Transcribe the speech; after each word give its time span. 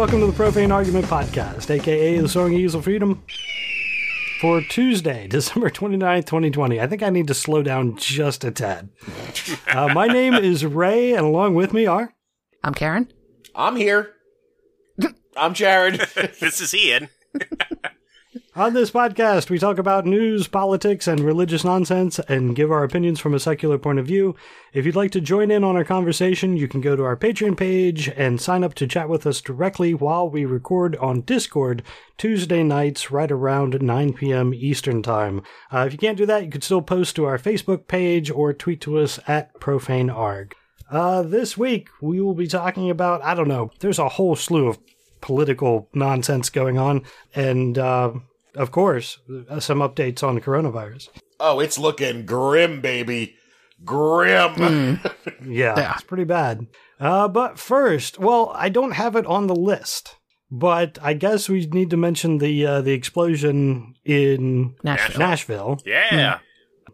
and 0.00 0.08
welcome 0.08 0.20
to 0.20 0.26
the 0.34 0.50
Profane 0.50 0.72
Argument 0.72 1.04
Podcast, 1.04 1.68
aka 1.70 2.18
the 2.18 2.28
Song 2.28 2.54
Eagles 2.54 2.74
of 2.74 2.84
Freedom, 2.84 3.22
for 4.40 4.62
Tuesday, 4.62 5.26
December 5.28 5.68
29th, 5.68 6.24
2020. 6.24 6.80
I 6.80 6.86
think 6.86 7.02
I 7.02 7.10
need 7.10 7.26
to 7.26 7.34
slow 7.34 7.62
down 7.62 7.96
just 7.96 8.42
a 8.42 8.50
tad. 8.50 8.88
Uh, 9.70 9.92
my 9.92 10.06
name 10.06 10.32
is 10.32 10.64
Ray, 10.64 11.12
and 11.12 11.26
along 11.26 11.54
with 11.54 11.74
me 11.74 11.84
are. 11.84 12.14
I'm 12.64 12.72
Karen. 12.72 13.12
I'm 13.54 13.76
here. 13.76 14.14
I'm 15.36 15.52
Jared. 15.52 15.96
this 16.40 16.62
is 16.62 16.74
Ian. 16.74 17.10
On 18.54 18.74
this 18.74 18.92
podcast, 18.92 19.50
we 19.50 19.58
talk 19.58 19.78
about 19.78 20.06
news, 20.06 20.46
politics, 20.46 21.08
and 21.08 21.18
religious 21.18 21.64
nonsense 21.64 22.20
and 22.20 22.54
give 22.54 22.70
our 22.70 22.84
opinions 22.84 23.18
from 23.18 23.34
a 23.34 23.40
secular 23.40 23.76
point 23.76 23.98
of 23.98 24.06
view. 24.06 24.36
If 24.72 24.86
you'd 24.86 24.94
like 24.94 25.10
to 25.12 25.20
join 25.20 25.50
in 25.50 25.64
on 25.64 25.74
our 25.74 25.82
conversation, 25.82 26.56
you 26.56 26.68
can 26.68 26.80
go 26.80 26.94
to 26.94 27.02
our 27.02 27.16
Patreon 27.16 27.56
page 27.56 28.06
and 28.08 28.40
sign 28.40 28.62
up 28.62 28.74
to 28.74 28.86
chat 28.86 29.08
with 29.08 29.26
us 29.26 29.40
directly 29.40 29.94
while 29.94 30.30
we 30.30 30.44
record 30.44 30.94
on 30.96 31.22
Discord 31.22 31.82
Tuesday 32.18 32.62
nights 32.62 33.10
right 33.10 33.32
around 33.32 33.82
9 33.82 34.12
p.m. 34.12 34.54
Eastern 34.54 35.02
Time. 35.02 35.42
Uh, 35.72 35.86
if 35.88 35.92
you 35.92 35.98
can't 35.98 36.18
do 36.18 36.26
that, 36.26 36.44
you 36.44 36.50
could 36.50 36.62
still 36.62 36.82
post 36.82 37.16
to 37.16 37.24
our 37.24 37.38
Facebook 37.38 37.88
page 37.88 38.30
or 38.30 38.52
tweet 38.52 38.80
to 38.82 38.98
us 38.98 39.18
at 39.26 39.58
ProfaneArg. 39.58 40.52
Uh, 40.88 41.22
this 41.22 41.58
week, 41.58 41.88
we 42.00 42.20
will 42.20 42.34
be 42.34 42.46
talking 42.46 42.90
about, 42.90 43.24
I 43.24 43.34
don't 43.34 43.48
know, 43.48 43.72
there's 43.80 43.98
a 43.98 44.08
whole 44.08 44.36
slew 44.36 44.68
of 44.68 44.78
political 45.20 45.88
nonsense 45.94 46.50
going 46.50 46.78
on, 46.78 47.02
and 47.34 47.78
uh, 47.78 48.12
of 48.54 48.70
course, 48.70 49.18
uh, 49.48 49.60
some 49.60 49.78
updates 49.78 50.22
on 50.22 50.34
the 50.34 50.40
coronavirus. 50.40 51.08
Oh, 51.38 51.60
it's 51.60 51.78
looking 51.78 52.26
grim, 52.26 52.80
baby. 52.80 53.36
Grim. 53.84 55.00
Yeah, 55.42 55.74
Yeah. 55.76 55.94
it's 55.94 56.02
pretty 56.02 56.24
bad. 56.24 56.66
Uh, 56.98 57.26
but 57.28 57.58
first, 57.58 58.18
well, 58.18 58.52
I 58.54 58.68
don't 58.68 58.92
have 58.92 59.16
it 59.16 59.24
on 59.26 59.46
the 59.46 59.54
list, 59.56 60.16
but 60.50 60.98
I 61.00 61.14
guess 61.14 61.48
we 61.48 61.64
need 61.66 61.88
to 61.90 61.96
mention 61.96 62.38
the 62.38 62.66
uh, 62.66 62.80
the 62.82 62.92
explosion 62.92 63.94
in 64.04 64.74
Nashville. 64.84 65.18
Nashville. 65.18 65.78
Yeah. 65.86 66.38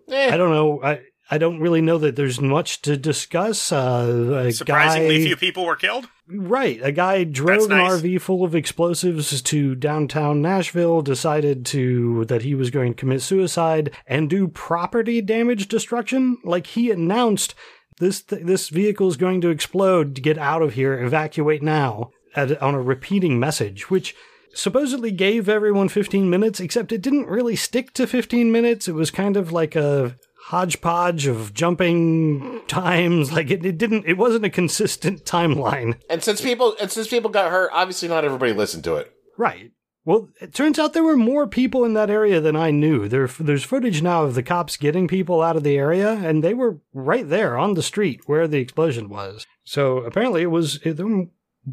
Eh, 0.08 0.32
I 0.32 0.36
don't 0.36 0.50
know. 0.52 0.80
I 0.82 1.00
I 1.28 1.38
don't 1.38 1.58
really 1.58 1.80
know 1.80 1.98
that 1.98 2.14
there's 2.14 2.40
much 2.40 2.82
to 2.82 2.96
discuss. 2.96 3.72
Uh, 3.72 4.50
Surprisingly 4.52 5.18
guy, 5.18 5.24
few 5.24 5.36
people 5.36 5.66
were 5.66 5.74
killed. 5.76 6.06
Right. 6.28 6.80
A 6.82 6.92
guy 6.92 7.24
drove 7.24 7.68
nice. 7.68 7.92
an 7.92 8.00
RV 8.00 8.20
full 8.20 8.44
of 8.44 8.54
explosives 8.54 9.40
to 9.42 9.74
downtown 9.74 10.42
Nashville, 10.42 11.02
decided 11.02 11.64
to 11.66 12.24
that 12.26 12.42
he 12.42 12.54
was 12.54 12.70
going 12.70 12.94
to 12.94 13.00
commit 13.00 13.22
suicide 13.22 13.92
and 14.06 14.28
do 14.28 14.48
property 14.48 15.20
damage 15.20 15.68
destruction. 15.68 16.38
Like 16.42 16.68
he 16.68 16.90
announced 16.90 17.54
this 17.98 18.22
th- 18.22 18.44
this 18.44 18.68
vehicle 18.68 19.08
is 19.08 19.16
going 19.16 19.40
to 19.42 19.50
explode. 19.50 20.20
Get 20.22 20.38
out 20.38 20.62
of 20.62 20.74
here. 20.74 20.98
Evacuate 21.02 21.62
now. 21.62 22.10
At, 22.34 22.60
on 22.60 22.74
a 22.74 22.82
repeating 22.82 23.40
message, 23.40 23.88
which 23.88 24.14
supposedly 24.52 25.10
gave 25.10 25.48
everyone 25.48 25.88
15 25.88 26.28
minutes, 26.28 26.60
except 26.60 26.92
it 26.92 27.00
didn't 27.00 27.28
really 27.28 27.56
stick 27.56 27.94
to 27.94 28.06
15 28.06 28.52
minutes. 28.52 28.88
It 28.88 28.94
was 28.94 29.10
kind 29.10 29.38
of 29.38 29.52
like 29.52 29.74
a 29.74 30.16
hodgepodge 30.46 31.26
of 31.26 31.52
jumping 31.52 32.60
times. 32.68 33.32
Like 33.32 33.50
it, 33.50 33.66
it 33.66 33.78
didn't, 33.78 34.04
it 34.06 34.16
wasn't 34.16 34.44
a 34.44 34.50
consistent 34.50 35.24
timeline. 35.24 35.98
and 36.08 36.22
since 36.22 36.40
people 36.40 36.76
and 36.80 36.90
since 36.90 37.08
people 37.08 37.30
got 37.30 37.50
hurt, 37.50 37.70
obviously 37.72 38.08
not 38.08 38.24
everybody 38.24 38.52
listened 38.52 38.84
to 38.84 38.96
it. 38.96 39.12
Right. 39.36 39.72
Well, 40.04 40.28
it 40.40 40.54
turns 40.54 40.78
out 40.78 40.92
there 40.92 41.02
were 41.02 41.16
more 41.16 41.48
people 41.48 41.84
in 41.84 41.94
that 41.94 42.10
area 42.10 42.40
than 42.40 42.54
I 42.54 42.70
knew. 42.70 43.08
There, 43.08 43.26
there's 43.26 43.64
footage 43.64 44.02
now 44.02 44.22
of 44.22 44.36
the 44.36 44.42
cops 44.44 44.76
getting 44.76 45.08
people 45.08 45.42
out 45.42 45.56
of 45.56 45.64
the 45.64 45.76
area, 45.76 46.12
and 46.12 46.44
they 46.44 46.54
were 46.54 46.78
right 46.94 47.28
there 47.28 47.58
on 47.58 47.74
the 47.74 47.82
street 47.82 48.20
where 48.26 48.46
the 48.46 48.58
explosion 48.58 49.08
was. 49.08 49.44
So 49.64 49.98
apparently, 49.98 50.42
it 50.42 50.52
was 50.52 50.78
it, 50.84 50.96
there 50.96 51.08
were 51.08 51.24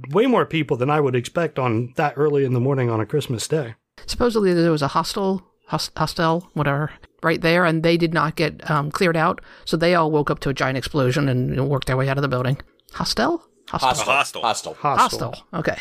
way 0.10 0.26
more 0.26 0.48
people 0.48 0.78
than 0.78 0.90
I 0.90 1.00
would 1.00 1.16
expect 1.16 1.60
on 1.60 1.94
that 1.96 2.16
early 2.18 2.44
in 2.44 2.54
the 2.54 2.60
morning 2.60 2.90
on 2.90 3.00
a 3.00 3.06
Christmas 3.06 3.48
day. 3.48 3.76
Supposedly 4.08 4.52
there 4.56 4.72
was 4.72 4.82
a 4.82 4.88
hostel, 4.88 5.46
hos- 5.68 5.92
hostel, 5.96 6.50
whatever, 6.54 6.92
right 7.24 7.42
there, 7.42 7.66
and 7.66 7.84
they 7.84 7.98
did 7.98 8.14
not 8.14 8.36
get 8.36 8.70
um, 8.70 8.92
cleared 8.92 9.18
out, 9.18 9.42
so 9.66 9.78
they 9.78 9.96
all 9.96 10.12
woke 10.12 10.30
up 10.30 10.40
to 10.42 10.50
a 10.50 10.54
giant 10.54 10.78
explosion 10.78 11.28
and 11.30 11.50
you 11.50 11.56
know, 11.56 11.66
worked 11.66 11.88
their 11.88 11.98
way 11.98 12.10
out 12.10 12.18
of 12.18 12.22
the 12.22 12.28
building. 12.28 12.58
Hostel? 12.94 13.44
Hostel. 13.70 13.88
Hostel. 13.90 14.42
hostile. 14.42 14.42
Hostile. 14.42 14.74
Hostile. 14.76 15.32
Hostel. 15.32 15.48
Okay. 15.60 15.78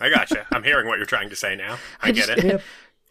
I 0.00 0.08
gotcha. 0.10 0.46
I'm 0.52 0.62
hearing 0.62 0.86
what 0.86 0.98
you're 0.98 1.06
trying 1.06 1.30
to 1.30 1.36
say 1.36 1.56
now. 1.56 1.78
I, 2.00 2.12
get 2.12 2.26
just- 2.28 2.44
it. 2.44 2.60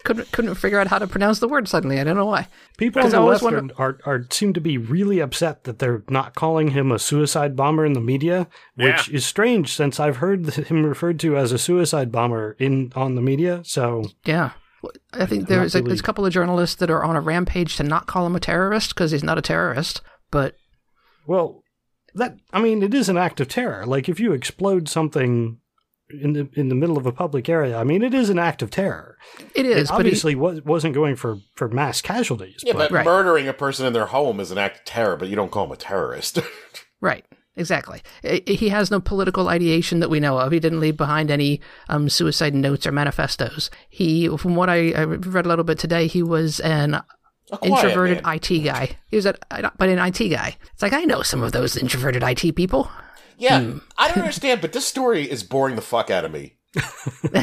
couldn't 0.05 0.31
couldn't 0.33 0.55
figure 0.55 0.79
out 0.79 0.87
how 0.87 0.99
to 0.99 1.07
pronounce 1.07 1.39
the 1.39 1.47
word 1.47 1.67
suddenly. 1.67 1.99
I 1.99 2.03
don't 2.03 2.15
know 2.17 2.25
why. 2.25 2.47
People 2.77 2.99
on 3.01 3.03
Because 3.05 3.13
I 3.13 3.17
the 3.17 3.21
always 3.23 3.41
left 3.41 3.55
wonder- 3.55 3.73
are, 3.77 3.99
are, 4.05 4.15
are 4.17 4.27
seem 4.29 4.53
to 4.53 4.61
be 4.61 4.77
really 4.77 5.19
upset 5.19 5.63
that 5.63 5.79
they're 5.79 6.03
not 6.09 6.35
calling 6.35 6.69
him 6.71 6.91
a 6.91 6.99
suicide 6.99 7.55
bomber 7.55 7.85
in 7.85 7.93
the 7.93 8.01
media, 8.01 8.47
which 8.75 9.07
Yeah. 9.09 9.15
is 9.15 9.25
strange 9.25 9.73
since 9.73 9.99
I've 9.99 10.17
heard 10.17 10.45
him 10.53 10.85
referred 10.85 11.19
to 11.21 11.35
as 11.37 11.51
a 11.51 11.57
suicide 11.57 12.11
bomber 12.11 12.55
in 12.59 12.91
on 12.95 13.15
the 13.15 13.21
media. 13.21 13.61
So 13.65 14.03
Yeah. 14.25 14.51
Well, 14.83 14.91
I 15.13 15.25
think 15.25 15.47
there's 15.47 15.73
a, 15.73 15.81
there's 15.81 16.01
a 16.01 16.03
couple 16.03 16.25
of 16.25 16.33
journalists 16.33 16.75
that 16.75 16.91
are 16.91 17.03
on 17.03 17.15
a 17.15 17.21
rampage 17.21 17.77
to 17.77 17.83
not 17.83 18.05
call 18.05 18.25
him 18.27 18.35
a 18.35 18.39
terrorist 18.39 18.93
because 18.93 19.11
he's 19.11 19.23
not 19.23 19.37
a 19.37 19.41
terrorist. 19.41 20.01
But 20.29 20.55
Well, 21.25 21.63
that 22.15 22.35
I 22.51 22.61
mean, 22.61 22.83
it 22.83 22.93
is 22.93 23.07
an 23.09 23.17
act 23.17 23.39
of 23.39 23.47
terror. 23.47 23.85
Like 23.85 24.09
if 24.09 24.19
you 24.19 24.33
explode 24.33 24.87
something 24.89 25.57
in 26.09 26.33
the 26.33 26.49
in 26.53 26.67
the 26.69 26.75
middle 26.75 26.97
of 26.97 27.05
a 27.05 27.11
public 27.13 27.47
area, 27.47 27.77
I 27.77 27.83
mean, 27.85 28.03
it 28.03 28.13
is 28.13 28.29
an 28.29 28.37
act 28.37 28.61
of 28.61 28.69
terror. 28.69 29.17
it 29.55 29.65
It 29.65 29.65
is. 29.65 29.89
but 29.89 29.95
he, 29.95 30.09
obviously 30.09 30.35
was, 30.35 30.61
wasn't 30.63 30.93
going 30.93 31.15
for 31.15 31.37
for 31.55 31.69
mass 31.69 32.01
casualties. 32.01 32.61
Yeah, 32.63 32.73
but 32.73 32.91
Right. 32.91 33.05
murdering 33.05 33.47
a 33.47 33.53
person 33.53 33.85
in 33.85 33.93
their 33.93 34.07
home 34.07 34.39
is 34.41 34.51
an 34.51 34.57
act 34.57 34.79
of 34.79 34.85
terror, 34.85 35.15
but 35.15 35.29
you 35.29 35.35
don't 35.37 35.49
call 35.49 35.65
him 35.65 35.71
a 35.71 35.77
terrorist. 35.77 36.39
Right. 37.01 37.25
Exactly. 37.55 38.01
He 38.47 38.69
has 38.69 38.89
no 38.89 38.99
political 38.99 39.47
ideation 39.49 39.99
that 39.99 40.09
we 40.09 40.19
know 40.19 40.39
of. 40.39 40.51
He 40.51 40.59
didn't 40.59 40.79
leave 40.79 40.97
behind 40.97 41.29
any 41.29 41.61
um, 41.87 42.09
suicide 42.09 42.55
notes 42.55 42.87
or 42.87 42.91
manifestos. 42.91 43.69
He, 43.89 44.27
from 44.37 44.55
what 44.55 44.69
I, 44.69 44.91
I 44.93 45.03
read 45.03 45.45
a 45.45 45.49
little 45.49 45.63
bit 45.63 45.77
today, 45.77 46.07
he 46.07 46.23
was 46.23 46.59
an 46.61 47.01
introverted 47.61 48.23
man. 48.23 48.35
IT 48.37 48.59
guy. 48.63 48.97
He 49.09 49.15
was 49.17 49.27
a, 49.27 49.35
but 49.77 49.87
an 49.89 49.99
IT 49.99 50.29
guy. 50.29 50.57
It's 50.73 50.81
like 50.81 50.93
I 50.93 51.03
know 51.03 51.21
some 51.21 51.43
of 51.43 51.51
those 51.51 51.77
introverted 51.77 52.23
IT 52.23 52.55
people. 52.55 52.89
Yeah, 53.37 53.61
Hmm. 53.61 53.77
I 53.97 54.07
don't 54.09 54.19
understand, 54.19 54.61
but 54.61 54.73
this 54.73 54.85
story 54.87 55.29
is 55.29 55.43
boring 55.43 55.75
the 55.75 55.81
fuck 55.81 56.09
out 56.09 56.23
of 56.25 56.31
me. 56.31 56.55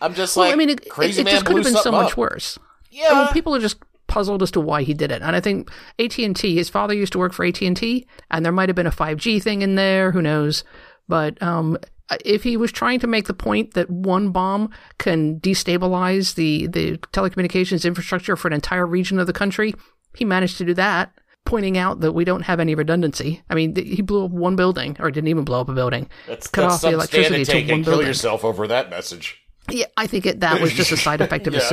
I'm 0.00 0.14
just 0.14 0.36
Well, 0.36 0.46
like, 0.46 0.54
I 0.54 0.56
mean, 0.56 0.70
it, 0.70 0.88
crazy 0.88 1.20
it 1.22 1.24
man 1.24 1.34
just 1.34 1.46
could 1.46 1.56
have 1.56 1.64
been 1.64 1.82
so 1.82 1.92
much 1.92 2.12
up. 2.12 2.16
worse. 2.18 2.58
Yeah, 2.90 3.08
I 3.10 3.24
mean, 3.24 3.32
people 3.32 3.54
are 3.54 3.60
just 3.60 3.76
puzzled 4.06 4.42
as 4.42 4.50
to 4.52 4.60
why 4.60 4.82
he 4.82 4.94
did 4.94 5.10
it. 5.10 5.22
And 5.22 5.34
I 5.34 5.40
think 5.40 5.70
AT 5.98 6.18
and 6.18 6.36
T. 6.36 6.54
His 6.54 6.68
father 6.68 6.94
used 6.94 7.12
to 7.12 7.18
work 7.18 7.32
for 7.32 7.44
AT 7.44 7.60
and 7.62 8.44
there 8.44 8.52
might 8.52 8.68
have 8.68 8.76
been 8.76 8.86
a 8.86 8.92
five 8.92 9.18
G 9.18 9.40
thing 9.40 9.62
in 9.62 9.74
there. 9.74 10.12
Who 10.12 10.22
knows? 10.22 10.64
But 11.08 11.42
um, 11.42 11.78
if 12.24 12.42
he 12.42 12.56
was 12.56 12.72
trying 12.72 13.00
to 13.00 13.06
make 13.06 13.26
the 13.26 13.34
point 13.34 13.74
that 13.74 13.90
one 13.90 14.30
bomb 14.30 14.70
can 14.98 15.40
destabilize 15.40 16.34
the 16.34 16.66
the 16.66 16.98
telecommunications 17.12 17.84
infrastructure 17.84 18.36
for 18.36 18.48
an 18.48 18.54
entire 18.54 18.86
region 18.86 19.18
of 19.18 19.26
the 19.26 19.32
country, 19.32 19.74
he 20.14 20.24
managed 20.24 20.58
to 20.58 20.64
do 20.64 20.74
that. 20.74 21.12
Pointing 21.46 21.76
out 21.76 22.00
that 22.00 22.12
we 22.12 22.24
don't 22.24 22.40
have 22.40 22.58
any 22.58 22.74
redundancy. 22.74 23.42
I 23.50 23.54
mean, 23.54 23.74
th- 23.74 23.96
he 23.96 24.00
blew 24.00 24.24
up 24.24 24.30
one 24.30 24.56
building, 24.56 24.96
or 24.98 25.10
didn't 25.10 25.28
even 25.28 25.44
blow 25.44 25.60
up 25.60 25.68
a 25.68 25.74
building. 25.74 26.08
that's, 26.26 26.46
cut 26.46 26.62
that's 26.62 26.76
off 26.76 26.80
the 26.80 26.94
electricity 26.94 27.44
to 27.44 27.52
one 27.52 27.70
and 27.70 27.84
kill 27.84 28.02
yourself 28.02 28.46
over 28.46 28.66
that 28.66 28.88
message. 28.88 29.42
Yeah, 29.70 29.84
I 29.98 30.06
think 30.06 30.24
it, 30.24 30.40
that 30.40 30.62
was 30.62 30.72
just 30.72 30.90
a 30.90 30.96
side 30.96 31.20
effect 31.20 31.46
of 31.46 31.52
his 31.54 31.70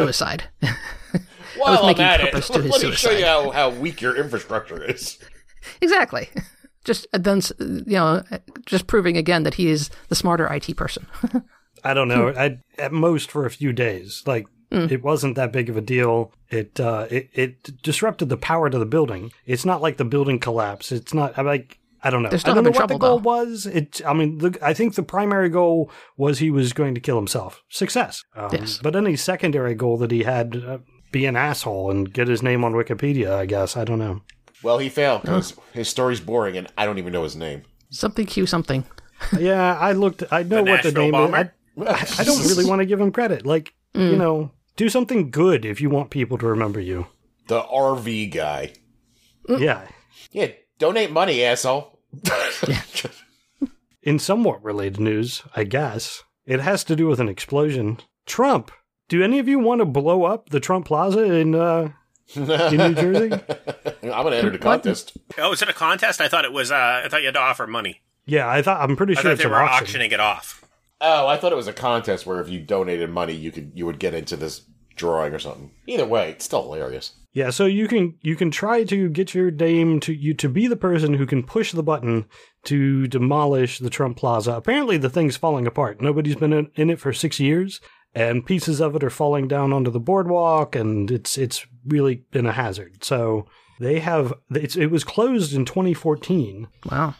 Yeah. 0.61 0.75
suicide. 1.53 1.59
Well, 1.71 1.79
I'm 1.81 1.85
making 1.87 2.03
at 2.05 2.19
it. 2.21 2.31
purpose 2.31 2.47
to 2.49 2.59
Let 2.59 2.81
his 2.81 2.83
me 2.83 2.91
show 2.93 3.11
you 3.11 3.25
how, 3.25 3.51
how 3.51 3.69
weak 3.69 4.01
your 4.01 4.15
infrastructure 4.17 4.83
is. 4.83 5.19
Exactly. 5.81 6.29
Just 6.83 7.05
uh, 7.13 7.19
then, 7.19 7.41
you 7.59 7.83
know, 7.97 8.23
just 8.65 8.87
proving 8.87 9.15
again 9.15 9.43
that 9.43 9.53
he 9.53 9.67
is 9.69 9.91
the 10.09 10.15
smarter 10.15 10.51
IT 10.51 10.75
person. 10.75 11.05
I 11.83 11.93
don't 11.93 12.07
know. 12.07 12.29
I, 12.29 12.57
at 12.79 12.91
most 12.91 13.29
for 13.29 13.45
a 13.45 13.51
few 13.51 13.71
days. 13.71 14.23
Like 14.25 14.47
it 14.71 15.03
wasn't 15.03 15.35
that 15.35 15.51
big 15.53 15.69
of 15.69 15.77
a 15.77 15.81
deal. 15.81 16.33
It 16.49 16.79
uh, 16.79 17.05
it 17.11 17.29
it 17.33 17.83
disrupted 17.83 18.29
the 18.29 18.37
power 18.37 18.67
to 18.69 18.79
the 18.79 18.85
building. 18.87 19.31
It's 19.45 19.63
not 19.63 19.81
like 19.83 19.97
the 19.97 20.05
building 20.05 20.39
collapsed. 20.39 20.91
It's 20.91 21.13
not. 21.13 21.37
I'm 21.37 21.45
like. 21.45 21.77
I 22.03 22.09
don't 22.09 22.23
know. 22.23 22.29
They're 22.29 22.39
still 22.39 22.53
I 22.53 22.55
don't 22.55 22.63
know 22.63 22.71
having 22.71 22.81
what 22.81 22.87
the 22.87 22.97
trouble, 22.97 23.19
goal 23.19 23.19
though. 23.19 23.43
was. 23.43 23.67
It. 23.67 24.01
I 24.03 24.13
mean, 24.13 24.39
the, 24.39 24.57
I 24.63 24.73
think 24.73 24.95
the 24.95 25.03
primary 25.03 25.49
goal 25.49 25.91
was 26.17 26.39
he 26.39 26.49
was 26.49 26.73
going 26.73 26.95
to 26.95 26.99
kill 26.99 27.15
himself. 27.15 27.61
Success. 27.69 28.23
Um, 28.35 28.49
Yes. 28.51 28.79
But 28.81 28.95
any 28.95 29.15
secondary 29.15 29.75
goal 29.75 29.97
that 29.97 30.09
he 30.09 30.23
had, 30.23 30.55
uh, 30.55 30.79
be 31.11 31.25
an 31.25 31.35
asshole 31.35 31.91
and 31.91 32.11
get 32.11 32.27
his 32.27 32.41
name 32.43 32.63
on 32.63 32.73
Wikipedia. 32.73 33.31
I 33.33 33.45
guess. 33.45 33.75
I 33.77 33.83
don't 33.83 33.99
know. 33.99 34.21
Well, 34.63 34.77
he 34.77 34.89
failed 34.89 35.23
because 35.23 35.55
his 35.73 35.89
story's 35.89 36.19
boring, 36.19 36.55
and 36.57 36.67
I 36.77 36.85
don't 36.85 36.97
even 36.99 37.13
know 37.13 37.23
his 37.23 37.35
name. 37.35 37.63
Something 37.89 38.25
Q 38.25 38.45
something. 38.45 38.85
yeah, 39.39 39.77
I 39.77 39.91
looked. 39.93 40.23
I 40.31 40.43
know 40.43 40.63
The 40.63 40.71
what 40.71 40.83
the 40.83 40.91
name 40.91 41.11
bomber? 41.11 41.51
is. 41.77 41.87
I, 41.87 42.21
I 42.21 42.23
don't 42.23 42.41
really 42.47 42.65
want 42.65 42.79
to 42.79 42.85
give 42.85 42.99
him 43.01 43.11
credit. 43.11 43.45
Like 43.45 43.73
you 43.93 44.01
mm. 44.01 44.17
know, 44.17 44.51
do 44.75 44.87
something 44.89 45.31
good 45.31 45.65
if 45.65 45.81
you 45.81 45.89
want 45.89 46.09
people 46.11 46.37
to 46.37 46.45
remember 46.47 46.79
you. 46.79 47.07
the 47.47 47.61
RV 47.61 48.31
guy. 48.31 48.73
Mm. 49.49 49.59
Yeah. 49.59 49.87
Yeah, 50.31 50.47
donate 50.79 51.11
money, 51.11 51.43
asshole. 51.43 51.99
In 54.03 54.17
somewhat 54.19 54.63
related 54.63 54.99
news, 54.99 55.43
I 55.55 55.63
guess, 55.63 56.23
it 56.45 56.59
has 56.59 56.83
to 56.85 56.95
do 56.95 57.07
with 57.07 57.19
an 57.19 57.29
explosion. 57.29 57.99
Trump. 58.25 58.71
Do 59.11 59.21
any 59.21 59.39
of 59.39 59.47
you 59.49 59.59
want 59.59 59.79
to 59.79 59.85
blow 59.85 60.23
up 60.23 60.51
the 60.51 60.61
Trump 60.61 60.85
Plaza 60.85 61.23
in 61.33 61.53
uh, 61.53 61.91
in 62.33 62.45
New 62.45 62.95
Jersey? 62.95 63.33
I'm 64.03 64.23
gonna 64.23 64.37
enter 64.37 64.51
the 64.51 64.57
contest. 64.57 65.17
Oh, 65.37 65.51
is 65.51 65.61
it 65.61 65.67
a 65.67 65.73
contest? 65.73 66.21
I 66.21 66.29
thought 66.29 66.45
it 66.45 66.53
was. 66.53 66.71
Uh, 66.71 67.01
I 67.03 67.09
thought 67.09 67.19
you 67.19 67.27
had 67.27 67.33
to 67.33 67.41
offer 67.41 67.67
money. 67.67 68.03
Yeah, 68.25 68.49
I 68.49 68.61
thought 68.61 68.79
I'm 68.79 68.95
pretty 68.95 69.11
I 69.11 69.15
sure 69.15 69.23
thought 69.23 69.31
it's 69.33 69.41
they 69.41 69.47
an 69.47 69.51
were 69.51 69.57
auction. 69.57 69.83
auctioning 69.83 70.11
it 70.13 70.21
off. 70.21 70.63
Oh, 71.01 71.27
I 71.27 71.35
thought 71.35 71.51
it 71.51 71.57
was 71.57 71.67
a 71.67 71.73
contest 71.73 72.25
where 72.25 72.39
if 72.39 72.47
you 72.47 72.61
donated 72.61 73.09
money, 73.09 73.33
you 73.33 73.51
could 73.51 73.73
you 73.75 73.85
would 73.85 73.99
get 73.99 74.13
into 74.13 74.37
this 74.37 74.61
drawing 74.95 75.33
or 75.33 75.39
something. 75.39 75.71
Either 75.87 76.05
way, 76.05 76.29
it's 76.29 76.45
still 76.45 76.61
hilarious. 76.63 77.11
Yeah, 77.33 77.49
so 77.49 77.65
you 77.65 77.89
can 77.89 78.17
you 78.21 78.37
can 78.37 78.49
try 78.49 78.85
to 78.85 79.09
get 79.09 79.33
your 79.33 79.51
name 79.51 79.99
to 80.01 80.13
you 80.13 80.33
to 80.35 80.47
be 80.47 80.67
the 80.67 80.77
person 80.77 81.15
who 81.15 81.25
can 81.25 81.43
push 81.43 81.73
the 81.73 81.83
button 81.83 82.27
to 82.63 83.07
demolish 83.07 83.79
the 83.79 83.89
Trump 83.89 84.15
Plaza. 84.15 84.53
Apparently, 84.53 84.95
the 84.95 85.09
thing's 85.09 85.35
falling 85.35 85.67
apart. 85.67 85.99
Nobody's 85.99 86.37
been 86.37 86.53
in, 86.53 86.71
in 86.75 86.89
it 86.89 86.99
for 87.01 87.11
six 87.11 87.41
years, 87.41 87.81
and 88.13 88.45
pieces 88.45 88.79
of 88.81 88.95
it 88.95 89.03
are 89.03 89.09
falling 89.09 89.47
down 89.47 89.71
onto 89.73 89.91
the 89.91 89.99
boardwalk, 89.99 90.75
and 90.75 91.09
it's 91.11 91.37
it's 91.37 91.65
really 91.85 92.23
been 92.31 92.45
a 92.45 92.51
hazard. 92.51 93.03
So 93.03 93.45
they 93.79 93.99
have 93.99 94.33
it's, 94.51 94.75
it 94.75 94.87
was 94.87 95.03
closed 95.03 95.53
in 95.53 95.65
2014, 95.65 96.67
Wow. 96.89 97.15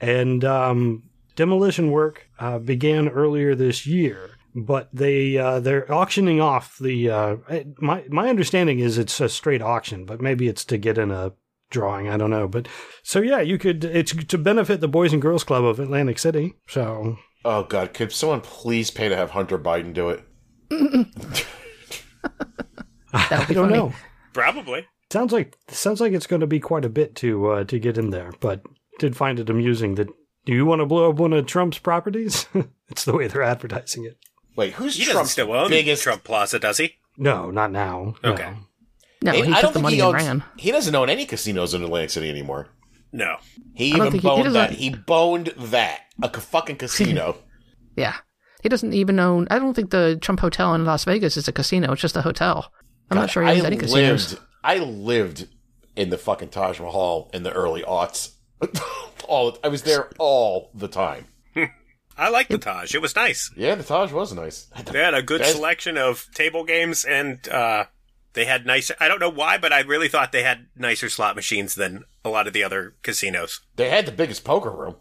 and 0.00 0.44
um, 0.44 1.02
demolition 1.36 1.90
work 1.90 2.28
uh, 2.38 2.58
began 2.58 3.08
earlier 3.08 3.54
this 3.54 3.86
year. 3.86 4.30
But 4.54 4.88
they 4.92 5.36
uh, 5.36 5.60
they're 5.60 5.92
auctioning 5.92 6.40
off 6.40 6.78
the 6.78 7.10
uh, 7.10 7.36
my 7.78 8.04
my 8.08 8.28
understanding 8.28 8.78
is 8.80 8.96
it's 8.98 9.20
a 9.20 9.28
straight 9.28 9.62
auction, 9.62 10.04
but 10.04 10.20
maybe 10.20 10.48
it's 10.48 10.64
to 10.66 10.78
get 10.78 10.98
in 10.98 11.10
a 11.10 11.32
drawing. 11.70 12.08
I 12.08 12.16
don't 12.16 12.30
know, 12.30 12.48
but 12.48 12.66
so 13.02 13.20
yeah, 13.20 13.40
you 13.40 13.58
could 13.58 13.84
it's 13.84 14.12
to 14.14 14.38
benefit 14.38 14.80
the 14.80 14.88
Boys 14.88 15.12
and 15.12 15.20
Girls 15.22 15.44
Club 15.44 15.64
of 15.64 15.78
Atlantic 15.78 16.18
City. 16.18 16.54
So 16.66 17.18
Oh 17.44 17.64
God, 17.64 17.92
could 17.94 18.10
someone 18.10 18.40
please 18.40 18.90
pay 18.90 19.08
to 19.08 19.16
have 19.16 19.30
Hunter 19.32 19.58
Biden 19.58 19.92
do 19.92 20.08
it? 20.08 20.24
That 20.70 21.08
would 23.12 23.48
be 23.48 23.54
I 23.54 23.54
don't 23.54 23.68
funny. 23.68 23.74
know. 23.74 23.92
Probably. 24.32 24.86
Sounds 25.10 25.32
like 25.32 25.56
sounds 25.68 26.00
like 26.00 26.12
it's 26.12 26.26
going 26.26 26.40
to 26.40 26.46
be 26.46 26.60
quite 26.60 26.84
a 26.84 26.88
bit 26.90 27.14
to 27.16 27.46
uh, 27.50 27.64
to 27.64 27.78
get 27.78 27.96
in 27.98 28.10
there, 28.10 28.32
but 28.40 28.62
did 28.98 29.16
find 29.16 29.40
it 29.40 29.48
amusing 29.50 29.94
that. 29.96 30.08
Do 30.44 30.52
you 30.54 30.64
want 30.64 30.80
to 30.80 30.86
blow 30.86 31.10
up 31.10 31.16
one 31.16 31.32
of 31.34 31.46
Trump's 31.46 31.78
properties? 31.78 32.46
it's 32.88 33.04
the 33.04 33.12
way 33.14 33.26
they're 33.26 33.42
advertising 33.42 34.04
it. 34.04 34.18
Wait, 34.56 34.72
who's 34.74 34.96
He 34.96 35.04
Trump's 35.04 35.30
still 35.32 35.52
own 35.52 35.68
biggest? 35.68 36.02
Trump 36.02 36.24
Plaza, 36.24 36.58
does 36.58 36.78
he? 36.78 36.94
No, 37.18 37.50
not 37.50 37.70
now. 37.70 38.14
Okay. 38.24 38.52
No, 39.22 39.32
Hey, 39.32 39.42
he 39.44 39.52
I 39.52 39.60
took 39.60 39.62
don't 39.62 39.62
the 39.62 39.72
think 39.74 39.82
money 39.82 39.96
he 39.96 40.00
and 40.02 40.14
owns. 40.14 40.24
ran. 40.24 40.44
He 40.56 40.70
doesn't 40.70 40.94
own 40.94 41.10
any 41.10 41.26
casinos 41.26 41.74
in 41.74 41.82
Atlantic 41.82 42.10
City 42.10 42.30
anymore. 42.30 42.68
No. 43.12 43.36
He 43.74 43.88
even 43.88 44.10
think 44.10 44.22
he- 44.22 44.28
he 44.28 44.36
boned 44.36 44.54
that. 44.54 44.70
He 44.72 44.90
boned 44.90 45.46
that 45.58 46.00
a 46.22 46.28
fucking 46.40 46.76
casino. 46.76 47.36
Yeah. 47.96 48.14
He 48.62 48.68
doesn't 48.68 48.92
even 48.92 49.18
own. 49.20 49.46
I 49.50 49.58
don't 49.58 49.74
think 49.74 49.90
the 49.90 50.18
Trump 50.20 50.40
Hotel 50.40 50.74
in 50.74 50.84
Las 50.84 51.04
Vegas 51.04 51.36
is 51.36 51.46
a 51.48 51.52
casino. 51.52 51.92
It's 51.92 52.02
just 52.02 52.16
a 52.16 52.22
hotel. 52.22 52.72
I'm 53.10 53.16
not 53.16 53.30
sure 53.30 53.42
he 53.44 53.50
owns 53.50 53.62
I 53.62 53.66
any 53.66 53.76
casinos. 53.76 54.32
lived. 54.32 54.42
I 54.64 54.78
lived 54.78 55.48
in 55.96 56.10
the 56.10 56.18
fucking 56.18 56.48
Taj 56.50 56.80
Mahal 56.80 57.30
in 57.32 57.42
the 57.42 57.52
early 57.52 57.82
aughts. 57.82 58.32
all 59.28 59.56
I 59.62 59.68
was 59.68 59.82
there 59.82 60.08
all 60.18 60.70
the 60.74 60.88
time. 60.88 61.26
I 62.18 62.30
liked 62.30 62.50
the 62.50 62.58
Taj. 62.58 62.94
It 62.94 63.00
was 63.02 63.14
nice. 63.14 63.52
Yeah, 63.56 63.76
the 63.76 63.84
Taj 63.84 64.10
was 64.12 64.32
nice. 64.34 64.66
They 64.90 64.98
had 64.98 65.14
a 65.14 65.22
good 65.22 65.40
That's- 65.40 65.54
selection 65.54 65.96
of 65.96 66.26
table 66.34 66.64
games, 66.64 67.04
and 67.04 67.46
uh, 67.48 67.84
they 68.32 68.44
had 68.44 68.66
nicer. 68.66 68.96
I 68.98 69.06
don't 69.06 69.20
know 69.20 69.30
why, 69.30 69.56
but 69.58 69.72
I 69.72 69.80
really 69.80 70.08
thought 70.08 70.32
they 70.32 70.42
had 70.42 70.66
nicer 70.76 71.08
slot 71.08 71.36
machines 71.36 71.76
than 71.76 72.02
a 72.24 72.28
lot 72.28 72.48
of 72.48 72.52
the 72.52 72.64
other 72.64 72.96
casinos. 73.02 73.60
They 73.76 73.88
had 73.90 74.04
the 74.06 74.12
biggest 74.12 74.42
poker 74.44 74.70
room. 74.70 74.96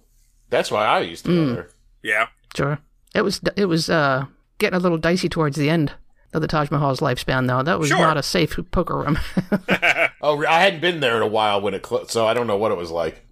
That's 0.51 0.69
why 0.71 0.86
I 0.86 1.00
used 1.00 1.25
to 1.25 1.31
Hmm. 1.31 1.38
go 1.48 1.53
there. 1.56 1.69
Yeah. 2.03 2.27
Sure. 2.56 2.80
It 3.15 3.21
was 3.21 3.42
it 3.56 3.65
was 3.65 3.89
uh, 3.89 4.25
getting 4.59 4.77
a 4.77 4.80
little 4.81 4.98
dicey 4.98 5.30
towards 5.30 5.57
the 5.57 5.69
end 5.69 5.94
of 6.33 6.42
the 6.42 6.48
Taj 6.48 6.69
Mahal's 6.71 7.00
lifespan, 7.00 7.48
though. 7.48 7.63
That 7.63 7.80
was 7.80 7.89
Sure. 7.89 7.98
not 8.00 8.18
a 8.18 8.24
safe 8.24 8.59
poker 8.71 8.98
room. 8.98 9.18
Oh, 10.21 10.44
I 10.45 10.59
hadn't 10.62 10.81
been 10.81 11.00
there 11.00 11.15
in 11.15 11.21
a 11.21 11.27
while 11.27 11.62
when 11.62 11.74
it 11.75 11.83
closed, 11.83 12.09
so 12.09 12.25
I 12.25 12.33
don't 12.33 12.48
know 12.48 12.57
what 12.57 12.71
it 12.71 12.77
was 12.77 12.89
like. 12.92 13.24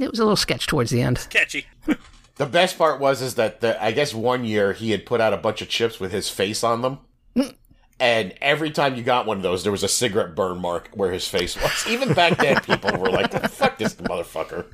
it 0.00 0.10
was 0.10 0.18
a 0.18 0.24
little 0.24 0.36
sketch 0.36 0.66
towards 0.66 0.90
the 0.90 1.02
end. 1.02 1.26
Catchy. 1.30 1.66
The 2.36 2.46
best 2.46 2.78
part 2.78 2.98
was 3.00 3.20
is 3.20 3.34
that 3.34 3.60
the, 3.60 3.80
I 3.84 3.92
guess 3.92 4.14
one 4.14 4.46
year 4.46 4.72
he 4.72 4.92
had 4.92 5.04
put 5.04 5.20
out 5.20 5.34
a 5.34 5.36
bunch 5.36 5.60
of 5.60 5.68
chips 5.68 6.00
with 6.00 6.10
his 6.10 6.30
face 6.30 6.64
on 6.64 6.80
them. 6.80 6.98
And 8.00 8.32
every 8.40 8.70
time 8.70 8.94
you 8.94 9.02
got 9.02 9.26
one 9.26 9.36
of 9.36 9.42
those, 9.42 9.62
there 9.62 9.70
was 9.72 9.82
a 9.82 9.88
cigarette 9.88 10.34
burn 10.34 10.58
mark 10.58 10.88
where 10.94 11.12
his 11.12 11.28
face 11.28 11.54
was. 11.60 11.84
Even 11.86 12.14
back 12.14 12.38
then, 12.38 12.58
people 12.62 12.96
were 12.98 13.10
like, 13.10 13.30
"Fuck 13.50 13.76
this 13.76 13.94
motherfucker." 13.96 14.64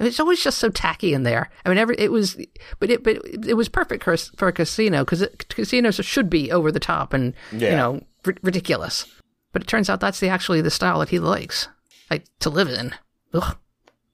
It's 0.00 0.18
always 0.18 0.42
just 0.42 0.58
so 0.58 0.70
tacky 0.70 1.12
in 1.14 1.22
there. 1.24 1.50
I 1.64 1.68
mean, 1.68 1.78
every 1.78 1.94
it 1.98 2.10
was, 2.10 2.36
but 2.78 2.90
it 2.90 3.04
but 3.04 3.18
it 3.46 3.54
was 3.54 3.68
perfect 3.68 4.02
for, 4.04 4.14
a- 4.14 4.18
for 4.18 4.48
a 4.48 4.52
casino 4.52 5.04
because 5.04 5.26
casinos 5.48 5.96
should 5.96 6.30
be 6.30 6.50
over 6.50 6.72
the 6.72 6.80
top 6.80 7.12
and 7.12 7.34
you 7.52 7.76
know 7.76 8.02
ri- 8.24 8.36
ridiculous. 8.42 9.06
But 9.52 9.62
it 9.62 9.68
turns 9.68 9.90
out 9.90 10.00
that's 10.00 10.20
the 10.20 10.28
actually 10.28 10.60
the 10.62 10.70
style 10.70 11.00
that 11.00 11.10
he 11.10 11.18
likes, 11.18 11.68
like 12.10 12.24
to 12.40 12.50
live 12.50 12.68
in. 12.68 12.94
Ugh. 13.34 13.56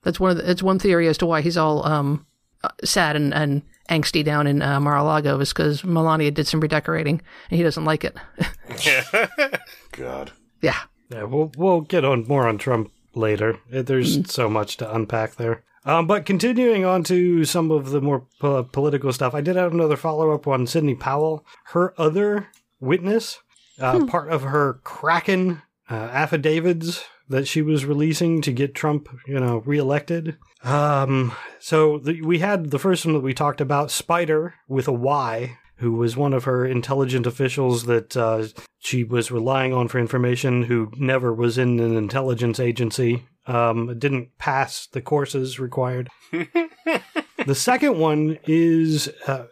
That's 0.02 0.18
one 0.20 0.30
of 0.32 0.36
the, 0.36 0.42
that's 0.44 0.62
one 0.62 0.78
theory 0.78 1.08
as 1.08 1.18
to 1.18 1.26
why 1.26 1.40
he's 1.40 1.56
all 1.56 1.86
um 1.86 2.26
uh, 2.64 2.68
sad 2.84 3.16
and, 3.16 3.32
and 3.34 3.62
angsty 3.90 4.24
down 4.24 4.46
in 4.46 4.62
uh, 4.62 4.80
Mar-a-Lago 4.80 5.38
is 5.40 5.52
because 5.52 5.84
Melania 5.84 6.30
did 6.30 6.46
some 6.48 6.58
redecorating 6.60 7.20
and 7.50 7.56
he 7.58 7.62
doesn't 7.62 7.84
like 7.84 8.02
it. 8.04 8.16
God. 9.92 10.32
yeah, 10.60 10.80
Yeah, 11.10 11.24
we'll 11.24 11.52
we'll 11.56 11.80
get 11.82 12.04
on 12.04 12.26
more 12.26 12.46
on 12.48 12.58
Trump 12.58 12.90
later. 13.14 13.58
There's 13.70 14.30
so 14.32 14.48
much 14.48 14.76
to 14.78 14.94
unpack 14.94 15.36
there. 15.36 15.62
Um, 15.86 16.08
but 16.08 16.26
continuing 16.26 16.84
on 16.84 17.04
to 17.04 17.44
some 17.44 17.70
of 17.70 17.90
the 17.90 18.00
more 18.00 18.26
po- 18.40 18.64
political 18.64 19.12
stuff, 19.12 19.34
I 19.34 19.40
did 19.40 19.54
have 19.54 19.72
another 19.72 19.96
follow 19.96 20.32
up 20.32 20.48
on 20.48 20.66
Sidney 20.66 20.96
Powell. 20.96 21.46
Her 21.66 21.94
other 21.96 22.48
witness, 22.80 23.38
uh, 23.80 24.04
part 24.06 24.30
of 24.30 24.42
her 24.42 24.80
Kraken 24.82 25.62
uh, 25.88 25.94
affidavits 25.94 27.04
that 27.28 27.46
she 27.46 27.62
was 27.62 27.84
releasing 27.84 28.42
to 28.42 28.52
get 28.52 28.74
Trump, 28.74 29.08
you 29.26 29.38
know, 29.38 29.58
reelected. 29.64 30.36
Um, 30.64 31.32
so 31.60 31.98
the, 31.98 32.20
we 32.22 32.40
had 32.40 32.70
the 32.70 32.78
first 32.78 33.06
one 33.06 33.14
that 33.14 33.20
we 33.20 33.34
talked 33.34 33.60
about, 33.60 33.90
Spider 33.92 34.54
with 34.68 34.88
a 34.88 34.92
Y, 34.92 35.56
who 35.76 35.92
was 35.92 36.16
one 36.16 36.32
of 36.32 36.44
her 36.44 36.66
intelligent 36.66 37.26
officials 37.26 37.84
that 37.84 38.16
uh, 38.16 38.46
she 38.78 39.04
was 39.04 39.30
relying 39.30 39.72
on 39.72 39.88
for 39.88 39.98
information, 39.98 40.64
who 40.64 40.90
never 40.96 41.32
was 41.32 41.58
in 41.58 41.78
an 41.78 41.96
intelligence 41.96 42.58
agency, 42.58 43.26
um, 43.46 43.98
didn't 43.98 44.36
pass 44.38 44.86
the 44.86 45.00
courses 45.00 45.58
required. 45.58 46.10
the 46.32 47.54
second 47.54 47.98
one 47.98 48.38
is 48.46 49.08
uh, 49.26 49.46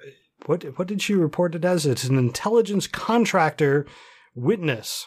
what? 0.47 0.65
What 0.79 0.89
did 0.89 1.01
she 1.01 1.15
report 1.15 1.55
it 1.55 1.65
as? 1.65 1.87
It's 1.87 2.05
an 2.05 2.19
intelligence 2.19 2.87
contractor 2.87 3.87
witness. 4.35 5.07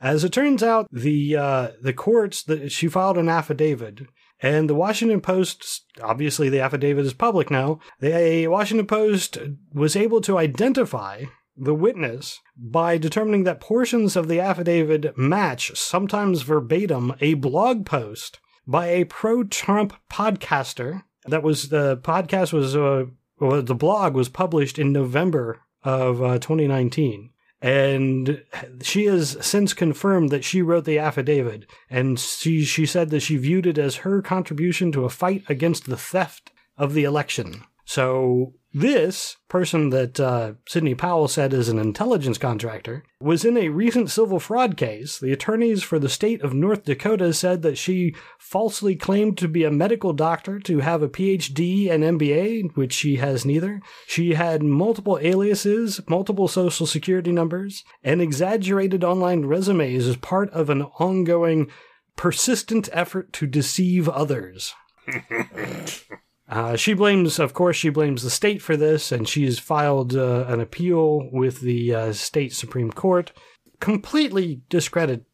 As 0.00 0.24
it 0.24 0.32
turns 0.32 0.62
out, 0.62 0.86
the 0.90 1.36
uh, 1.36 1.68
the 1.82 1.92
courts 1.92 2.42
that 2.44 2.72
she 2.72 2.88
filed 2.88 3.18
an 3.18 3.28
affidavit, 3.28 4.02
and 4.42 4.70
the 4.70 4.74
Washington 4.74 5.20
Post, 5.20 5.84
obviously 6.02 6.48
the 6.48 6.60
affidavit 6.60 7.04
is 7.04 7.12
public 7.12 7.50
now. 7.50 7.80
The 8.00 8.46
Washington 8.48 8.86
Post 8.86 9.38
was 9.74 9.96
able 9.96 10.20
to 10.22 10.38
identify 10.38 11.24
the 11.60 11.74
witness 11.74 12.40
by 12.56 12.98
determining 12.98 13.44
that 13.44 13.60
portions 13.60 14.16
of 14.16 14.28
the 14.28 14.40
affidavit 14.40 15.16
match, 15.16 15.76
sometimes 15.76 16.42
verbatim, 16.42 17.14
a 17.20 17.34
blog 17.34 17.84
post 17.84 18.40
by 18.66 18.86
a 18.86 19.04
pro-Trump 19.04 19.92
podcaster. 20.10 21.02
That 21.26 21.42
was 21.42 21.68
the 21.68 21.98
podcast 21.98 22.52
was 22.52 22.74
uh, 22.74 23.04
well, 23.38 23.62
the 23.62 23.74
blog 23.74 24.14
was 24.14 24.28
published 24.28 24.78
in 24.78 24.92
November 24.92 25.60
of 25.82 26.22
uh, 26.22 26.38
2019. 26.38 27.30
And 27.62 28.42
she 28.80 29.04
has 29.04 29.36
since 29.42 29.74
confirmed 29.74 30.30
that 30.30 30.44
she 30.44 30.62
wrote 30.62 30.86
the 30.86 30.98
affidavit, 30.98 31.66
and 31.90 32.18
she 32.18 32.64
she 32.64 32.86
said 32.86 33.10
that 33.10 33.20
she 33.20 33.36
viewed 33.36 33.66
it 33.66 33.76
as 33.76 33.96
her 33.96 34.22
contribution 34.22 34.92
to 34.92 35.04
a 35.04 35.10
fight 35.10 35.42
against 35.46 35.84
the 35.84 35.96
theft 35.96 36.52
of 36.78 36.94
the 36.94 37.04
election. 37.04 37.64
So 37.84 38.54
this 38.72 39.36
person 39.48 39.90
that 39.90 40.20
uh, 40.20 40.52
Sidney 40.68 40.94
Powell 40.94 41.26
said 41.26 41.52
is 41.52 41.68
an 41.68 41.78
intelligence 41.78 42.38
contractor 42.38 43.04
was 43.20 43.44
in 43.44 43.56
a 43.56 43.68
recent 43.68 44.10
civil 44.10 44.38
fraud 44.38 44.76
case. 44.76 45.18
The 45.18 45.32
attorneys 45.32 45.82
for 45.82 45.98
the 45.98 46.08
state 46.08 46.40
of 46.42 46.54
North 46.54 46.84
Dakota 46.84 47.32
said 47.32 47.62
that 47.62 47.76
she 47.76 48.14
falsely 48.38 48.94
claimed 48.94 49.36
to 49.38 49.48
be 49.48 49.64
a 49.64 49.72
medical 49.72 50.12
doctor, 50.12 50.60
to 50.60 50.78
have 50.78 51.02
a 51.02 51.08
PhD 51.08 51.90
and 51.90 52.04
MBA, 52.04 52.76
which 52.76 52.92
she 52.92 53.16
has 53.16 53.44
neither. 53.44 53.80
She 54.06 54.34
had 54.34 54.62
multiple 54.62 55.18
aliases, 55.20 56.00
multiple 56.08 56.46
social 56.46 56.86
security 56.86 57.32
numbers, 57.32 57.82
and 58.04 58.22
exaggerated 58.22 59.02
online 59.02 59.46
resumes 59.46 60.06
as 60.06 60.16
part 60.16 60.48
of 60.50 60.70
an 60.70 60.82
ongoing 61.00 61.70
persistent 62.14 62.88
effort 62.92 63.32
to 63.32 63.46
deceive 63.46 64.08
others. 64.08 64.74
Uh, 66.50 66.74
she 66.74 66.94
blames, 66.94 67.38
of 67.38 67.54
course, 67.54 67.76
she 67.76 67.90
blames 67.90 68.24
the 68.24 68.30
state 68.30 68.60
for 68.60 68.76
this, 68.76 69.12
and 69.12 69.28
she's 69.28 69.60
filed 69.60 70.16
uh, 70.16 70.44
an 70.48 70.60
appeal 70.60 71.30
with 71.32 71.60
the 71.60 71.94
uh, 71.94 72.12
state 72.12 72.52
supreme 72.52 72.90
court. 72.90 73.30
Completely 73.78 74.60
discredit, 74.68 75.24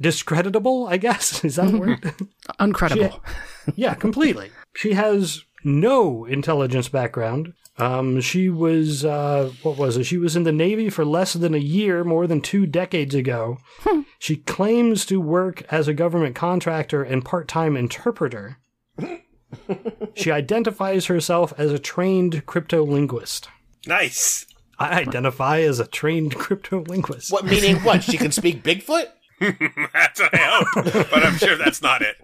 discreditable, 0.00 0.88
I 0.88 0.96
guess 0.96 1.44
is 1.44 1.56
that 1.56 1.72
a 1.72 1.78
word? 1.78 2.02
uncredible. 2.60 3.20
yeah, 3.76 3.94
completely. 3.94 4.50
She 4.74 4.94
has 4.94 5.44
no 5.62 6.24
intelligence 6.24 6.88
background. 6.88 7.52
Um, 7.78 8.20
she 8.20 8.48
was, 8.48 9.04
uh, 9.04 9.52
what 9.62 9.76
was 9.76 9.96
it? 9.96 10.04
She 10.04 10.16
was 10.18 10.34
in 10.34 10.42
the 10.42 10.52
Navy 10.52 10.90
for 10.90 11.04
less 11.04 11.34
than 11.34 11.54
a 11.54 11.58
year, 11.58 12.02
more 12.02 12.26
than 12.26 12.40
two 12.40 12.66
decades 12.66 13.14
ago. 13.14 13.58
She 14.18 14.36
claims 14.36 15.04
to 15.06 15.20
work 15.20 15.62
as 15.70 15.86
a 15.86 15.94
government 15.94 16.34
contractor 16.34 17.02
and 17.02 17.24
part 17.24 17.46
time 17.46 17.76
interpreter. 17.76 18.58
she 20.14 20.30
identifies 20.30 21.06
herself 21.06 21.52
as 21.58 21.72
a 21.72 21.78
trained 21.78 22.46
crypto 22.46 22.84
linguist. 22.84 23.48
Nice. 23.86 24.46
I 24.78 25.00
identify 25.00 25.60
as 25.60 25.80
a 25.80 25.86
trained 25.86 26.34
crypto 26.34 26.82
linguist. 26.82 27.32
What 27.32 27.44
meaning? 27.44 27.76
What 27.76 28.02
she 28.02 28.18
can 28.18 28.32
speak 28.32 28.62
Bigfoot? 28.62 29.06
That's 29.40 30.20
what 30.20 30.34
I 30.34 30.38
hope, 30.38 30.84
but 31.10 31.24
I'm 31.24 31.36
sure 31.36 31.56
that's 31.56 31.82
not 31.82 32.02
it. 32.02 32.16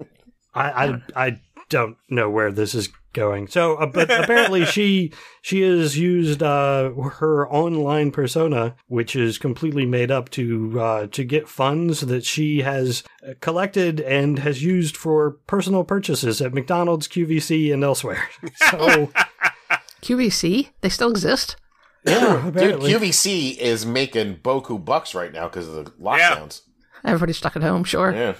I, 0.55 0.71
I 0.71 1.02
I 1.26 1.41
don't 1.69 1.97
know 2.09 2.29
where 2.29 2.52
this 2.52 2.75
is 2.75 2.91
going. 3.12 3.47
So, 3.49 3.76
uh, 3.76 3.87
but 3.87 4.11
apparently 4.23 4.64
she 4.64 5.12
she 5.40 5.62
has 5.62 5.99
used 5.99 6.42
uh, 6.42 6.90
her 6.90 7.49
online 7.50 8.11
persona, 8.11 8.76
which 8.87 9.14
is 9.16 9.38
completely 9.38 9.87
made 9.87 10.11
up 10.11 10.31
to 10.31 10.81
uh, 10.81 11.07
to 11.09 11.25
get 11.25 11.49
funds 11.49 12.00
that 12.00 12.25
she 12.25 12.62
has 12.62 13.02
collected 13.40 14.00
and 14.00 14.38
has 14.40 14.62
used 14.62 14.97
for 14.97 15.33
personal 15.47 15.85
purchases 15.85 16.40
at 16.40 16.54
McDonald's, 16.54 17.09
QVC, 17.09 17.73
and 17.73 17.85
elsewhere. 17.85 18.28
So, 18.71 19.11
QVC? 20.02 20.71
They 20.81 20.88
still 20.88 21.11
exist? 21.11 21.57
yeah, 22.04 22.50
Dude. 22.54 22.81
QVC 22.81 23.57
is 23.57 23.87
making 23.87 24.37
boku 24.37 24.83
bucks 24.83 25.14
right 25.14 25.33
now 25.33 25.49
because 25.49 25.69
of 25.69 25.75
the 25.75 25.90
lockdowns. 25.92 26.62
Everybody's 27.04 27.37
stuck 27.38 27.57
at 27.57 27.62
home, 27.62 27.85
sure. 27.85 28.12
Yeah. 28.12 28.35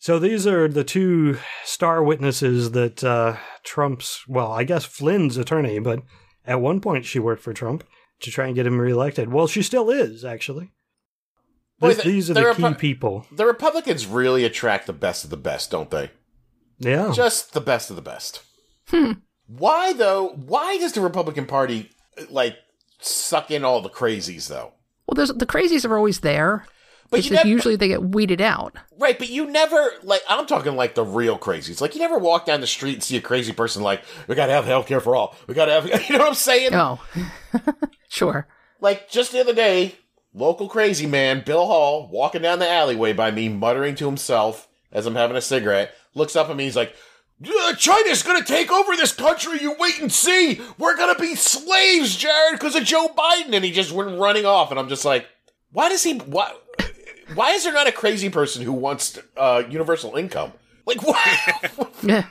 So 0.00 0.18
these 0.18 0.46
are 0.46 0.66
the 0.66 0.82
two 0.82 1.36
star 1.62 2.02
witnesses 2.02 2.70
that 2.72 3.04
uh, 3.04 3.36
Trump's, 3.64 4.26
well, 4.26 4.50
I 4.50 4.64
guess 4.64 4.86
Flynn's 4.86 5.36
attorney, 5.36 5.78
but 5.78 6.02
at 6.46 6.60
one 6.60 6.80
point 6.80 7.04
she 7.04 7.18
worked 7.18 7.42
for 7.42 7.52
Trump 7.52 7.84
to 8.20 8.30
try 8.30 8.46
and 8.46 8.54
get 8.54 8.66
him 8.66 8.80
reelected. 8.80 9.30
Well, 9.30 9.46
she 9.46 9.62
still 9.62 9.90
is, 9.90 10.24
actually. 10.24 10.72
Boy, 11.78 11.92
the- 11.94 12.02
these 12.02 12.30
are 12.30 12.34
they're 12.34 12.44
the 12.44 12.50
a 12.52 12.54
key 12.54 12.62
pro- 12.62 12.74
people. 12.74 13.26
The 13.30 13.44
Republicans 13.44 14.06
really 14.06 14.44
attract 14.44 14.86
the 14.86 14.94
best 14.94 15.22
of 15.24 15.28
the 15.30 15.36
best, 15.36 15.70
don't 15.70 15.90
they? 15.90 16.10
Yeah. 16.78 17.12
Just 17.14 17.52
the 17.52 17.60
best 17.60 17.90
of 17.90 17.96
the 17.96 18.02
best. 18.02 18.42
Hmm. 18.88 19.12
Why 19.46 19.92
though? 19.92 20.28
Why 20.28 20.78
does 20.78 20.92
the 20.92 21.00
Republican 21.02 21.44
Party 21.44 21.90
like 22.30 22.56
suck 23.00 23.50
in 23.50 23.64
all 23.64 23.82
the 23.82 23.90
crazies 23.90 24.48
though? 24.48 24.72
Well, 25.06 25.14
there's, 25.14 25.28
the 25.32 25.46
crazies 25.46 25.84
are 25.88 25.96
always 25.96 26.20
there. 26.20 26.64
But 27.10 27.18
it's 27.18 27.26
you 27.26 27.30
just 27.34 27.44
never, 27.44 27.48
usually 27.48 27.74
they 27.76 27.88
get 27.88 28.02
weeded 28.02 28.40
out. 28.40 28.76
right? 28.98 29.18
But 29.18 29.30
you 29.30 29.46
never 29.50 29.90
like. 30.04 30.22
I'm 30.28 30.46
talking 30.46 30.76
like 30.76 30.94
the 30.94 31.04
real 31.04 31.38
crazies. 31.38 31.80
Like 31.80 31.94
you 31.94 32.00
never 32.00 32.18
walk 32.18 32.46
down 32.46 32.60
the 32.60 32.66
street 32.68 32.94
and 32.94 33.02
see 33.02 33.16
a 33.16 33.20
crazy 33.20 33.52
person 33.52 33.82
like, 33.82 34.02
"We 34.28 34.36
gotta 34.36 34.52
have 34.52 34.64
health 34.64 34.86
care 34.86 35.00
for 35.00 35.16
all. 35.16 35.34
We 35.48 35.54
gotta 35.54 35.72
have." 35.72 35.86
You 36.08 36.16
know 36.16 36.20
what 36.24 36.28
I'm 36.28 36.34
saying? 36.34 36.70
Oh, 36.72 37.04
sure. 38.08 38.46
Like 38.80 39.10
just 39.10 39.32
the 39.32 39.40
other 39.40 39.54
day, 39.54 39.96
local 40.32 40.68
crazy 40.68 41.06
man 41.06 41.42
Bill 41.44 41.66
Hall 41.66 42.08
walking 42.12 42.42
down 42.42 42.60
the 42.60 42.70
alleyway 42.70 43.12
by 43.12 43.30
me, 43.32 43.48
muttering 43.48 43.96
to 43.96 44.06
himself 44.06 44.68
as 44.92 45.04
I'm 45.06 45.16
having 45.16 45.36
a 45.36 45.40
cigarette, 45.40 45.92
looks 46.14 46.36
up 46.36 46.48
at 46.48 46.56
me. 46.56 46.64
He's 46.64 46.76
like, 46.76 46.94
"Uh, 47.44 47.74
"China's 47.74 48.22
gonna 48.22 48.44
take 48.44 48.70
over 48.70 48.94
this 48.94 49.12
country. 49.12 49.58
You 49.60 49.74
wait 49.80 50.00
and 50.00 50.12
see. 50.12 50.60
We're 50.78 50.96
gonna 50.96 51.18
be 51.18 51.34
slaves, 51.34 52.16
Jared, 52.16 52.52
because 52.60 52.76
of 52.76 52.84
Joe 52.84 53.08
Biden." 53.08 53.52
And 53.52 53.64
he 53.64 53.72
just 53.72 53.90
went 53.90 54.16
running 54.18 54.46
off, 54.46 54.70
and 54.70 54.78
I'm 54.78 54.88
just 54.88 55.04
like, 55.04 55.26
"Why 55.72 55.88
does 55.88 56.04
he? 56.04 56.14
Why? 56.18 56.52
Why 57.34 57.52
is 57.52 57.64
there 57.64 57.72
not 57.72 57.86
a 57.88 57.92
crazy 57.92 58.28
person 58.30 58.62
who 58.62 58.72
wants 58.72 59.18
uh, 59.36 59.62
universal 59.68 60.16
income? 60.16 60.52
Like 60.86 61.02
what?" 61.02 61.92
Yeah. 62.02 62.24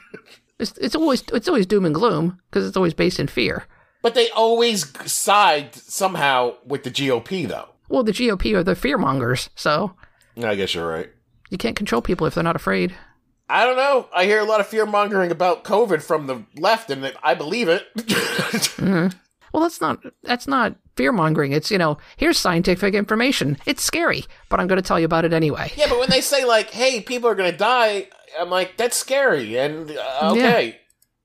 It's, 0.59 0.77
it's 0.77 0.95
always 0.95 1.23
it's 1.33 1.47
always 1.47 1.65
doom 1.65 1.85
and 1.85 1.95
gloom 1.95 2.39
because 2.49 2.67
it's 2.67 2.75
always 2.75 2.93
based 2.93 3.19
in 3.19 3.27
fear. 3.27 3.65
but 4.01 4.13
they 4.13 4.29
always 4.31 4.91
side 5.09 5.73
somehow 5.75 6.55
with 6.65 6.83
the 6.83 6.91
GOP, 6.91 7.47
though. 7.47 7.69
Well, 7.87 8.03
the 8.03 8.11
GOP 8.11 8.53
are 8.55 8.63
the 8.63 8.75
fear 8.75 8.97
mongers, 8.97 9.49
so 9.55 9.95
I 10.41 10.55
guess 10.55 10.73
you're 10.75 10.87
right. 10.87 11.09
you 11.49 11.57
can't 11.57 11.75
control 11.77 12.01
people 12.01 12.27
if 12.27 12.35
they're 12.35 12.43
not 12.43 12.55
afraid. 12.57 12.93
I 13.51 13.63
don't 13.65 13.77
know. 13.77 14.07
I 14.13 14.25
hear 14.25 14.39
a 14.39 14.43
lot 14.43 14.59
of 14.59 14.67
fear 14.67 14.85
mongering 14.85 15.31
about 15.31 15.63
COVID 15.63 16.01
from 16.03 16.27
the 16.27 16.43
left, 16.55 16.91
and 16.91 17.11
I 17.23 17.33
believe 17.35 17.67
it. 17.69 17.87
Well, 19.53 19.63
that's 19.63 19.81
not 19.81 19.99
that's 20.23 20.47
not 20.47 20.75
fear 20.95 21.11
mongering. 21.11 21.51
It's 21.51 21.71
you 21.71 21.77
know 21.77 21.97
here's 22.17 22.37
scientific 22.37 22.93
information. 22.93 23.57
It's 23.65 23.83
scary, 23.83 24.25
but 24.49 24.59
I'm 24.59 24.67
going 24.67 24.81
to 24.81 24.87
tell 24.87 24.99
you 24.99 25.05
about 25.05 25.25
it 25.25 25.33
anyway. 25.33 25.71
yeah, 25.75 25.87
but 25.89 25.99
when 25.99 26.09
they 26.09 26.21
say 26.21 26.45
like, 26.45 26.69
"Hey, 26.71 27.01
people 27.01 27.29
are 27.29 27.35
going 27.35 27.51
to 27.51 27.57
die," 27.57 28.07
I'm 28.39 28.49
like, 28.49 28.77
"That's 28.77 28.97
scary." 28.97 29.57
And 29.57 29.91
uh, 29.91 30.31
okay, 30.33 30.79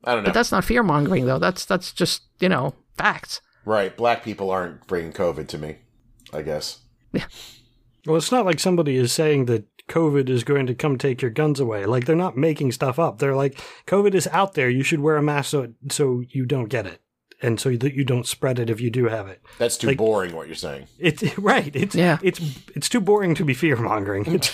I 0.05 0.15
don't 0.15 0.23
know. 0.23 0.29
But 0.29 0.35
that's 0.35 0.53
not 0.53 0.65
fear 0.65 0.83
mongering 0.83 1.27
though. 1.27 1.39
That's 1.39 1.65
that's 1.65 1.93
just 1.93 2.23
you 2.41 2.49
know 2.49 2.75
facts. 2.97 3.41
right? 3.65 3.97
Black 3.97 4.23
people 4.25 4.51
aren't 4.51 4.87
bringing 4.87 5.13
COVID 5.13 5.49
to 5.49 5.59
me. 5.59 5.77
I 6.33 6.43
guess. 6.43 6.81
Well, 8.07 8.17
it's 8.17 8.33
not 8.33 8.45
like 8.45 8.61
somebody 8.61 8.97
is 8.97 9.13
saying 9.13 9.47
that 9.47 9.65
COVID 9.89 10.29
is 10.29 10.45
going 10.45 10.67
to 10.67 10.75
come 10.75 10.99
take 10.99 11.23
your 11.23 11.31
guns 11.31 11.59
away. 11.59 11.87
Like 11.87 12.05
they're 12.05 12.17
not 12.17 12.37
making 12.37 12.73
stuff 12.73 12.99
up. 12.99 13.19
They're 13.19 13.35
like, 13.37 13.59
COVID 13.87 14.15
is 14.15 14.27
out 14.29 14.55
there. 14.55 14.69
You 14.69 14.83
should 14.83 15.01
wear 15.01 15.17
a 15.17 15.23
mask 15.23 15.51
so 15.51 15.73
so 15.91 16.23
you 16.29 16.45
don't 16.45 16.69
get 16.69 16.87
it, 16.87 17.01
and 17.45 17.61
so 17.61 17.77
that 17.77 17.95
you 17.95 18.05
don't 18.05 18.27
spread 18.27 18.59
it 18.59 18.71
if 18.71 18.81
you 18.81 18.91
do 18.91 19.05
have 19.07 19.29
it. 19.29 19.41
That's 19.59 19.77
too 19.77 19.89
Like- 19.89 19.99
boring. 19.99 20.35
What 20.35 20.47
you're 20.47 20.57
saying? 20.57 20.87
It's 20.99 21.37
right. 21.39 21.75
It's 21.77 21.95
Yeah. 21.95 22.19
It's 22.23 22.41
it's 22.75 22.89
too 22.89 23.01
boring 23.01 23.35
to 23.37 23.45
be 23.45 23.55
fear 23.55 23.77
mongering. 23.77 24.41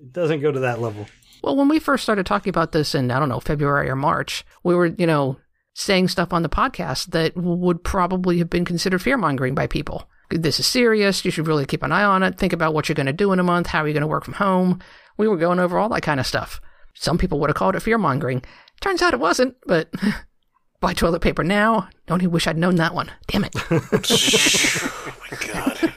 It 0.00 0.12
doesn't 0.12 0.40
go 0.42 0.52
to 0.52 0.60
that 0.60 0.80
level. 0.80 1.08
Well, 1.42 1.56
when 1.56 1.66
we 1.68 1.80
first 1.80 2.04
started 2.04 2.24
talking 2.24 2.50
about 2.50 2.70
this 2.70 2.94
in 2.94 3.10
I 3.10 3.18
don't 3.18 3.28
know 3.28 3.40
February 3.40 3.90
or 3.90 3.96
March, 3.96 4.44
we 4.62 4.74
were 4.76 4.86
you 4.86 5.06
know 5.08 5.38
saying 5.74 6.06
stuff 6.08 6.32
on 6.32 6.42
the 6.44 6.48
podcast 6.48 7.06
that 7.10 7.36
would 7.36 7.82
probably 7.82 8.38
have 8.38 8.48
been 8.48 8.64
considered 8.64 9.02
fear 9.02 9.16
mongering 9.16 9.56
by 9.56 9.66
people. 9.66 10.08
This 10.30 10.60
is 10.60 10.66
serious. 10.68 11.24
You 11.24 11.30
should 11.32 11.48
really 11.48 11.66
keep 11.66 11.82
an 11.82 11.90
eye 11.90 12.04
on 12.04 12.22
it. 12.22 12.36
Think 12.38 12.52
about 12.52 12.74
what 12.74 12.88
you're 12.88 12.94
going 12.94 13.06
to 13.06 13.12
do 13.12 13.32
in 13.32 13.40
a 13.40 13.42
month. 13.44 13.66
How 13.68 13.82
are 13.82 13.88
you 13.88 13.94
going 13.94 14.02
to 14.02 14.06
work 14.06 14.24
from 14.24 14.34
home? 14.34 14.80
We 15.16 15.26
were 15.26 15.36
going 15.36 15.58
over 15.58 15.78
all 15.78 15.88
that 15.88 16.02
kind 16.02 16.20
of 16.20 16.26
stuff. 16.26 16.60
Some 16.94 17.16
people 17.18 17.40
would 17.40 17.50
have 17.50 17.56
called 17.56 17.74
it 17.76 17.80
fear 17.80 17.98
mongering. 17.98 18.42
Turns 18.80 19.02
out 19.02 19.14
it 19.14 19.20
wasn't, 19.20 19.56
but 19.66 19.92
buy 20.80 20.94
toilet 20.94 21.20
paper 21.20 21.44
now. 21.44 21.88
Only 22.08 22.26
wish 22.26 22.46
I'd 22.46 22.58
known 22.58 22.76
that 22.76 22.94
one. 22.94 23.10
Damn 23.26 23.44
it. 23.44 23.54
Oh 23.70 25.14
my 25.30 25.92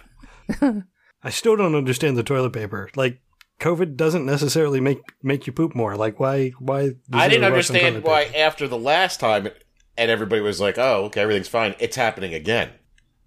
god. 0.59 0.83
I 1.23 1.29
still 1.29 1.55
don't 1.55 1.75
understand 1.75 2.17
the 2.17 2.23
toilet 2.23 2.51
paper. 2.51 2.89
Like 2.95 3.21
COVID 3.59 3.95
doesn't 3.95 4.25
necessarily 4.25 4.79
make 4.79 4.99
make 5.23 5.47
you 5.47 5.53
poop 5.53 5.75
more. 5.75 5.95
Like 5.95 6.19
why 6.19 6.49
why? 6.59 6.91
I 7.13 7.29
didn't 7.29 7.43
a 7.43 7.51
rush 7.51 7.69
on 7.69 7.75
understand 7.75 8.03
why 8.03 8.25
paper? 8.25 8.37
after 8.39 8.67
the 8.67 8.77
last 8.77 9.19
time, 9.19 9.49
and 9.97 10.11
everybody 10.11 10.41
was 10.41 10.59
like, 10.59 10.77
"Oh, 10.77 11.05
okay, 11.05 11.21
everything's 11.21 11.47
fine." 11.47 11.75
It's 11.79 11.95
happening 11.95 12.33
again. 12.33 12.71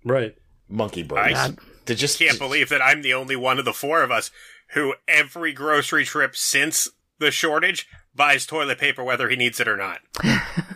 Right. 0.04 0.34
Monkey 0.68 1.02
brains. 1.02 1.38
I 1.38 1.50
To 1.86 1.94
just 1.94 2.18
can't 2.18 2.38
believe 2.38 2.68
that 2.70 2.82
I'm 2.82 3.02
the 3.02 3.14
only 3.14 3.36
one 3.36 3.58
of 3.58 3.64
the 3.64 3.72
four 3.72 4.02
of 4.02 4.10
us 4.10 4.30
who 4.70 4.94
every 5.06 5.52
grocery 5.52 6.04
trip 6.04 6.34
since 6.36 6.88
the 7.18 7.30
shortage 7.30 7.88
buys 8.14 8.44
toilet 8.44 8.78
paper 8.78 9.04
whether 9.04 9.28
he 9.28 9.36
needs 9.36 9.60
it 9.60 9.68
or 9.68 9.76
not. 9.76 10.00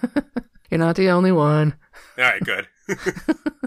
You're 0.79 0.87
not 0.87 0.97
the 0.97 1.11
only 1.11 1.33
one. 1.33 1.75
All 2.17 2.25
right, 2.25 2.43
good. 2.45 2.69
We 2.89 2.95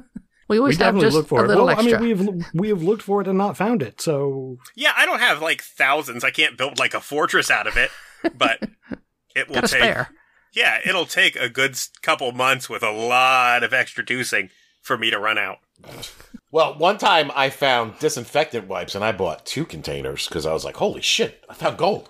We 0.47 0.57
always 0.59 0.77
have 0.77 0.95
definitely 0.95 1.07
just 1.07 1.17
look 1.17 1.27
for 1.27 1.41
a 1.41 1.43
it. 1.43 1.47
little 1.49 1.65
Well, 1.65 1.77
extra. 1.77 1.97
I 1.97 2.01
mean, 2.01 2.25
we've 2.25 2.45
we 2.53 2.69
have 2.69 2.81
looked 2.83 3.01
for 3.03 3.19
it 3.21 3.27
and 3.27 3.37
not 3.37 3.57
found 3.57 3.81
it. 3.81 3.99
So 3.99 4.57
Yeah, 4.75 4.93
I 4.95 5.05
don't 5.05 5.19
have 5.19 5.41
like 5.41 5.61
thousands. 5.61 6.23
I 6.23 6.31
can't 6.31 6.57
build 6.57 6.79
like 6.79 6.93
a 6.93 7.01
fortress 7.01 7.51
out 7.51 7.67
of 7.67 7.75
it, 7.75 7.91
but 8.37 8.59
it 9.35 9.49
will 9.49 9.55
take. 9.61 9.67
spare. 9.67 10.09
Yeah, 10.53 10.79
it'll 10.85 11.05
take 11.05 11.35
a 11.35 11.49
good 11.49 11.77
couple 12.01 12.31
months 12.31 12.69
with 12.69 12.81
a 12.83 12.91
lot 12.91 13.63
of 13.63 13.73
extra 13.73 14.05
dosing 14.05 14.49
for 14.81 14.97
me 14.97 15.09
to 15.09 15.19
run 15.19 15.37
out. 15.37 15.57
Well, 16.51 16.77
one 16.77 16.97
time 16.97 17.29
I 17.35 17.49
found 17.49 17.99
disinfectant 17.99 18.67
wipes 18.67 18.95
and 18.95 19.03
I 19.03 19.11
bought 19.13 19.45
two 19.45 19.65
containers 19.65 20.27
because 20.27 20.45
I 20.45 20.53
was 20.53 20.63
like, 20.65 20.75
holy 20.77 21.01
shit, 21.01 21.43
I 21.49 21.53
found 21.55 21.77
gold. 21.77 22.09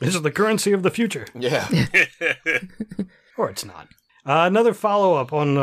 This 0.00 0.14
is 0.14 0.22
the 0.22 0.30
currency 0.30 0.72
of 0.72 0.82
the 0.82 0.90
future, 0.90 1.26
Yeah. 1.34 1.66
or 3.36 3.50
it's 3.50 3.64
not. 3.64 3.88
Uh, 4.24 4.44
another 4.46 4.72
follow 4.72 5.14
up 5.14 5.32
on 5.32 5.56
uh, 5.58 5.60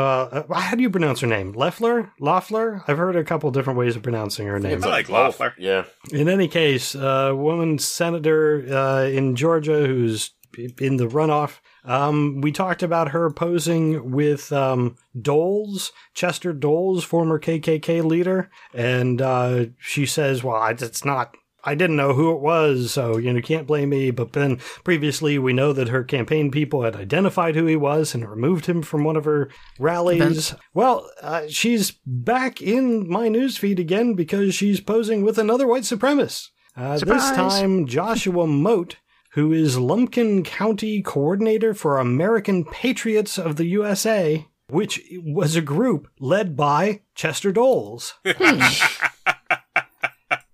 uh, 0.48 0.60
how 0.60 0.76
do 0.76 0.82
you 0.82 0.90
pronounce 0.90 1.20
her 1.20 1.26
name? 1.26 1.52
Leffler? 1.52 2.12
Loeffler? 2.20 2.82
I've 2.86 2.98
heard 2.98 3.16
a 3.16 3.24
couple 3.24 3.50
different 3.50 3.78
ways 3.78 3.96
of 3.96 4.02
pronouncing 4.02 4.46
her 4.48 4.58
name. 4.58 4.76
It's 4.78 4.84
I 4.84 4.90
like 4.90 5.06
both. 5.06 5.40
Loeffler. 5.40 5.54
Yeah. 5.58 5.84
In 6.12 6.28
any 6.28 6.46
case, 6.46 6.94
a 6.94 7.34
woman 7.34 7.78
senator 7.78 8.66
uh, 8.70 9.04
in 9.04 9.34
Georgia 9.34 9.86
who's 9.86 10.32
in 10.78 10.96
the 10.98 11.06
runoff. 11.06 11.60
Um, 11.84 12.42
we 12.42 12.52
talked 12.52 12.82
about 12.82 13.12
her 13.12 13.30
posing 13.30 14.10
with 14.10 14.52
um, 14.52 14.96
Doles, 15.18 15.90
Chester 16.12 16.52
Doles, 16.52 17.02
former 17.02 17.38
KKK 17.40 18.04
leader, 18.04 18.50
and 18.74 19.22
uh, 19.22 19.66
she 19.78 20.04
says, 20.04 20.44
"Well, 20.44 20.62
it's 20.66 21.04
not." 21.04 21.34
I 21.64 21.74
didn't 21.74 21.96
know 21.96 22.14
who 22.14 22.32
it 22.34 22.40
was, 22.40 22.92
so 22.92 23.16
you 23.16 23.32
know, 23.32 23.36
you 23.36 23.42
can't 23.42 23.66
blame 23.66 23.90
me. 23.90 24.10
But 24.10 24.32
then 24.32 24.56
previously, 24.84 25.38
we 25.38 25.52
know 25.52 25.72
that 25.72 25.88
her 25.88 26.04
campaign 26.04 26.50
people 26.50 26.82
had 26.82 26.96
identified 26.96 27.56
who 27.56 27.66
he 27.66 27.76
was 27.76 28.14
and 28.14 28.28
removed 28.28 28.66
him 28.66 28.82
from 28.82 29.04
one 29.04 29.16
of 29.16 29.24
her 29.24 29.50
rallies. 29.78 30.54
Well, 30.74 31.10
uh, 31.22 31.42
she's 31.48 31.92
back 32.06 32.60
in 32.60 33.08
my 33.08 33.28
newsfeed 33.28 33.78
again 33.78 34.14
because 34.14 34.54
she's 34.54 34.80
posing 34.80 35.22
with 35.22 35.38
another 35.38 35.66
white 35.66 35.82
supremacist. 35.84 36.48
Uh, 36.76 36.98
this 36.98 37.30
time, 37.32 37.86
Joshua 37.86 38.46
Moat, 38.46 38.96
who 39.32 39.52
is 39.52 39.78
Lumpkin 39.78 40.44
County 40.44 41.02
Coordinator 41.02 41.74
for 41.74 41.98
American 41.98 42.64
Patriots 42.64 43.38
of 43.38 43.56
the 43.56 43.66
USA, 43.66 44.46
which 44.68 45.02
was 45.24 45.56
a 45.56 45.60
group 45.60 46.08
led 46.18 46.56
by 46.56 47.02
Chester 47.14 47.52
Doles. 47.52 48.14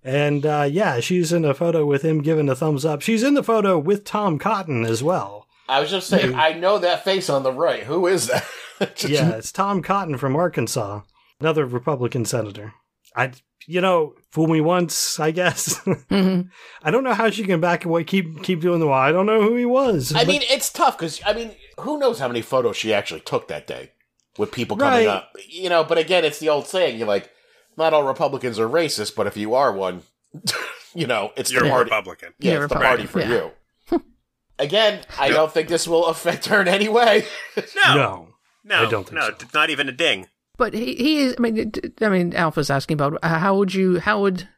And 0.06 0.46
uh, 0.46 0.68
yeah, 0.70 1.00
she's 1.00 1.32
in 1.32 1.44
a 1.44 1.52
photo 1.52 1.84
with 1.84 2.02
him 2.02 2.22
giving 2.22 2.48
a 2.48 2.54
thumbs 2.54 2.84
up. 2.84 3.02
She's 3.02 3.24
in 3.24 3.34
the 3.34 3.42
photo 3.42 3.76
with 3.76 4.04
Tom 4.04 4.38
Cotton 4.38 4.84
as 4.84 5.02
well. 5.02 5.48
I 5.68 5.80
was 5.80 5.90
just 5.90 6.06
saying, 6.08 6.32
I 6.36 6.52
know 6.52 6.78
that 6.78 7.02
face 7.02 7.28
on 7.28 7.42
the 7.42 7.50
right. 7.52 7.82
Who 7.82 8.06
is 8.06 8.28
that? 8.28 8.46
yeah, 9.08 9.30
it's 9.30 9.50
Tom 9.50 9.82
Cotton 9.82 10.16
from 10.16 10.36
Arkansas, 10.36 11.00
another 11.40 11.66
Republican 11.66 12.24
senator. 12.24 12.72
I, 13.16 13.32
you 13.66 13.80
know, 13.80 14.14
fool 14.30 14.46
me 14.46 14.60
once, 14.60 15.18
I 15.18 15.32
guess. 15.32 15.74
Mhm. 16.08 16.50
I 16.84 16.90
don't 16.92 17.02
know 17.02 17.14
how 17.14 17.30
she 17.30 17.42
can 17.42 17.60
back 17.60 17.84
away, 17.84 18.04
keep 18.04 18.44
keep 18.44 18.60
doing 18.60 18.78
the. 18.78 18.86
Well, 18.86 18.94
I 18.94 19.10
don't 19.10 19.26
know 19.26 19.42
who 19.42 19.56
he 19.56 19.64
was. 19.64 20.14
I 20.14 20.20
But- 20.20 20.28
mean, 20.28 20.42
it's 20.48 20.70
tough 20.70 20.96
because 20.96 21.20
I 21.26 21.32
mean, 21.32 21.50
who 21.80 21.98
knows 21.98 22.20
how 22.20 22.28
many 22.28 22.42
photos 22.42 22.76
she 22.76 22.94
actually 22.94 23.20
took 23.22 23.48
that 23.48 23.66
day 23.66 23.90
with 24.38 24.52
people 24.52 24.76
coming 24.76 25.06
Right. 25.06 25.08
up? 25.08 25.32
You 25.48 25.68
know, 25.68 25.82
but 25.82 25.98
again, 25.98 26.24
it's 26.24 26.38
the 26.38 26.48
old 26.48 26.68
saying: 26.68 26.96
you're 26.98 27.08
like, 27.08 27.30
not 27.76 27.92
all 27.92 28.04
Republicans 28.04 28.58
are 28.58 28.68
racist, 28.68 29.14
but 29.14 29.26
if 29.26 29.36
you 29.36 29.54
are 29.54 29.72
one, 29.72 30.02
you 30.94 31.06
know, 31.06 31.32
it's 31.36 31.52
You're 31.52 31.64
the 31.64 31.70
party. 31.70 31.90
Republican. 31.90 32.34
Yeah, 32.38 32.52
You're 32.54 32.64
it's 32.64 32.72
the 32.72 32.80
party 32.80 33.06
for 33.06 33.20
yeah. 33.20 33.50
you. 33.90 34.02
again, 34.58 35.00
I 35.18 35.28
don't 35.28 35.52
think 35.52 35.68
this 35.68 35.86
will 35.86 36.06
affect 36.06 36.46
her 36.46 36.60
in 36.60 36.68
any 36.68 36.88
way. 36.88 37.26
No, 37.84 37.94
no, 37.94 38.28
no, 38.64 38.86
I 38.86 38.90
don't 38.90 39.04
think 39.04 39.14
no, 39.14 39.28
so. 39.28 39.34
it's 39.40 39.54
not 39.54 39.70
even 39.70 39.88
a 39.88 39.92
ding. 39.92 40.26
But 40.58 40.74
he, 40.74 40.94
he 40.94 41.18
is. 41.18 41.34
I 41.38 41.42
mean, 41.42 41.72
I 42.00 42.08
mean, 42.08 42.34
Alpha's 42.34 42.70
asking 42.70 42.94
about 42.94 43.18
uh, 43.22 43.38
how 43.38 43.56
would 43.56 43.74
you? 43.74 44.00
How 44.00 44.20
would 44.22 44.48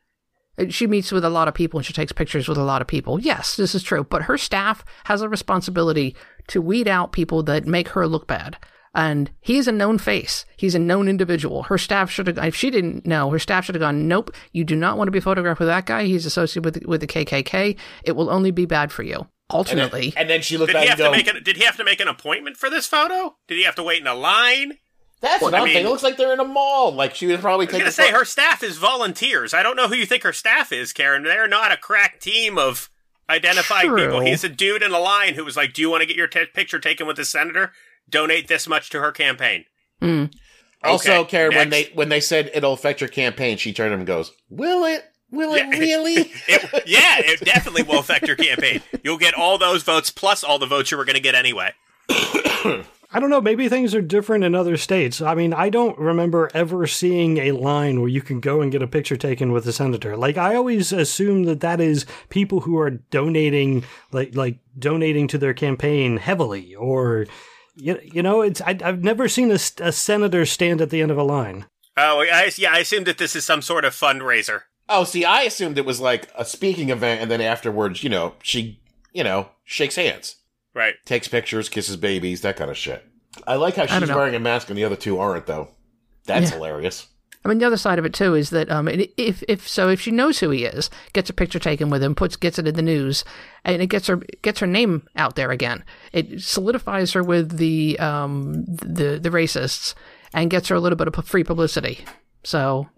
uh, 0.58 0.66
she 0.68 0.87
meets 0.87 1.12
with 1.12 1.25
a 1.25 1.30
lot 1.30 1.48
of 1.48 1.54
people 1.54 1.78
and 1.78 1.87
she 1.87 1.92
takes 1.92 2.12
pictures 2.12 2.48
with 2.48 2.58
a 2.58 2.64
lot 2.64 2.80
of 2.80 2.88
people? 2.88 3.20
Yes, 3.20 3.56
this 3.56 3.75
is 3.75 3.82
true. 3.82 4.04
But 4.04 4.22
her 4.22 4.38
staff 4.38 4.84
has 5.04 5.22
a 5.22 5.28
responsibility 5.28 6.16
to 6.48 6.62
weed 6.62 6.88
out 6.88 7.12
people 7.12 7.42
that 7.44 7.66
make 7.66 7.88
her 7.88 8.06
look 8.06 8.26
bad. 8.26 8.56
And 8.95 9.30
he's 9.40 9.68
a 9.68 9.73
known 9.73 9.99
face. 9.99 10.45
He's 10.57 10.75
a 10.75 10.78
known 10.78 11.09
individual. 11.09 11.64
Her 11.64 11.78
staff 11.78 12.11
should 12.11 12.26
have. 12.26 12.38
If 12.38 12.57
she 12.57 12.71
didn't 12.71 13.07
know, 13.07 13.30
her 13.30 13.38
staff 13.38 13.64
should 13.64 13.75
have 13.75 13.80
gone. 13.80 14.09
Nope, 14.09 14.30
you 14.52 14.64
do 14.64 14.75
not 14.75 14.97
want 14.97 15.09
to 15.09 15.12
be 15.12 15.21
photographed 15.21 15.61
with 15.61 15.68
that 15.68 15.87
guy. 15.87 16.04
He's 16.04 16.26
associated 16.26 16.64
with 16.64 16.85
with 16.87 17.00
the 17.00 17.07
KKK. 17.07 17.76
It 18.04 18.12
will 18.16 18.30
only 18.30 18.50
be 18.50 18.64
bad 18.66 18.90
for 18.90 19.02
you. 19.02 19.14
And 19.16 19.25
then, 19.25 19.28
Ultimately, 19.50 20.12
and 20.16 20.28
then 20.28 20.42
she 20.42 20.57
looked 20.59 20.73
Did 20.73 20.76
at 20.76 20.83
he 20.83 20.87
it 20.88 20.90
have 20.90 21.00
and 21.00 21.07
to 21.07 21.11
make 21.18 21.26
an, 21.37 21.42
Did 21.42 21.57
he 21.57 21.64
have 21.64 21.76
to 21.78 21.85
make 21.85 22.00
an 22.00 22.09
appointment 22.09 22.57
for 22.59 22.68
this 22.68 22.87
photo? 22.87 23.37
Did 23.47 23.57
he 23.57 23.64
have 23.64 23.76
to 23.76 23.83
wait 23.83 24.00
in 24.00 24.07
a 24.07 24.14
line? 24.14 24.78
"That's 25.21 25.42
Well, 25.42 25.54
I 25.54 25.59
nothing." 25.61 25.75
mean- 25.75 25.87
it 25.87 25.88
looks 25.88 26.02
like 26.02 26.16
they're 26.16 26.33
in 26.35 26.40
a 26.40 26.45
mall. 26.45 26.92
Like 26.92 27.14
she 27.14 27.26
was 27.26 27.40
probably 27.40 27.64
I 27.64 27.68
was 27.68 27.73
taking. 27.73 27.80
gonna 27.85 27.92
say 27.92 28.11
pho- 28.11 28.18
her 28.18 28.25
staff 28.25 28.62
is 28.62 28.76
volunteers. 28.78 29.54
I 29.54 29.62
don't 29.62 29.75
know 29.76 29.88
who 29.88 29.95
you 29.97 30.07
think 30.07 30.23
her 30.23 30.33
staff 30.35 30.71
is, 30.73 30.92
Karen. 30.92 31.23
They're 31.25 31.49
not 31.49 31.73
a 31.73 31.76
crack 31.78 32.21
team 32.21 32.59
of 32.59 32.90
identifying 33.30 33.88
True. 33.88 34.04
people. 34.04 34.21
He's 34.21 34.45
a 34.45 34.49
dude 34.49 34.83
in 34.83 34.92
a 34.92 34.99
line 34.99 35.35
who 35.35 35.45
was 35.45 35.57
like, 35.57 35.73
"Do 35.75 35.83
you 35.83 35.90
want 35.90 36.02
to 36.02 36.07
get 36.07 36.16
your 36.16 36.26
t- 36.26 36.45
picture 36.47 36.78
taken 36.78 37.07
with 37.07 37.16
the 37.16 37.25
senator? 37.25 37.73
Donate 38.09 38.49
this 38.49 38.69
much 38.69 38.91
to 38.91 39.00
her 39.00 39.12
campaign." 39.12 39.65
Mm. 40.03 40.33
Also, 40.83 41.21
Okay, 41.21 41.31
Karen, 41.31 41.55
when 41.57 41.71
they 41.71 41.91
when 41.95 42.09
they 42.09 42.21
said 42.21 42.50
it'll 42.55 42.73
affect 42.73 43.00
your 43.00 43.09
campaign, 43.09 43.57
she 43.57 43.73
turned 43.73 43.91
to 43.91 43.95
him 43.95 44.00
and 44.00 44.07
goes, 44.07 44.33
"Will 44.49 44.85
it? 44.85 45.05
Will 45.31 45.55
it 45.55 45.67
really?" 45.79 46.33
It, 46.49 46.85
yeah, 46.87 47.19
it 47.19 47.41
definitely 47.41 47.83
will 47.83 47.99
affect 47.99 48.27
your 48.27 48.37
campaign. 48.37 48.83
You'll 49.03 49.19
get 49.19 49.35
all 49.35 49.59
those 49.59 49.83
votes 49.83 50.11
plus 50.11 50.45
all 50.45 50.59
the 50.59 50.67
votes 50.67 50.91
you 50.91 50.97
were 50.97 51.05
going 51.05 51.17
to 51.17 51.21
get 51.21 51.35
anyway. 51.35 51.73
I 53.11 53.21
don't 53.21 53.31
know. 53.31 53.41
Maybe 53.41 53.69
things 53.71 53.95
are 53.95 54.03
different 54.03 54.45
in 54.45 54.55
other 54.55 54.77
states. 54.77 55.23
I 55.23 55.35
mean, 55.35 55.55
I 55.55 55.71
don't 55.71 55.99
remember 55.99 56.50
ever 56.53 56.87
seeing 56.87 57.38
a 57.38 57.53
line 57.53 58.00
where 58.00 58.09
you 58.11 58.21
can 58.21 58.38
go 58.38 58.61
and 58.61 58.71
get 58.71 58.83
a 58.83 58.87
picture 58.87 59.17
taken 59.17 59.50
with 59.50 59.67
a 59.67 59.73
senator. 59.73 60.15
Like 60.17 60.37
I 60.37 60.55
always 60.55 60.93
assume 60.93 61.45
that 61.45 61.61
that 61.61 61.81
is 61.81 62.05
people 62.29 62.61
who 62.61 62.79
are 62.79 62.91
donating, 62.91 63.85
like 64.12 64.35
like 64.35 64.59
donating 64.79 65.27
to 65.29 65.38
their 65.38 65.55
campaign 65.55 66.19
heavily, 66.19 66.75
or 66.75 67.27
you, 67.79 67.99
you 68.03 68.23
know, 68.23 68.43
it's 68.43 68.61
I, 68.61 68.77
I've 68.85 69.03
never 69.03 69.29
seen 69.29 69.51
a 69.51 69.59
senator 69.59 70.45
stand 70.47 70.81
at 70.81 70.91
the 70.91 71.01
end 71.03 71.11
of 71.11 71.19
a 71.19 71.23
line. 71.23 71.67
Oh, 71.97 72.21
I, 72.21 72.51
yeah, 72.57 72.73
I 72.73 72.79
assume 72.79 73.05
that 73.05 73.19
this 73.19 73.35
is 73.35 73.45
some 73.45 73.62
sort 73.62 73.85
of 73.85 73.93
fundraiser. 73.93 74.62
Oh, 74.88 75.05
see, 75.05 75.25
I 75.25 75.43
assumed 75.43 75.77
it 75.79 75.85
was 75.85 76.01
like 76.01 76.29
a 76.37 76.45
speaking 76.45 76.91
event, 76.91 77.21
and 77.21 77.31
then 77.31 77.41
afterwards, 77.41 78.03
you 78.03 78.09
know, 78.09 78.35
she, 78.43 78.81
you 79.12 79.23
know, 79.25 79.51
shakes 79.64 79.97
hands, 79.97 80.37
Right. 80.75 80.95
takes 81.05 81.29
pictures, 81.29 81.69
kisses 81.69 81.97
babies, 81.97 82.41
that 82.43 82.57
kind 82.57 82.71
of 82.71 82.77
shit. 82.77 83.05
I 83.47 83.57
like 83.57 83.77
how 83.77 83.87
she's 83.87 84.09
wearing 84.09 84.35
a 84.35 84.41
mask 84.41 84.69
and 84.71 84.79
the 84.79 84.85
other 84.85 84.97
two 84.97 85.19
aren't, 85.19 85.47
though. 85.47 85.69
That's 86.25 86.51
Yeah. 86.51 86.57
hilarious. 86.57 87.07
I 87.44 87.48
mean, 87.48 87.59
the 87.59 87.66
other 87.66 87.77
side 87.77 87.98
of 87.98 88.05
it 88.05 88.12
too 88.14 88.35
is 88.35 88.51
that 88.51 88.70
um, 88.70 88.88
if 88.88 89.42
if 89.48 89.66
so, 89.68 89.88
if 89.88 90.01
she 90.01 90.11
knows 90.11 90.40
who 90.40 90.51
he 90.51 90.64
is, 90.64 90.90
gets 91.12 91.31
a 91.31 91.33
picture 91.33 91.59
taken 91.59 91.88
with 91.88 92.03
him, 92.03 92.14
puts 92.14 92.37
gets 92.37 92.59
it 92.59 92.66
in 92.66 92.74
the 92.74 92.83
news, 92.83 93.24
and 93.64 93.81
it 93.81 93.87
gets 93.87 94.09
her 94.09 94.16
gets 94.42 94.61
her 94.61 94.66
name 94.66 95.07
out 95.16 95.35
there 95.37 95.51
again. 95.51 95.85
It 96.12 96.42
solidifies 96.42 97.12
her 97.12 97.22
with 97.22 97.57
the 97.59 97.98
um 98.01 98.64
the 98.66 99.18
the 99.22 99.31
racists 99.31 99.94
and 100.35 100.51
gets 100.51 100.68
her 100.68 100.74
a 100.77 100.81
little 100.81 100.96
bit 100.96 101.09
of 101.09 101.27
free 101.27 101.44
publicity. 101.44 102.05
So 102.44 102.88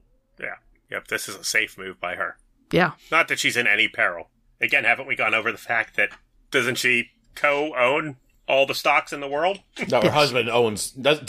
Yeah. 0.40 0.56
Yep. 0.90 1.08
This 1.08 1.28
is 1.28 1.36
a 1.36 1.44
safe 1.44 1.78
move 1.78 2.00
by 2.00 2.16
her. 2.16 2.36
yeah, 2.72 2.92
Not 3.10 3.28
that 3.28 3.38
she's 3.38 3.56
in 3.56 3.66
any 3.66 3.88
peril. 3.88 4.30
Again, 4.60 4.84
haven't 4.84 5.06
we 5.06 5.16
gone 5.16 5.34
over 5.34 5.52
the 5.52 5.58
fact 5.58 5.96
that 5.96 6.10
doesn't 6.50 6.76
she 6.76 7.10
co-own 7.34 8.16
all 8.50 8.66
the 8.66 8.74
stocks 8.74 9.12
in 9.12 9.20
the 9.20 9.28
world? 9.28 9.60
No, 9.90 10.00
her 10.02 10.10
husband 10.22 10.50
owns. 10.50 10.90
Does, 10.90 11.20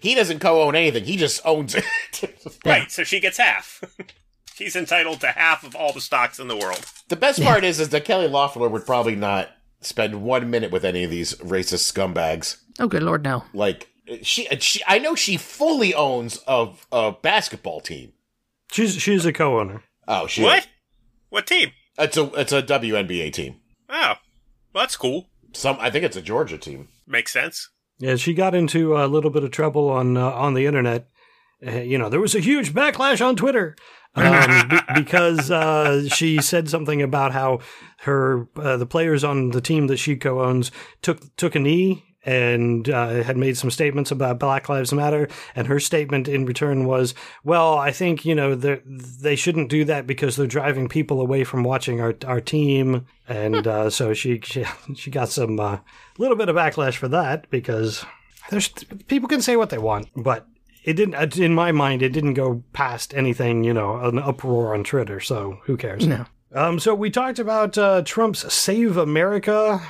he 0.00 0.14
doesn't 0.14 0.40
co-own 0.40 0.74
anything. 0.74 1.04
He 1.04 1.16
just 1.16 1.40
owns 1.44 1.74
it. 1.74 1.84
Right. 2.64 2.90
So 2.90 3.04
she 3.04 3.20
gets 3.20 3.38
half. 3.38 3.82
She's 4.54 4.76
entitled 4.76 5.20
to 5.20 5.28
half 5.28 5.64
of 5.64 5.74
all 5.74 5.92
the 5.92 6.00
stocks 6.00 6.38
in 6.38 6.48
the 6.48 6.56
world. 6.56 6.84
the 7.08 7.16
best 7.16 7.42
part 7.42 7.64
is, 7.64 7.80
is 7.80 7.88
that 7.90 8.04
Kelly 8.04 8.26
Loeffler 8.28 8.68
would 8.68 8.84
probably 8.84 9.16
not 9.16 9.48
spend 9.80 10.22
one 10.22 10.50
minute 10.50 10.70
with 10.70 10.84
any 10.84 11.04
of 11.04 11.10
these 11.10 11.34
racist 11.36 11.90
scumbags. 11.90 12.58
oh 12.78 12.86
good 12.88 13.02
lord, 13.02 13.22
no. 13.24 13.44
Like 13.54 13.88
she, 14.22 14.46
she 14.58 14.82
I 14.86 14.98
know 14.98 15.14
she 15.14 15.36
fully 15.38 15.94
owns 15.94 16.40
a, 16.46 16.68
a 16.92 17.12
basketball 17.12 17.80
team. 17.80 18.12
She's 18.70 18.94
she's 19.00 19.24
a 19.24 19.32
co-owner. 19.32 19.82
Oh, 20.06 20.26
she 20.26 20.42
What? 20.42 20.68
What 21.30 21.46
team? 21.46 21.70
It's 21.98 22.16
a 22.18 22.24
it's 22.38 22.52
a 22.52 22.62
WNBA 22.62 23.32
team. 23.32 23.56
Oh, 23.88 24.14
well, 24.74 24.82
that's 24.84 24.96
cool. 24.96 25.28
Some 25.52 25.76
I 25.80 25.90
think 25.90 26.04
it's 26.04 26.16
a 26.16 26.22
Georgia 26.22 26.58
team. 26.58 26.88
Makes 27.06 27.32
sense. 27.32 27.68
Yeah, 27.98 28.16
she 28.16 28.32
got 28.34 28.54
into 28.54 28.96
a 28.96 29.06
little 29.06 29.30
bit 29.30 29.44
of 29.44 29.50
trouble 29.50 29.88
on 29.90 30.16
uh, 30.16 30.30
on 30.30 30.54
the 30.54 30.66
internet. 30.66 31.08
Uh, 31.66 31.80
you 31.80 31.98
know, 31.98 32.08
there 32.08 32.20
was 32.20 32.34
a 32.34 32.40
huge 32.40 32.72
backlash 32.72 33.24
on 33.24 33.36
Twitter 33.36 33.76
um, 34.14 34.68
be- 34.70 34.80
because 34.94 35.50
uh, 35.50 36.08
she 36.08 36.40
said 36.40 36.68
something 36.68 37.02
about 37.02 37.32
how 37.32 37.60
her 38.00 38.48
uh, 38.56 38.76
the 38.76 38.86
players 38.86 39.22
on 39.24 39.50
the 39.50 39.60
team 39.60 39.86
that 39.88 39.98
she 39.98 40.16
co-owns 40.16 40.70
took 41.02 41.36
took 41.36 41.54
a 41.54 41.58
knee 41.58 42.04
and 42.24 42.88
uh, 42.88 43.22
had 43.22 43.36
made 43.36 43.56
some 43.56 43.70
statements 43.70 44.10
about 44.10 44.38
Black 44.38 44.68
Lives 44.68 44.92
Matter, 44.92 45.28
and 45.54 45.66
her 45.66 45.80
statement 45.80 46.28
in 46.28 46.44
return 46.44 46.86
was, 46.86 47.14
"Well, 47.44 47.78
I 47.78 47.92
think 47.92 48.24
you 48.24 48.34
know 48.34 48.54
they 48.54 48.80
they 48.84 49.36
shouldn't 49.36 49.70
do 49.70 49.84
that 49.86 50.06
because 50.06 50.36
they're 50.36 50.46
driving 50.46 50.88
people 50.88 51.20
away 51.20 51.44
from 51.44 51.62
watching 51.62 52.00
our 52.00 52.14
our 52.26 52.40
team." 52.40 53.06
And 53.28 53.66
uh, 53.66 53.90
so 53.90 54.12
she, 54.12 54.40
she 54.42 54.64
she 54.94 55.10
got 55.10 55.28
some 55.28 55.58
uh, 55.58 55.78
little 56.18 56.36
bit 56.36 56.48
of 56.48 56.56
backlash 56.56 56.96
for 56.96 57.08
that 57.08 57.48
because 57.50 58.04
there's 58.50 58.68
people 59.06 59.28
can 59.28 59.40
say 59.40 59.56
what 59.56 59.70
they 59.70 59.78
want, 59.78 60.08
but 60.16 60.46
it 60.84 60.94
didn't. 60.94 61.38
In 61.38 61.54
my 61.54 61.72
mind, 61.72 62.02
it 62.02 62.10
didn't 62.10 62.34
go 62.34 62.62
past 62.72 63.14
anything. 63.14 63.64
You 63.64 63.74
know, 63.74 63.96
an 64.00 64.18
uproar 64.18 64.74
on 64.74 64.84
Twitter. 64.84 65.20
So 65.20 65.60
who 65.64 65.76
cares? 65.76 66.06
No. 66.06 66.26
Um, 66.52 66.80
so 66.80 66.94
we 66.94 67.10
talked 67.10 67.38
about 67.38 67.78
uh, 67.78 68.02
Trump's 68.02 68.52
Save 68.52 68.96
America, 68.96 69.80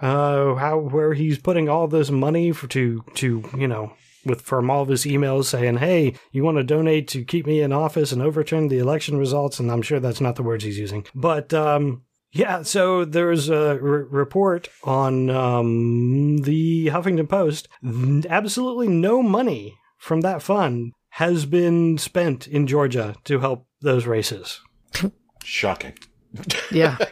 uh, 0.00 0.54
how 0.54 0.78
where 0.78 1.14
he's 1.14 1.38
putting 1.38 1.68
all 1.68 1.88
this 1.88 2.10
money 2.10 2.52
for 2.52 2.66
to 2.68 3.04
to 3.14 3.48
you 3.56 3.68
know 3.68 3.92
with 4.24 4.42
from 4.42 4.70
all 4.70 4.82
of 4.82 4.88
his 4.88 5.04
emails 5.04 5.44
saying, 5.44 5.78
"Hey, 5.78 6.14
you 6.32 6.44
want 6.44 6.58
to 6.58 6.64
donate 6.64 7.08
to 7.08 7.24
keep 7.24 7.46
me 7.46 7.60
in 7.60 7.72
office 7.72 8.12
and 8.12 8.22
overturn 8.22 8.68
the 8.68 8.78
election 8.78 9.16
results?" 9.16 9.60
And 9.60 9.70
I'm 9.70 9.82
sure 9.82 10.00
that's 10.00 10.20
not 10.20 10.36
the 10.36 10.42
words 10.42 10.64
he's 10.64 10.78
using, 10.78 11.06
but 11.14 11.52
um, 11.52 12.02
yeah. 12.32 12.62
So 12.62 13.04
there's 13.04 13.48
a 13.48 13.70
r- 13.70 13.78
report 13.78 14.68
on 14.82 15.30
um, 15.30 16.38
the 16.38 16.86
Huffington 16.86 17.28
Post. 17.28 17.68
Absolutely 18.28 18.88
no 18.88 19.22
money 19.22 19.78
from 19.98 20.20
that 20.22 20.42
fund 20.42 20.92
has 21.10 21.46
been 21.46 21.96
spent 21.96 22.48
in 22.48 22.66
Georgia 22.66 23.14
to 23.24 23.38
help 23.38 23.66
those 23.80 24.06
races. 24.06 24.60
Shocking. 25.44 25.96
Yeah. 26.72 26.98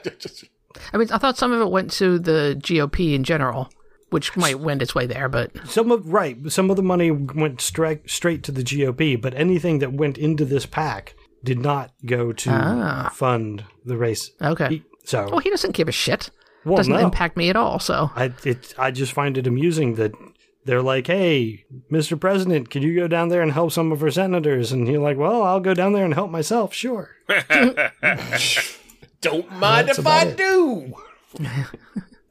I 0.92 0.96
mean, 0.98 1.08
I 1.12 1.18
thought 1.18 1.37
some 1.38 1.52
of 1.52 1.61
it 1.61 1.70
went 1.70 1.90
to 1.92 2.18
the 2.18 2.56
GOP 2.61 3.14
in 3.14 3.24
general, 3.24 3.70
which 4.11 4.37
might 4.37 4.61
wend 4.61 4.82
its 4.82 4.94
way 4.94 5.06
there, 5.06 5.28
but 5.28 5.50
Some 5.68 5.90
of 5.90 6.06
right, 6.12 6.37
some 6.50 6.70
of 6.70 6.76
the 6.76 6.82
money 6.82 7.11
went 7.11 7.61
straight 7.61 8.08
straight 8.11 8.42
to 8.44 8.52
the 8.52 8.62
GOP, 8.62 9.20
but 9.20 9.35
anything 9.35 9.78
that 9.80 9.92
went 9.92 10.18
into 10.18 10.44
this 10.44 10.66
pack 10.66 11.14
did 11.44 11.58
not 11.58 11.92
go 12.06 12.32
to 12.32 12.50
Ah. 12.52 13.11
fund 13.14 13.64
the 13.85 13.96
race. 13.96 14.30
okay. 14.40 14.68
He- 14.68 14.82
so 15.04 15.28
Well, 15.30 15.40
he 15.40 15.50
doesn't 15.50 15.74
give 15.74 15.88
a 15.88 15.92
shit. 15.92 16.30
Well, 16.64 16.76
Doesn't 16.76 16.92
no. 16.92 17.00
impact 17.00 17.37
me 17.37 17.50
at 17.50 17.56
all. 17.56 17.80
So 17.80 18.11
I 18.14 18.30
it 18.44 18.72
I 18.78 18.92
just 18.92 19.12
find 19.12 19.37
it 19.37 19.48
amusing 19.48 19.96
that 19.96 20.12
they're 20.64 20.80
like, 20.80 21.08
"Hey, 21.08 21.64
Mr. 21.90 22.18
President, 22.20 22.70
can 22.70 22.82
you 22.82 22.94
go 22.94 23.08
down 23.08 23.28
there 23.28 23.42
and 23.42 23.50
help 23.50 23.72
some 23.72 23.90
of 23.90 24.00
our 24.00 24.12
senators?" 24.12 24.70
And 24.70 24.87
you're 24.87 25.00
like, 25.02 25.18
"Well, 25.18 25.42
I'll 25.42 25.58
go 25.58 25.74
down 25.74 25.92
there 25.92 26.04
and 26.04 26.14
help 26.14 26.30
myself, 26.30 26.72
sure." 26.72 27.16
Don't 29.22 29.50
mind 29.52 29.88
if 29.88 30.06
I 30.06 30.24
it. 30.24 30.37
do. 30.37 30.92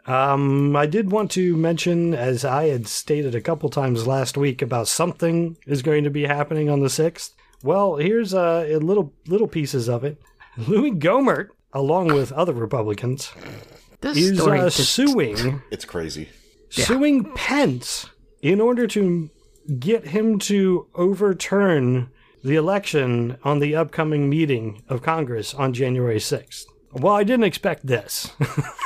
Um, 0.06 0.76
I 0.76 0.88
did 0.88 1.12
want 1.12 1.30
to 1.32 1.56
mention, 1.56 2.16
as 2.16 2.44
I 2.44 2.66
had 2.70 2.88
stated 2.88 3.36
a 3.36 3.40
couple 3.42 3.70
times 3.70 4.08
last 4.08 4.36
week, 4.36 4.64
about 4.64 4.88
something 4.88 5.58
is 5.68 5.84
going 5.84 6.04
to 6.06 6.10
be 6.10 6.24
happening 6.26 6.70
on 6.72 6.80
the 6.80 6.90
sixth. 6.90 7.36
Well, 7.64 7.98
here's 7.98 8.34
uh, 8.34 8.66
a 8.68 8.78
little 8.78 9.14
little 9.28 9.48
pieces 9.48 9.88
of 9.88 10.04
it. 10.04 10.20
Louis 10.58 10.92
Gohmert, 10.92 11.50
along 11.72 12.08
with 12.14 12.32
other 12.32 12.52
Republicans, 12.54 13.32
This 14.02 14.18
is 14.18 14.40
story 14.40 14.60
uh, 14.60 14.70
just- 14.72 14.90
suing 14.92 15.62
It's 15.72 15.86
crazy. 15.86 16.30
suing 16.70 17.32
Pence 17.36 18.08
in 18.42 18.60
order 18.60 18.88
to 18.88 19.30
get 19.78 20.08
him 20.08 20.40
to 20.40 20.88
overturn 20.96 22.10
the 22.44 22.56
election 22.56 23.38
on 23.44 23.60
the 23.60 23.76
upcoming 23.76 24.28
meeting 24.32 24.82
of 24.90 25.04
Congress 25.04 25.54
on 25.54 25.74
January 25.74 26.18
6th. 26.18 26.64
Well, 26.94 27.14
I 27.14 27.24
didn't 27.24 27.46
expect 27.46 27.88
this. 27.88 28.32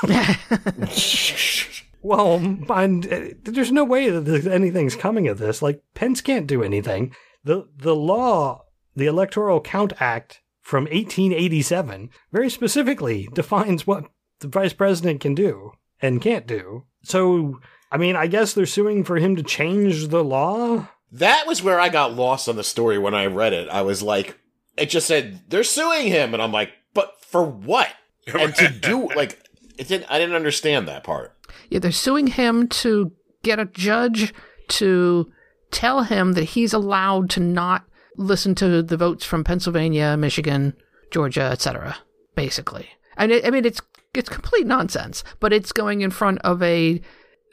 well, 2.02 2.36
and, 2.36 3.04
there's 3.44 3.72
no 3.72 3.84
way 3.84 4.10
that 4.10 4.48
anything's 4.48 4.96
coming 4.96 5.28
of 5.28 5.40
this. 5.40 5.62
Like 5.62 5.84
Pence 5.94 6.22
can't 6.22 6.48
do 6.48 6.64
anything. 6.64 7.16
The 7.44 7.68
the 7.76 7.96
law, 7.96 8.66
the 8.96 9.08
Electoral 9.08 9.62
Count 9.62 9.94
Act 10.00 10.42
from 10.62 10.86
1887, 10.86 12.10
very 12.32 12.50
specifically 12.50 13.30
defines 13.34 13.86
what 13.86 14.06
the 14.40 14.48
vice 14.48 14.74
president 14.74 15.22
can 15.22 15.36
do 15.36 15.72
and 16.02 16.22
can't 16.22 16.48
do. 16.48 16.86
So, 17.04 17.60
I 17.92 17.98
mean, 17.98 18.16
I 18.16 18.28
guess 18.28 18.54
they're 18.54 18.66
suing 18.66 19.04
for 19.04 19.18
him 19.18 19.36
to 19.36 19.44
change 19.44 20.08
the 20.08 20.24
law. 20.24 20.88
That 21.12 21.46
was 21.48 21.64
where 21.64 21.80
I 21.80 21.90
got 21.90 22.16
lost 22.16 22.50
on 22.50 22.56
the 22.56 22.64
story 22.64 22.98
when 22.98 23.14
I 23.14 23.28
read 23.28 23.54
it. 23.54 23.70
I 23.70 23.84
was 23.84 24.02
like, 24.02 24.38
it 24.76 24.90
just 24.90 25.08
said 25.08 25.44
they're 25.48 25.64
suing 25.64 26.08
him, 26.08 26.34
and 26.34 26.42
I'm 26.42 26.52
like, 26.52 26.72
but 26.96 27.22
for 27.22 27.46
what? 27.46 27.90
And 28.34 28.56
to 28.56 28.70
do 28.70 29.08
like, 29.10 29.40
it 29.78 29.88
didn't. 29.88 30.10
I 30.10 30.18
didn't 30.18 30.36
understand 30.36 30.88
that 30.88 31.04
part. 31.04 31.38
Yeah, 31.70 31.78
they're 31.78 31.92
suing 31.92 32.26
him 32.26 32.68
to 32.70 33.12
get 33.44 33.60
a 33.60 33.66
judge 33.66 34.34
to 34.70 35.32
tell 35.70 36.04
him 36.04 36.34
that 36.34 36.46
he's 36.46 36.74
allowed 36.74 37.30
to 37.32 37.40
not 37.40 37.84
listen 38.18 38.56
to 38.56 38.82
the 38.82 38.98
votes 38.98 39.24
from 39.26 39.44
Pennsylvania, 39.44 40.18
Michigan, 40.18 40.74
Georgia, 41.12 41.44
etc. 41.44 41.98
Basically, 42.34 42.90
and 43.16 43.32
it, 43.32 43.46
I 43.46 43.52
mean 43.52 43.64
it's 43.64 43.82
it's 44.16 44.30
complete 44.30 44.66
nonsense. 44.66 45.24
But 45.40 45.54
it's 45.54 45.72
going 45.72 46.02
in 46.02 46.10
front 46.10 46.40
of 46.40 46.64
a, 46.64 47.00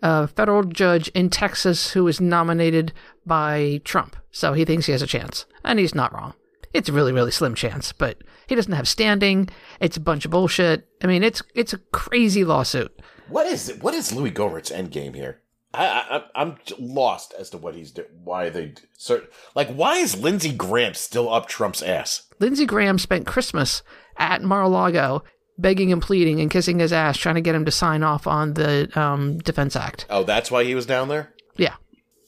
uh 0.02 0.26
federal 0.26 0.62
judge 0.62 1.08
in 1.08 1.28
Texas 1.28 1.92
who 1.92 2.08
is 2.08 2.18
nominated 2.18 2.94
by 3.26 3.82
Trump, 3.84 4.16
so 4.30 4.54
he 4.54 4.64
thinks 4.64 4.86
he 4.86 4.92
has 4.92 5.02
a 5.02 5.06
chance, 5.06 5.44
and 5.64 5.78
he's 5.78 5.94
not 5.94 6.14
wrong. 6.14 6.32
It's 6.72 6.88
a 6.88 6.92
really 6.92 7.12
really 7.12 7.30
slim 7.30 7.54
chance, 7.54 7.92
but 7.92 8.18
he 8.46 8.54
doesn't 8.54 8.72
have 8.72 8.88
standing. 8.88 9.48
It's 9.80 9.96
a 9.96 10.00
bunch 10.00 10.24
of 10.24 10.30
bullshit. 10.30 10.86
I 11.02 11.06
mean, 11.06 11.22
it's 11.22 11.42
it's 11.54 11.72
a 11.72 11.78
crazy 11.92 12.44
lawsuit. 12.44 12.92
What 13.28 13.46
is 13.46 13.68
it? 13.68 13.82
What 13.82 13.94
is 13.94 14.12
Louis 14.12 14.30
Gohmert's 14.30 14.70
end 14.70 14.90
game 14.90 15.14
here? 15.14 15.40
I, 15.74 16.22
I 16.34 16.42
I'm 16.42 16.56
lost 16.78 17.32
as 17.38 17.48
to 17.50 17.58
what 17.58 17.74
he's 17.74 17.92
do- 17.92 18.04
why 18.24 18.50
they 18.50 18.74
so 18.98 19.22
like 19.54 19.70
why 19.72 19.96
is 19.96 20.18
Lindsey 20.20 20.52
Graham 20.52 20.92
still 20.94 21.32
up 21.32 21.48
Trump's 21.48 21.82
ass? 21.82 22.28
Lindsey 22.40 22.66
Graham 22.66 22.98
spent 22.98 23.26
Christmas 23.26 23.82
at 24.18 24.42
Mar-a-Lago 24.42 25.24
begging 25.56 25.90
and 25.92 26.02
pleading 26.02 26.40
and 26.40 26.50
kissing 26.50 26.78
his 26.78 26.92
ass, 26.92 27.16
trying 27.16 27.36
to 27.36 27.40
get 27.40 27.54
him 27.54 27.64
to 27.64 27.70
sign 27.70 28.02
off 28.02 28.26
on 28.26 28.52
the 28.54 28.90
um, 29.00 29.38
Defense 29.38 29.74
Act. 29.76 30.04
Oh, 30.10 30.24
that's 30.24 30.50
why 30.50 30.64
he 30.64 30.74
was 30.74 30.84
down 30.86 31.08
there. 31.08 31.32
Yeah. 31.56 31.74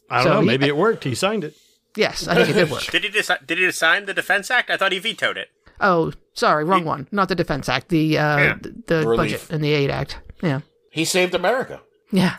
I 0.09 0.19
don't 0.19 0.25
So 0.25 0.35
know. 0.35 0.41
he- 0.41 0.47
Maybe 0.47 0.67
it 0.67 0.77
worked. 0.77 1.05
He 1.05 1.15
signed 1.15 1.45
it. 1.45 1.55
Yes, 1.97 2.27
I 2.27 2.35
think 2.35 2.49
it 2.51 2.53
did 2.55 2.71
work. 2.71 2.83
Did 2.91 3.05
he 3.05 3.11
deci- 3.11 3.47
did 3.47 3.59
he 3.59 3.71
sign 3.71 4.07
the 4.07 4.15
Defense 4.15 4.51
Act? 4.51 4.69
I 4.71 4.77
thought 4.77 4.93
he 4.93 4.99
vetoed 4.99 5.37
it. 5.37 5.49
Oh, 5.81 6.13
sorry, 6.33 6.65
wrong 6.65 6.85
one. 6.85 7.07
Not 7.13 7.29
the 7.29 7.35
Defense 7.35 7.69
Act. 7.69 7.89
The 7.89 8.19
uh, 8.19 8.39
Yeah. 8.39 8.55
the, 8.61 8.75
the 8.87 9.07
Relief. 9.09 9.17
budget 9.17 9.51
and 9.51 9.63
the 9.63 9.73
Aid 9.73 9.91
Act. 9.91 10.19
Yeah. 10.43 10.61
He 10.91 11.05
saved 11.05 11.35
America. 11.35 11.81
Yeah. 12.11 12.37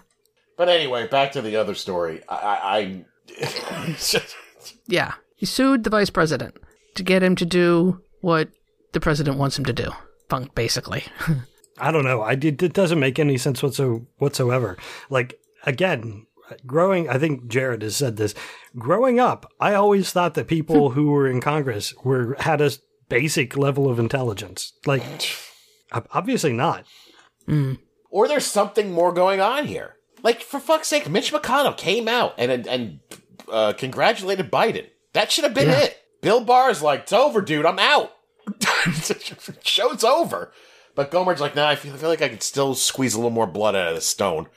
But 0.58 0.70
anyway, 0.70 1.08
back 1.08 1.32
to 1.34 1.42
the 1.42 1.56
other 1.58 1.76
story. 1.76 2.22
I, 2.30 2.36
I, 2.36 3.06
I 3.42 4.22
Yeah. 4.88 5.14
He 5.36 5.46
sued 5.46 5.84
the 5.84 5.90
vice 5.90 6.10
president 6.10 6.56
to 6.96 7.04
get 7.04 7.22
him 7.24 7.36
to 7.36 7.46
do 7.46 8.02
what 8.22 8.50
the 8.94 9.00
president 9.00 9.38
wants 9.38 9.58
him 9.58 9.66
to 9.66 9.74
do. 9.74 9.92
Funk, 10.30 10.56
basically. 10.56 11.04
I 11.78 11.92
don't 11.92 12.06
know. 12.06 12.22
I 12.22 12.36
did. 12.36 12.64
It 12.64 12.74
doesn't 12.74 13.00
make 13.00 13.20
any 13.20 13.38
sense 13.38 13.62
whatso, 13.62 14.06
whatsoever. 14.18 14.78
Like 15.10 15.38
again, 15.66 16.26
growing. 16.66 17.10
I 17.10 17.18
think 17.18 17.48
Jared 17.48 17.82
has 17.82 17.96
said 17.96 18.18
this. 18.18 18.34
Growing 18.78 19.20
up, 19.20 19.52
I 19.60 19.74
always 19.74 20.12
thought 20.12 20.34
that 20.36 20.48
people 20.48 20.90
who 20.92 21.08
were 21.12 21.28
in 21.28 21.42
Congress 21.42 21.94
were 22.04 22.36
had 22.40 22.62
a 22.62 22.72
basic 23.10 23.56
level 23.58 23.90
of 23.90 24.00
intelligence. 24.00 24.74
Like, 24.86 25.04
obviously 26.12 26.54
not. 26.54 26.86
or 28.10 28.28
there's 28.28 28.46
something 28.46 28.92
more 28.92 29.12
going 29.14 29.40
on 29.42 29.66
here. 29.68 29.96
Like 30.24 30.42
for 30.42 30.60
fuck's 30.60 30.88
sake, 30.88 31.08
Mitch 31.10 31.32
McConnell 31.32 31.78
came 31.78 32.08
out 32.08 32.34
and 32.38 32.66
and 32.68 33.00
uh, 33.52 33.74
congratulated 33.74 34.52
Biden. 34.52 34.88
That 35.14 35.32
should 35.32 35.44
have 35.44 35.54
been 35.54 35.70
Yeah. 35.70 35.82
it. 35.84 35.98
Bill 36.22 36.44
Barr's 36.44 36.82
like, 36.82 37.02
"It's 37.02 37.14
over, 37.14 37.42
dude. 37.42 37.66
I'm 37.68 37.78
out. 37.78 38.12
Show's 39.64 40.04
over." 40.04 40.52
But 40.96 41.12
Gohmert's 41.12 41.42
like, 41.42 41.56
"Nah, 41.56 41.68
I 41.70 41.76
feel, 41.76 41.94
I 41.94 41.98
feel 41.98 42.10
like 42.10 42.22
I 42.24 42.30
could 42.30 42.42
still 42.42 42.74
squeeze 42.74 43.14
a 43.14 43.18
little 43.18 43.30
more 43.30 43.46
blood 43.46 43.76
out 43.76 43.90
of 43.90 43.96
the 43.96 44.02
stone 44.02 44.48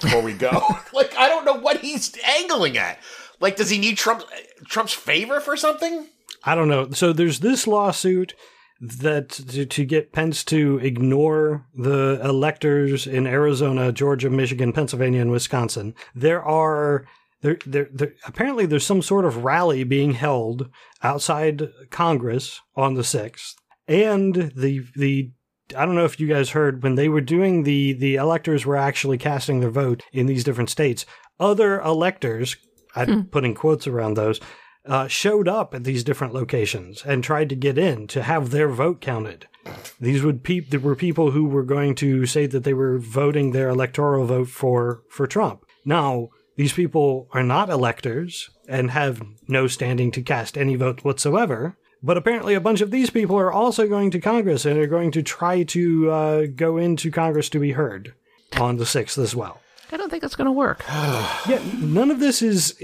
before 0.00 0.22
we 0.22 0.32
go." 0.32 0.62
like, 0.92 1.16
I 1.16 1.28
don't 1.28 1.44
know 1.44 1.58
what 1.58 1.80
he's 1.80 2.16
angling 2.24 2.76
at. 2.78 2.98
Like, 3.40 3.56
does 3.56 3.70
he 3.70 3.78
need 3.78 3.98
Trump 3.98 4.22
Trump's 4.66 4.92
favor 4.92 5.40
for 5.40 5.56
something? 5.56 6.06
I 6.44 6.54
don't 6.54 6.68
know. 6.68 6.90
So 6.90 7.12
there's 7.12 7.40
this 7.40 7.66
lawsuit 7.66 8.34
that 8.80 9.30
to, 9.30 9.66
to 9.66 9.84
get 9.84 10.12
Pence 10.12 10.44
to 10.44 10.78
ignore 10.78 11.66
the 11.74 12.20
electors 12.22 13.06
in 13.06 13.26
Arizona, 13.26 13.92
Georgia, 13.92 14.30
Michigan, 14.30 14.72
Pennsylvania, 14.72 15.20
and 15.20 15.30
Wisconsin. 15.30 15.94
There 16.14 16.42
are 16.42 17.06
there, 17.42 17.58
there, 17.66 17.88
there 17.92 18.14
apparently 18.26 18.66
there's 18.66 18.86
some 18.86 19.02
sort 19.02 19.24
of 19.24 19.44
rally 19.44 19.84
being 19.84 20.12
held 20.12 20.68
outside 21.02 21.68
Congress 21.90 22.60
on 22.74 22.94
the 22.94 23.04
sixth, 23.04 23.56
and 23.86 24.52
the 24.56 24.84
the 24.96 25.32
I 25.76 25.84
don't 25.84 25.94
know 25.94 26.04
if 26.04 26.20
you 26.20 26.28
guys 26.28 26.50
heard 26.50 26.82
when 26.82 26.94
they 26.94 27.08
were 27.08 27.20
doing 27.20 27.62
the 27.62 27.92
the 27.94 28.16
electors 28.16 28.64
were 28.64 28.76
actually 28.76 29.18
casting 29.18 29.60
their 29.60 29.70
vote 29.70 30.02
in 30.12 30.26
these 30.26 30.44
different 30.44 30.70
states. 30.70 31.06
Other 31.40 31.80
electors, 31.80 32.56
I'm 32.94 33.24
putting 33.26 33.54
quotes 33.54 33.86
around 33.86 34.14
those, 34.14 34.40
uh, 34.86 35.08
showed 35.08 35.48
up 35.48 35.74
at 35.74 35.84
these 35.84 36.04
different 36.04 36.34
locations 36.34 37.02
and 37.04 37.22
tried 37.22 37.48
to 37.48 37.56
get 37.56 37.78
in 37.78 38.06
to 38.08 38.22
have 38.22 38.50
their 38.50 38.68
vote 38.68 39.00
counted. 39.00 39.46
These 40.00 40.22
would 40.22 40.44
pe- 40.44 40.60
there 40.60 40.80
were 40.80 40.94
people 40.94 41.32
who 41.32 41.46
were 41.46 41.64
going 41.64 41.94
to 41.96 42.24
say 42.26 42.46
that 42.46 42.64
they 42.64 42.74
were 42.74 42.98
voting 42.98 43.50
their 43.50 43.68
electoral 43.68 44.26
vote 44.26 44.48
for 44.48 45.02
for 45.10 45.26
Trump. 45.26 45.64
Now, 45.84 46.28
these 46.56 46.72
people 46.72 47.28
are 47.32 47.42
not 47.42 47.68
electors 47.68 48.50
and 48.68 48.90
have 48.90 49.22
no 49.48 49.66
standing 49.66 50.10
to 50.12 50.22
cast 50.22 50.56
any 50.56 50.76
vote 50.76 51.04
whatsoever. 51.04 51.76
But 52.06 52.16
apparently, 52.16 52.54
a 52.54 52.60
bunch 52.60 52.80
of 52.80 52.90
these 52.92 53.10
people 53.10 53.36
are 53.36 53.50
also 53.52 53.88
going 53.88 54.12
to 54.12 54.20
Congress 54.20 54.64
and 54.64 54.78
are 54.78 54.86
going 54.86 55.10
to 55.10 55.22
try 55.24 55.64
to 55.64 56.10
uh, 56.10 56.46
go 56.54 56.76
into 56.76 57.10
Congress 57.10 57.48
to 57.50 57.58
be 57.58 57.72
heard 57.72 58.14
on 58.60 58.76
the 58.76 58.86
sixth 58.86 59.18
as 59.18 59.34
well. 59.34 59.60
I 59.90 59.96
don't 59.96 60.08
think 60.10 60.22
it's 60.22 60.36
going 60.36 60.46
to 60.46 60.52
work. 60.52 60.84
Yeah, 61.48 61.60
none 61.80 62.10
of 62.12 62.20
this 62.20 62.42
is 62.42 62.78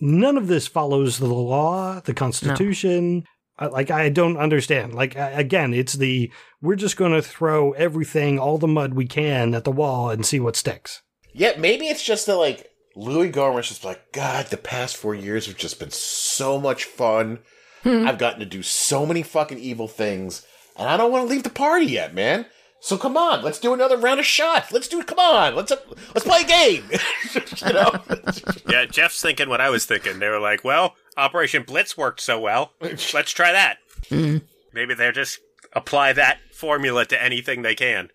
none 0.00 0.36
of 0.36 0.46
this 0.46 0.66
follows 0.66 1.18
the 1.18 1.26
law, 1.26 2.00
the 2.00 2.14
Constitution. 2.14 3.24
I- 3.58 3.66
Like 3.66 3.90
I 3.90 4.10
don't 4.10 4.36
understand. 4.36 4.94
Like 4.94 5.16
I- 5.16 5.30
again, 5.32 5.72
it's 5.74 5.94
the 5.94 6.30
we're 6.62 6.76
just 6.76 6.96
going 6.98 7.12
to 7.12 7.22
throw 7.22 7.72
everything, 7.72 8.38
all 8.38 8.58
the 8.58 8.66
mud 8.68 8.92
we 8.94 9.06
can 9.06 9.54
at 9.54 9.64
the 9.64 9.70
wall 9.72 10.10
and 10.10 10.24
see 10.26 10.38
what 10.40 10.56
sticks. 10.56 11.00
Yeah, 11.32 11.52
maybe 11.58 11.86
it's 11.88 12.02
just 12.04 12.26
that 12.26 12.36
like 12.36 12.68
Louis 12.94 13.30
Gohmert's 13.30 13.68
just 13.68 13.84
like, 13.84 14.12
God, 14.12 14.46
the 14.46 14.56
past 14.56 14.96
four 14.96 15.14
years 15.14 15.46
have 15.46 15.56
just 15.56 15.78
been 15.78 15.90
so 15.90 16.58
much 16.58 16.84
fun. 16.84 17.40
I've 18.06 18.18
gotten 18.18 18.40
to 18.40 18.46
do 18.46 18.62
so 18.62 19.06
many 19.06 19.22
fucking 19.22 19.58
evil 19.58 19.88
things, 19.88 20.44
and 20.76 20.88
I 20.88 20.96
don't 20.96 21.12
want 21.12 21.26
to 21.26 21.30
leave 21.32 21.42
the 21.44 21.50
party 21.50 21.86
yet, 21.86 22.14
man. 22.14 22.46
So 22.80 22.98
come 22.98 23.16
on, 23.16 23.42
let's 23.42 23.58
do 23.58 23.72
another 23.72 23.96
round 23.96 24.20
of 24.20 24.26
shots. 24.26 24.70
Let's 24.70 24.86
do 24.88 25.00
it. 25.00 25.06
Come 25.06 25.18
on, 25.18 25.54
let's 25.54 25.72
let's 26.14 26.26
play 26.26 26.42
a 26.42 26.46
game. 26.46 26.84
you 27.66 27.72
know, 27.72 27.92
Yeah, 28.68 28.84
Jeff's 28.84 29.20
thinking 29.20 29.48
what 29.48 29.60
I 29.60 29.70
was 29.70 29.86
thinking. 29.86 30.18
They 30.18 30.28
were 30.28 30.38
like, 30.38 30.62
"Well, 30.62 30.94
Operation 31.16 31.62
Blitz 31.62 31.96
worked 31.96 32.20
so 32.20 32.38
well. 32.38 32.72
Let's 32.80 33.32
try 33.32 33.52
that." 33.52 33.78
Maybe 34.10 34.94
they'll 34.94 35.12
just 35.12 35.40
apply 35.72 36.12
that 36.14 36.38
formula 36.54 37.04
to 37.06 37.20
anything 37.22 37.62
they 37.62 37.74
can. 37.74 38.10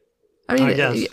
I 0.48 0.56
mean, 0.56 0.64
I 0.70 0.74
guess. 0.74 1.06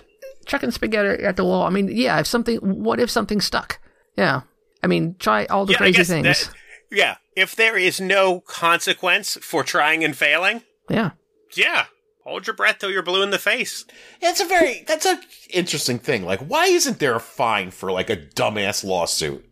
chucking 0.46 0.70
spaghetti 0.70 1.24
at 1.24 1.36
the 1.36 1.44
wall. 1.44 1.62
I 1.64 1.70
mean, 1.70 1.88
yeah, 1.90 2.20
if 2.20 2.26
something, 2.26 2.58
what 2.58 3.00
if 3.00 3.10
something 3.10 3.40
stuck? 3.40 3.78
Yeah. 4.16 4.42
I 4.82 4.86
mean, 4.86 5.16
try 5.18 5.46
all 5.46 5.64
the 5.66 5.72
Yeah, 5.72 5.78
crazy 5.78 6.04
things. 6.04 6.24
that- 6.24 6.54
yeah, 6.90 7.16
if 7.38 7.54
there 7.56 7.76
is 7.76 8.00
no 8.00 8.40
consequence 8.40 9.36
for 9.40 9.62
trying 9.62 10.04
and 10.04 10.16
failing, 10.16 10.62
yeah. 10.88 11.10
yeah, 11.56 11.86
hold 12.24 12.46
your 12.46 12.54
breath 12.54 12.78
till 12.78 12.90
you're 12.90 13.02
blue 13.02 13.22
in 13.22 13.30
the 13.30 13.38
face. 13.38 13.84
it's 14.20 14.40
a 14.40 14.44
very 14.44 14.84
that's 14.86 15.06
a 15.06 15.20
interesting 15.50 15.98
thing. 15.98 16.24
Like, 16.24 16.40
why 16.40 16.66
isn't 16.66 16.98
there 16.98 17.14
a 17.14 17.20
fine 17.20 17.70
for 17.70 17.90
like 17.90 18.10
a 18.10 18.16
dumbass 18.16 18.84
lawsuit? 18.84 19.44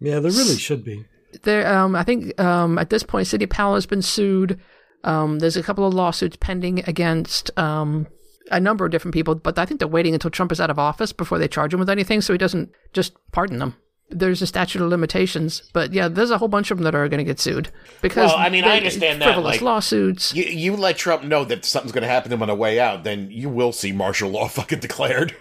Yeah, 0.00 0.20
there 0.20 0.32
really 0.32 0.56
should 0.56 0.84
be. 0.84 1.04
There, 1.42 1.66
um, 1.66 1.96
I 1.96 2.04
think 2.04 2.38
um, 2.40 2.78
at 2.78 2.90
this 2.90 3.02
point, 3.02 3.26
Sidney 3.26 3.46
Powell 3.46 3.74
has 3.74 3.86
been 3.86 4.02
sued. 4.02 4.60
Um, 5.02 5.38
there's 5.38 5.56
a 5.56 5.62
couple 5.62 5.86
of 5.86 5.94
lawsuits 5.94 6.36
pending 6.40 6.80
against 6.88 7.56
um, 7.58 8.06
a 8.50 8.60
number 8.60 8.84
of 8.84 8.90
different 8.90 9.14
people, 9.14 9.34
but 9.34 9.58
I 9.58 9.66
think 9.66 9.80
they're 9.80 9.88
waiting 9.88 10.14
until 10.14 10.30
Trump 10.30 10.52
is 10.52 10.60
out 10.60 10.70
of 10.70 10.78
office 10.78 11.12
before 11.12 11.38
they 11.38 11.48
charge 11.48 11.74
him 11.74 11.80
with 11.80 11.90
anything, 11.90 12.20
so 12.20 12.32
he 12.32 12.38
doesn't 12.38 12.70
just 12.92 13.14
pardon 13.32 13.58
them. 13.58 13.76
There's 14.14 14.40
a 14.40 14.46
statute 14.46 14.80
of 14.80 14.88
limitations. 14.88 15.62
But 15.72 15.92
yeah, 15.92 16.08
there's 16.08 16.30
a 16.30 16.38
whole 16.38 16.48
bunch 16.48 16.70
of 16.70 16.78
them 16.78 16.84
that 16.84 16.94
are 16.94 17.08
going 17.08 17.18
to 17.18 17.24
get 17.24 17.40
sued 17.40 17.70
because 18.00 18.30
Well, 18.30 18.38
I 18.38 18.48
mean, 18.48 18.64
I 18.64 18.76
understand 18.78 19.20
that, 19.20 19.26
frivolous 19.26 19.56
like- 19.56 19.60
lawsuits. 19.62 20.34
You, 20.34 20.44
you 20.44 20.76
let 20.76 20.96
Trump 20.96 21.24
know 21.24 21.44
that 21.44 21.64
something's 21.64 21.92
going 21.92 22.02
to 22.02 22.08
happen 22.08 22.30
to 22.30 22.34
him 22.36 22.42
on 22.42 22.48
the 22.48 22.54
way 22.54 22.80
out, 22.80 23.04
then 23.04 23.30
you 23.30 23.48
will 23.48 23.72
see 23.72 23.92
martial 23.92 24.30
law 24.30 24.48
fucking 24.58 24.80
declared. 24.80 25.36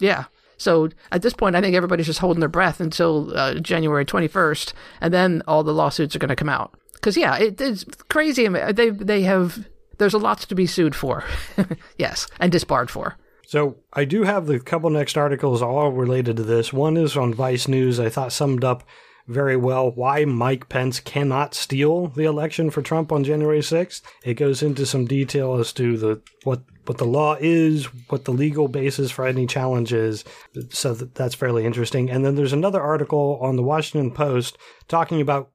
Yeah. 0.00 0.24
So 0.56 0.88
at 1.12 1.22
this 1.22 1.34
point, 1.34 1.54
I 1.54 1.60
think 1.60 1.76
everybody's 1.76 2.06
just 2.06 2.18
holding 2.18 2.40
their 2.40 2.48
breath 2.48 2.80
until 2.80 3.36
uh, 3.36 3.54
January 3.54 4.04
21st, 4.04 4.72
and 5.00 5.14
then 5.14 5.42
all 5.46 5.62
the 5.62 5.72
lawsuits 5.72 6.16
are 6.16 6.18
going 6.18 6.28
to 6.30 6.36
come 6.36 6.48
out. 6.48 6.74
Because 6.94 7.16
yeah, 7.16 7.36
it, 7.38 7.60
it's 7.60 7.84
crazy. 8.08 8.48
They 8.48 8.90
they 8.90 9.22
have 9.22 9.68
there's 9.98 10.14
a 10.14 10.18
lot 10.18 10.40
to 10.40 10.54
be 10.56 10.66
sued 10.66 10.96
for, 10.96 11.22
yes, 11.96 12.26
and 12.40 12.50
disbarred 12.50 12.90
for. 12.90 13.16
So 13.48 13.78
I 13.94 14.04
do 14.04 14.24
have 14.24 14.44
the 14.44 14.60
couple 14.60 14.90
next 14.90 15.16
articles 15.16 15.62
all 15.62 15.90
related 15.90 16.36
to 16.36 16.42
this. 16.42 16.70
One 16.70 16.98
is 16.98 17.16
on 17.16 17.32
Vice 17.32 17.66
News. 17.66 17.98
I 17.98 18.10
thought 18.10 18.30
summed 18.30 18.62
up 18.62 18.86
very 19.26 19.56
well 19.56 19.90
why 19.90 20.26
Mike 20.26 20.68
Pence 20.68 21.00
cannot 21.00 21.54
steal 21.54 22.08
the 22.08 22.24
election 22.24 22.68
for 22.68 22.82
Trump 22.82 23.10
on 23.10 23.24
January 23.24 23.60
6th. 23.60 24.02
It 24.22 24.34
goes 24.34 24.62
into 24.62 24.84
some 24.84 25.06
detail 25.06 25.54
as 25.54 25.72
to 25.72 25.96
the 25.96 26.20
what 26.44 26.60
what 26.84 26.98
the 26.98 27.06
law 27.06 27.38
is, 27.40 27.86
what 28.10 28.26
the 28.26 28.34
legal 28.34 28.68
basis 28.68 29.10
for 29.10 29.26
any 29.26 29.46
challenge 29.46 29.94
is. 29.94 30.24
So 30.68 30.92
that, 30.92 31.14
that's 31.14 31.34
fairly 31.34 31.64
interesting. 31.64 32.10
And 32.10 32.26
then 32.26 32.34
there's 32.34 32.52
another 32.52 32.82
article 32.82 33.38
on 33.40 33.56
the 33.56 33.62
Washington 33.62 34.10
Post 34.10 34.58
talking 34.88 35.22
about 35.22 35.52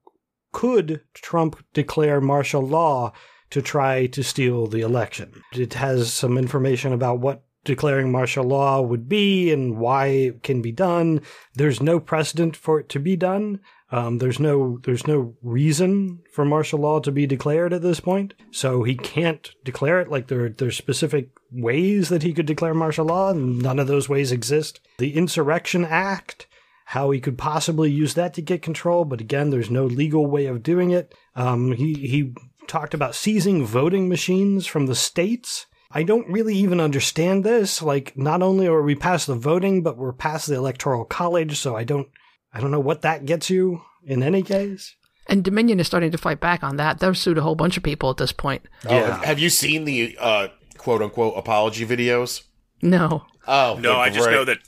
could 0.50 1.02
Trump 1.14 1.64
declare 1.72 2.20
martial 2.20 2.62
law 2.66 3.12
to 3.50 3.62
try 3.62 4.06
to 4.06 4.24
steal 4.24 4.66
the 4.66 4.80
election? 4.80 5.42
It 5.52 5.74
has 5.74 6.12
some 6.12 6.36
information 6.36 6.92
about 6.92 7.20
what 7.20 7.44
declaring 7.64 8.12
martial 8.12 8.44
law 8.44 8.80
would 8.80 9.08
be 9.08 9.52
and 9.52 9.78
why 9.78 10.06
it 10.06 10.42
can 10.42 10.62
be 10.62 10.72
done. 10.72 11.20
There's 11.54 11.80
no 11.80 12.00
precedent 12.00 12.56
for 12.56 12.80
it 12.80 12.88
to 12.90 13.00
be 13.00 13.16
done. 13.16 13.60
Um, 13.90 14.18
there's 14.18 14.40
no 14.40 14.78
there's 14.82 15.06
no 15.06 15.36
reason 15.42 16.20
for 16.32 16.44
martial 16.44 16.80
law 16.80 16.98
to 17.00 17.12
be 17.12 17.26
declared 17.26 17.72
at 17.72 17.82
this 17.82 18.00
point, 18.00 18.34
so 18.50 18.82
he 18.82 18.96
can't 18.96 19.50
declare 19.64 20.00
it. 20.00 20.08
Like 20.08 20.26
there 20.26 20.48
there's 20.48 20.76
specific 20.76 21.30
ways 21.52 22.08
that 22.08 22.22
he 22.22 22.32
could 22.32 22.46
declare 22.46 22.74
martial 22.74 23.06
law, 23.06 23.30
and 23.30 23.58
none 23.58 23.78
of 23.78 23.86
those 23.86 24.08
ways 24.08 24.32
exist. 24.32 24.80
The 24.98 25.14
Insurrection 25.14 25.84
Act 25.84 26.46
how 26.86 27.10
he 27.10 27.20
could 27.20 27.38
possibly 27.38 27.90
use 27.90 28.14
that 28.14 28.34
to 28.34 28.42
get 28.42 28.62
control, 28.62 29.04
but 29.04 29.20
again, 29.20 29.50
there's 29.50 29.70
no 29.70 29.86
legal 29.86 30.26
way 30.26 30.46
of 30.46 30.62
doing 30.62 30.90
it. 30.90 31.14
Um, 31.34 31.72
he 31.72 31.94
he 31.94 32.34
talked 32.66 32.94
about 32.94 33.14
seizing 33.14 33.64
voting 33.64 34.08
machines 34.08 34.66
from 34.66 34.86
the 34.86 34.94
states. 34.94 35.66
I 35.94 36.02
don't 36.02 36.28
really 36.28 36.56
even 36.56 36.80
understand 36.80 37.44
this. 37.44 37.80
Like, 37.80 38.16
not 38.18 38.42
only 38.42 38.66
are 38.66 38.82
we 38.82 38.94
past 38.96 39.28
the 39.28 39.36
voting, 39.36 39.82
but 39.82 39.96
we're 39.96 40.12
past 40.12 40.48
the 40.48 40.56
electoral 40.56 41.04
college, 41.04 41.56
so 41.58 41.76
I 41.76 41.84
don't 41.84 42.08
I 42.52 42.60
don't 42.60 42.70
know 42.72 42.80
what 42.80 43.02
that 43.02 43.24
gets 43.26 43.48
you 43.48 43.82
in 44.04 44.22
any 44.22 44.42
case. 44.42 44.94
And 45.26 45.42
Dominion 45.42 45.80
is 45.80 45.86
starting 45.86 46.10
to 46.10 46.18
fight 46.18 46.40
back 46.40 46.62
on 46.62 46.76
that. 46.76 46.98
They've 47.00 47.16
sued 47.16 47.38
a 47.38 47.42
whole 47.42 47.54
bunch 47.54 47.76
of 47.78 47.82
people 47.82 48.10
at 48.10 48.18
this 48.18 48.32
point. 48.32 48.62
Oh, 48.86 48.90
have- 48.90 49.24
have 49.24 49.38
you 49.38 49.48
seen 49.48 49.84
the 49.84 50.16
uh, 50.20 50.48
quote 50.76 51.00
unquote 51.00 51.34
apology 51.36 51.86
videos? 51.86 52.42
No. 52.82 53.24
Oh 53.46 53.78
No, 53.80 53.96
I 53.96 54.10
just 54.10 54.28
know 54.30 54.44
that 54.44 54.58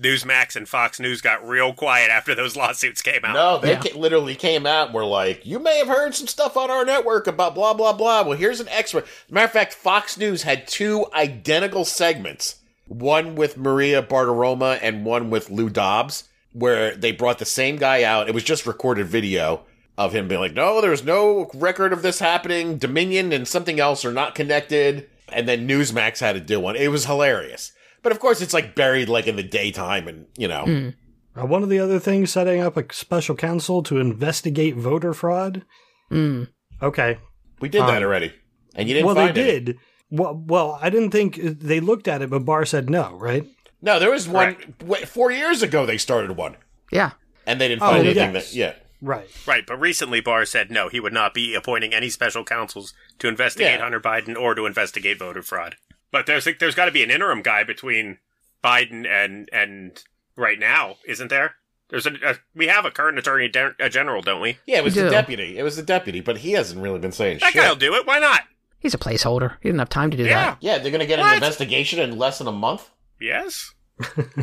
Newsmax 0.00 0.56
and 0.56 0.68
Fox 0.68 0.98
News 0.98 1.20
got 1.20 1.46
real 1.46 1.72
quiet 1.72 2.10
after 2.10 2.34
those 2.34 2.56
lawsuits 2.56 3.02
came 3.02 3.24
out. 3.24 3.34
No, 3.34 3.58
they 3.58 3.72
Yeah. 3.72 3.80
ca- 3.80 3.98
literally 3.98 4.34
came 4.34 4.66
out 4.66 4.86
and 4.86 4.94
were 4.94 5.04
like, 5.04 5.44
you 5.44 5.58
may 5.58 5.78
have 5.78 5.88
heard 5.88 6.14
some 6.14 6.26
stuff 6.26 6.56
on 6.56 6.70
our 6.70 6.84
network 6.84 7.26
about 7.26 7.54
blah, 7.54 7.74
blah, 7.74 7.92
blah. 7.92 8.22
Well, 8.22 8.38
here's 8.38 8.60
an 8.60 8.68
extra. 8.70 9.04
Matter 9.28 9.44
of 9.46 9.52
fact, 9.52 9.74
Fox 9.74 10.16
News 10.16 10.42
had 10.42 10.66
two 10.66 11.06
identical 11.14 11.84
segments 11.84 12.56
one 12.86 13.36
with 13.36 13.56
Maria 13.56 14.02
Bartiromo 14.02 14.76
and 14.82 15.04
one 15.04 15.30
with 15.30 15.48
Lou 15.50 15.70
Dobbs, 15.70 16.24
where 16.52 16.96
they 16.96 17.12
brought 17.12 17.38
the 17.38 17.44
same 17.44 17.76
guy 17.76 18.02
out. 18.02 18.28
It 18.28 18.34
was 18.34 18.42
just 18.42 18.66
recorded 18.66 19.06
video 19.06 19.62
of 19.96 20.12
him 20.12 20.26
being 20.26 20.40
like, 20.40 20.54
no, 20.54 20.80
there's 20.80 21.04
no 21.04 21.48
record 21.54 21.92
of 21.92 22.02
this 22.02 22.18
happening. 22.18 22.78
Dominion 22.78 23.32
and 23.32 23.46
something 23.46 23.78
else 23.78 24.04
are 24.04 24.12
not 24.12 24.34
connected. 24.34 25.08
And 25.32 25.46
then 25.46 25.68
Newsmax 25.68 26.18
had 26.18 26.32
to 26.32 26.40
do 26.40 26.58
one. 26.58 26.74
It 26.74 26.88
was 26.88 27.04
hilarious. 27.06 27.70
But 28.02 28.12
of 28.12 28.18
course, 28.20 28.40
it's 28.40 28.54
like 28.54 28.74
buried 28.74 29.08
like 29.08 29.26
in 29.26 29.36
the 29.36 29.42
daytime 29.42 30.08
and, 30.08 30.26
you 30.36 30.48
know. 30.48 30.92
Uh, 31.36 31.46
one 31.46 31.62
of 31.62 31.68
the 31.68 31.78
other 31.78 31.98
things, 31.98 32.32
setting 32.32 32.60
up 32.60 32.76
a 32.76 32.92
special 32.92 33.36
counsel 33.36 33.82
to 33.84 33.98
investigate 33.98 34.74
voter 34.76 35.12
fraud. 35.14 35.64
Mm. 36.10 36.48
Okay, 36.82 37.18
We 37.60 37.68
did 37.68 37.82
that 37.82 37.98
Um, 37.98 38.04
already. 38.04 38.32
And 38.74 38.88
you 38.88 38.94
didn't 38.94 39.06
well 39.06 39.14
they 39.14 39.26
find 39.26 39.38
any. 39.38 39.60
did. 39.60 39.78
Well, 40.10 40.42
well, 40.46 40.78
I 40.80 40.88
didn't 40.90 41.10
think 41.10 41.36
they 41.42 41.78
looked 41.78 42.08
at 42.08 42.22
it, 42.22 42.30
but 42.30 42.44
Barr 42.44 42.64
said 42.64 42.88
no, 42.90 43.16
right? 43.16 43.44
No, 43.82 43.98
there 44.00 44.10
was 44.10 44.26
one 44.28 44.56
wait, 44.84 45.06
four 45.08 45.30
years 45.30 45.62
ago. 45.62 45.84
They 45.86 45.98
started 45.98 46.36
one, 46.36 46.56
Yeah. 46.90 47.12
and 47.46 47.60
they 47.60 47.68
didn't 47.68 47.82
Oh, 47.82 47.90
find 47.90 48.04
anything. 48.06 48.34
yes. 48.34 48.50
That 48.50 48.56
yeah, 48.56 48.74
Right. 49.02 49.28
Right, 49.46 49.64
but 49.66 49.78
recently 49.80 50.20
Barr 50.20 50.44
said 50.46 50.70
no, 50.70 50.88
he 50.88 51.00
would 51.00 51.12
not 51.12 51.32
be 51.32 51.54
appointing 51.54 51.94
any 51.94 52.08
special 52.10 52.44
counsels 52.44 52.92
to 53.18 53.28
investigate 53.28 53.72
Yeah. 53.78 53.82
Hunter 53.82 54.00
Biden 54.00 54.36
or 54.36 54.54
to 54.54 54.66
investigate 54.66 55.18
voter 55.18 55.42
fraud. 55.42 55.76
But 56.12 56.26
there's 56.26 56.46
there's 56.58 56.74
got 56.74 56.86
to 56.86 56.92
be 56.92 57.02
an 57.02 57.10
interim 57.10 57.42
guy 57.42 57.64
between 57.64 58.18
Biden 58.64 59.06
and 59.06 59.48
and 59.52 60.02
right 60.36 60.58
now, 60.58 60.96
isn't 61.06 61.28
there? 61.28 61.54
There's 61.88 62.06
a, 62.06 62.12
a 62.24 62.34
we 62.54 62.66
have 62.68 62.84
a 62.84 62.90
current 62.90 63.18
attorney 63.18 63.48
de- 63.48 63.74
a 63.80 63.88
general, 63.88 64.22
don't 64.22 64.40
we? 64.40 64.58
yeah. 64.66 64.78
It 64.78 64.84
was 64.84 64.94
We 64.94 65.02
the 65.02 65.08
do. 65.08 65.12
deputy. 65.14 65.58
It 65.58 65.62
was 65.62 65.76
the 65.76 65.82
deputy, 65.82 66.20
but 66.20 66.38
he 66.38 66.52
hasn't 66.52 66.80
really 66.80 66.98
been 67.00 67.12
saying 67.12 67.38
That 67.40 67.52
shit. 67.52 67.62
guy'll 67.62 67.74
do 67.76 67.94
it. 67.94 68.06
Why 68.06 68.18
not? 68.18 68.42
He's 68.78 68.94
a 68.94 68.98
placeholder. 68.98 69.56
He 69.60 69.68
didn't 69.68 69.80
have 69.80 69.88
time 69.88 70.10
to 70.10 70.16
do 70.16 70.22
that. 70.24 70.58
Yeah. 70.60 70.72
yeah, 70.72 70.78
they're 70.78 70.92
gonna 70.92 71.06
get 71.06 71.18
What? 71.18 71.28
an 71.28 71.34
investigation 71.34 71.98
in 72.00 72.16
less 72.18 72.38
than 72.38 72.46
a 72.46 72.52
month. 72.52 72.88
Yes. 73.20 73.74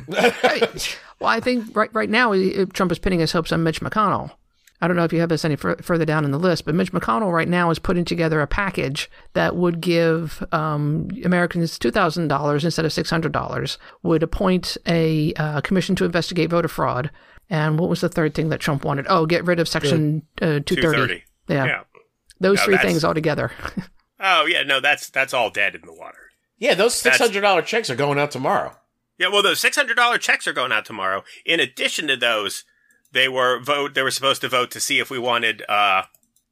that. 0.09 0.97
well, 1.19 1.29
I 1.29 1.39
think 1.39 1.75
right 1.75 1.93
right 1.93 2.09
now 2.09 2.33
uh, 2.33 2.65
Trump 2.73 2.91
is 2.91 2.99
pinning 2.99 3.19
his 3.19 3.31
hopes 3.31 3.51
on 3.51 3.63
Mitch 3.63 3.81
McConnell. 3.81 4.31
I 4.79 4.87
don't 4.87 4.95
know 4.95 5.03
if 5.03 5.11
you 5.13 5.19
have 5.21 5.29
this 5.29 5.43
any 5.43 5.55
fur- 5.55 5.77
further 5.77 6.05
down 6.05 6.23
in 6.23 6.31
the 6.31 6.37
list, 6.37 6.65
but 6.65 6.75
Mitch 6.75 6.91
McConnell 6.91 7.31
right 7.33 7.47
now 7.47 7.71
is 7.71 7.79
putting 7.79 8.05
together 8.05 8.41
a 8.41 8.47
package 8.47 9.09
that 9.33 9.55
would 9.55 9.81
give 9.81 10.43
um, 10.51 11.07
Americans 11.25 11.79
two 11.79 11.89
thousand 11.91 12.27
dollars 12.27 12.63
instead 12.63 12.85
of 12.85 12.93
six 12.93 13.09
hundred 13.09 13.31
dollars. 13.31 13.77
Would 14.03 14.21
appoint 14.23 14.77
a 14.85 15.33
uh, 15.33 15.61
commission 15.61 15.95
to 15.95 16.05
investigate 16.05 16.49
voter 16.51 16.67
fraud. 16.67 17.09
And 17.49 17.79
what 17.79 17.89
was 17.89 18.01
the 18.01 18.09
third 18.09 18.33
thing 18.35 18.49
that 18.49 18.59
Trump 18.59 18.83
wanted? 18.83 19.05
Oh, 19.09 19.25
get 19.25 19.45
rid 19.45 19.59
of 19.59 19.67
Section 19.67 20.23
uh, 20.41 20.59
two 20.59 20.75
Two 20.75 20.81
thirty. 20.81 20.97
thirty. 20.97 21.23
Yeah, 21.47 21.65
Yeah. 21.65 21.83
those 22.39 22.57
Now 22.59 22.65
three 22.65 22.73
that's- 22.75 22.91
things 22.91 23.03
altogether. 23.03 23.51
Oh 24.19 24.45
yeah, 24.47 24.63
no, 24.63 24.79
that's 24.79 25.11
that's 25.11 25.31
all 25.31 25.51
dead 25.51 25.75
in 25.75 25.81
the 25.85 25.93
water. 25.93 26.31
Yeah, 26.57 26.73
those 26.73 26.95
six 26.95 27.03
That's- 27.19 27.19
hundred 27.29 27.41
dollar 27.41 27.61
checks 27.61 27.87
are 27.91 27.95
going 27.95 28.17
out 28.17 28.31
tomorrow. 28.31 28.75
Yeah, 29.19 29.27
well, 29.27 29.43
those 29.43 29.59
six 29.59 29.75
hundred 29.77 29.95
dollar 29.95 30.17
checks 30.17 30.47
are 30.47 30.53
going 30.53 30.71
out 30.71 30.85
tomorrow. 30.85 31.23
In 31.45 31.59
addition 31.59 32.07
to 32.07 32.17
those, 32.17 32.63
they 33.11 33.27
were 33.27 33.59
vote. 33.59 33.93
They 33.93 34.03
were 34.03 34.11
supposed 34.11 34.41
to 34.41 34.49
vote 34.49 34.71
to 34.71 34.79
see 34.79 34.99
if 34.99 35.09
we 35.09 35.19
wanted 35.19 35.63
uh, 35.69 36.03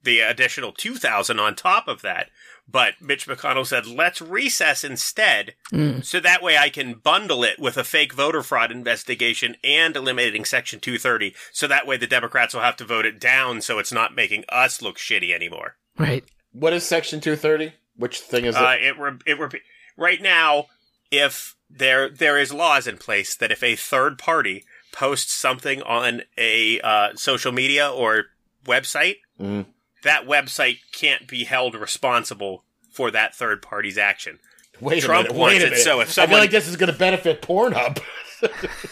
the 0.04 0.20
additional 0.22 0.72
two 0.72 0.96
thousand 0.96 1.39
on 1.39 1.56
top 1.56 1.88
of 1.88 2.02
that. 2.02 2.30
But 2.68 2.96
Mitch 3.00 3.28
McConnell 3.28 3.65
said, 3.68 3.86
"Let's 3.86 4.22
recess 4.22 4.84
instead, 4.84 5.54
so 6.02 6.20
that 6.20 6.41
way 6.41 6.58
I 6.58 6.70
can 6.70 6.96
bundle 6.96 7.44
it 7.44 7.60
with 7.60 7.78
a 7.78 7.84
fake 7.84 8.13
voter 8.13 8.41
fraud 8.41 8.72
investigation 8.72 9.56
and 9.63 9.96
eliminating 9.96 10.46
Section 10.46 10.80
two 10.80 10.98
thirty. 10.98 11.36
So 11.52 11.68
that 11.68 11.86
way 11.86 11.98
the 11.98 12.08
Democrats 12.08 12.54
will 12.54 12.62
have 12.62 12.78
to 12.78 12.86
vote 12.86 13.06
it 13.06 13.20
down, 13.20 13.62
so 13.62 13.78
it's 13.78 13.91
not 13.94 14.15
making 14.15 14.46
us 14.50 14.82
look 14.82 14.98
shitty 14.98 15.34
anymore." 15.34 15.76
right. 15.98 16.24
What 16.52 16.74
is 16.74 16.84
Section 16.86 17.20
two 17.20 17.36
thirty? 17.36 17.74
Which 17.98 18.20
thing 18.20 18.46
is 18.46 18.56
it? 18.56 18.62
Uh, 18.62 18.76
it 18.80 18.98
re- 18.98 19.20
it 19.26 19.39
re- 19.39 19.62
right 19.98 20.22
now, 20.22 20.68
if 21.12 21.56
there 21.70 22.10
there 22.10 22.38
is 22.38 22.54
laws 22.54 22.88
in 22.88 22.98
place 22.98 23.36
that 23.36 23.52
if 23.52 23.62
a 23.62 23.76
third 23.76 24.18
party 24.18 24.63
posts 24.96 25.34
something 25.34 25.82
on 25.84 26.22
a 26.38 26.80
uh, 26.82 27.10
social 27.16 27.52
media 27.52 27.90
or 27.92 28.26
website, 28.66 29.18
Mhm. 29.40 29.66
that 30.04 30.26
website 30.26 30.80
can't 30.94 31.28
be 31.28 31.44
held 31.44 31.76
responsible 31.76 32.64
for 32.92 33.12
that 33.12 33.36
third 33.36 33.62
party's 33.62 33.98
action. 33.98 34.40
Wait 34.80 35.04
a 35.04 35.06
Trump 35.06 35.28
minute. 35.28 35.40
wants 35.40 35.64
a 35.64 35.68
it 35.74 35.78
so 35.78 36.00
if 36.00 36.08
I 36.10 36.12
someone- 36.12 36.30
feel 36.32 36.40
like 36.40 36.52
this 36.52 36.68
is 36.68 36.78
going 36.78 36.92
to 36.92 36.98
benefit 36.98 37.42
Pornhub. 37.42 38.02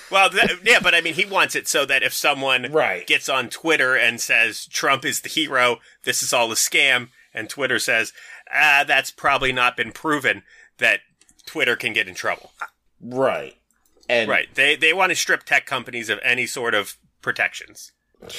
Well, 0.10 0.30
yeah, 0.63 0.80
but 0.82 0.96
I 0.96 1.02
mean, 1.02 1.13
he 1.16 1.26
wants 1.26 1.54
it 1.54 1.68
so 1.68 1.86
that 1.86 2.02
if 2.02 2.13
someone 2.13 2.72
Right. 2.72 3.06
gets 3.06 3.28
on 3.28 3.50
Twitter 3.50 3.94
and 3.96 4.20
says 4.22 4.66
Trump 4.68 5.04
is 5.06 5.20
the 5.22 5.30
hero, 5.30 5.80
this 6.04 6.24
is 6.24 6.32
all 6.34 6.52
a 6.52 6.56
scam, 6.56 7.10
and 7.34 7.50
Twitter 7.50 7.78
says, 7.78 8.13
ah, 8.52 8.84
that's 8.88 9.12
probably 9.12 9.52
not 9.52 9.76
been 9.78 9.92
proven, 9.92 10.44
that 10.78 11.02
Twitter 11.46 11.76
can 11.76 11.92
get 11.94 12.08
in 12.08 12.16
trouble. 12.16 12.54
right. 13.02 13.56
And 14.10 14.30
Right. 14.30 14.54
They 14.54 14.76
they 14.76 14.94
want 14.94 15.12
to 15.12 15.16
strip 15.16 15.44
tech 15.44 15.66
companies 15.66 16.10
of 16.10 16.20
any 16.24 16.46
sort 16.46 16.74
of 16.74 16.98
protections 17.22 17.92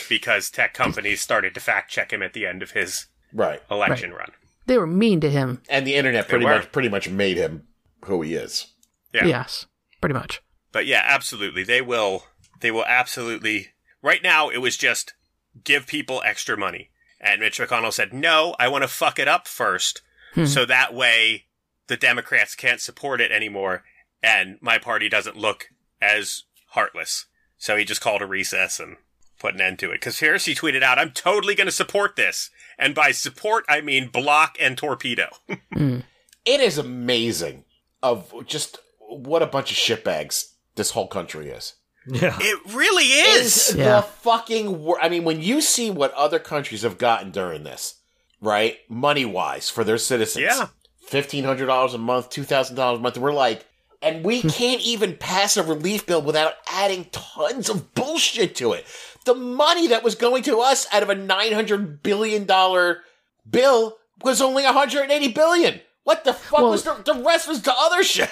because 0.09 0.51
tech 0.51 0.75
companies 0.75 1.21
started 1.21 1.55
to 1.55 1.61
fact 1.61 1.91
check 1.91 2.13
him 2.13 2.23
at 2.23 2.33
the 2.33 2.47
end 2.47 2.63
of 2.63 2.73
his 2.73 3.07
Right. 3.33 3.63
election 3.71 4.13
run. 4.13 4.33
They 4.67 4.79
were 4.79 4.87
mean 4.87 5.21
to 5.21 5.31
him. 5.31 5.63
And 5.69 5.87
the 5.87 5.95
internet 5.95 6.29
pretty 6.29 6.45
much 6.47 6.73
pretty 6.73 6.89
much 6.89 7.09
made 7.09 7.37
him 7.37 7.67
who 8.05 8.23
he 8.23 8.35
is. 8.35 8.67
Yeah. 9.13 9.27
Yes, 9.27 9.67
pretty 10.01 10.15
much. 10.15 10.43
But 10.73 10.87
yeah, 10.87 11.03
absolutely. 11.07 11.65
They 11.65 11.81
will 11.81 12.27
they 12.61 12.71
will 12.71 12.85
absolutely 12.87 13.75
Right 14.05 14.23
now 14.23 14.51
it 14.51 14.59
was 14.59 14.77
just 14.77 15.15
give 15.65 15.87
people 15.87 16.23
extra 16.27 16.59
money. 16.59 16.91
And 17.19 17.41
Mitch 17.41 17.59
McConnell 17.59 17.93
said, 17.93 18.13
"No, 18.13 18.55
I 18.59 18.69
want 18.69 18.83
to 18.83 18.89
fuck 18.89 19.19
it 19.19 19.27
up 19.27 19.49
first 19.49 20.03
hmm. 20.35 20.45
so 20.45 20.67
that 20.67 20.93
way 20.93 21.47
the 21.87 21.97
Democrats 21.97 22.55
can't 22.55 22.83
support 22.83 23.23
it 23.23 23.33
anymore 23.33 23.83
and 24.25 24.59
my 24.61 24.79
party 24.79 25.09
doesn't 25.09 25.37
look 25.37 25.69
as 26.01 26.45
heartless." 26.71 27.27
So 27.59 27.77
he 27.77 27.85
just 27.85 28.01
called 28.01 28.23
a 28.23 28.27
recess 28.27 28.81
and 28.81 28.97
put 29.39 29.55
an 29.55 29.61
end 29.61 29.79
to 29.81 29.91
it. 29.91 29.95
Because 30.01 30.21
Heresy 30.21 30.55
tweeted 30.55 30.83
out, 30.83 30.99
I'm 30.99 31.11
totally 31.13 31.55
going 31.55 31.67
to 31.67 31.73
support 31.73 32.15
this. 32.17 32.51
And 32.79 32.95
by 32.95 33.11
support, 33.13 33.65
I 33.69 33.81
mean 33.81 34.09
block 34.09 34.57
and 34.61 34.77
torpedo. 34.77 35.29
Hmm. 35.73 36.01
It 36.45 36.61
is 36.61 36.77
amazing 36.77 37.65
of 38.03 38.33
just 38.47 38.79
what 39.09 39.43
a 39.43 39.47
bunch 39.47 39.71
of 39.71 39.77
shitbags 39.79 40.53
this 40.75 40.91
whole 40.91 41.07
country 41.09 41.49
is. 41.49 41.75
Yeah. 42.07 42.37
it 42.39 42.61
really 42.75 43.05
is. 43.05 43.71
Is 43.71 43.77
Yeah. 43.77 43.97
the 43.97 44.03
fucking 44.03 44.83
wor- 44.83 45.01
I 45.03 45.09
mean, 45.09 45.25
when 45.25 45.41
you 45.41 45.63
see 45.63 45.91
what 45.91 46.13
other 46.13 46.39
countries 46.39 46.83
have 46.83 46.99
gotten 46.99 47.31
during 47.31 47.65
this, 47.65 47.95
right? 48.43 48.77
Money 48.91 49.25
wise 49.25 49.71
for 49.71 49.85
their 49.85 49.97
citizens. 49.97 50.45
Yeah. 50.45 50.67
Fifteen 51.09 51.45
hundred 51.45 51.67
dollars 51.67 51.95
a 51.95 51.99
month, 51.99 52.29
two 52.29 52.45
thousand 52.45 52.77
dollars 52.77 52.99
a 52.99 53.03
month. 53.03 53.17
We're 53.17 53.33
like 53.33 53.65
and 54.05 54.25
we 54.25 54.43
hmm. 54.43 54.49
can't 54.49 54.83
even 54.83 55.17
pass 55.17 55.57
a 55.57 55.63
relief 55.63 56.07
bill 56.07 56.23
without 56.23 56.55
adding 56.71 57.07
tons 57.11 57.69
of 57.69 57.95
bullshit 57.95 58.55
to 58.57 58.73
it. 58.73 58.87
The 59.25 59.35
money 59.35 59.89
that 59.89 60.05
was 60.05 60.15
going 60.15 60.43
to 60.45 60.61
us 60.61 60.87
out 60.93 61.03
of 61.03 61.11
a 61.11 61.15
nine 61.15 61.53
hundred 61.53 62.03
billion 62.03 62.45
dollar 62.45 63.01
bill 63.49 63.97
was 64.23 64.41
only 64.41 64.65
180 64.65 65.29
billion. 65.33 65.81
What 66.05 66.25
the 66.25 66.35
fuck 66.35 66.61
Well- 66.61 66.71
was 66.71 66.85
the, 66.85 66.95
the 67.05 67.15
rest 67.15 67.49
was 67.49 67.63
to 67.63 67.75
other 67.77 68.05
shit? 68.05 68.31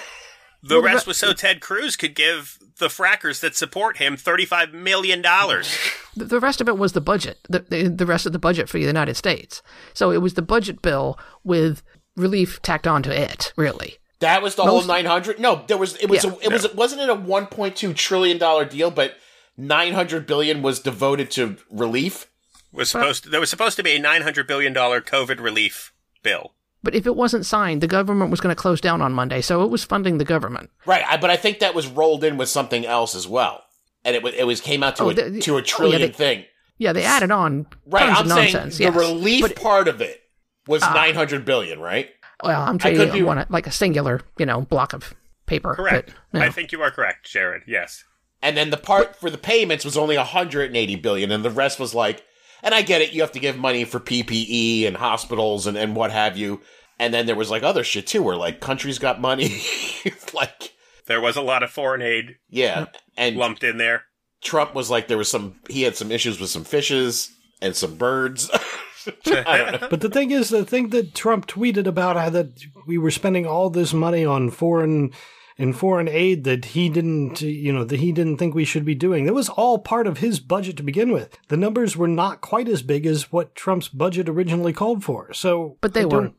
The 0.65 0.81
rest 0.81 1.05
was 1.05 1.17
so 1.17 1.33
Ted 1.33 1.59
Cruz 1.59 1.97
could 1.97 2.15
give 2.15 2.57
the 2.77 2.87
frackers 2.87 3.41
that 3.41 3.53
support 3.53 3.97
him 3.97 4.15
$35 4.15 4.71
million. 4.71 5.21
The, 5.21 6.25
the 6.25 6.39
rest 6.39 6.61
of 6.61 6.69
it 6.69 6.77
was 6.77 6.93
the 6.93 7.01
budget, 7.01 7.39
the, 7.49 7.59
the, 7.59 7.87
the 7.89 8.05
rest 8.05 8.25
of 8.25 8.31
the 8.31 8.39
budget 8.39 8.69
for 8.69 8.77
the 8.77 8.85
United 8.85 9.15
States. 9.15 9.61
So 9.93 10.11
it 10.11 10.21
was 10.21 10.35
the 10.35 10.41
budget 10.41 10.81
bill 10.81 11.19
with 11.43 11.83
relief 12.15 12.61
tacked 12.61 12.87
onto 12.87 13.09
it, 13.09 13.51
really. 13.57 13.97
That 14.23 14.41
was 14.41 14.55
the 14.55 14.63
whole 14.63 14.81
900. 14.83 15.39
No, 15.39 15.63
there 15.67 15.77
was 15.77 15.95
it 15.97 16.09
was 16.09 16.23
Yeah. 16.23 16.31
a, 16.31 16.37
it 16.39 16.51
was 16.51 16.73
wasn't 16.73 17.01
it 17.01 17.09
a 17.09 17.15
1.2 17.15 17.95
trillion 17.95 18.37
dollar 18.37 18.65
deal, 18.65 18.89
but 18.91 19.15
900 19.57 20.25
billion 20.25 20.61
was 20.61 20.79
devoted 20.79 21.29
to 21.31 21.57
relief. 21.69 22.27
Was 22.71 22.89
supposed 22.89 23.23
to, 23.25 23.29
there 23.29 23.39
was 23.39 23.49
supposed 23.51 23.77
to 23.77 23.83
be 23.83 23.91
a 23.91 23.99
$900 24.01 24.47
billion 24.47 24.73
COVID 24.73 25.39
relief 25.39 25.93
bill. 26.23 26.53
But 26.81 26.95
if 26.95 27.05
it 27.05 27.15
wasn't 27.15 27.45
signed, 27.45 27.81
the 27.81 27.87
government 27.87 28.31
was 28.31 28.41
going 28.41 28.53
to 28.53 28.59
close 28.59 28.81
down 28.81 28.99
on 29.01 29.13
Monday, 29.13 29.41
so 29.41 29.63
it 29.63 29.69
was 29.69 29.83
funding 29.83 30.17
the 30.17 30.25
government. 30.25 30.69
Right, 30.85 31.03
I, 31.07 31.17
but 31.17 31.29
I 31.29 31.35
think 31.37 31.59
that 31.59 31.75
was 31.75 31.85
rolled 31.87 32.23
in 32.23 32.35
with 32.35 32.49
something 32.49 32.85
else 32.85 33.13
as 33.15 33.27
well. 33.27 33.63
And 34.03 34.15
it 34.15 34.23
was 34.23 34.33
it 34.33 34.45
was 34.47 34.59
came 34.59 34.81
out 34.83 34.95
to 34.97 35.03
Oh, 35.03 35.09
a 35.11 35.13
the- 35.13 35.39
to 35.41 35.51
oh, 35.53 35.57
a 35.57 35.59
yeah, 35.59 35.65
trillion 35.65 36.01
they- 36.01 36.09
thing. 36.09 36.45
Yeah, 36.79 36.91
they 36.93 37.03
added 37.03 37.29
on 37.31 37.67
Right, 37.85 38.07
tons 38.07 38.19
I'm 38.19 38.25
of 38.25 38.31
saying 38.31 38.53
nonsense. 38.53 38.77
the 38.77 38.83
yes. 38.85 38.95
relief 38.95 39.41
But- 39.43 39.55
part 39.55 39.87
of 39.87 40.01
it 40.01 40.21
was 40.67 40.81
Ah. 40.83 40.93
900 40.93 41.45
billion, 41.45 41.79
right? 41.79 42.09
Well, 42.43 42.61
I'm 42.61 42.77
could 42.77 42.95
trading 42.95 43.13
be- 43.13 43.19
it 43.19 43.27
on 43.27 43.45
like 43.49 43.67
a 43.67 43.71
singular, 43.71 44.21
you 44.37 44.45
know, 44.45 44.61
block 44.61 44.93
of 44.93 45.13
paper. 45.45 45.75
Correct. 45.75 46.13
But, 46.31 46.39
no. 46.39 46.45
I 46.45 46.49
think 46.49 46.71
you 46.71 46.81
are 46.81 46.91
correct, 46.91 47.29
Jared. 47.29 47.63
Yes. 47.67 48.03
And 48.41 48.57
then 48.57 48.69
the 48.71 48.77
part 48.77 49.15
for 49.15 49.29
the 49.29 49.37
payments 49.37 49.85
was 49.85 49.97
only 49.97 50.17
180 50.17 50.95
billion 50.97 51.31
and 51.31 51.45
the 51.45 51.49
rest 51.49 51.79
was 51.79 51.95
like 51.95 52.23
and 52.63 52.73
I 52.73 52.81
get 52.81 53.01
it, 53.01 53.11
you 53.11 53.21
have 53.21 53.33
to 53.33 53.39
give 53.39 53.57
money 53.57 53.83
for 53.83 53.99
PPE 53.99 54.87
and 54.87 54.95
hospitals 54.95 55.67
and, 55.67 55.77
and 55.77 55.95
what 55.95 56.11
have 56.11 56.37
you. 56.37 56.61
And 56.97 57.13
then 57.13 57.25
there 57.25 57.35
was 57.35 57.51
like 57.51 57.61
other 57.61 57.83
shit 57.83 58.07
too, 58.07 58.23
where 58.23 58.37
like 58.37 58.61
countries 58.61 58.99
got 58.99 59.19
money. 59.19 59.61
like, 60.33 60.73
There 61.05 61.19
was 61.19 61.35
a 61.35 61.41
lot 61.41 61.61
of 61.61 61.69
foreign 61.69 62.01
aid 62.01 62.37
yeah. 62.49 62.85
And 63.17 63.35
lumped 63.35 63.63
in 63.63 63.77
there. 63.77 64.05
Trump 64.41 64.73
was 64.73 64.89
like, 64.89 65.07
there 65.07 65.17
was 65.17 65.29
some, 65.29 65.59
he 65.69 65.83
had 65.83 65.97
some 65.97 66.11
issues 66.11 66.39
with 66.39 66.49
some 66.49 66.63
fishes 66.63 67.31
and 67.61 67.75
some 67.75 67.95
birds. 67.95 68.49
I 69.25 69.57
don't 69.57 69.81
know. 69.81 69.87
But 69.89 70.01
the 70.01 70.09
thing 70.09 70.31
is, 70.31 70.49
the 70.49 70.65
thing 70.65 70.89
that 70.89 71.15
Trump 71.15 71.47
tweeted 71.47 71.87
about 71.87 72.15
how 72.15 72.29
that 72.29 72.59
we 72.87 72.97
were 72.97 73.11
spending 73.11 73.45
all 73.45 73.69
this 73.69 73.93
money 73.93 74.25
on 74.25 74.49
foreign 74.49 75.11
in 75.57 75.73
foreign 75.73 76.07
aid 76.07 76.43
that 76.45 76.65
he 76.65 76.89
didn't, 76.89 77.41
you 77.41 77.71
know, 77.71 77.83
that 77.83 77.99
he 77.99 78.11
didn't 78.11 78.37
think 78.37 78.55
we 78.55 78.65
should 78.65 78.85
be 78.85 78.95
doing. 78.95 79.25
That 79.25 79.33
was 79.33 79.49
all 79.49 79.79
part 79.79 80.07
of 80.07 80.17
his 80.17 80.39
budget 80.39 80.77
to 80.77 80.83
begin 80.83 81.11
with. 81.11 81.37
The 81.49 81.57
numbers 81.57 81.95
were 81.95 82.07
not 82.07 82.41
quite 82.41 82.67
as 82.67 82.81
big 82.81 83.05
as 83.05 83.31
what 83.31 83.55
Trump's 83.55 83.87
budget 83.87 84.27
originally 84.27 84.73
called 84.73 85.03
for. 85.03 85.31
So, 85.33 85.77
but 85.81 85.93
they 85.93 86.05
were 86.05 86.31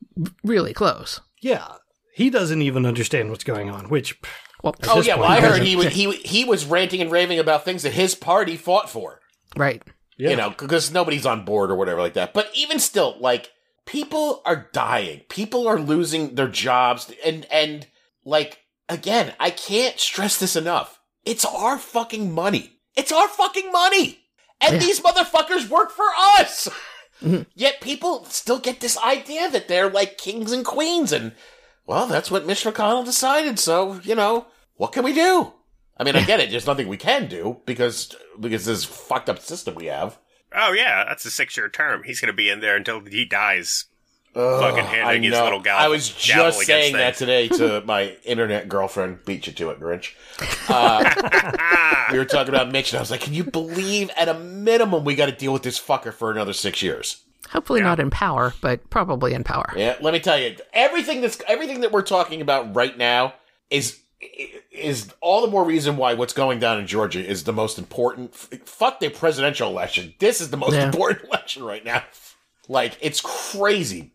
really 0.42 0.74
close. 0.74 1.20
Yeah, 1.40 1.74
he 2.14 2.30
doesn't 2.30 2.62
even 2.62 2.86
understand 2.86 3.30
what's 3.30 3.44
going 3.44 3.70
on. 3.70 3.88
Which, 3.88 4.18
Well, 4.62 4.74
Oh 4.84 4.96
this 4.96 5.06
yeah, 5.06 5.16
well 5.16 5.28
I 5.28 5.40
heard 5.40 5.62
he 5.62 5.76
was, 5.76 5.88
he, 5.88 6.10
he 6.12 6.44
was 6.44 6.64
ranting 6.64 7.00
and 7.00 7.10
raving 7.10 7.38
about 7.38 7.64
things 7.64 7.82
that 7.84 7.92
his 7.92 8.14
party 8.14 8.56
fought 8.56 8.90
for. 8.90 9.20
right. 9.56 9.82
Yeah. 10.16 10.30
you 10.30 10.36
know, 10.36 10.50
because 10.50 10.92
nobody's 10.92 11.26
on 11.26 11.44
board 11.44 11.70
or 11.70 11.76
whatever 11.76 12.00
like 12.00 12.14
that. 12.14 12.34
But 12.34 12.50
even 12.54 12.78
still, 12.78 13.16
like 13.20 13.50
people 13.86 14.42
are 14.44 14.68
dying, 14.72 15.20
people 15.28 15.66
are 15.68 15.78
losing 15.78 16.34
their 16.34 16.48
jobs, 16.48 17.12
and 17.24 17.46
and 17.50 17.86
like 18.24 18.58
again, 18.88 19.34
I 19.40 19.50
can't 19.50 19.98
stress 19.98 20.38
this 20.38 20.56
enough. 20.56 21.00
It's 21.24 21.44
our 21.44 21.78
fucking 21.78 22.32
money. 22.32 22.80
It's 22.96 23.12
our 23.12 23.28
fucking 23.28 23.72
money, 23.72 24.20
and 24.60 24.74
Yeah. 24.74 24.78
these 24.80 25.00
motherfuckers 25.00 25.68
work 25.68 25.90
for 25.90 26.06
us. 26.38 26.68
Mm-hmm. 27.22 27.42
Yet 27.54 27.80
people 27.80 28.24
still 28.26 28.58
get 28.58 28.80
this 28.80 28.98
idea 28.98 29.48
that 29.50 29.68
they're 29.68 29.88
like 29.90 30.18
kings 30.18 30.52
and 30.52 30.64
queens, 30.64 31.12
and 31.12 31.32
well, 31.86 32.06
that's 32.06 32.30
what 32.30 32.46
Mitch 32.46 32.64
McConnell 32.64 33.04
decided. 33.04 33.58
So 33.58 34.00
you 34.04 34.14
know, 34.14 34.46
what 34.76 34.92
can 34.92 35.04
we 35.04 35.12
do? 35.14 35.52
I 35.96 36.04
mean, 36.04 36.16
I 36.16 36.24
get 36.26 36.40
it. 36.40 36.50
There's 36.50 36.66
nothing 36.66 36.88
we 36.88 36.96
can 36.96 37.26
do 37.28 37.58
because 37.66 38.14
because 38.40 38.64
this 38.64 38.84
fucked 38.84 39.28
up 39.28 39.38
system 39.40 39.74
we 39.74 39.86
have. 39.86 40.18
Oh, 40.54 40.72
yeah. 40.72 41.04
That's 41.04 41.24
a 41.24 41.30
six 41.30 41.56
year 41.56 41.68
term. 41.68 42.02
He's 42.04 42.20
going 42.20 42.32
to 42.32 42.36
be 42.36 42.48
in 42.48 42.60
there 42.60 42.76
until 42.76 43.00
he 43.00 43.24
dies. 43.24 43.86
Ugh, 44.36 44.60
Fucking 44.60 44.84
handing 44.84 45.22
I 45.22 45.28
his 45.30 45.40
little 45.40 45.60
gal- 45.60 45.78
I 45.78 45.86
was 45.86 46.08
just 46.08 46.60
saying 46.62 46.94
that 46.94 47.14
today 47.14 47.46
to 47.48 47.80
my 47.86 48.16
internet 48.24 48.68
girlfriend. 48.68 49.24
Beat 49.24 49.46
you 49.46 49.52
to 49.52 49.70
it, 49.70 49.80
Grinch. 49.80 50.12
Uh, 50.66 52.06
we 52.10 52.18
were 52.18 52.24
talking 52.24 52.52
about 52.54 52.72
Mitch, 52.72 52.92
and 52.92 52.98
I 52.98 53.02
was 53.02 53.10
like, 53.10 53.20
"Can 53.20 53.34
you 53.34 53.44
believe? 53.44 54.10
At 54.16 54.28
a 54.28 54.34
minimum, 54.34 55.04
we 55.04 55.14
got 55.14 55.26
to 55.26 55.32
deal 55.32 55.52
with 55.52 55.62
this 55.62 55.78
fucker 55.78 56.12
for 56.12 56.30
another 56.30 56.52
six 56.54 56.82
years." 56.82 57.22
Hopefully 57.50 57.82
not 57.82 58.00
in 58.00 58.10
power, 58.10 58.54
but 58.60 58.88
probably 58.90 59.34
in 59.34 59.44
power. 59.44 59.72
Yeah, 59.76 59.96
let 60.00 60.14
me 60.14 60.20
tell 60.20 60.38
you, 60.38 60.56
everything 60.72 61.20
that's 61.20 61.40
everything 61.46 61.80
that 61.80 61.92
we're 61.92 62.02
talking 62.02 62.40
about 62.40 62.74
right 62.74 62.96
now 62.96 63.34
is 63.70 64.00
is 64.70 65.12
all 65.20 65.42
the 65.42 65.50
more 65.50 65.64
reason 65.64 65.96
why 65.96 66.14
what's 66.14 66.32
going 66.32 66.58
down 66.58 66.78
in 66.78 66.86
Georgia 66.86 67.24
is 67.24 67.44
the 67.44 67.52
most 67.52 67.78
important. 67.78 68.34
Fuck 68.34 69.00
the 69.00 69.08
presidential 69.08 69.68
election. 69.70 70.14
This 70.18 70.40
is 70.40 70.50
the 70.50 70.56
most 70.56 70.74
Yeah. 70.74 70.86
important 70.86 71.24
election 71.28 71.62
right 71.64 71.84
now. 71.84 72.02
Like 72.68 72.96
it's 73.00 73.20
crazy 73.20 74.12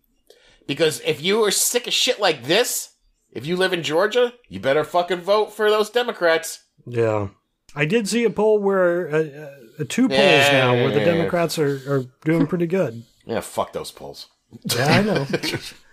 because 0.68 1.02
if 1.06 1.22
you 1.22 1.44
are 1.44 1.52
sick 1.52 1.88
of 1.88 1.94
shit 1.94 2.20
like 2.20 2.44
this, 2.46 2.90
if 3.32 3.46
you 3.46 3.56
live 3.56 3.74
in 3.74 3.84
Georgia, 3.84 4.34
you 4.48 4.60
better 4.60 4.84
fucking 4.84 5.20
vote 5.22 5.54
for 5.54 5.70
those 5.70 5.90
Democrats. 5.90 6.64
Yeah. 6.86 7.28
I 7.76 7.86
did 7.86 8.08
see 8.08 8.24
a 8.24 8.32
poll 8.32 8.58
where, 8.58 9.08
uh, 9.14 9.20
uh, 9.80 9.84
two 9.88 10.08
polls 10.10 10.20
Yeah, 10.20 10.52
now 10.54 10.74
where 10.74 10.90
the 10.92 11.00
yeah. 11.02 11.06
Democrats 11.06 11.60
are, 11.60 11.76
are 11.88 12.06
doing 12.26 12.48
pretty 12.48 12.66
good. 12.66 13.04
Yeah, 13.26 13.42
fuck 13.42 13.74
those 13.74 13.92
polls. 13.92 14.28
Yeah, 14.76 14.86
I 14.88 15.02
know. 15.04 15.28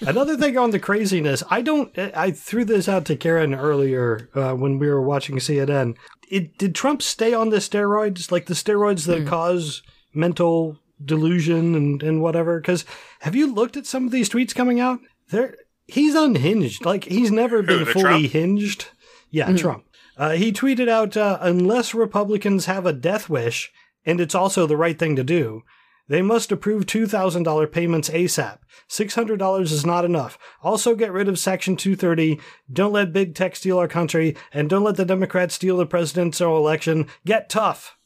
Another 0.00 0.36
thing 0.36 0.56
on 0.58 0.70
the 0.70 0.78
craziness, 0.78 1.42
I 1.50 1.62
don't. 1.62 1.96
I 1.98 2.30
threw 2.30 2.64
this 2.64 2.88
out 2.88 3.04
to 3.06 3.16
Karen 3.16 3.54
earlier 3.54 4.28
uh, 4.34 4.52
when 4.52 4.78
we 4.78 4.88
were 4.88 5.02
watching 5.02 5.36
CNN. 5.36 5.96
It, 6.30 6.58
did 6.58 6.74
Trump 6.74 7.02
stay 7.02 7.32
on 7.32 7.50
the 7.50 7.56
steroids, 7.56 8.30
like 8.30 8.46
the 8.46 8.54
steroids 8.54 9.06
that 9.06 9.26
cause 9.26 9.82
mental 10.12 10.78
delusion 11.02 11.74
and, 11.74 12.02
and 12.02 12.22
whatever? 12.22 12.60
Because 12.60 12.84
have 13.20 13.34
you 13.34 13.52
looked 13.52 13.76
at 13.76 13.86
some 13.86 14.04
of 14.04 14.12
these 14.12 14.28
tweets 14.28 14.54
coming 14.54 14.80
out? 14.80 15.00
There, 15.30 15.56
he's 15.86 16.14
unhinged. 16.14 16.84
Like 16.84 17.04
he's 17.04 17.30
never 17.30 17.62
been 17.62 17.84
the 17.84 17.86
fully 17.86 18.02
Trump? 18.02 18.26
hinged. 18.26 18.86
Yeah, 19.30 19.54
Trump. 19.56 19.84
Uh, 20.16 20.30
he 20.30 20.52
tweeted 20.52 20.88
out, 20.88 21.16
uh, 21.16 21.38
"Unless 21.40 21.94
Republicans 21.94 22.66
have 22.66 22.86
a 22.86 22.92
death 22.92 23.28
wish, 23.28 23.70
and 24.04 24.20
it's 24.20 24.34
also 24.34 24.66
the 24.66 24.76
right 24.76 24.98
thing 24.98 25.16
to 25.16 25.24
do." 25.24 25.62
They 26.08 26.22
must 26.22 26.50
approve 26.50 26.86
$2,000 26.86 27.70
payments 27.70 28.08
ASAP. 28.08 28.58
$600 28.88 29.60
is 29.62 29.84
not 29.84 30.04
enough. 30.04 30.38
Also 30.62 30.94
get 30.94 31.12
rid 31.12 31.28
of 31.28 31.38
Section 31.38 31.76
230. 31.76 32.40
Don't 32.72 32.92
let 32.92 33.12
big 33.12 33.34
tech 33.34 33.54
steal 33.56 33.78
our 33.78 33.88
country. 33.88 34.36
And 34.52 34.70
don't 34.70 34.84
let 34.84 34.96
the 34.96 35.04
Democrats 35.04 35.54
steal 35.54 35.76
the 35.76 35.86
presidential 35.86 36.56
election. 36.56 37.06
Get 37.26 37.50
tough. 37.50 37.96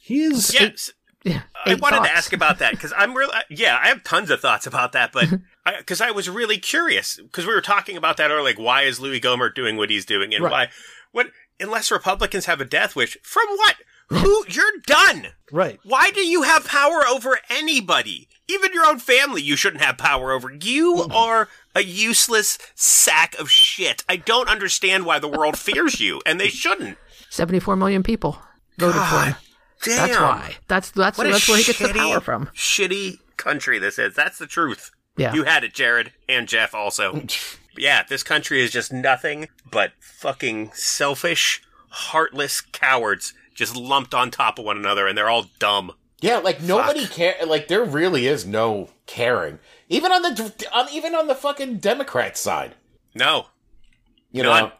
He 0.00 0.22
is. 0.22 0.54
Yes. 0.54 0.92
Yeah. 1.24 1.42
I 1.66 1.72
Eight 1.72 1.82
wanted 1.82 2.04
to 2.04 2.12
ask 2.12 2.32
about 2.32 2.60
that 2.60 2.72
because 2.72 2.94
I'm 2.96 3.14
really, 3.14 3.34
yeah, 3.50 3.78
I 3.82 3.88
have 3.88 4.02
tons 4.04 4.30
of 4.30 4.40
thoughts 4.40 4.66
about 4.66 4.92
that, 4.92 5.12
but 5.12 5.28
because 5.78 6.00
I, 6.00 6.12
was 6.12 6.30
really 6.30 6.56
curious 6.56 7.20
because 7.22 7.46
we 7.46 7.52
were 7.52 7.60
talking 7.60 7.96
about 7.96 8.16
that 8.16 8.30
earlier, 8.30 8.42
like 8.42 8.58
why 8.58 8.82
is 8.82 9.00
Louis 9.00 9.20
Gohmert 9.20 9.54
doing 9.54 9.76
what 9.76 9.90
he's 9.90 10.06
doing 10.06 10.32
and 10.32 10.44
Right. 10.44 10.50
why, 10.50 10.68
what, 11.12 11.26
unless 11.58 11.90
Republicans 11.90 12.46
have 12.46 12.60
a 12.60 12.64
death 12.64 12.96
wish, 12.96 13.18
from 13.22 13.44
what? 13.48 13.76
Who, 14.10 14.44
you're 14.48 14.78
done. 14.86 15.28
Right. 15.52 15.78
Why 15.84 16.10
do 16.10 16.20
you 16.20 16.42
have 16.42 16.66
power 16.66 17.06
over 17.08 17.38
anybody? 17.48 18.28
Even 18.48 18.72
your 18.72 18.84
own 18.84 18.98
family, 18.98 19.40
you 19.40 19.54
shouldn't 19.54 19.82
have 19.82 19.98
power 19.98 20.32
over. 20.32 20.52
You 20.52 21.06
are 21.12 21.48
a 21.74 21.82
useless 21.82 22.58
sack 22.74 23.38
of 23.38 23.48
shit. 23.50 24.04
I 24.08 24.16
don't 24.16 24.48
understand 24.48 25.06
why 25.06 25.20
the 25.20 25.28
world 25.28 25.56
fears 25.58 26.00
you, 26.00 26.20
and 26.26 26.40
they 26.40 26.48
shouldn't. 26.48 26.98
74 27.30 27.76
million 27.76 28.02
people 28.02 28.38
voted 28.78 29.00
for 29.02 29.24
him. 29.26 29.34
Damn. 29.82 30.08
That's 30.08 30.20
why. 30.20 30.54
That's 30.66 30.90
that's 30.90 31.16
What 31.16 31.28
that's 31.30 31.48
where 31.48 31.58
he 31.58 31.64
gets 31.64 31.78
the 31.78 31.88
power 31.88 32.20
from. 32.20 32.46
Shitty 32.54 33.18
country 33.36 33.78
this 33.78 33.98
is. 33.98 34.14
That's 34.14 34.38
the 34.38 34.46
truth. 34.46 34.90
Yeah. 35.16 35.32
You 35.32 35.44
had 35.44 35.64
it, 35.64 35.72
Jared, 35.72 36.12
and 36.28 36.48
Jeff 36.48 36.74
also. 36.74 37.22
yeah, 37.78 38.02
this 38.08 38.22
country 38.22 38.62
is 38.62 38.72
just 38.72 38.92
nothing 38.92 39.48
but 39.70 39.92
fucking 40.00 40.72
selfish, 40.74 41.62
heartless 41.90 42.60
cowards 42.60 43.32
just 43.60 43.76
lumped 43.76 44.14
on 44.14 44.30
top 44.30 44.58
of 44.58 44.64
one 44.64 44.78
another, 44.78 45.06
and 45.06 45.16
they're 45.16 45.28
all 45.30 45.46
dumb. 45.60 45.92
Yeah, 46.20 46.38
like 46.38 46.60
nobody 46.62 47.06
care. 47.06 47.36
Like 47.46 47.68
there 47.68 47.84
really 47.84 48.26
is 48.26 48.46
no 48.46 48.88
caring, 49.06 49.58
even 49.88 50.10
on 50.10 50.22
the 50.22 50.66
on, 50.72 50.88
even 50.90 51.14
on 51.14 51.28
the 51.28 51.34
fucking 51.34 51.76
Democrat 51.76 52.36
side. 52.36 52.74
No, 53.14 53.46
You 54.32 54.42
None. 54.42 54.64
know, 54.64 54.72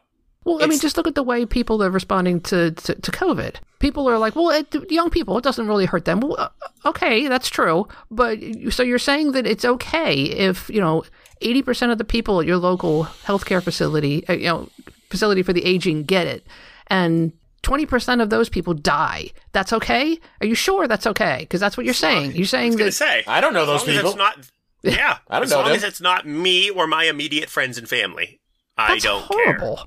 Well, 0.45 0.63
I 0.63 0.67
mean, 0.67 0.79
just 0.79 0.97
look 0.97 1.07
at 1.07 1.15
the 1.15 1.23
way 1.23 1.45
people 1.45 1.83
are 1.83 1.91
responding 1.91 2.41
to, 2.43 2.71
to, 2.71 2.95
to 2.95 3.11
COVID. 3.11 3.57
People 3.81 4.09
are 4.09 4.19
like, 4.19 4.37
well, 4.37 4.51
it, 4.51 4.73
young 4.91 5.11
people, 5.11 5.37
it 5.37 5.45
doesn't 5.45 5.67
really 5.67 5.87
hurt 5.87 6.05
them. 6.05 6.21
Well, 6.21 6.37
uh, 6.39 6.49
okay, 6.87 7.27
that's 7.27 7.49
true. 7.49 7.89
But 8.11 8.39
so 8.71 8.83
you're 8.85 9.01
saying 9.01 9.33
that 9.33 9.47
it's 9.47 9.65
okay 9.65 10.15
if, 10.23 10.71
you 10.71 10.81
know, 10.81 11.03
80% 11.43 11.91
of 11.91 11.99
the 11.99 12.05
people 12.05 12.41
at 12.41 12.47
your 12.47 12.59
local 12.59 13.05
healthcare 13.25 13.63
facility, 13.63 14.27
uh, 14.29 14.35
you 14.35 14.45
know, 14.45 14.69
facility 15.11 15.43
for 15.43 15.53
the 15.53 15.65
aging 15.65 16.05
get 16.05 16.27
it. 16.29 16.47
And 16.87 17.33
20% 17.63 18.23
of 18.23 18.31
those 18.31 18.49
people 18.49 18.75
die. 18.75 19.31
That's 19.53 19.73
okay? 19.73 20.19
Are 20.41 20.47
you 20.47 20.55
sure 20.55 20.89
that's 20.89 21.07
okay? 21.07 21.39
Because 21.41 21.61
that's 21.61 21.77
what 21.77 21.85
you're 21.85 21.95
saying. 21.95 22.33
You're 22.33 22.43
I 22.43 22.47
saying 22.47 22.71
was 22.73 22.79
that 22.79 22.93
say. 22.93 23.25
I 23.27 23.41
don't 23.41 23.53
know 23.53 23.63
as 23.63 23.67
those 23.67 23.81
long 23.81 23.89
as 23.91 23.97
people. 23.97 24.11
it's 24.11 24.19
not. 24.19 24.51
Yeah, 24.83 25.19
I 25.29 25.35
don't 25.35 25.43
as 25.45 25.51
know 25.51 25.57
long 25.59 25.67
them. 25.67 25.77
as 25.77 25.85
it's 25.85 26.01
not 26.01 26.27
me 26.27 26.71
or 26.71 26.87
my 26.87 27.05
immediate 27.05 27.51
friends 27.51 27.77
and 27.77 27.87
family, 27.87 28.41
I 28.79 28.89
that's 28.95 29.05
don't 29.05 29.23
horrible. 29.27 29.77
care. 29.77 29.85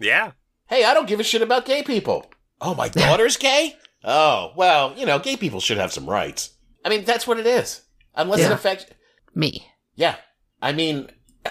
Yeah, 0.00 0.32
hey, 0.68 0.84
I 0.84 0.94
don't 0.94 1.06
give 1.06 1.20
a 1.20 1.22
shit 1.22 1.42
about 1.42 1.64
gay 1.64 1.84
people. 1.84 2.28
Oh, 2.60 2.74
my 2.74 2.88
daughter's 3.04 3.36
gay. 3.36 3.76
Oh, 4.02 4.50
well, 4.56 4.94
you 4.96 5.06
know, 5.06 5.20
gay 5.20 5.36
people 5.36 5.60
should 5.60 5.78
have 5.78 5.92
some 5.92 6.10
rights. 6.10 6.54
I 6.84 6.88
mean, 6.88 7.04
that's 7.04 7.24
what 7.24 7.38
it 7.38 7.46
is. 7.46 7.82
Unless 8.16 8.40
it 8.40 8.50
affects. 8.50 8.86
Me. 9.32 9.68
Yeah, 9.94 10.16
I 10.60 10.72
mean, 10.72 11.08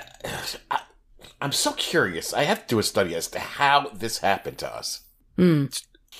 I, 0.69 0.81
I'm 1.39 1.53
so 1.53 1.71
curious. 1.71 2.33
I 2.33 2.43
have 2.43 2.63
to 2.63 2.67
do 2.75 2.79
a 2.79 2.83
study 2.83 3.15
as 3.15 3.29
to 3.29 3.39
how 3.39 3.89
this 3.93 4.17
happened 4.17 4.57
to 4.57 4.75
us. 4.75 5.01
Hmm. 5.41 5.65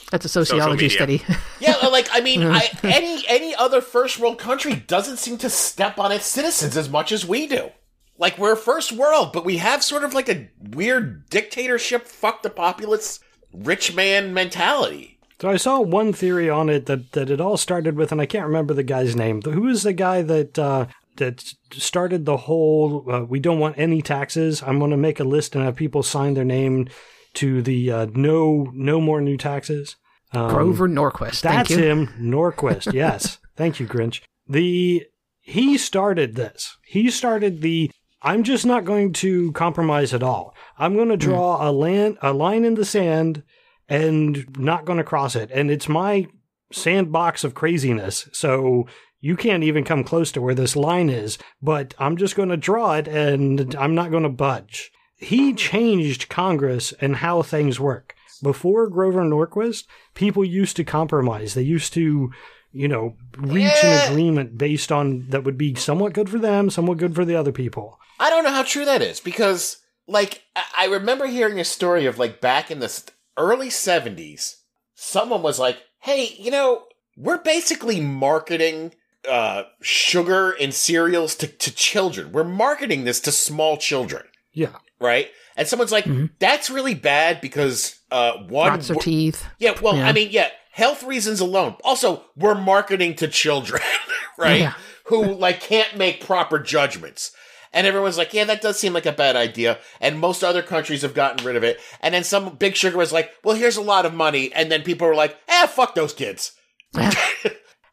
That's 0.09 0.25
a 0.25 0.29
sociology 0.29 0.89
study. 0.89 1.21
Yeah, 1.59 1.75
like 1.89 2.09
I 2.11 2.21
mean, 2.21 2.41
I, 2.41 2.69
any 2.81 3.23
any 3.27 3.53
other 3.53 3.81
first 3.81 4.17
world 4.17 4.39
country 4.39 4.73
doesn't 4.73 5.17
seem 5.17 5.37
to 5.37 5.49
step 5.49 5.99
on 5.99 6.11
its 6.11 6.25
citizens 6.25 6.75
as 6.75 6.89
much 6.89 7.11
as 7.11 7.23
we 7.23 7.45
do. 7.45 7.69
Like 8.17 8.39
we're 8.39 8.55
first 8.55 8.91
world, 8.91 9.31
but 9.31 9.45
we 9.45 9.57
have 9.57 9.83
sort 9.83 10.03
of 10.03 10.15
like 10.15 10.27
a 10.27 10.49
weird 10.59 11.29
dictatorship, 11.29 12.07
fuck 12.07 12.41
the 12.41 12.49
populace, 12.49 13.19
rich 13.53 13.93
man 13.93 14.33
mentality. 14.33 15.19
So 15.39 15.49
I 15.49 15.57
saw 15.57 15.79
one 15.79 16.13
theory 16.13 16.49
on 16.49 16.67
it 16.67 16.87
that, 16.87 17.11
that 17.11 17.29
it 17.29 17.39
all 17.39 17.57
started 17.57 17.95
with, 17.95 18.11
and 18.11 18.19
I 18.19 18.25
can't 18.25 18.47
remember 18.47 18.73
the 18.73 18.83
guy's 18.83 19.15
name. 19.15 19.43
Who 19.43 19.61
was 19.61 19.83
the 19.83 19.93
guy 19.93 20.23
that 20.23 20.57
uh, 20.57 20.87
that 21.17 21.53
started 21.73 22.25
the 22.25 22.37
whole 22.37 23.05
uh, 23.07 23.23
"we 23.23 23.39
don't 23.39 23.59
want 23.59 23.77
any 23.77 24.01
taxes"? 24.01 24.63
I'm 24.63 24.79
going 24.79 24.91
to 24.91 24.97
make 24.97 25.19
a 25.19 25.23
list 25.23 25.55
and 25.55 25.63
have 25.63 25.75
people 25.75 26.01
sign 26.01 26.33
their 26.33 26.43
name 26.43 26.89
to 27.35 27.61
the 27.61 27.91
uh, 27.91 28.07
no 28.13 28.71
no 28.73 29.01
more 29.01 29.21
new 29.21 29.37
taxes. 29.37 29.95
Um, 30.33 30.49
Grover 30.49 30.87
Norquist. 30.87 31.41
Thank 31.41 31.67
That's 31.67 31.71
him, 31.71 32.07
Norquist. 32.19 32.93
Yes, 32.93 33.39
thank 33.55 33.79
you, 33.79 33.87
Grinch. 33.87 34.21
The 34.47 35.05
he 35.39 35.77
started 35.77 36.35
this. 36.35 36.77
He 36.85 37.09
started 37.09 37.61
the. 37.61 37.91
I'm 38.23 38.43
just 38.43 38.65
not 38.67 38.85
going 38.85 39.13
to 39.13 39.51
compromise 39.53 40.13
at 40.13 40.21
all. 40.21 40.55
I'm 40.77 40.95
going 40.95 41.09
to 41.09 41.17
draw 41.17 41.67
a 41.67 41.71
land 41.71 42.17
a 42.21 42.33
line 42.33 42.63
in 42.65 42.75
the 42.75 42.85
sand 42.85 43.43
and 43.89 44.57
not 44.57 44.85
going 44.85 44.99
to 44.99 45.03
cross 45.03 45.35
it. 45.35 45.49
And 45.51 45.71
it's 45.71 45.89
my 45.89 46.27
sandbox 46.71 47.43
of 47.43 47.55
craziness. 47.55 48.29
So 48.31 48.87
you 49.19 49.35
can't 49.35 49.63
even 49.63 49.83
come 49.83 50.03
close 50.03 50.31
to 50.31 50.41
where 50.41 50.55
this 50.55 50.75
line 50.75 51.09
is. 51.09 51.37
But 51.61 51.93
I'm 51.99 52.15
just 52.15 52.35
going 52.35 52.49
to 52.49 52.57
draw 52.57 52.93
it, 52.93 53.07
and 53.07 53.75
I'm 53.75 53.95
not 53.95 54.11
going 54.11 54.23
to 54.23 54.29
budge. 54.29 54.91
He 55.21 55.53
changed 55.53 56.29
Congress 56.29 56.93
and 56.99 57.17
how 57.17 57.41
things 57.43 57.79
work. 57.79 58.15
Before 58.43 58.87
Grover 58.89 59.21
Norquist, 59.21 59.85
people 60.15 60.43
used 60.43 60.75
to 60.77 60.83
compromise. 60.83 61.53
They 61.53 61.61
used 61.61 61.93
to, 61.93 62.31
you 62.73 62.87
know, 62.87 63.15
reach 63.37 63.71
Yeah. 63.83 64.05
an 64.07 64.11
agreement 64.11 64.57
based 64.57 64.91
on 64.91 65.27
that 65.29 65.43
would 65.43 65.57
be 65.59 65.75
somewhat 65.75 66.13
good 66.13 66.27
for 66.29 66.39
them, 66.39 66.69
somewhat 66.71 66.97
good 66.97 67.13
for 67.13 67.23
the 67.23 67.35
other 67.35 67.51
people. 67.51 67.99
I 68.19 68.29
don't 68.31 68.43
know 68.43 68.49
how 68.51 68.63
true 68.63 68.83
that 68.85 69.01
is 69.03 69.19
because, 69.19 69.77
like, 70.07 70.41
I 70.77 70.85
remember 70.85 71.27
hearing 71.27 71.59
a 71.59 71.63
story 71.63 72.05
of 72.07 72.17
like 72.17 72.41
back 72.41 72.71
in 72.71 72.79
the 72.79 72.91
early 73.37 73.69
'70s, 73.69 74.55
someone 74.95 75.43
was 75.43 75.59
like, 75.59 75.77
"Hey, 75.99 76.35
you 76.39 76.49
know, 76.49 76.85
we're 77.15 77.37
basically 77.43 78.01
marketing." 78.01 78.93
Uh, 79.29 79.65
sugar 79.81 80.49
and 80.59 80.73
cereals 80.73 81.35
to, 81.35 81.45
to 81.45 81.71
children. 81.71 82.31
We're 82.31 82.43
marketing 82.43 83.03
this 83.03 83.19
to 83.19 83.31
small 83.31 83.77
children. 83.77 84.23
Yeah. 84.51 84.77
Right? 85.01 85.27
And 85.57 85.67
someone's 85.67 85.91
like, 85.91 86.05
Mhm. 86.05 86.29
"That's 86.39 86.69
really 86.69 86.93
bad 86.95 87.41
because 87.41 87.95
uh, 88.11 88.33
one, 88.47 88.79
we're- 88.87 88.99
teeth. 89.01 89.45
yeah, 89.59 89.73
well, 89.81 89.97
Yeah. 89.97 90.07
I 90.07 90.13
mean, 90.13 90.29
yeah, 90.31 90.49
health 90.71 91.03
reasons 91.03 91.39
alone. 91.41 91.75
Also, 91.83 92.23
we're 92.37 92.55
marketing 92.55 93.15
to 93.15 93.27
children, 93.27 93.81
right? 94.37 94.59
Yeah. 94.61 94.73
Who 95.05 95.23
like 95.25 95.59
can't 95.61 95.97
make 95.97 96.25
proper 96.25 96.59
judgments." 96.59 97.31
And 97.73 97.87
everyone's 97.87 98.17
like, 98.17 98.33
"Yeah, 98.33 98.43
that 98.45 98.61
does 98.61 98.77
seem 98.79 98.91
like 98.93 99.05
a 99.05 99.11
bad 99.13 99.35
idea." 99.35 99.79
And 100.01 100.19
most 100.19 100.43
other 100.43 100.61
countries 100.61 101.01
have 101.03 101.13
gotten 101.13 101.45
rid 101.45 101.55
of 101.55 101.63
it. 101.63 101.79
And 102.01 102.13
then 102.13 102.23
some 102.25 102.55
big 102.55 102.75
sugar 102.75 102.97
was 102.97 103.13
like, 103.13 103.31
"Well, 103.43 103.55
here's 103.55 103.77
a 103.77 103.81
lot 103.81 104.05
of 104.05 104.13
money." 104.13 104.51
And 104.53 104.69
then 104.71 104.83
people 104.83 105.07
were 105.07 105.15
like, 105.15 105.37
"Eh, 105.47 105.67
fuck 105.67 105.95
those 105.95 106.13
kids." 106.13 106.51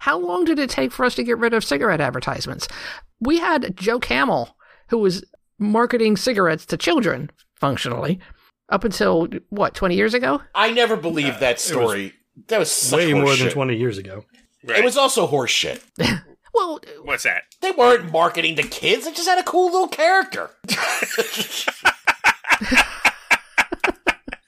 How 0.00 0.18
long 0.18 0.44
did 0.44 0.58
it 0.58 0.70
take 0.70 0.92
for 0.92 1.04
us 1.04 1.14
to 1.16 1.24
get 1.24 1.38
rid 1.38 1.54
of 1.54 1.64
cigarette 1.64 2.00
advertisements? 2.00 2.68
We 3.20 3.38
had 3.38 3.76
Joe 3.76 3.98
Camel, 3.98 4.56
who 4.88 4.98
was 4.98 5.24
marketing 5.58 6.16
cigarettes 6.16 6.64
to 6.66 6.76
children 6.76 7.30
functionally 7.54 8.18
up 8.68 8.84
until 8.84 9.28
what, 9.50 9.74
20 9.74 9.94
years 9.96 10.14
ago? 10.14 10.42
I 10.54 10.70
never 10.72 10.96
believed 10.96 11.40
that 11.40 11.60
story. 11.60 12.14
that 12.48 12.58
was 12.58 12.70
such 12.70 12.98
Way 12.98 13.12
more 13.12 13.24
horse 13.24 13.40
than 13.40 13.50
20 13.50 13.76
years 13.76 13.98
ago. 13.98 14.24
right. 14.64 14.78
It 14.78 14.84
was 14.84 14.96
also 14.96 15.26
horse 15.26 15.50
shit. 15.50 15.82
Well, 16.54 16.80
What's 17.02 17.22
that? 17.22 17.42
They 17.60 17.70
weren't 17.70 18.10
marketing 18.10 18.56
to 18.56 18.62
kids. 18.62 19.04
They 19.04 19.12
just 19.12 19.28
had 19.28 19.38
a 19.38 19.44
cool 19.44 19.66
little 19.70 19.86
character. 19.86 20.50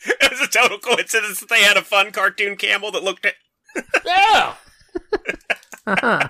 It 0.03 0.31
was 0.31 0.41
a 0.41 0.51
total 0.51 0.79
coincidence 0.79 1.41
that 1.41 1.49
they 1.51 1.63
had 1.63 1.77
a 1.77 1.83
fun 1.83 2.11
cartoon 2.11 2.57
camel 2.57 2.91
that 2.93 3.03
looked 3.03 3.27
at. 3.27 3.35
Yeah. 4.05 4.55
uh-huh. 5.87 6.29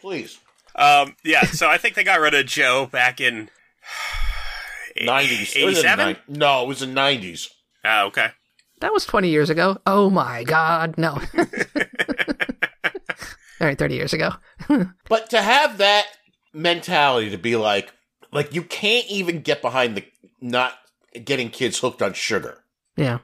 Please. 0.00 0.38
Um, 0.78 1.16
yeah, 1.24 1.44
so 1.44 1.68
I 1.68 1.76
think 1.76 1.94
they 1.96 2.04
got 2.04 2.20
rid 2.20 2.34
of 2.34 2.46
Joe 2.46 2.86
back 2.90 3.20
in 3.20 3.50
90s. 4.96 5.56
It 5.56 5.64
was 5.64 5.78
in 5.78 5.84
the 5.84 5.92
87? 5.92 6.16
ni- 6.28 6.38
no, 6.38 6.62
it 6.62 6.68
was 6.68 6.80
the 6.80 6.86
90s. 6.86 7.48
Oh, 7.84 8.06
okay. 8.06 8.28
that 8.80 8.92
was 8.92 9.04
20 9.04 9.28
years 9.28 9.50
ago. 9.50 9.78
Oh 9.86 10.08
my 10.08 10.44
God, 10.44 10.94
no. 10.96 11.20
All 13.60 13.66
right, 13.66 13.76
30 13.78 13.94
years 13.94 14.12
ago. 14.12 14.30
But 15.08 15.30
to 15.30 15.42
have 15.42 15.78
that 15.78 16.06
mentality 16.52 17.30
to 17.30 17.38
be 17.38 17.56
like, 17.56 17.92
like 18.30 18.54
you 18.54 18.62
can't 18.62 19.06
even 19.08 19.40
get 19.40 19.62
behind 19.62 19.96
the 19.96 20.04
not 20.40 20.74
getting 21.24 21.50
kids 21.50 21.78
hooked 21.78 22.02
on 22.02 22.12
sugar. 22.12 22.58
Yeah. 22.96 23.18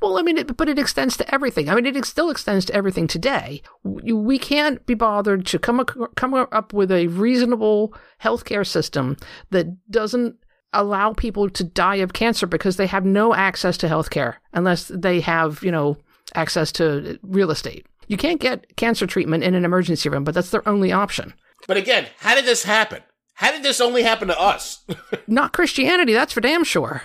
Well, 0.00 0.18
I 0.18 0.22
mean, 0.22 0.38
it, 0.38 0.56
but 0.56 0.68
it 0.68 0.78
extends 0.78 1.16
to 1.18 1.34
everything. 1.34 1.68
I 1.68 1.74
mean, 1.74 1.86
it 1.86 1.96
ex- 1.96 2.08
still 2.08 2.30
extends 2.30 2.64
to 2.66 2.74
everything 2.74 3.06
today. 3.06 3.62
We, 3.82 4.12
we 4.12 4.38
can't 4.38 4.84
be 4.86 4.94
bothered 4.94 5.46
to 5.46 5.58
come 5.58 5.80
ac- 5.80 6.10
come 6.16 6.34
up 6.34 6.72
with 6.72 6.90
a 6.90 7.06
reasonable 7.08 7.94
healthcare 8.22 8.66
system 8.66 9.16
that 9.50 9.66
doesn't 9.90 10.36
allow 10.72 11.12
people 11.12 11.50
to 11.50 11.64
die 11.64 11.96
of 11.96 12.12
cancer 12.12 12.46
because 12.46 12.76
they 12.76 12.86
have 12.86 13.04
no 13.04 13.34
access 13.34 13.76
to 13.78 13.88
healthcare 13.88 14.36
unless 14.52 14.88
they 14.88 15.20
have, 15.20 15.62
you 15.62 15.72
know, 15.72 15.96
access 16.34 16.70
to 16.72 17.18
real 17.22 17.50
estate. 17.50 17.86
You 18.06 18.16
can't 18.16 18.40
get 18.40 18.76
cancer 18.76 19.06
treatment 19.06 19.44
in 19.44 19.54
an 19.54 19.64
emergency 19.64 20.08
room, 20.08 20.24
but 20.24 20.34
that's 20.34 20.50
their 20.50 20.68
only 20.68 20.92
option. 20.92 21.34
But 21.66 21.76
again, 21.76 22.06
how 22.18 22.34
did 22.34 22.44
this 22.44 22.64
happen? 22.64 23.02
How 23.34 23.52
did 23.52 23.62
this 23.62 23.80
only 23.80 24.02
happen 24.02 24.28
to 24.28 24.40
us? 24.40 24.84
Not 25.26 25.52
Christianity, 25.52 26.12
that's 26.12 26.32
for 26.32 26.40
damn 26.40 26.64
sure. 26.64 27.02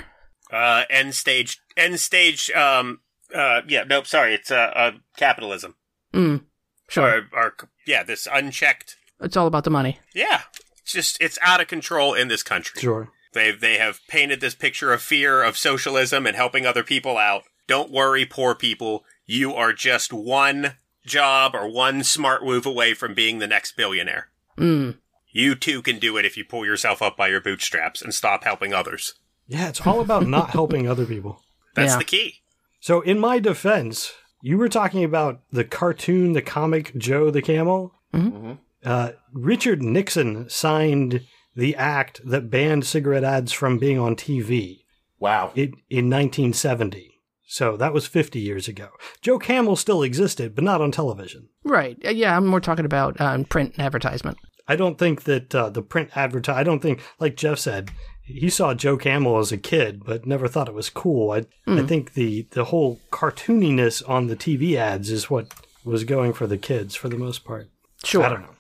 Uh, 0.56 0.86
end 0.90 1.14
stage, 1.14 1.60
end 1.76 2.00
stage. 2.00 2.50
Um, 2.52 3.02
uh, 3.34 3.62
yeah, 3.68 3.84
nope. 3.84 4.08
Sorry, 4.08 4.34
it's 4.34 4.52
uh, 4.52 4.72
uh 4.74 4.92
capitalism. 5.18 5.76
Mm, 6.14 6.44
sure. 6.88 7.28
Or, 7.34 7.40
or 7.40 7.56
yeah, 7.86 8.04
this 8.04 8.28
unchecked. 8.32 8.96
It's 9.20 9.36
all 9.36 9.48
about 9.48 9.66
the 9.66 9.70
money. 9.70 10.00
Yeah, 10.14 10.42
it's 10.82 10.94
just 10.94 11.18
it's 11.20 11.38
out 11.42 11.60
of 11.60 11.68
control 11.68 12.14
in 12.14 12.30
this 12.30 12.42
country. 12.44 12.82
Sure. 12.82 13.10
They 13.34 13.52
they 13.52 13.78
have 13.78 14.00
painted 14.08 14.40
this 14.40 14.56
picture 14.56 14.94
of 14.94 15.02
fear 15.02 15.44
of 15.44 15.58
socialism 15.58 16.26
and 16.26 16.36
helping 16.36 16.66
other 16.66 16.84
people 16.84 17.18
out. 17.18 17.44
Don't 17.68 17.92
worry, 17.92 18.26
poor 18.26 18.56
people. 18.56 19.04
You 19.26 19.54
are 19.54 19.74
just 19.74 20.14
one 20.14 20.76
job 21.06 21.54
or 21.54 21.68
one 21.68 22.04
smart 22.04 22.44
move 22.44 22.66
away 22.66 22.94
from 22.94 23.14
being 23.14 23.40
the 23.40 23.48
next 23.48 23.76
billionaire. 23.76 24.30
Mm. 24.58 25.00
You 25.32 25.56
too 25.56 25.82
can 25.82 26.00
do 26.00 26.16
it 26.16 26.26
if 26.26 26.38
you 26.38 26.46
pull 26.46 26.66
yourself 26.66 27.02
up 27.02 27.18
by 27.18 27.28
your 27.28 27.42
bootstraps 27.42 28.02
and 28.02 28.14
stop 28.14 28.46
helping 28.46 28.74
others. 28.74 29.16
Yeah, 29.48 29.70
it's 29.70 29.86
all 29.86 30.02
about 30.02 30.28
not 30.28 30.50
helping 30.60 30.88
other 30.88 31.06
people. 31.06 31.42
That's 31.76 31.94
Yeah. 31.94 31.98
the 32.00 32.04
key. 32.06 32.34
So, 32.80 33.02
in 33.02 33.20
my 33.20 33.40
defense, 33.40 34.14
you 34.42 34.58
were 34.58 34.70
talking 34.70 35.04
about 35.04 35.42
the 35.52 35.64
cartoon, 35.64 36.34
the 36.34 36.42
comic 36.42 36.96
Joe 36.98 37.32
the 37.32 37.42
Camel. 37.42 37.94
Mhm. 38.14 38.60
Uh, 38.84 39.12
Richard 39.34 39.82
Nixon 39.82 40.48
signed 40.50 41.22
the 41.56 41.76
act 41.76 42.22
that 42.26 42.50
banned 42.52 42.86
cigarette 42.86 43.24
ads 43.24 43.52
from 43.52 43.80
being 43.80 43.98
on 44.00 44.16
TV. 44.16 44.82
Wow. 45.18 45.52
in, 45.56 45.74
in 45.90 46.10
1970. 46.10 47.22
So 47.48 47.78
that 47.78 47.94
was 47.94 48.06
50 48.06 48.40
years 48.40 48.68
ago. 48.68 48.90
Joe 49.22 49.40
Camel 49.40 49.76
still 49.76 50.04
existed, 50.04 50.54
but 50.56 50.64
not 50.64 50.82
on 50.82 50.92
television. 50.92 51.48
Right. 51.64 51.98
Uh, 52.06 52.10
Yeah, 52.10 52.36
I'm 52.36 52.46
more 52.46 52.60
talking 52.60 52.86
about 52.86 53.20
um, 53.22 53.46
print 53.46 53.80
advertisement. 53.80 54.38
I 54.68 54.76
don't 54.76 54.98
think 55.00 55.24
that 55.24 55.56
uh, 55.56 55.70
the 55.70 55.82
print 55.82 56.10
advertise. 56.16 56.58
I 56.58 56.64
don't 56.64 56.82
think, 56.82 57.02
like 57.20 57.38
Jeff 57.38 57.60
said, 57.60 57.92
he 58.26 58.50
saw 58.50 58.74
Joe 58.74 58.98
Camel 58.98 59.38
as 59.38 59.52
a 59.52 59.58
kid, 59.58 60.04
but 60.04 60.26
never 60.26 60.48
thought 60.48 60.68
it 60.68 60.74
was 60.74 60.90
cool. 60.90 61.32
I, 61.32 61.38
I 61.68 61.82
hmm. 61.82 61.86
think 61.86 62.14
the 62.14 62.48
the 62.52 62.66
whole 62.66 63.00
cartooniness 63.12 64.08
on 64.08 64.28
the 64.28 64.36
TV 64.36 64.76
ads 64.76 65.10
is 65.10 65.30
what 65.30 65.54
was 65.84 66.04
going 66.04 66.34
for 66.34 66.48
the 66.48 66.58
kids 66.58 66.96
for 66.96 67.10
the 67.10 67.18
most 67.18 67.46
part. 67.46 67.70
Sure. 68.04 68.24
I 68.24 68.30
don't 68.30 68.42
know. 68.42 68.56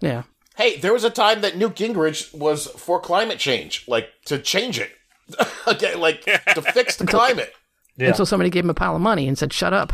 Yeah. 0.00 0.22
Hey, 0.56 0.78
there 0.78 0.92
was 0.92 1.04
a 1.04 1.10
time 1.10 1.42
that 1.42 1.56
Newt 1.56 1.74
Gingrich 1.74 2.34
was 2.34 2.66
for 2.66 3.00
climate 3.00 3.38
change, 3.38 3.84
like 3.86 4.08
to 4.26 4.38
change 4.38 4.78
it, 4.78 4.90
okay, 5.66 5.94
like 5.94 6.22
to 6.22 6.62
fix 6.62 6.96
the 6.96 7.06
climate. 7.06 7.52
Yeah. 7.96 8.08
Until 8.08 8.26
somebody 8.26 8.50
gave 8.50 8.64
him 8.64 8.70
a 8.70 8.74
pile 8.74 8.96
of 8.96 9.02
money 9.02 9.28
and 9.28 9.38
said, 9.38 9.52
shut 9.52 9.72
up. 9.72 9.92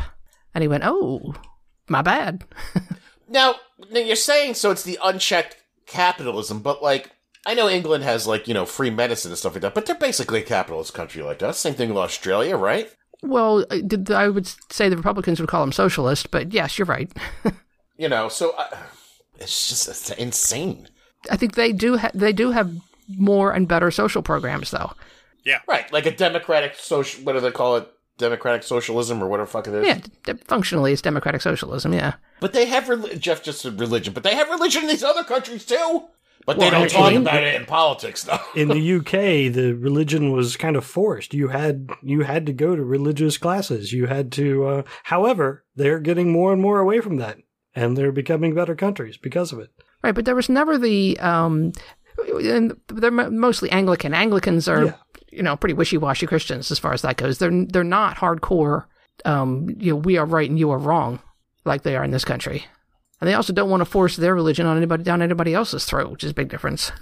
And 0.55 0.63
he 0.63 0.69
went, 0.69 0.85
oh, 0.87 1.35
my 1.89 2.03
bad. 2.03 2.45
Now, 3.29 3.57
now 3.91 4.01
you're 4.01 4.17
saying 4.17 4.55
so 4.55 4.71
it's 4.71 4.85
the 4.85 4.99
unchecked 5.03 5.57
capitalism, 5.87 6.61
but 6.61 6.83
like 6.83 7.11
I 7.47 7.55
know 7.55 7.69
England 7.71 8.05
has 8.05 8.27
like 8.27 8.47
you 8.49 8.53
know 8.55 8.67
free 8.67 8.91
medicine 8.91 9.31
and 9.31 9.39
stuff 9.39 9.55
like 9.55 9.63
that, 9.63 9.75
but 9.75 9.87
they're 9.87 9.95
basically 9.95 10.41
a 10.41 10.45
capitalist 10.45 10.93
country 10.93 11.23
like 11.23 11.43
us. 11.43 11.59
Same 11.59 11.75
thing 11.75 11.89
with 11.89 11.99
Australia, 11.99 12.57
right? 12.57 12.91
Well, 13.23 13.65
I 14.11 14.29
would 14.29 14.47
say 14.71 14.91
the 14.91 14.97
Republicans 14.97 15.41
would 15.41 15.49
call 15.49 15.63
him 15.63 15.73
socialist, 15.73 16.31
but 16.31 16.53
yes, 16.53 16.79
you're 16.79 16.87
right. 16.87 17.11
You 17.99 18.11
know, 18.11 18.29
so 18.29 18.51
uh, 18.59 18.77
it's 19.39 19.71
just 19.71 19.89
it's 19.89 20.11
insane, 20.11 20.89
I 21.31 21.39
think 21.39 21.55
they 21.55 21.73
do 21.73 21.97
ha- 21.97 22.11
they 22.13 22.33
do 22.35 22.51
have 22.51 22.71
more 23.09 23.53
and 23.53 23.67
better 23.67 23.91
social 23.91 24.21
programs, 24.21 24.71
though. 24.71 24.93
Yeah, 25.47 25.61
right? 25.67 25.91
Like 25.93 26.05
a 26.05 26.11
democratic 26.11 26.75
social, 26.75 27.25
what 27.25 27.33
do 27.33 27.41
they 27.41 27.51
call 27.51 27.77
it? 27.77 27.89
Democratic 28.19 28.65
socialism 28.65 29.23
or 29.23 29.29
whatever 29.29 29.47
the 29.47 29.53
fuck 29.53 29.67
it 29.69 29.75
is. 29.75 29.87
Yeah, 29.87 30.01
d- 30.25 30.43
functionally, 30.45 30.93
it's 30.93 31.03
democratic 31.03 31.41
socialism. 31.43 31.93
Yeah. 31.95 32.15
But 32.41 32.53
they 32.53 32.67
have 32.67 32.85
reli- 32.85 33.19
Jeff 33.19 33.43
just 33.43 33.61
said 33.63 33.79
religion, 33.81 34.13
but 34.15 34.23
they 34.25 34.35
have 34.35 34.49
religion 34.51 34.83
in 34.83 34.89
these 34.89 35.03
other 35.05 35.25
countries 35.25 35.65
too. 35.65 36.05
But 36.47 36.59
they 36.61 36.71
don't 36.71 36.89
talk 36.89 37.13
about 37.13 37.43
it 37.43 37.55
in 37.57 37.67
politics, 37.67 38.23
though. 38.23 38.39
In 38.55 38.69
the 38.69 38.97
UK, 38.99 39.53
the 39.53 39.73
religion 39.79 40.31
was 40.31 40.57
kind 40.57 40.77
of 40.77 40.85
forced. 40.85 41.35
You 41.35 41.49
had 41.49 41.91
you 42.03 42.21
had 42.23 42.47
to 42.47 42.53
go 42.53 42.77
to 42.77 42.85
religious 42.85 43.37
classes. 43.37 43.93
You 43.93 44.07
had 44.07 44.31
to. 44.33 44.65
Uh, 44.67 44.83
however, 45.03 45.65
they're 45.75 45.99
getting 45.99 46.31
more 46.31 46.53
and 46.53 46.63
more 46.63 46.79
away 46.79 47.01
from 47.01 47.17
that, 47.17 47.39
and 47.75 47.97
they're 47.97 48.13
becoming 48.13 48.55
better 48.55 48.77
countries 48.77 49.17
because 49.17 49.53
of 49.53 49.59
it. 49.59 49.71
Right, 50.05 50.15
but 50.15 50.25
there 50.25 50.37
was 50.37 50.49
never 50.49 50.79
the 50.79 51.19
um, 51.19 51.73
and 52.41 52.79
they're 52.89 53.11
mostly 53.11 53.69
Anglican. 53.71 54.15
Anglicans 54.15 54.69
are 54.69 54.85
Yeah. 54.85 54.93
you 55.33 55.43
know 55.43 55.57
pretty 55.57 55.75
wishy 55.75 55.99
washy 55.99 56.27
Christians 56.29 56.71
as 56.71 56.79
far 56.79 56.93
as 56.93 57.03
that 57.03 57.17
goes. 57.17 57.39
They're 57.39 57.67
they're 57.67 57.83
not 57.83 58.19
hardcore. 58.19 58.85
Um, 59.25 59.67
you 59.79 59.91
know, 59.93 59.97
we 59.97 60.17
are 60.17 60.27
right 60.27 60.49
and 60.49 60.59
you 60.61 60.71
are 60.71 60.79
wrong, 60.79 61.19
like 61.65 61.83
they 61.83 61.97
are 61.97 62.05
in 62.05 62.13
this 62.13 62.25
country. 62.25 62.67
And 63.21 63.29
they 63.29 63.35
also 63.35 63.53
don't 63.53 63.71
want 63.71 63.81
to 63.81 63.85
force 63.87 64.17
their 64.17 64.35
religion 64.35 64.67
on 64.67 64.77
anybody 64.77 65.03
down 65.03 65.23
anybody 65.23 65.55
else's 65.55 65.85
throat, 65.85 66.11
which 66.11 66.25
is 66.25 66.33
a 66.33 66.35
big 66.35 66.49
difference. 66.49 66.93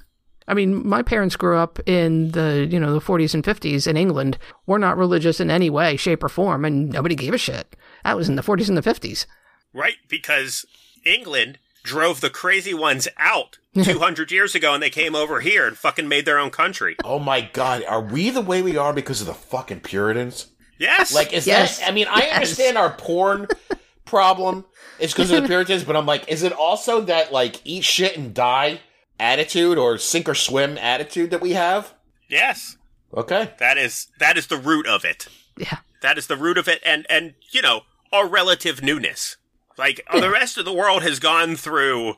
I 0.47 0.55
mean, 0.55 0.87
my 0.87 1.03
parents 1.03 1.37
grew 1.37 1.57
up 1.57 1.81
in 1.89 2.33
the 2.33 2.69
you 2.71 2.79
know 2.79 2.93
the 2.93 3.01
40s 3.01 3.35
and 3.35 3.43
50s 3.43 3.87
in 3.87 3.97
England. 3.97 4.39
We're 4.67 4.79
not 4.79 4.97
religious 4.99 5.41
in 5.41 5.51
any 5.51 5.71
way, 5.71 5.97
shape, 5.97 6.23
or 6.23 6.29
form, 6.29 6.65
and 6.65 6.91
nobody 6.91 7.15
gave 7.15 7.33
a 7.35 7.39
shit. 7.39 7.75
That 8.05 8.17
was 8.17 8.29
in 8.29 8.37
the 8.37 8.43
40s 8.43 8.69
and 8.69 8.77
the 8.77 8.83
50s. 8.83 9.27
Right, 9.73 9.97
because 10.09 10.65
England 11.05 11.59
drove 11.83 12.21
the 12.21 12.31
crazy 12.31 12.75
ones 12.75 13.09
out 13.19 13.59
200 13.83 14.31
years 14.31 14.55
ago 14.55 14.73
and 14.73 14.83
they 14.83 14.91
came 14.91 15.15
over 15.17 15.41
here 15.41 15.67
and 15.67 15.77
fucking 15.77 16.09
made 16.09 16.25
their 16.27 16.39
own 16.39 16.51
country. 16.51 16.97
Oh 17.05 17.19
my 17.19 17.41
god, 17.53 17.83
are 17.89 18.01
we 18.03 18.31
the 18.31 18.41
way 18.41 18.63
we 18.63 18.77
are 18.77 18.93
because 18.93 19.21
of 19.21 19.27
the 19.27 19.35
fucking 19.35 19.81
Puritans? 19.81 20.47
Yes. 20.79 21.15
Like, 21.15 21.33
is 21.33 21.47
Yes. 21.47 21.79
that? 21.81 21.89
I 21.89 21.93
mean, 21.93 22.07
I 22.09 22.29
understand 22.29 22.77
our 22.79 22.91
porn 22.91 23.49
problem 24.05 24.65
is 24.99 25.13
because 25.13 25.31
of 25.31 25.43
the 25.43 25.49
Puritans, 25.49 25.85
but 25.85 25.97
I'm 25.97 26.07
like, 26.07 26.29
is 26.29 26.43
it 26.43 26.53
also 26.53 27.01
that 27.03 27.33
like 27.33 27.61
eat 27.65 27.85
shit 27.85 28.17
and 28.17 28.35
die 28.35 28.81
attitude 29.19 29.79
or 29.79 29.97
sink 29.99 30.29
or 30.29 30.35
swim 30.35 30.77
attitude 30.79 31.31
that 31.31 31.41
we 31.41 31.53
have? 31.53 31.95
yes. 32.29 32.77
Okay, 33.17 33.53
That 33.61 33.79
is 33.79 34.09
that 34.19 34.37
is 34.37 34.49
the 34.49 34.57
root 34.57 34.89
of 34.89 35.05
it. 35.05 35.29
Yeah. 35.57 35.79
That 36.03 36.19
is 36.19 36.27
the 36.27 36.37
root 36.37 36.59
of 36.59 36.67
it 36.67 36.83
and 36.85 37.07
and 37.09 37.35
you 37.53 37.63
know, 37.63 37.83
our 38.13 38.27
relative 38.27 38.83
newness. 38.83 39.37
Like 39.79 40.01
the 40.13 40.31
rest 40.31 40.59
of 40.59 40.65
the 40.65 40.73
world 40.73 41.05
has 41.05 41.21
gone 41.21 41.55
through 41.55 42.15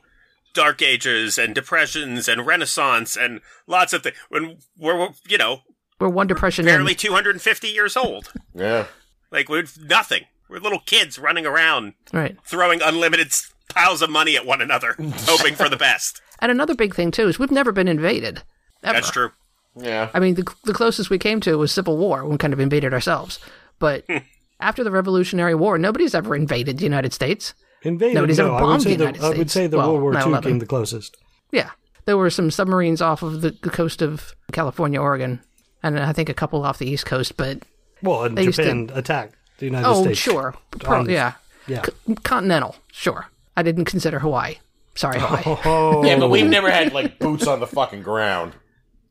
dark 0.55 0.81
ages 0.81 1.37
and 1.37 1.53
depressions 1.53 2.27
and 2.27 2.47
renaissance 2.47 3.15
and 3.15 3.41
lots 3.67 3.93
of 3.93 4.01
things 4.01 4.15
when 4.29 4.57
we're 4.75 5.09
you 5.27 5.37
know, 5.37 5.61
We're 5.99 6.09
one 6.09 6.25
depression 6.25 6.67
in. 6.67 6.73
barely 6.73 6.95
250 6.95 7.67
years 7.67 7.95
old. 7.95 8.33
yeah. 8.55 8.87
Like 9.31 9.49
we're 9.49 9.65
nothing. 9.79 10.23
We're 10.49 10.59
little 10.59 10.79
kids 10.79 11.19
running 11.19 11.45
around 11.45 11.93
Right. 12.13 12.37
throwing 12.45 12.81
unlimited 12.81 13.33
piles 13.69 14.01
of 14.01 14.09
money 14.09 14.35
at 14.37 14.45
one 14.45 14.61
another, 14.61 14.95
hoping 14.99 15.55
for 15.55 15.69
the 15.69 15.77
best. 15.77 16.21
And 16.39 16.51
another 16.51 16.75
big 16.75 16.95
thing 16.95 17.11
too 17.11 17.27
is 17.27 17.37
we've 17.39 17.51
never 17.51 17.71
been 17.71 17.87
invaded. 17.87 18.43
Ever. 18.83 18.93
That's 18.93 19.11
true. 19.11 19.31
Yeah. 19.75 20.09
I 20.13 20.19
mean, 20.19 20.35
the 20.35 20.47
the 20.63 20.73
closest 20.73 21.09
we 21.09 21.17
came 21.19 21.39
to 21.41 21.57
was 21.57 21.71
Civil 21.71 21.97
War. 21.97 22.25
We 22.25 22.37
kind 22.37 22.53
of 22.53 22.59
invaded 22.59 22.93
ourselves. 22.93 23.39
But 23.79 24.05
hmm. 24.09 24.17
after 24.59 24.83
the 24.83 24.91
Revolutionary 24.91 25.53
War, 25.55 25.77
nobody's 25.77 26.15
ever 26.15 26.35
invaded 26.35 26.77
the 26.77 26.83
United 26.83 27.13
States. 27.13 27.53
Invaded. 27.83 28.15
Nobody's 28.15 28.39
ever 28.39 28.49
no, 28.49 28.55
I 28.55 28.59
bombed 28.61 28.71
would 28.71 28.81
say 28.83 28.89
the 28.91 28.97
the, 28.97 29.03
United 29.03 29.23
I 29.23 29.37
would 29.37 29.51
say 29.51 29.67
the 29.67 29.77
Well, 29.77 29.89
World 29.93 30.01
War 30.01 30.13
II 30.13 30.19
9/11. 30.19 30.43
came 30.43 30.59
the 30.59 30.65
closest. 30.65 31.17
Yeah, 31.51 31.71
there 32.05 32.17
were 32.17 32.29
some 32.29 32.49
submarines 32.51 33.01
off 33.01 33.21
of 33.21 33.41
the, 33.41 33.51
the 33.61 33.69
coast 33.69 34.01
of 34.01 34.33
California, 34.51 34.99
Oregon, 34.99 35.41
and 35.83 35.99
I 35.99 36.11
think 36.13 36.29
a 36.29 36.33
couple 36.33 36.63
off 36.65 36.79
the 36.79 36.89
East 36.89 37.05
Coast. 37.05 37.37
But 37.37 37.63
Well, 38.01 38.23
and 38.23 38.37
They 38.37 38.43
used 38.45 38.57
to- 38.57 38.63
Japan 38.63 38.89
attacked 38.93 39.35
the 39.57 39.65
United 39.65 39.87
oh, 39.87 40.03
States. 40.03 40.19
sure, 40.19 40.55
Pro- 40.71 40.99
On- 40.99 41.09
yeah, 41.09 41.33
Yeah. 41.67 41.83
C- 41.83 42.15
continental, 42.23 42.75
sure. 42.91 43.27
I 43.55 43.63
didn't 43.63 43.85
consider 43.85 44.19
Hawaii. 44.19 44.55
Sorry, 44.95 45.19
Hawaii. 45.19 45.43
Oh, 45.65 46.03
Yeah, 46.05 46.19
but 46.19 46.29
we've 46.29 46.45
never 46.49 46.69
had 46.71 46.93
like 46.93 47.19
boots 47.19 47.47
on 47.47 47.59
the 47.59 47.67
fucking 47.67 48.03
ground. 48.03 48.53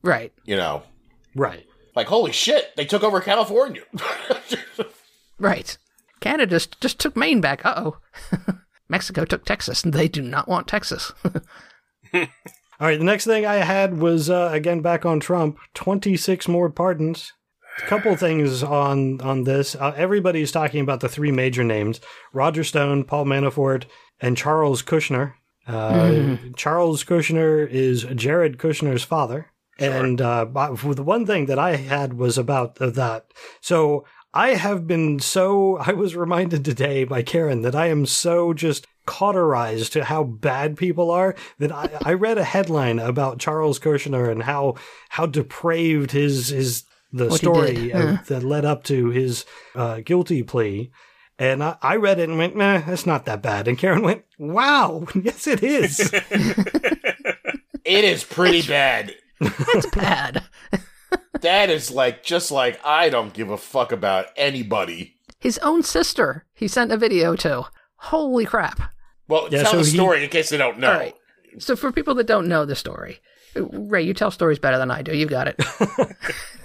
right. 0.02 0.32
You 0.44 0.56
know, 0.56 0.82
right. 1.34 1.64
like 1.94 2.06
holy 2.08 2.32
shit, 2.32 2.74
they 2.76 2.84
took 2.84 3.02
over 3.02 3.20
California. 3.20 3.82
Right. 5.38 5.76
Canada 6.20 6.46
just, 6.56 6.80
just 6.80 6.98
took 6.98 7.14
Maine 7.16 7.40
back. 7.42 7.64
Uh 7.64 7.74
oh. 7.76 7.96
Mexico 8.88 9.24
took 9.24 9.44
Texas, 9.44 9.84
and 9.84 9.92
they 9.92 10.08
do 10.08 10.22
not 10.22 10.48
want 10.48 10.66
Texas. 10.66 11.12
All 12.14 12.22
right, 12.80 12.98
the 12.98 13.04
next 13.04 13.24
thing 13.26 13.44
I 13.44 13.56
had 13.56 13.98
was 13.98 14.30
uh, 14.30 14.48
again 14.52 14.80
back 14.80 15.04
on 15.04 15.20
Trump. 15.20 15.58
Twenty 15.74 16.16
six 16.16 16.48
more 16.48 16.70
pardons. 16.70 17.32
A 17.78 17.86
couple 17.86 18.16
things 18.16 18.62
on 18.62 19.20
on 19.20 19.44
this. 19.44 19.74
Uh, 19.74 19.92
everybody's 19.96 20.52
talking 20.52 20.80
about 20.80 21.00
the 21.00 21.08
three 21.08 21.30
major 21.30 21.62
names: 21.62 22.00
Roger 22.32 22.64
Stone, 22.64 23.04
Paul 23.04 23.26
Manafort, 23.26 23.84
and 24.20 24.36
Charles 24.36 24.82
Kushner. 24.82 25.34
Uh, 25.66 26.36
Charles 26.56 27.04
Kushner 27.04 27.68
is 27.68 28.04
Jared 28.14 28.58
Kushner's 28.58 29.02
father, 29.02 29.50
and 29.78 30.20
uh, 30.20 30.44
the 30.44 31.02
one 31.02 31.26
thing 31.26 31.46
that 31.46 31.58
I 31.58 31.76
had 31.76 32.14
was 32.14 32.38
about 32.38 32.76
that. 32.76 33.26
So 33.60 34.04
I 34.32 34.50
have 34.50 34.86
been 34.86 35.18
so. 35.18 35.76
I 35.80 35.92
was 35.92 36.16
reminded 36.16 36.64
today 36.64 37.04
by 37.04 37.22
Karen 37.22 37.62
that 37.62 37.74
I 37.74 37.88
am 37.88 38.06
so 38.06 38.54
just 38.54 38.86
cauterized 39.06 39.92
to 39.92 40.04
how 40.04 40.24
bad 40.24 40.76
people 40.76 41.10
are 41.12 41.34
that 41.60 41.70
I, 41.70 41.88
I 42.04 42.12
read 42.14 42.38
a 42.38 42.44
headline 42.44 42.98
about 42.98 43.38
Charles 43.38 43.78
Kushner 43.78 44.30
and 44.30 44.42
how 44.42 44.74
how 45.10 45.26
depraved 45.26 46.10
his 46.10 46.48
his 46.48 46.84
the 47.16 47.28
What 47.28 47.38
story 47.38 47.74
did, 47.74 47.92
of- 47.94 48.26
that 48.26 48.42
led 48.42 48.64
up 48.64 48.84
to 48.84 49.10
his 49.10 49.44
uh, 49.74 50.00
guilty 50.04 50.42
plea. 50.42 50.90
And 51.38 51.62
I, 51.62 51.76
I 51.82 51.96
read 51.96 52.18
it 52.18 52.28
and 52.30 52.38
went, 52.38 52.56
nah, 52.56 52.78
that's 52.78 53.04
not 53.04 53.26
that 53.26 53.42
bad. 53.42 53.68
And 53.68 53.76
Karen 53.76 54.02
went, 54.02 54.24
wow, 54.38 55.06
yes, 55.14 55.46
it 55.46 55.62
is. 55.62 56.10
it 57.84 58.04
is 58.04 58.24
pretty 58.24 58.62
bad. 58.66 59.14
It's 59.40 59.86
bad. 59.86 60.42
That 61.42 61.68
is 61.68 61.90
like 61.90 62.24
just 62.24 62.50
like 62.50 62.80
I 62.84 63.10
don't 63.10 63.34
give 63.34 63.50
a 63.50 63.58
fuck 63.58 63.92
about 63.92 64.26
anybody. 64.36 65.16
His 65.38 65.58
own 65.58 65.82
sister, 65.82 66.46
he 66.54 66.66
sent 66.66 66.90
a 66.92 66.96
video 66.96 67.36
to. 67.36 67.66
Holy 67.96 68.46
crap. 68.46 68.80
Well, 69.28 69.48
Yeah, 69.50 69.62
tell 69.64 69.72
so 69.72 69.76
the 69.80 69.84
he- 69.84 69.90
story 69.96 70.24
in 70.24 70.30
case 70.30 70.48
they 70.48 70.56
don't 70.56 70.78
know. 70.78 70.90
All 70.92 70.98
right. 70.98 71.14
So, 71.58 71.76
for 71.76 71.92
people 71.92 72.14
that 72.14 72.26
don't 72.26 72.48
know 72.48 72.64
the 72.64 72.74
story, 72.74 73.18
Ray, 73.56 74.02
you 74.02 74.14
tell 74.14 74.30
stories 74.30 74.58
better 74.58 74.78
than 74.78 74.90
I 74.90 75.02
do. 75.02 75.16
You 75.16 75.26
got 75.26 75.48
it. 75.48 75.60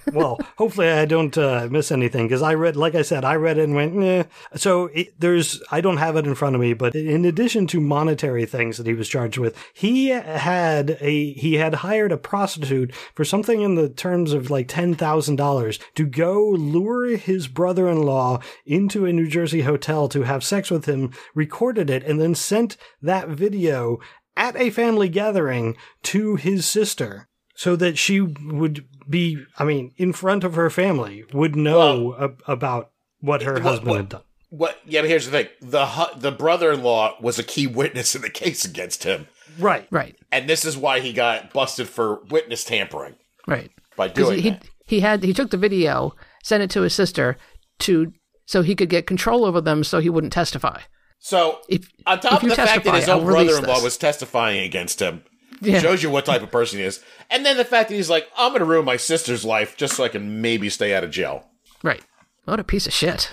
well, 0.14 0.39
hopefully 0.58 0.89
I 0.89 1.06
don't 1.06 1.38
uh, 1.38 1.68
miss 1.70 1.92
anything 1.92 2.28
because 2.28 2.42
I 2.42 2.54
read, 2.54 2.76
like 2.76 2.96
I 2.96 3.02
said, 3.02 3.24
I 3.24 3.36
read 3.36 3.58
it 3.58 3.64
and 3.64 3.76
went, 3.76 3.96
nah. 3.96 4.24
So 4.56 4.88
it, 4.88 5.20
there's, 5.20 5.62
I 5.72 5.82
don't 5.82 5.98
have 5.98 6.16
it 6.16 6.26
in 6.26 6.36
front 6.36 6.56
of 6.56 6.62
me, 6.62 6.74
but 6.74 6.96
in 6.96 7.26
addition 7.26 7.68
to 7.68 7.80
monetary 7.80 8.46
things 8.46 8.78
that 8.78 8.88
he 8.88 8.94
was 8.94 9.10
charged 9.10 9.38
with, 9.38 9.58
he 9.74 10.08
had 10.08 10.98
a, 11.02 11.34
he 11.34 11.56
had 11.56 11.76
hired 11.76 12.12
a 12.12 12.18
prostitute 12.18 12.94
for 13.16 13.26
something 13.26 13.62
in 13.62 13.76
the 13.76 13.89
terms 13.89 14.34
of 14.34 14.50
like 14.50 14.68
$10,000 14.68 15.80
to 15.96 16.06
go 16.06 16.50
lure 16.50 17.18
his 17.18 17.48
brother-in-law 17.48 18.39
into 18.66 19.06
a 19.06 19.14
New 19.14 19.28
Jersey 19.28 19.62
hotel 19.62 20.08
to 20.10 20.24
have 20.24 20.44
sex 20.44 20.72
with 20.72 20.86
him, 20.86 21.12
recorded 21.36 21.89
it, 21.89 22.04
and 22.04 22.20
then 22.20 22.36
sent 22.36 22.78
that 23.02 23.30
video 23.30 24.00
at 24.38 24.56
a 24.56 24.70
family 24.70 25.10
gathering 25.10 25.76
to 26.04 26.36
his 26.36 26.66
sister. 26.66 27.28
so 27.54 27.76
that 27.76 27.96
she 27.98 28.20
would 28.22 28.86
be, 29.08 29.38
I 29.60 29.66
mean, 29.66 29.92
in 29.98 30.14
front 30.14 30.44
of 30.44 30.56
her 30.56 30.70
family, 30.72 31.26
would 31.32 31.56
know 31.56 32.16
ab- 32.20 32.42
about 32.48 32.90
what 33.20 33.44
her 33.44 33.54
What- 33.54 33.62
husband 33.62 33.88
what- 33.90 33.98
had 33.98 34.10
done. 34.10 34.22
What? 34.50 34.80
Yeah, 34.86 35.02
but 35.02 35.10
here's 35.12 35.26
the 35.26 35.32
thing: 35.32 35.48
the 35.62 35.86
hu- 35.86 36.20
the 36.20 36.32
brother-in-law 36.32 37.18
was 37.22 37.38
a 37.38 37.44
key 37.44 37.68
witness 37.68 38.16
in 38.16 38.22
the 38.24 38.30
case 38.32 38.66
against 38.66 39.04
him, 39.04 39.28
Right. 39.60 39.86
Right. 39.92 40.16
and 40.32 40.50
this 40.50 40.66
is 40.66 40.76
why 40.76 41.02
he 41.02 41.14
got 41.14 41.54
busted 41.54 41.88
for 41.88 42.24
witness 42.30 42.64
tampering 42.64 43.16
Right. 43.46 43.70
By 43.96 44.08
doing 44.08 44.42
he, 44.42 44.50
that. 44.52 44.64
he 44.86 45.00
had 45.02 45.24
he 45.24 45.34
took 45.34 45.52
the 45.52 45.58
video, 45.58 46.16
sent 46.44 46.64
it 46.64 46.70
to 46.72 46.82
his 46.82 46.94
sister 46.96 47.38
to 47.80 48.12
so 48.48 48.62
he 48.64 48.76
could 48.76 48.90
get 48.90 49.06
control 49.08 49.46
over 49.46 49.62
them 49.62 49.84
so 49.84 50.00
he 50.00 50.10
wouldn't 50.10 50.34
testify. 50.34 50.80
So, 51.24 51.60
If 51.70 51.88
on 52.08 52.20
top 52.20 52.34
if 52.34 52.44
of 52.44 52.50
the 52.50 52.56
fact 52.56 52.84
that 52.84 52.96
his 52.96 53.08
own 53.08 53.24
brother-in-law 53.26 53.82
was 53.84 53.96
testifying 53.96 54.62
against 54.64 55.00
him, 55.02 55.24
yeah. 55.62 55.80
shows 55.80 56.02
you 56.02 56.10
what 56.10 56.26
type 56.26 56.42
of 56.42 56.50
person 56.52 56.80
he 56.80 56.86
is, 56.86 57.00
and 57.30 57.46
then 57.46 57.58
the 57.58 57.64
fact 57.64 57.90
that 57.90 57.96
he's 57.96 58.10
like, 58.10 58.28
"I'm 58.36 58.50
going 58.52 58.60
to 58.62 58.66
ruin 58.66 58.86
my 58.86 58.98
sister's 58.98 59.46
life 59.46 59.78
just 59.78 59.96
so 59.96 60.04
I 60.04 60.08
can 60.10 60.42
maybe 60.42 60.68
stay 60.70 60.96
out 60.96 61.04
of 61.04 61.12
jail." 61.12 61.46
Right. 61.84 62.02
What 62.46 62.60
a 62.60 62.64
piece 62.64 62.88
of 62.88 62.94
shit. 62.94 63.32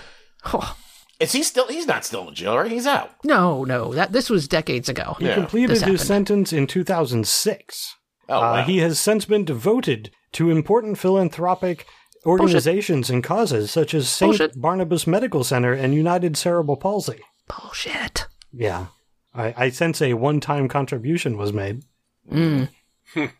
Oh, 0.53 0.77
Is 1.19 1.31
he 1.31 1.41
still? 1.41 1.67
He's 1.67 1.87
not 1.87 2.05
still 2.05 2.27
in 2.29 2.35
jail, 2.35 2.55
right? 2.57 2.71
He's 2.71 2.85
out. 2.87 3.09
no, 3.25 3.63
no. 3.65 3.91
That 3.93 4.11
this 4.11 4.29
was 4.29 4.47
decades 4.47 4.87
ago. 4.87 5.15
He 5.19 5.25
Yeah. 5.25 5.33
completed 5.33 5.71
his 5.71 5.81
happened. 5.81 5.99
sentence 6.01 6.53
in 6.53 6.67
2006. 6.67 7.95
Oh, 8.29 8.39
Uh, 8.39 8.63
he 8.63 8.77
has 8.77 8.99
since 8.99 9.25
been 9.25 9.43
devoted 9.45 10.11
to 10.33 10.51
important 10.51 10.99
philanthropic 10.99 11.87
organizations 12.25 13.09
and 13.09 13.23
causes 13.23 13.71
such 13.71 13.93
as 13.95 14.07
St. 14.09 14.29
Bullshit. 14.29 14.61
Barnabas 14.61 15.07
Medical 15.07 15.43
Center 15.43 15.73
and 15.73 15.93
United 15.95 16.37
Cerebral 16.37 16.77
Palsy. 16.77 17.19
Bullshit. 17.49 18.27
Yeah. 18.53 18.87
I, 19.33 19.53
I 19.57 19.69
sense 19.69 20.01
a 20.01 20.13
one 20.13 20.39
time 20.39 20.67
contribution 20.69 21.37
was 21.37 21.51
made. 21.53 21.83
Mm. 22.31 22.69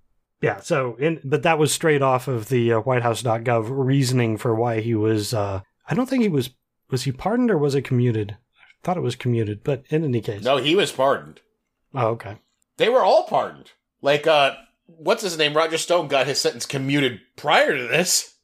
Yeah, 0.41 0.61
so, 0.61 0.95
in, 0.95 1.19
but 1.25 1.43
that 1.43 1.59
was 1.59 1.73
straight 1.73 2.01
off 2.01 2.29
of 2.29 2.47
the 2.47 2.71
uh, 2.71 2.81
WhiteHouse.gov 2.81 3.65
reasoning 3.69 4.37
for 4.37 4.55
why 4.55 4.79
he 4.79 4.95
was, 4.95 5.33
uh, 5.33 5.59
I 5.89 5.93
don't 5.93 6.07
think 6.09 6.23
he 6.23 6.29
was, 6.29 6.51
was 6.89 7.03
he 7.03 7.11
pardoned 7.11 7.51
or 7.51 7.57
was 7.57 7.75
it 7.75 7.81
commuted? 7.81 8.37
I 8.57 8.63
thought 8.81 8.95
it 8.95 9.01
was 9.01 9.17
commuted, 9.17 9.65
but 9.65 9.83
in 9.89 10.05
any 10.05 10.21
case. 10.21 10.41
no, 10.45 10.55
he 10.55 10.75
was 10.77 10.93
pardoned. 10.93 11.41
Oh, 11.93 12.07
okay. 12.11 12.37
They 12.77 12.87
were 12.87 13.03
all 13.03 13.25
pardoned. 13.25 13.71
Like, 14.01 14.27
uh, 14.27 14.55
what's 14.85 15.23
his 15.23 15.37
name? 15.37 15.53
Roger 15.53 15.77
Stone 15.77 16.07
got 16.07 16.25
his 16.25 16.39
sentence 16.39 16.65
commuted 16.65 17.19
prior 17.35 17.75
to 17.75 17.87
this. 17.87 18.35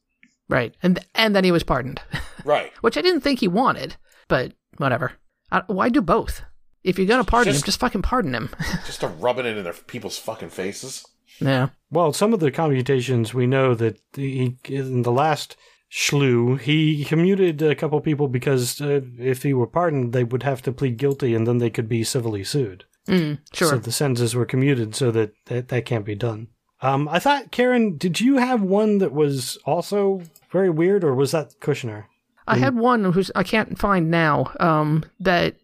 Right. 0.49 0.75
And 0.83 0.99
and 1.15 1.33
then 1.33 1.45
he 1.45 1.51
was 1.53 1.63
pardoned, 1.63 2.01
Right. 2.43 2.73
which 2.81 2.97
I 2.97 3.01
didn't 3.01 3.21
think 3.21 3.39
he 3.39 3.47
wanted, 3.47 3.95
but 4.27 4.51
whatever. 4.75 5.13
I, 5.51 5.61
why 5.67 5.89
do 5.89 6.01
both? 6.01 6.41
If 6.83 6.97
you're 6.97 7.07
gonna 7.07 7.23
pardon 7.23 7.53
Just- 7.53 7.63
him, 7.63 7.67
just 7.67 7.79
fucking 7.79 8.01
pardon 8.03 8.33
him. 8.35 8.49
Just 8.85 8.99
to 9.01 9.07
rubbing 9.07 9.45
it 9.45 9.57
in 9.57 9.63
their 9.63 9.73
people's 9.73 10.17
fucking 10.19 10.49
faces. 10.49 11.05
yeah. 11.39 11.69
Well, 11.89 12.13
some 12.13 12.33
of 12.33 12.39
the 12.39 12.51
commutations 12.51 13.33
we 13.33 13.47
know 13.47 13.73
that 13.75 13.99
he, 14.15 14.57
in 14.65 15.01
the 15.03 15.11
last 15.11 15.55
slew 15.89 16.55
he 16.55 17.05
commuted 17.05 17.61
a 17.61 17.75
couple 17.75 17.99
people 18.01 18.27
because 18.27 18.81
uh, 18.81 19.01
if 19.17 19.43
he 19.43 19.53
were 19.53 19.67
pardoned, 19.67 20.13
they 20.13 20.23
would 20.23 20.43
have 20.43 20.61
to 20.63 20.71
plead 20.71 20.97
guilty 20.97 21.33
and 21.33 21.47
then 21.47 21.57
they 21.59 21.69
could 21.69 21.87
be 21.87 22.03
civilly 22.03 22.43
sued. 22.43 22.83
Mm, 23.07 23.39
sure. 23.53 23.69
So 23.69 23.77
the 23.77 23.91
sentences 23.91 24.35
were 24.35 24.45
commuted 24.45 24.95
so 24.95 25.11
that 25.11 25.31
that, 25.45 25.69
that 25.69 25.85
can't 25.85 26.05
be 26.05 26.15
done. 26.15 26.47
Um, 26.81 27.07
I 27.07 27.19
thought, 27.19 27.51
Karen, 27.51 27.97
did 27.97 28.19
you 28.19 28.37
have 28.37 28.61
one 28.61 28.97
that 28.97 29.13
was 29.13 29.57
also 29.65 30.21
very 30.51 30.69
weird, 30.69 31.03
or 31.03 31.15
was 31.15 31.31
that 31.31 31.59
Kushner? 31.61 32.05
I 32.47 32.57
had 32.57 32.75
one 32.75 33.11
who's 33.11 33.31
I 33.35 33.43
can't 33.43 33.77
find 33.77 34.11
now. 34.11 34.51
Um, 34.59 35.03
that 35.19 35.55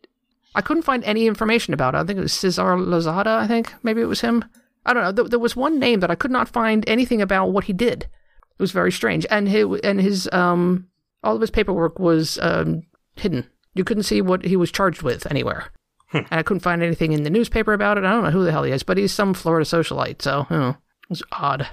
I 0.56 0.62
couldn't 0.62 0.84
find 0.84 1.04
any 1.04 1.28
information 1.28 1.74
about. 1.74 1.96
I 1.96 2.04
think 2.04 2.18
it 2.18 2.24
was 2.24 2.34
Cesar 2.34 2.76
Lozada. 2.76 3.28
I 3.28 3.48
think 3.48 3.74
maybe 3.84 4.02
it 4.02 4.06
was 4.06 4.22
him. 4.22 4.44
I 4.86 4.94
don't 4.94 5.04
know. 5.04 5.12
There, 5.12 5.26
there 5.26 5.40
was 5.40 5.56
one 5.56 5.80
name 5.80 6.00
that 6.00 6.12
I 6.12 6.16
could 6.16 6.32
not 6.32 6.50
find 6.50 6.84
anything 6.88 7.22
about 7.22 7.52
what 7.52 7.66
he 7.66 7.74
did. 7.74 8.04
It 8.04 8.60
was 8.60 8.72
very 8.72 8.92
strange, 8.92 9.26
and 9.30 9.48
his 9.48 9.68
and 9.84 10.02
his 10.02 10.30
um 10.32 10.88
all 11.24 11.36
of 11.36 11.42
his 11.42 11.52
paperwork 11.52 12.00
was 12.00 12.40
um 12.42 12.84
hidden. 13.16 13.48
You 13.74 13.84
couldn't 13.84 14.04
see 14.04 14.22
what 14.22 14.44
he 14.46 14.56
was 14.56 14.72
charged 14.72 15.02
with 15.02 15.30
anywhere. 15.30 15.72
And 16.14 16.28
I 16.32 16.44
couldn't 16.44 16.60
find 16.60 16.84
anything 16.84 17.14
in 17.14 17.24
the 17.24 17.30
newspaper 17.30 17.72
about 17.72 17.98
it. 17.98 18.04
I 18.04 18.12
don't 18.12 18.24
know 18.26 18.32
who 18.32 18.44
the 18.44 18.52
hell 18.52 18.64
he 18.64 18.74
is, 18.74 18.84
but 18.84 18.98
he's 18.98 19.14
some 19.14 19.34
Florida 19.34 19.66
socialite, 19.66 20.22
so 20.22 20.46
you 20.50 20.58
know, 20.58 20.70
it 20.70 21.10
was 21.10 21.24
odd. 21.32 21.70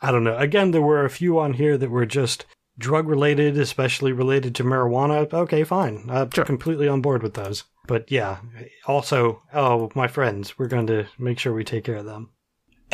I 0.00 0.10
don't 0.10 0.24
know. 0.24 0.36
Again, 0.38 0.70
there 0.70 0.80
were 0.80 1.04
a 1.04 1.10
few 1.10 1.38
on 1.38 1.54
here 1.54 1.76
that 1.76 1.90
were 1.90 2.06
just 2.06 2.46
drug 2.78 3.08
related, 3.08 3.56
especially 3.58 4.12
related 4.12 4.54
to 4.56 4.64
marijuana. 4.64 5.32
Okay, 5.32 5.64
fine. 5.64 6.06
I'm 6.08 6.30
Sure. 6.30 6.44
completely 6.44 6.88
on 6.88 7.00
board 7.00 7.22
with 7.22 7.34
those. 7.34 7.64
But 7.86 8.10
yeah, 8.10 8.38
also, 8.86 9.42
oh, 9.52 9.90
my 9.94 10.08
friends, 10.08 10.58
we're 10.58 10.68
going 10.68 10.86
to 10.88 11.06
make 11.18 11.38
sure 11.38 11.52
we 11.52 11.64
take 11.64 11.84
care 11.84 11.96
of 11.96 12.06
them. 12.06 12.30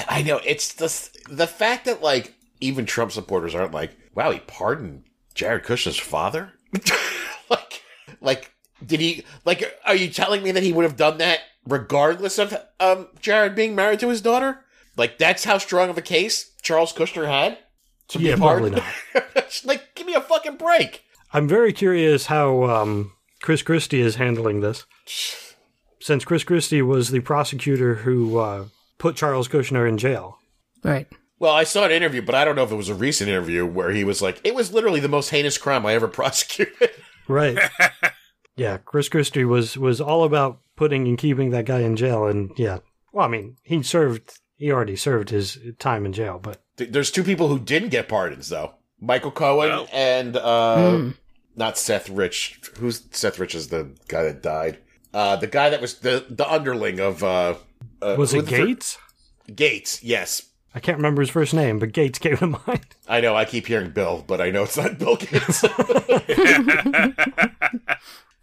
I 0.08 0.22
know. 0.22 0.40
It's 0.44 0.72
the, 0.74 1.34
the 1.34 1.46
fact 1.46 1.84
that, 1.84 2.02
like, 2.02 2.34
even 2.60 2.86
Trump 2.86 3.12
supporters 3.12 3.54
aren't 3.54 3.72
like, 3.72 3.96
wow, 4.14 4.30
he 4.30 4.40
pardoned 4.40 5.04
Jared 5.34 5.64
Kushner's 5.64 5.98
father? 5.98 6.52
like, 7.50 7.82
like, 8.20 8.52
did 8.84 9.00
he, 9.00 9.24
like, 9.44 9.78
are 9.84 9.94
you 9.94 10.08
telling 10.08 10.42
me 10.42 10.50
that 10.52 10.62
he 10.62 10.72
would 10.72 10.84
have 10.84 10.96
done 10.96 11.18
that 11.18 11.40
regardless 11.66 12.38
of 12.38 12.56
um, 12.80 13.08
Jared 13.20 13.54
being 13.54 13.74
married 13.74 14.00
to 14.00 14.08
his 14.08 14.20
daughter? 14.20 14.64
Like, 14.96 15.18
that's 15.18 15.44
how 15.44 15.58
strong 15.58 15.88
of 15.90 15.98
a 15.98 16.02
case 16.02 16.52
Charles 16.62 16.92
Kushner 16.92 17.28
had? 17.28 17.58
To 18.10 18.18
Yeah, 18.18 18.34
be 18.34 18.40
probably 18.40 18.70
not. 18.70 18.84
Like, 19.64 19.94
give 19.94 20.06
me 20.06 20.14
a 20.14 20.20
fucking 20.20 20.56
break. 20.56 21.04
I'm 21.32 21.46
very 21.48 21.72
curious 21.72 22.26
how 22.26 22.64
um, 22.64 23.12
Chris 23.42 23.62
Christie 23.62 24.00
is 24.00 24.16
handling 24.16 24.60
this. 24.60 24.84
Since 26.00 26.24
Chris 26.24 26.44
Christie 26.44 26.82
was 26.82 27.10
the 27.10 27.20
prosecutor 27.20 27.96
who 27.96 28.38
uh, 28.38 28.64
put 28.98 29.16
Charles 29.16 29.48
Kushner 29.48 29.88
in 29.88 29.98
jail. 29.98 30.38
Right. 30.82 31.06
Well, 31.38 31.52
I 31.54 31.64
saw 31.64 31.84
an 31.84 31.90
interview, 31.90 32.22
but 32.22 32.34
I 32.34 32.44
don't 32.44 32.56
know 32.56 32.64
if 32.64 32.72
it 32.72 32.76
was 32.76 32.88
a 32.88 32.94
recent 32.94 33.30
interview 33.30 33.64
where 33.66 33.90
he 33.90 34.04
was 34.04 34.20
like, 34.20 34.40
it 34.44 34.54
was 34.54 34.72
literally 34.72 35.00
the 35.00 35.08
most 35.08 35.30
heinous 35.30 35.56
crime 35.58 35.86
I 35.86 35.94
ever 35.94 36.08
prosecuted. 36.08 36.90
Right. 37.28 37.58
yeah, 38.56 38.78
Chris 38.78 39.08
Christie 39.08 39.44
was 39.44 39.76
was 39.78 40.00
all 40.00 40.24
about 40.24 40.58
putting 40.76 41.06
and 41.06 41.16
keeping 41.18 41.50
that 41.50 41.64
guy 41.64 41.80
in 41.80 41.96
jail, 41.96 42.26
and 42.26 42.50
yeah. 42.56 42.78
Well, 43.12 43.24
I 43.24 43.28
mean, 43.28 43.56
he 43.62 43.82
served. 43.82 44.38
He 44.56 44.70
already 44.70 44.96
served 44.96 45.30
his 45.30 45.58
time 45.78 46.04
in 46.04 46.12
jail, 46.12 46.38
but 46.42 46.62
Th- 46.80 46.90
There's 46.90 47.10
two 47.10 47.22
people 47.22 47.48
who 47.48 47.58
didn't 47.58 47.90
get 47.90 48.08
pardons, 48.08 48.48
though 48.48 48.74
Michael 49.00 49.30
Cohen 49.30 49.70
Oh. 49.70 49.86
and 49.92 50.36
uh, 50.36 50.90
Hmm. 50.96 51.10
not 51.56 51.76
Seth 51.78 52.08
Rich. 52.08 52.60
Who's 52.78 53.02
Seth 53.12 53.38
Rich 53.38 53.54
is 53.54 53.68
the 53.68 53.90
guy 54.08 54.22
that 54.24 54.42
died. 54.42 54.78
Uh, 55.12 55.36
the 55.36 55.46
guy 55.46 55.68
that 55.70 55.80
was 55.80 55.98
the 56.00 56.24
the 56.30 56.50
underling 56.50 57.00
of 57.00 57.22
uh, 57.22 57.54
uh 58.00 58.14
was 58.18 58.32
it 58.32 58.46
the 58.46 58.50
fir- 58.50 58.66
Gates? 58.66 58.98
Gates, 59.54 60.02
yes. 60.02 60.46
I 60.74 60.78
can't 60.80 60.98
remember 60.98 61.20
his 61.20 61.30
first 61.30 61.52
name, 61.52 61.80
but 61.80 61.92
Gates 61.92 62.18
came 62.20 62.36
to 62.36 62.46
mind. 62.46 62.86
I 63.08 63.20
know. 63.20 63.34
I 63.36 63.44
keep 63.44 63.66
hearing 63.66 63.90
Bill, 63.90 64.24
but 64.26 64.40
I 64.40 64.50
know 64.50 64.62
it's 64.62 64.76
not 64.76 64.98
Bill 64.98 65.16
Gates. 65.16 65.64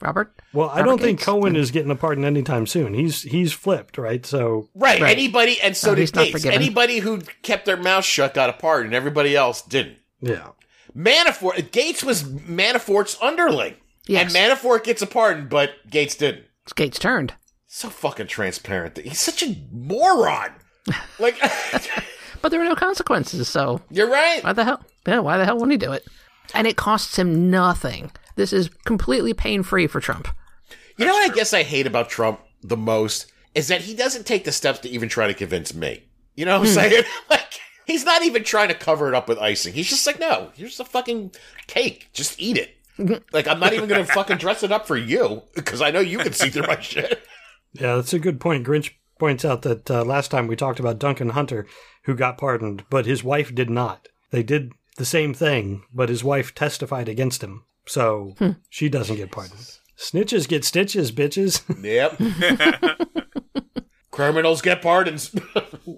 Robert. 0.02 0.34
Well, 0.54 0.70
I 0.70 0.82
don't 0.84 1.02
think 1.02 1.22
Cohen 1.22 1.56
is 1.56 1.72
getting 1.72 1.90
a 1.92 1.96
pardon 1.96 2.24
anytime 2.26 2.68
soon. 2.68 2.94
He's 2.94 3.24
he's 3.24 3.52
flipped, 3.54 3.98
right? 3.98 4.26
So 4.26 4.70
right. 4.76 5.02
Right. 5.02 5.12
Anybody, 5.18 5.60
and 5.62 5.76
so 5.76 5.92
Oh, 5.92 5.96
did 5.96 6.12
Gates. 6.14 6.46
Anybody 6.46 7.00
who 7.00 7.22
kept 7.42 7.66
their 7.66 7.78
mouth 7.78 8.06
shut 8.06 8.34
got 8.34 8.50
a 8.50 8.54
pardon. 8.54 8.94
Everybody 8.94 9.36
else 9.36 9.62
didn't. 9.62 9.98
yeah, 10.22 10.50
Manafort. 10.96 11.72
Gates 11.72 12.04
was 12.04 12.24
Manafort's 12.24 13.18
underling, 13.22 13.76
Yes. 14.08 14.34
and 14.36 14.52
Manafort 14.52 14.84
gets 14.84 15.02
a 15.02 15.08
pardon, 15.08 15.48
but 15.48 15.72
Gates 15.90 16.16
didn't. 16.16 16.46
It's 16.64 16.74
Gates 16.74 17.00
turned. 17.00 17.34
So 17.66 17.90
fucking 17.90 18.28
transparent. 18.28 18.98
He's 18.98 19.20
such 19.20 19.44
a 19.44 19.56
moron. 19.72 20.52
Like, 21.20 21.38
But 22.42 22.50
there 22.50 22.62
are 22.62 22.66
no 22.66 22.76
consequences, 22.76 23.50
so 23.50 23.82
you're 23.90 24.10
right. 24.10 24.44
why 24.44 24.54
the 24.54 24.64
hell? 24.64 24.82
Yeah, 25.08 25.20
why 25.20 25.38
the 25.38 25.44
hell 25.46 25.56
wouldn't 25.56 25.72
he 25.72 25.78
do 25.78 25.92
it? 25.92 26.06
And 26.54 26.66
it 26.68 26.78
costs 26.78 27.18
him 27.20 27.50
nothing. 27.50 28.12
This 28.38 28.54
is 28.54 28.70
completely 28.86 29.34
pain 29.34 29.64
free 29.64 29.88
for 29.88 30.00
Trump. 30.00 30.30
You 30.96 31.06
know 31.06 31.14
what 31.14 31.30
I 31.30 31.34
guess 31.34 31.54
I 31.54 31.64
hate 31.64 31.86
about 31.88 32.10
Trump 32.10 32.40
the 32.64 32.78
most 32.78 33.32
is 33.54 33.68
that 33.68 33.82
he 33.82 33.94
doesn't 33.94 34.26
take 34.26 34.46
the 34.46 34.52
steps 34.52 34.80
to 34.80 34.90
even 34.90 35.10
try 35.10 35.28
to 35.28 35.34
convince 35.34 35.74
me. 35.74 36.04
You 36.36 36.46
know 36.46 36.60
what 36.60 36.68
I'm 36.68 36.74
saying? 36.74 37.04
Like, 37.30 37.60
he's 37.86 38.06
not 38.06 38.24
even 38.24 38.44
trying 38.44 38.68
to 38.68 38.74
cover 38.76 39.08
it 39.08 39.16
up 39.16 39.28
with 39.28 39.40
icing. 39.40 39.74
He's 39.74 39.90
just 39.90 40.06
like, 40.06 40.20
no, 40.20 40.52
here's 40.56 40.80
a 40.80 40.86
fucking 40.86 41.32
cake. 41.66 42.10
Just 42.14 42.40
eat 42.40 42.58
it. 42.58 43.24
like, 43.34 43.48
I'm 43.48 43.60
not 43.60 43.74
even 43.74 43.90
going 43.90 44.06
to 44.06 44.14
fucking 44.14 44.38
dress 44.38 44.64
it 44.64 44.72
up 44.72 44.88
for 44.88 44.98
you 44.98 45.44
because 45.56 45.82
I 45.82 45.92
know 45.92 46.00
you 46.00 46.20
can 46.20 46.34
see 46.34 46.50
through 46.50 46.68
my 46.68 46.80
shit. 46.82 47.24
yeah, 47.74 47.96
that's 47.96 48.14
a 48.14 48.20
good 48.20 48.40
point. 48.40 48.66
Grinch 48.66 48.92
points 49.20 49.44
out 49.44 49.64
that 49.64 49.90
uh, 49.90 50.04
last 50.04 50.30
time 50.30 50.46
we 50.48 50.56
talked 50.56 50.80
about 50.80 51.00
Duncan 51.00 51.30
Hunter, 51.30 51.66
who 52.04 52.16
got 52.16 52.38
pardoned, 52.38 52.86
but 52.90 53.08
his 53.08 53.24
wife 53.24 53.54
did 53.56 53.70
not. 53.70 54.08
They 54.30 54.44
did 54.44 54.74
the 54.98 55.06
same 55.06 55.34
thing, 55.34 55.84
but 55.92 56.10
his 56.10 56.24
wife 56.24 56.54
testified 56.54 57.10
against 57.10 57.44
him, 57.44 57.64
so 57.88 58.36
she 58.70 58.90
doesn't 58.90 59.16
get 59.16 59.32
pardoned. 59.32 59.60
Snitches 59.98 60.48
get 60.48 60.64
stitches, 60.64 61.12
bitches. 61.12 61.64
Yep. 61.84 62.20
Criminals 64.12 64.62
get 64.62 64.82
pardons. 64.82 65.34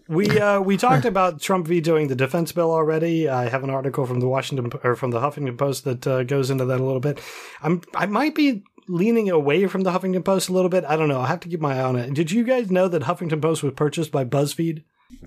We 0.07 0.39
uh, 0.39 0.59
we 0.59 0.75
talked 0.77 1.05
about 1.05 1.39
Trump 1.41 1.67
vetoing 1.67 2.07
the 2.09 2.15
defense 2.15 2.51
bill 2.51 2.71
already. 2.71 3.27
I 3.29 3.47
have 3.49 3.63
an 3.63 3.69
article 3.69 4.05
from 4.05 4.19
the 4.19 4.27
Washington 4.27 4.71
or 4.83 4.95
from 4.95 5.11
the 5.11 5.19
Huffington 5.19 5.57
Post 5.57 5.83
that 5.83 6.05
uh, 6.05 6.23
goes 6.23 6.49
into 6.49 6.65
that 6.65 6.79
a 6.79 6.83
little 6.83 6.99
bit. 6.99 7.19
I'm 7.61 7.81
I 7.95 8.05
might 8.07 8.33
be 8.35 8.63
leaning 8.87 9.29
away 9.29 9.67
from 9.67 9.81
the 9.81 9.91
Huffington 9.91 10.23
Post 10.25 10.49
a 10.49 10.53
little 10.53 10.69
bit. 10.69 10.83
I 10.85 10.95
don't 10.95 11.09
know. 11.09 11.21
I 11.21 11.27
have 11.27 11.39
to 11.41 11.47
keep 11.49 11.59
my 11.59 11.77
eye 11.79 11.83
on 11.83 11.95
it. 11.95 12.13
Did 12.13 12.31
you 12.31 12.43
guys 12.43 12.69
know 12.71 12.87
that 12.87 13.03
Huffington 13.03 13.41
Post 13.41 13.63
was 13.63 13.73
purchased 13.73 14.11
by 14.11 14.25
BuzzFeed? 14.25 14.83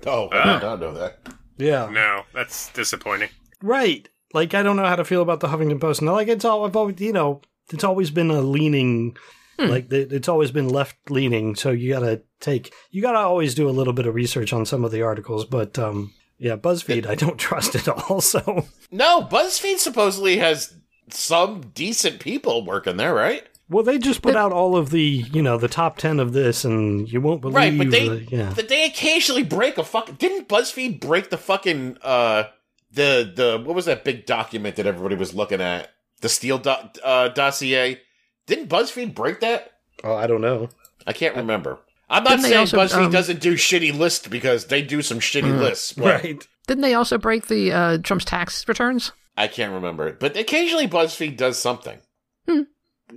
oh, 0.07 0.29
I 0.33 0.53
did 0.55 0.63
not 0.63 0.81
know 0.81 0.95
that. 0.95 1.19
Yeah. 1.59 1.89
No, 1.91 2.23
that's 2.35 2.71
disappointing. 2.73 3.31
Right. 3.63 4.09
Like 4.35 4.55
I 4.55 4.63
don't 4.63 4.77
know 4.77 4.87
how 4.87 4.97
to 4.97 5.05
feel 5.05 5.23
about 5.23 5.41
the 5.41 5.49
Huffington 5.49 5.81
Post. 5.81 6.01
And 6.01 6.11
like 6.11 6.29
it's 6.29 6.45
all 6.45 6.65
I've 6.65 6.77
always 6.77 7.01
you 7.01 7.13
know 7.13 7.41
it's 7.73 7.85
always 7.85 8.11
been 8.11 8.31
a 8.31 8.41
leaning 8.41 9.17
like 9.59 9.91
the, 9.91 10.01
it's 10.13 10.29
always 10.29 10.51
been 10.51 10.69
left 10.69 10.97
leaning. 11.09 11.55
So 11.55 11.71
you 11.71 11.93
gotta 11.93 12.23
take 12.41 12.73
you 12.91 13.01
gotta 13.03 13.19
always 13.19 13.55
do 13.55 13.69
a 13.69 13.71
little 13.71 13.93
bit 13.93 14.07
of 14.07 14.15
research 14.15 14.53
on 14.53 14.67
some 14.67 14.85
of 14.85 14.91
the 14.91 15.03
articles. 15.03 15.45
But 15.45 15.79
um 15.79 16.13
yeah, 16.39 16.57
BuzzFeed 16.57 17.07
I 17.07 17.15
don't 17.15 17.39
trust 17.49 17.75
at 17.77 17.87
all. 17.89 18.21
So 18.21 18.67
No, 18.91 19.23
BuzzFeed 19.31 19.79
supposedly 19.79 20.39
has 20.39 20.75
some 21.11 21.61
decent 21.75 22.19
people 22.21 22.65
working 22.65 22.97
there, 22.97 23.15
right? 23.15 23.45
well 23.69 23.85
they 23.85 23.97
just 23.99 24.21
put 24.23 24.37
out 24.37 24.53
all 24.53 24.77
of 24.77 24.91
the 24.91 25.01
you 25.33 25.41
know 25.43 25.57
the 25.57 25.69
top 25.69 25.97
ten 25.97 26.19
of 26.21 26.33
this, 26.33 26.65
and 26.65 27.11
you 27.11 27.21
won't 27.21 27.41
believe 27.41 27.55
Right, 27.57 27.79
but 27.79 27.91
they 27.91 28.09
the- 28.09 28.25
yeah. 28.31 28.53
but 28.57 28.69
they 28.69 28.85
occasionally 28.85 29.45
break 29.45 29.79
a 29.79 29.85
fucking. 29.85 30.17
Didn't 30.17 30.49
BuzzFeed 30.49 31.01
break 31.01 31.31
the 31.31 31.39
fucking 31.39 31.99
uh 32.03 32.45
the 32.93 33.33
the 33.35 33.63
what 33.65 33.75
was 33.75 33.87
that 33.87 34.05
big 34.05 34.27
document 34.27 34.77
that 34.77 34.87
everybody 34.87 35.17
was 35.17 35.35
looking 35.35 35.61
at 35.61 35.91
the 36.21 36.29
Steele 36.29 36.59
do, 36.59 36.75
uh, 37.05 37.29
dossier? 37.29 38.01
Didn't 38.47 38.69
BuzzFeed 38.69 39.15
break 39.15 39.41
that? 39.41 39.73
oh, 40.05 40.15
I 40.15 40.27
don't 40.27 40.41
know. 40.41 40.69
I 41.07 41.13
can't 41.13 41.37
remember. 41.37 41.79
I'm 42.09 42.25
not 42.25 42.31
Didn't 42.31 42.43
they 42.43 42.49
saying 42.51 42.61
also, 42.61 42.77
BuzzFeed 42.79 43.07
um, 43.07 43.13
doesn't 43.13 43.41
do 43.41 43.55
shitty 43.55 43.97
lists 43.97 44.29
because 44.29 44.67
they 44.67 44.83
do 44.83 45.01
some 45.01 45.19
shitty 45.19 45.59
lists. 45.59 45.95
But 45.95 46.23
Right. 46.23 46.49
Didn't 46.67 46.83
they 46.83 46.95
also 46.95 47.19
break 47.19 47.47
the 47.47 47.73
uh, 47.73 47.99
Trump's 47.99 48.25
tax 48.25 48.69
returns? 48.69 49.13
I 49.37 49.49
can't 49.49 49.73
remember. 49.73 50.13
But 50.13 50.37
occasionally 50.37 50.87
BuzzFeed 50.87 51.37
does 51.37 51.59
something. 51.59 51.99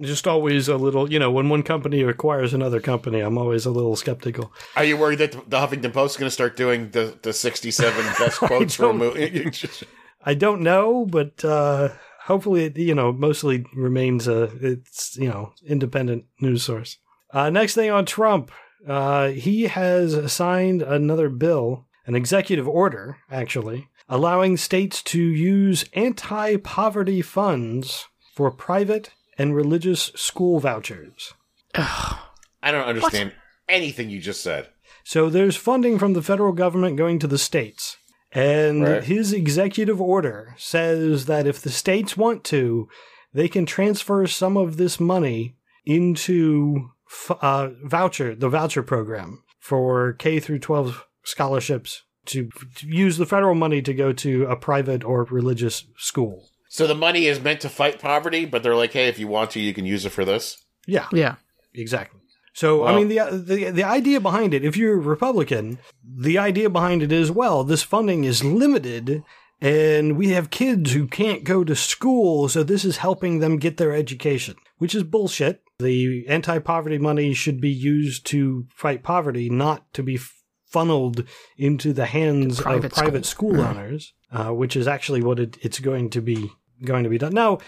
Just 0.02 0.28
always 0.28 0.68
a 0.68 0.78
little, 0.78 1.12
you 1.12 1.20
know, 1.20 1.32
when 1.32 1.50
one 1.50 1.64
company 1.64 2.02
acquires 2.02 2.54
another 2.54 2.80
company, 2.80 3.20
I'm 3.20 3.38
always 3.38 3.66
a 3.66 3.72
little 3.72 3.96
skeptical. 3.96 4.54
Are 4.76 4.84
you 4.84 4.98
worried 4.98 5.20
that 5.20 5.32
the 5.50 5.58
Huffington 5.58 5.94
Post 5.94 6.16
is 6.16 6.20
going 6.20 6.28
to 6.28 6.34
start 6.34 6.58
doing 6.58 6.92
the, 6.92 7.18
the 7.22 7.34
67 7.34 8.06
best 8.18 8.38
quotes 8.40 8.76
for 8.76 8.90
a 8.90 8.94
movie? 8.94 9.52
I 10.26 10.34
don't 10.34 10.62
know, 10.62 11.06
but 11.06 11.46
uh, 11.46 11.90
hopefully, 12.24 12.66
it, 12.66 12.78
you 12.78 12.96
know, 12.96 13.14
mostly 13.14 13.66
remains 13.76 14.28
a 14.28 14.44
it's 14.60 15.16
you 15.18 15.30
know 15.30 15.54
independent 15.66 16.26
news 16.42 16.64
source. 16.64 16.98
Uh, 17.32 17.50
next 17.50 17.76
thing 17.76 17.92
on 17.92 18.06
Trump, 18.06 18.52
uh, 18.88 19.30
he 19.30 19.64
has 19.64 20.32
signed 20.32 20.82
another 20.82 21.30
bill, 21.30 21.86
an 22.06 22.16
executive 22.16 22.68
order, 22.68 23.18
actually, 23.30 23.88
allowing 24.10 24.58
states 24.58 25.04
to 25.04 25.22
use 25.22 25.86
anti-poverty 25.94 27.22
funds 27.22 28.08
for 28.34 28.50
private 28.52 29.12
and 29.38 29.56
religious 29.56 30.12
school 30.16 30.60
vouchers. 30.60 31.34
I 31.76 32.72
don't 32.72 32.86
understand 32.88 33.34
anything 33.70 34.10
you 34.10 34.20
just 34.20 34.42
said. 34.42 34.70
So 35.04 35.30
there's 35.30 35.56
funding 35.56 36.00
from 36.00 36.14
the 36.14 36.22
federal 36.24 36.54
government 36.54 36.98
going 36.98 37.20
to 37.20 37.28
the 37.28 37.38
states. 37.38 37.98
And 38.32 38.84
Right. 38.84 39.04
his 39.04 39.32
executive 39.34 40.02
order 40.02 40.56
says 40.58 41.26
that 41.26 41.48
if 41.48 41.62
the 41.62 41.70
states 41.70 42.18
want 42.18 42.44
to, 42.46 42.90
they 43.34 43.48
can 43.48 43.66
transfer 43.66 44.26
some 44.28 44.58
of 44.58 44.78
this 44.78 45.00
money 45.00 45.56
into 45.86 46.90
f- 47.10 47.38
uh, 47.42 47.70
voucher, 47.84 48.36
the 48.36 48.50
voucher 48.50 48.84
program 48.84 49.44
for 49.60 50.14
K 50.14 50.40
through 50.40 50.60
12 50.60 51.06
scholarships 51.24 52.04
to, 52.26 52.50
to 52.76 52.88
use 52.88 53.18
the 53.18 53.26
federal 53.26 53.56
money 53.56 53.82
to 53.82 53.94
go 53.94 54.12
to 54.14 54.46
a 54.46 54.56
private 54.56 55.04
or 55.04 55.24
religious 55.26 55.86
school. 55.98 56.50
So 56.76 56.88
the 56.88 56.94
money 56.94 57.28
is 57.28 57.40
meant 57.40 57.62
to 57.62 57.70
fight 57.70 58.00
poverty, 58.00 58.44
but 58.44 58.62
they're 58.62 58.76
like, 58.76 58.92
hey, 58.92 59.08
if 59.08 59.18
you 59.18 59.30
want 59.30 59.52
to, 59.52 59.62
you 59.62 59.74
can 59.74 59.86
use 59.86 60.06
it 60.06 60.10
for 60.10 60.26
this. 60.26 60.58
Yeah. 60.86 61.08
Yeah. 61.14 61.36
Exactly. 61.74 62.20
So 62.54 62.86
I 62.86 62.94
mean 62.94 63.08
the, 63.08 63.20
the 63.32 63.72
the 63.72 63.84
idea 63.86 64.20
behind 64.20 64.54
it, 64.54 64.66
if 64.66 64.76
you're 64.76 64.96
a 64.96 64.98
Republican, 64.98 65.80
the 66.04 66.38
idea 66.38 66.70
behind 66.70 67.02
it 67.02 67.14
is 67.14 67.32
well, 67.32 67.64
this 67.64 67.82
funding 67.82 68.26
is 68.26 68.44
limited 68.44 69.24
and 69.62 70.18
we 70.18 70.32
have 70.32 70.50
kids 70.50 70.92
who 70.92 71.08
can't 71.08 71.46
go 71.46 71.64
to 71.64 71.78
school, 71.78 72.50
so 72.50 72.62
this 72.62 72.84
is 72.84 72.98
helping 72.98 73.40
them 73.40 73.56
get 73.56 73.78
their 73.78 73.94
education, 73.94 74.56
which 74.78 74.94
is 74.94 75.04
bullshit. 75.04 75.62
The 75.80 76.26
anti-poverty 76.28 76.98
money 76.98 77.34
should 77.34 77.62
be 77.62 77.72
used 77.72 78.26
to 78.28 78.68
fight 78.76 79.02
poverty, 79.02 79.50
not 79.50 79.94
to 79.94 80.04
be 80.04 80.20
funneled 80.66 81.24
into 81.58 81.94
the 81.94 82.06
hands 82.06 82.60
Private 82.60 82.86
of 82.88 82.92
private 82.92 83.26
school. 83.26 83.52
school 83.52 83.66
owners, 83.66 84.14
uh, 84.30 84.50
which 84.50 84.76
is 84.76 84.90
actually 84.90 85.24
what 85.24 85.40
it, 85.40 85.58
it's 85.62 85.80
going 85.80 86.10
to 86.10 86.22
be 86.22 86.52
going 86.84 87.04
to 87.04 87.10
be 87.10 87.18
done. 87.18 87.34
Now, 87.34 87.60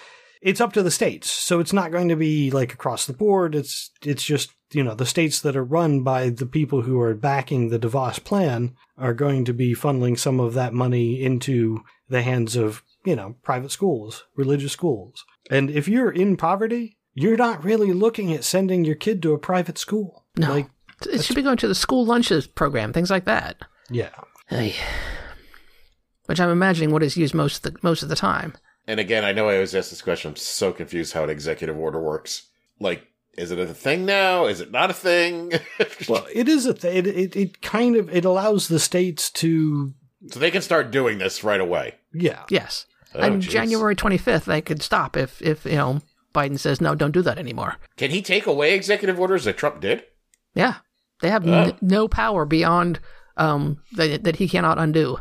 it's 0.42 0.62
up 0.62 0.74
to 0.74 0.84
the 0.84 0.92
states, 0.92 1.32
so 1.32 1.60
it's 1.60 1.74
not 1.74 1.92
going 1.92 2.10
to 2.10 2.16
be 2.16 2.52
like 2.52 2.74
across 2.74 3.06
the 3.06 3.14
board. 3.14 3.56
It's 3.56 3.92
it's 4.04 4.24
just 4.24 4.52
you 4.72 4.84
know 4.84 4.94
the 4.96 5.06
states 5.06 5.42
that 5.42 5.56
are 5.56 5.64
run 5.64 6.04
by 6.04 6.30
the 6.30 6.46
people 6.46 6.84
who 6.84 7.00
are 7.02 7.16
backing 7.16 7.70
the 7.70 7.80
DeVos 7.80 8.24
plan 8.24 8.76
are 8.98 9.14
going 9.14 9.46
to 9.46 9.54
be 9.54 9.74
funneling 9.74 10.18
some 10.18 10.40
of 10.40 10.54
that 10.54 10.74
money 10.74 11.22
into 11.24 11.84
the 12.10 12.22
hands 12.22 12.56
of 12.56 12.84
you 13.04 13.16
know 13.16 13.36
private 13.44 13.72
schools, 13.72 14.26
religious 14.36 14.72
schools. 14.74 15.26
And 15.50 15.72
if 15.72 15.88
you're 15.88 16.12
in 16.12 16.38
poverty, 16.38 16.98
you're 17.16 17.38
not 17.38 17.64
really 17.64 17.92
looking 17.94 18.32
at 18.34 18.44
sending 18.44 18.86
your 18.86 18.96
kid 18.96 19.22
to 19.24 19.34
a 19.34 19.40
private 19.40 19.78
school. 19.80 20.26
No. 20.36 20.52
Like, 20.52 20.70
It 21.10 21.24
should 21.24 21.36
be 21.36 21.42
going 21.42 21.58
to 21.58 21.68
the 21.68 21.74
school 21.76 22.06
lunches 22.06 22.46
program, 22.46 22.94
things 22.94 23.10
like 23.10 23.26
that. 23.26 23.58
yeah. 23.90 24.10
Ay. 24.52 24.76
Which 26.26 26.40
I'm 26.40 26.50
imagining 26.50 26.92
what 26.92 27.04
is 27.04 27.18
used 27.18 27.34
most 27.34 27.66
of 27.66 27.74
the, 27.74 27.80
most 27.82 28.04
of 28.04 28.10
the 28.10 28.16
time. 28.16 28.54
And 28.88 29.00
again, 29.00 29.26
I 29.26 29.34
know 29.34 29.50
I 29.50 29.56
always 29.56 29.76
ask 29.76 29.90
this 29.90 30.02
question. 30.02 30.30
I'm 30.30 30.36
so 30.38 30.72
confused 30.72 31.14
how 31.14 31.24
an 31.24 31.30
executive 31.30 31.78
order 31.78 32.00
works. 32.02 32.48
Like, 32.80 33.06
is 33.38 33.52
it 33.52 33.60
a 33.60 33.68
thing 33.68 34.06
now? 34.06 34.46
Is 34.46 34.62
it 34.62 34.72
not 34.72 34.90
a 34.90 34.94
thing? 34.94 35.52
Well, 36.10 36.26
it 36.34 36.48
is 36.48 36.66
a 36.66 36.74
th- 36.74 37.06
it, 37.06 37.08
it 37.08 37.36
it 37.36 37.62
kind 37.62 37.96
of 37.98 38.10
it 38.16 38.24
allows 38.24 38.68
the 38.70 38.80
states 38.80 39.30
to 39.32 39.94
so 40.32 40.40
they 40.40 40.52
can 40.52 40.62
start 40.62 40.90
doing 40.92 41.18
this 41.18 41.44
right 41.44 41.60
away. 41.60 41.96
yeah 42.14 42.44
Yes. 42.50 42.86
Oh, 43.16 43.20
and 43.22 43.42
jeez. 43.42 43.50
January 43.50 43.96
25th, 43.96 44.46
they 44.46 44.62
could 44.62 44.82
stop 44.82 45.16
if, 45.18 45.42
if, 45.42 45.66
you 45.66 45.76
know, 45.76 46.02
Biden 46.36 46.60
says, 46.60 46.82
no, 46.82 46.94
don't 46.96 47.12
do 47.14 47.22
that 47.24 47.38
anymore. 47.38 47.76
Can 47.96 48.12
he 48.12 48.22
take 48.22 48.46
away 48.46 48.74
executive 48.76 49.20
orders 49.20 49.46
that 49.46 49.58
Trump 49.58 49.80
did? 49.82 50.04
Yeah. 50.54 50.76
They 51.22 51.30
have 51.30 51.48
Oh. 51.48 51.52
n- 51.52 51.78
no 51.82 52.08
power 52.08 52.46
beyond 52.46 53.00
um, 53.38 53.82
that, 53.94 54.24
that 54.26 54.36
he 54.38 54.48
cannot 54.50 54.78
undo. 54.78 55.18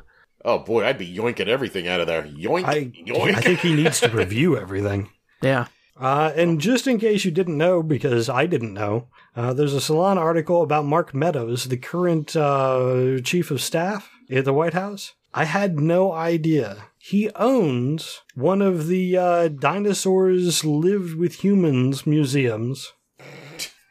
Oh 0.47 0.61
boy, 0.61 0.87
I'd 0.87 0.97
be 0.97 1.13
yoinking 1.13 1.49
everything 1.49 1.89
out 1.89 2.01
of 2.01 2.07
there. 2.07 2.23
Yoink, 2.23 2.65
I 2.65 2.85
yoink. 2.85 3.35
I 3.35 3.41
think 3.41 3.59
he 3.59 3.75
needs 3.75 3.99
to 3.99 4.09
review 4.13 4.57
everything. 4.57 5.11
Yeah. 5.43 5.67
Uh, 5.99 6.33
and 6.37 6.61
just 6.61 6.87
in 6.87 7.01
case 7.01 7.25
you 7.25 7.33
didn't 7.33 7.59
know, 7.59 7.83
because 7.83 8.29
I 8.29 8.47
didn't 8.47 8.73
know, 8.73 9.09
uh, 9.35 9.53
there's 9.55 9.75
a 9.75 9.81
Salon 9.81 10.19
article 10.19 10.63
about 10.63 10.85
Mark 10.85 11.13
Meadows, 11.13 11.65
the 11.65 11.77
current 11.77 12.37
uh, 12.37 13.19
chief 13.25 13.51
of 13.51 13.61
staff 13.61 14.09
at 14.31 14.45
the 14.45 14.53
White 14.53 14.75
House. 14.75 15.15
I 15.35 15.47
had 15.47 15.81
no 15.81 16.13
idea. 16.13 16.85
He 16.99 17.29
owns 17.35 18.21
one 18.37 18.63
of 18.63 18.87
the 18.87 19.17
uh, 19.17 19.49
dinosaurs 19.49 20.65
lived 20.65 21.17
with 21.17 21.43
humans 21.43 22.07
museums. 22.07 22.93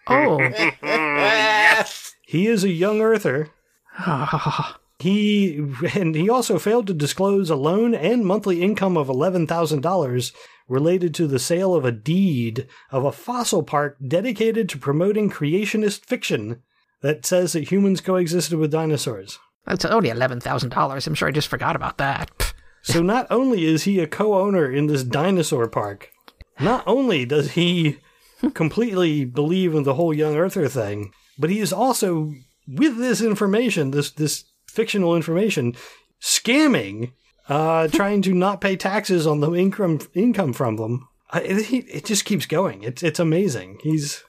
Oh. 0.08 0.40
yes. 0.40 2.16
He 2.26 2.48
is 2.48 2.64
a 2.64 2.70
young 2.70 3.02
earther. 3.02 3.50
He 5.00 5.58
and 5.94 6.16
he 6.16 6.30
also 6.30 6.58
failed 6.58 6.88
to 6.88 6.94
disclose 6.94 7.50
a 7.50 7.56
loan 7.56 7.94
and 7.94 8.26
monthly 8.26 8.62
income 8.62 8.96
of 8.96 9.10
eleven 9.10 9.46
thousand 9.46 9.82
dollars 9.82 10.32
related 10.68 11.14
to 11.16 11.28
the 11.28 11.40
sale 11.40 11.76
of 11.76 11.86
a 11.86 11.92
deed 11.92 12.68
of 12.92 13.06
a 13.06 13.12
fossil 13.12 13.64
park 13.64 13.98
dedicated 14.06 14.70
to 14.70 14.78
promoting 14.78 15.30
creationist 15.30 16.06
fiction 16.06 16.62
that 17.02 17.26
says 17.26 17.54
that 17.54 17.72
humans 17.72 18.02
coexisted 18.02 18.58
with 18.58 18.72
dinosaurs. 18.72 19.38
That's 19.66 19.86
only 19.86 20.10
$11,000. 20.10 21.08
I'm 21.08 21.16
sure 21.16 21.28
I 21.28 21.32
just 21.32 21.48
forgot 21.48 21.76
about 21.76 21.98
that. 21.98 22.32
So 22.88 23.02
not 23.02 23.26
only 23.32 23.66
is 23.66 23.86
he 23.86 24.00
a 24.00 24.06
co-owner 24.06 24.72
in 24.72 24.86
this 24.86 25.04
dinosaur 25.04 25.68
park, 25.68 26.12
not 26.60 26.84
only 26.86 27.26
does 27.26 27.54
he 27.54 27.98
completely 28.54 29.26
believe 29.26 29.74
in 29.74 29.82
the 29.82 29.96
whole 29.96 30.14
young 30.14 30.36
earther 30.36 30.68
thing, 30.68 31.12
but 31.40 31.50
he 31.50 31.60
is 31.60 31.74
also 31.74 32.32
with 32.68 32.98
this 32.98 33.22
information, 33.22 33.90
this 33.90 34.12
this 34.12 34.44
fictional 34.76 35.16
information, 35.16 35.76
scamming, 36.22 37.14
uh, 37.50 37.88
trying 37.94 38.22
to 38.24 38.34
not 38.34 38.62
pay 38.62 38.76
taxes 38.76 39.26
on 39.26 39.40
the 39.40 39.52
income 39.54 40.00
income 40.14 40.54
from 40.54 40.76
them. 40.78 41.08
Uh, 41.32 41.42
it, 41.44 41.72
it 41.72 42.06
just 42.06 42.26
keeps 42.26 42.46
going. 42.46 42.84
It's 42.84 43.02
it's 43.04 43.20
amazing. 43.20 43.80
He's 43.82 44.24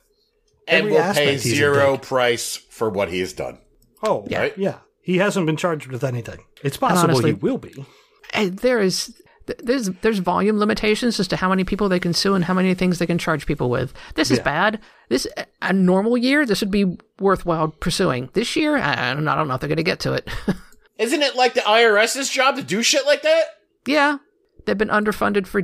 and 0.68 0.86
will 0.86 1.12
pay 1.12 1.36
zero 1.36 1.97
price 1.97 2.57
for 2.57 2.88
what 2.90 3.11
he 3.11 3.20
has 3.20 3.32
done. 3.32 3.59
oh 4.03 4.24
Yeah. 4.28 4.40
Right? 4.40 4.59
yeah. 4.59 4.78
He 5.03 5.18
hasn't 5.18 5.47
been 5.47 5.57
charged 5.57 5.86
with 5.86 6.03
anything. 6.03 6.40
It's 6.64 6.76
possible 6.76 7.11
honestly- 7.11 7.30
he 7.30 7.34
will 7.34 7.59
be. 7.59 7.86
And 8.34 8.59
there 8.59 8.80
is 8.80 9.14
th- 9.47 9.59
there's 9.62 9.86
there's 10.03 10.18
volume 10.18 10.59
limitations 10.59 11.18
as 11.20 11.28
to 11.28 11.36
how 11.36 11.49
many 11.49 11.64
people 11.64 11.88
they 11.88 11.99
can 12.01 12.12
sue 12.12 12.34
and 12.34 12.44
how 12.44 12.55
many 12.55 12.74
things 12.74 12.99
they 12.99 13.07
can 13.07 13.18
charge 13.18 13.47
people 13.47 13.70
with. 13.70 13.92
This 14.14 14.30
is 14.30 14.38
Yeah. 14.38 14.44
bad. 14.44 14.80
This 15.09 15.26
a 15.62 15.72
normal 15.72 16.16
year, 16.16 16.44
this 16.47 16.61
would 16.61 16.70
be 16.70 16.97
worthwhile 17.20 17.68
pursuing. 17.68 18.30
This 18.34 18.57
year, 18.57 18.76
I, 18.76 19.11
I 19.11 19.14
don't 19.14 19.24
know. 19.24 19.32
I 19.32 19.36
don't 19.36 19.49
know 19.49 19.55
if 19.55 19.61
they're 19.61 19.68
going 19.68 19.76
to 19.76 19.82
get 19.82 20.01
to 20.01 20.12
it. 20.14 20.28
Isn't 20.99 21.22
it 21.22 21.36
like 21.36 21.55
the 21.55 21.61
IRS's 21.61 22.30
job 22.30 22.57
to 22.57 22.62
do 22.62 22.82
shit 22.82 23.05
like 23.07 23.22
that? 23.22 23.44
yeah, 23.86 24.18
they've 24.64 24.78
been 24.78 24.88
underfunded 24.88 25.47
for 25.47 25.62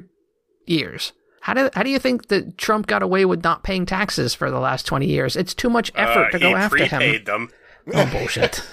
years. 0.67 1.13
How 1.41 1.55
do 1.55 1.71
how 1.75 1.83
do 1.83 1.91
you 1.91 1.99
think 1.99 2.29
that 2.29 2.57
Trump 2.57 2.87
got 2.87 3.03
away 3.03 3.25
with 3.25 3.43
not 3.43 3.65
paying 3.65 3.85
taxes 3.87 4.33
for 4.35 4.49
the 4.51 4.61
last 4.61 4.87
twenty 4.87 5.07
years? 5.07 5.35
It's 5.35 5.55
too 5.55 5.69
much 5.71 5.91
effort 5.97 6.27
Uh, 6.29 6.31
to 6.31 6.39
go 6.39 6.49
he 6.51 6.55
after 6.55 6.77
prepaid 6.77 7.27
him. 7.29 7.49
them. 7.87 7.93
Oh 7.95 8.07
bullshit! 8.13 8.63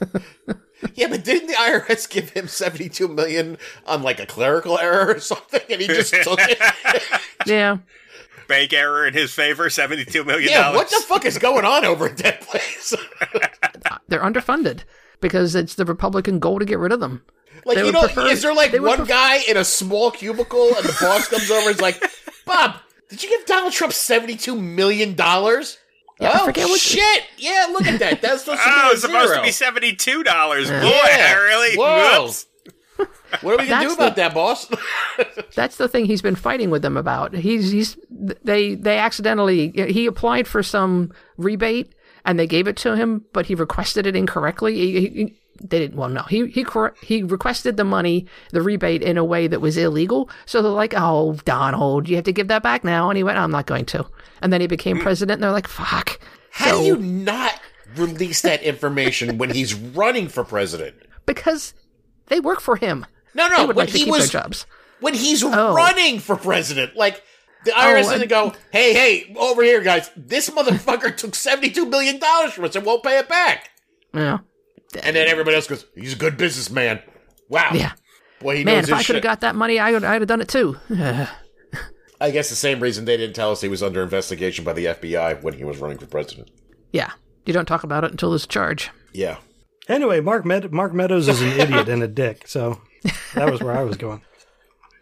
Yeah, 0.94 1.08
but 1.08 1.24
didn't 1.24 1.48
the 1.48 1.54
IRS 1.54 2.08
give 2.08 2.30
him 2.30 2.46
seventy-two 2.48 3.08
million 3.08 3.58
on 3.86 4.02
like 4.02 4.20
a 4.20 4.26
clerical 4.26 4.78
error 4.78 5.14
or 5.14 5.18
something, 5.20 5.60
and 5.70 5.80
he 5.80 5.86
just 5.88 6.12
took 6.22 6.38
it? 6.40 6.58
Yeah. 7.46 7.78
Bank 8.46 8.72
error 8.72 9.06
in 9.06 9.12
his 9.12 9.30
favor, 9.34 9.68
$72 9.68 10.24
million. 10.24 10.50
yeah, 10.50 10.74
what 10.74 10.88
the 10.88 11.02
fuck 11.06 11.26
is 11.26 11.36
going 11.36 11.66
on 11.66 11.84
over 11.84 12.06
at 12.06 12.16
that 12.18 12.40
place? 12.40 12.94
They're 14.08 14.22
underfunded 14.22 14.84
because 15.20 15.54
it's 15.54 15.74
the 15.74 15.84
Republican 15.84 16.38
goal 16.38 16.58
to 16.58 16.64
get 16.64 16.78
rid 16.78 16.92
of 16.92 17.00
them. 17.00 17.22
like, 17.66 17.76
They 17.76 17.84
you 17.84 17.92
know, 17.92 18.00
prefer- 18.04 18.28
is 18.28 18.40
there 18.40 18.54
like 18.54 18.72
one 18.72 18.96
pref- 18.96 19.08
guy 19.08 19.40
in 19.46 19.58
a 19.58 19.64
small 19.66 20.10
cubicle, 20.10 20.68
and 20.76 20.84
the 20.86 20.96
boss 20.98 21.28
comes 21.28 21.50
over 21.50 21.68
and 21.68 21.74
is 21.76 21.82
like, 21.82 22.02
"Bob, 22.46 22.76
did 23.10 23.22
you 23.22 23.28
give 23.28 23.44
Donald 23.46 23.74
Trump 23.74 23.92
seventy-two 23.92 24.54
million 24.56 25.14
dollars?" 25.14 25.76
Yeah, 26.20 26.30
I 26.30 26.40
oh 26.40 26.44
forget 26.46 26.68
what- 26.68 26.80
shit! 26.80 27.24
Yeah, 27.36 27.68
look 27.70 27.86
at 27.86 27.98
that. 28.00 28.20
That's 28.22 28.42
supposed 28.44 28.62
to 28.62 28.68
be 28.68 28.74
Oh, 28.74 28.88
a 28.88 28.92
it's 28.92 29.02
supposed 29.02 29.34
to 29.34 29.42
be 29.42 29.94
$72. 29.94 30.24
Boy, 30.24 30.88
Yeah. 30.88 31.34
really? 31.36 31.76
Whoa. 31.76 32.22
Whoops. 32.24 32.46
What 33.42 33.54
are 33.54 33.62
we 33.62 33.68
gonna 33.68 33.86
do 33.88 33.94
about 33.94 34.16
the- 34.16 34.22
that, 34.22 34.34
boss? 34.34 34.66
That's 35.54 35.76
the 35.76 35.86
thing 35.86 36.06
he's 36.06 36.22
been 36.22 36.34
fighting 36.34 36.70
with 36.70 36.82
them 36.82 36.96
about. 36.96 37.34
He's 37.34 37.70
he's 37.70 37.96
they 38.10 38.74
they 38.74 38.98
accidentally 38.98 39.70
he 39.70 40.06
applied 40.06 40.48
for 40.48 40.62
some 40.64 41.12
rebate 41.36 41.94
and 42.24 42.38
they 42.38 42.46
gave 42.48 42.66
it 42.66 42.76
to 42.78 42.96
him, 42.96 43.24
but 43.32 43.46
he 43.46 43.54
requested 43.54 44.06
it 44.06 44.16
incorrectly. 44.16 44.74
He, 44.74 45.00
he, 45.08 45.38
they 45.60 45.78
didn't. 45.80 45.96
Well, 45.96 46.08
no, 46.08 46.22
he 46.22 46.46
he 46.48 46.64
he 47.02 47.22
requested 47.22 47.76
the 47.76 47.84
money, 47.84 48.26
the 48.52 48.62
rebate, 48.62 49.02
in 49.02 49.16
a 49.18 49.24
way 49.24 49.46
that 49.46 49.60
was 49.60 49.76
illegal. 49.76 50.30
So 50.46 50.62
they're 50.62 50.70
like, 50.70 50.94
"Oh, 50.96 51.34
Donald, 51.44 52.08
you 52.08 52.16
have 52.16 52.24
to 52.24 52.32
give 52.32 52.48
that 52.48 52.62
back 52.62 52.84
now." 52.84 53.10
And 53.10 53.16
he 53.16 53.22
went, 53.24 53.38
"I'm 53.38 53.50
not 53.50 53.66
going 53.66 53.84
to." 53.86 54.06
And 54.42 54.52
then 54.52 54.60
he 54.60 54.66
became 54.66 54.98
mm. 54.98 55.02
president. 55.02 55.36
And 55.36 55.42
they're 55.44 55.52
like, 55.52 55.68
"Fuck." 55.68 56.20
How 56.50 56.70
So- 56.72 56.78
do 56.80 56.84
you 56.86 56.96
not 56.96 57.60
release 57.96 58.42
that 58.42 58.62
information 58.62 59.38
when 59.38 59.50
he's 59.50 59.74
running 59.74 60.28
for 60.28 60.44
president? 60.44 60.96
Because 61.26 61.74
they 62.26 62.40
work 62.40 62.60
for 62.60 62.76
him. 62.76 63.06
No, 63.34 63.48
no. 63.48 63.66
When 63.66 63.76
like 63.76 63.88
he 63.90 64.10
was 64.10 64.30
jobs. 64.30 64.66
when 65.00 65.14
he's 65.14 65.42
Oh. 65.44 65.74
running 65.74 66.18
for 66.18 66.36
president, 66.36 66.96
like 66.96 67.22
the 67.64 67.70
IRS 67.72 68.06
Oh, 68.06 68.12
doesn't 68.12 68.28
go, 68.28 68.52
"Hey, 68.72 68.92
hey, 68.94 69.34
over 69.36 69.62
here, 69.62 69.80
guys! 69.80 70.10
This 70.16 70.48
motherfucker 70.50 71.16
took 71.16 71.34
seventy-two 71.34 71.86
million 71.86 72.18
dollars 72.18 72.52
from 72.52 72.64
us 72.64 72.76
and 72.76 72.84
won't 72.86 73.02
pay 73.02 73.18
it 73.18 73.28
back." 73.28 73.70
Yeah, 74.14 74.38
And 75.02 75.14
then 75.14 75.28
everybody 75.28 75.54
else 75.56 75.66
goes, 75.66 75.84
"He's 75.94 76.14
a 76.14 76.16
good 76.16 76.36
businessman." 76.36 77.02
Wow. 77.48 77.70
yeah. 77.74 77.92
Boy, 78.40 78.58
he 78.58 78.64
Man, 78.64 78.76
knows 78.76 78.88
if 78.88 78.94
I 78.94 79.02
could 79.02 79.16
have 79.16 79.22
got 79.24 79.40
that 79.40 79.54
money, 79.56 79.78
I 79.78 79.92
would 79.92 80.04
I'd 80.04 80.20
have 80.22 80.28
done 80.28 80.40
it 80.40 80.48
too. 80.48 80.76
I 82.20 82.30
guess 82.30 82.48
the 82.50 82.56
same 82.56 82.80
reason 82.80 83.04
they 83.04 83.16
didn't 83.16 83.34
tell 83.36 83.52
us 83.52 83.60
he 83.60 83.68
was 83.68 83.82
under 83.82 84.02
investigation 84.02 84.64
by 84.64 84.72
the 84.72 84.86
FBI 84.86 85.42
when 85.42 85.54
he 85.54 85.64
was 85.64 85.78
running 85.78 85.98
for 85.98 86.06
president. 86.06 86.50
yeah, 86.92 87.12
you 87.46 87.52
don't 87.52 87.66
talk 87.66 87.84
about 87.84 88.04
it 88.04 88.10
until 88.10 88.30
there's 88.30 88.44
a 88.44 88.48
charge. 88.48 88.90
Yeah. 89.12 89.38
Anyway, 89.88 90.20
Mark 90.20 90.44
Med- 90.44 90.72
Mark 90.72 90.92
Meadows 90.92 91.28
is 91.28 91.40
an 91.40 91.48
idiot 91.60 91.88
and 91.88 92.02
a 92.02 92.08
dick. 92.08 92.46
So 92.46 92.80
that 93.34 93.50
was 93.50 93.60
where 93.62 93.76
I 93.76 93.82
was 93.84 93.96
going. 93.96 94.22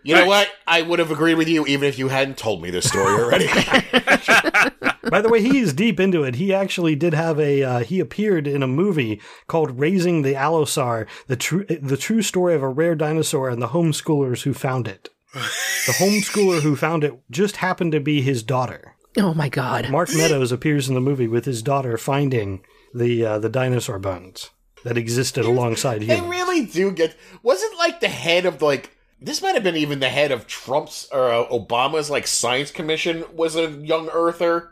You 0.05 0.14
know 0.14 0.26
what? 0.26 0.49
I 0.66 0.82
would 0.82 0.99
have 1.01 1.11
agreed 1.11 1.34
with 1.34 1.49
you 1.49 1.66
even 1.66 1.89
if 1.89 1.99
you 1.99 2.09
hadn't 2.09 2.39
told 2.39 2.62
me 2.62 2.70
this 2.70 2.87
story 2.87 3.12
already. 3.20 3.49
By 5.11 5.20
the 5.20 5.28
way, 5.28 5.40
he's 5.40 5.72
deep 5.72 6.00
into 6.00 6.24
it. 6.24 6.36
He 6.36 6.52
actually 6.54 6.94
did 6.96 7.14
have 7.14 7.38
a. 7.38 7.62
Uh, 7.62 7.78
he 7.80 8.00
appeared 8.00 8.46
in 8.46 8.62
a 8.62 8.66
movie 8.68 9.20
called 9.46 9.78
"Raising 9.78 10.22
the 10.22 10.34
Allosaur," 10.34 11.07
the 11.26 11.36
true 11.36 11.64
the 11.64 11.96
true 11.96 12.22
story 12.22 12.54
of 12.54 12.62
a 12.62 12.68
rare 12.68 12.94
dinosaur 12.94 13.48
and 13.48 13.61
the 13.62 13.68
homeschoolers 13.68 14.42
who 14.42 14.52
found 14.54 14.88
it. 14.88 15.09
The 15.34 15.92
homeschooler 15.98 16.62
who 16.62 16.76
found 16.76 17.04
it 17.04 17.14
just 17.30 17.57
happened 17.57 17.92
to 17.92 18.00
be 18.00 18.22
his 18.22 18.42
daughter. 18.42 18.94
Oh 19.18 19.34
my 19.34 19.48
god. 19.48 19.90
Mark 19.90 20.09
Meadows 20.14 20.52
appears 20.52 20.88
in 20.88 20.94
the 20.94 21.00
movie 21.00 21.28
with 21.28 21.44
his 21.44 21.62
daughter 21.62 21.96
finding 21.98 22.64
the 22.94 23.24
uh, 23.24 23.38
the 23.38 23.48
dinosaur 23.48 23.98
bones 23.98 24.50
that 24.84 24.96
existed 24.98 25.44
alongside 25.44 26.02
him. 26.02 26.09
they 26.09 26.28
really 26.28 26.64
do 26.66 26.90
get. 26.92 27.16
Wasn't 27.42 27.76
like 27.78 28.00
the 28.00 28.09
head 28.09 28.46
of 28.46 28.62
like. 28.62 28.96
This 29.20 29.40
might 29.40 29.54
have 29.54 29.64
been 29.64 29.76
even 29.76 30.00
the 30.00 30.11
head 30.11 30.30
of 30.32 30.46
Trump's 30.46 31.09
or 31.11 31.30
uh, 31.32 31.46
Obama's 31.48 32.11
like 32.11 32.26
science 32.26 32.70
commission 32.70 33.24
was 33.34 33.57
a 33.57 33.70
young 33.70 34.09
earther, 34.11 34.70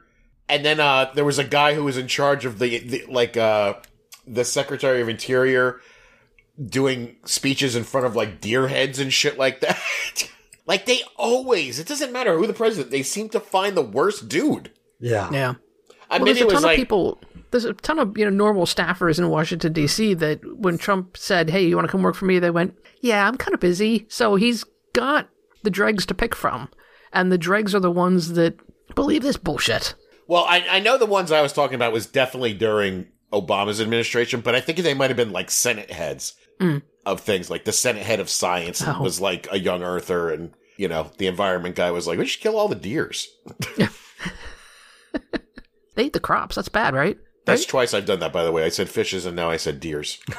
and 0.49 0.65
then 0.65 0.81
uh 0.81 1.11
there 1.15 1.25
was 1.25 1.39
a 1.39 1.45
guy 1.45 1.75
who 1.75 1.85
was 1.85 1.97
in 1.97 2.09
charge 2.09 2.45
of 2.45 2.59
the, 2.59 2.79
the 2.79 3.05
like 3.09 3.37
uh 3.37 3.75
the 4.27 4.45
Secretary 4.45 5.01
of 5.01 5.09
Interior 5.09 5.81
doing 6.65 7.17
speeches 7.25 7.75
in 7.77 7.85
front 7.85 8.07
of 8.07 8.15
like 8.17 8.41
deer 8.41 8.69
heads 8.69 8.99
and 8.99 9.13
shit 9.13 9.39
like 9.39 9.61
that. 9.61 9.81
like 10.67 10.87
they 10.87 11.01
always, 11.17 11.79
it 11.79 11.87
doesn't 11.87 12.13
matter 12.13 12.39
who 12.39 12.47
the 12.47 12.53
president, 12.53 12.91
they 12.91 13.03
seem 13.03 13.29
to 13.31 13.41
find 13.41 13.77
the 13.77 13.83
worst 13.83 14.29
dude. 14.29 14.71
Yeah. 15.01 15.29
Yeah. 15.33 15.55
I 16.11 16.19
Well, 16.19 16.27
mean, 16.27 16.35
there's 16.35 16.39
it 16.39 16.43
a 16.43 16.47
was 16.47 16.55
ton 16.55 16.63
like 16.63 16.79
of 16.79 16.81
people. 16.83 17.21
There's 17.51 17.65
a 17.65 17.73
ton 17.73 17.99
of 17.99 18.17
you 18.19 18.25
know 18.25 18.31
normal 18.31 18.67
staffers 18.67 19.19
in 19.19 19.29
Washington 19.29 19.73
D.C. 19.73 20.15
that 20.15 20.41
when 20.59 20.77
Trump 20.79 21.17
said, 21.17 21.51
"Hey, 21.51 21.67
you 21.67 21.77
want 21.77 21.87
to 21.89 21.93
come 21.93 22.03
work 22.03 22.15
for 22.15 22.25
me?" 22.25 22.39
they 22.39 22.51
went, 22.51 22.77
"Yeah, 23.01 23.27
I'm 23.27 23.37
kind 23.37 23.55
of 23.55 23.61
busy." 23.61 24.07
So 24.09 24.35
he's 24.35 24.65
got 24.93 25.29
the 25.63 25.71
dregs 25.71 26.05
to 26.07 26.15
pick 26.15 26.35
from, 26.35 26.69
and 27.13 27.31
the 27.33 27.39
dregs 27.39 27.75
are 27.75 27.81
the 27.81 27.91
ones 27.91 28.33
that 28.33 28.59
believe 28.95 29.23
this 29.23 29.37
bullshit. 29.37 29.95
Well, 30.27 30.45
I, 30.45 30.65
I 30.71 30.81
know 30.81 30.97
the 30.99 31.07
ones 31.07 31.31
I 31.33 31.43
was 31.43 31.53
talking 31.53 31.75
about 31.75 31.93
was 31.93 32.07
definitely 32.07 32.55
during 32.55 33.09
Obama's 33.33 33.81
administration, 33.81 34.41
but 34.41 34.55
I 34.55 34.61
think 34.61 34.79
they 34.79 34.95
might 34.95 35.11
have 35.11 35.17
been 35.17 35.33
like 35.33 35.51
Senate 35.51 35.91
heads 35.91 36.35
of 37.05 37.21
things. 37.21 37.51
Like 37.51 37.65
the 37.65 37.73
Senate 37.73 38.03
head 38.05 38.21
of 38.21 38.31
science 38.31 38.83
Oh. 38.87 39.03
was 39.03 39.21
like 39.21 39.47
a 39.53 39.59
young 39.59 39.83
earther, 39.83 40.31
and 40.31 40.53
you 40.79 40.89
know 40.89 41.11
the 41.19 41.27
environment 41.27 41.75
guy 41.77 41.91
was 41.91 42.07
like, 42.07 42.19
"We 42.19 42.27
should 42.27 42.43
kill 42.43 42.57
all 42.57 42.69
the 42.69 42.75
deers." 42.75 43.29
They 45.97 46.07
eat 46.07 46.13
the 46.13 46.19
crops. 46.19 46.57
That's 46.57 46.69
bad, 46.69 46.93
right? 46.93 47.17
That's 47.47 47.63
Right? 47.63 47.69
twice 47.69 47.95
I've 47.95 48.05
done 48.07 48.19
that, 48.19 48.33
by 48.33 48.43
the 48.43 48.51
way. 48.51 48.65
I 48.65 48.69
said 48.69 48.89
fishes, 48.89 49.27
and 49.27 49.37
now 49.37 49.49
I 49.49 49.57
said 49.59 49.79
deers. 49.79 50.19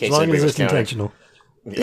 As 0.00 0.10
long 0.10 0.30
as 0.32 0.44
it's 0.44 0.60
intentional. 0.60 1.12
All 1.66 1.74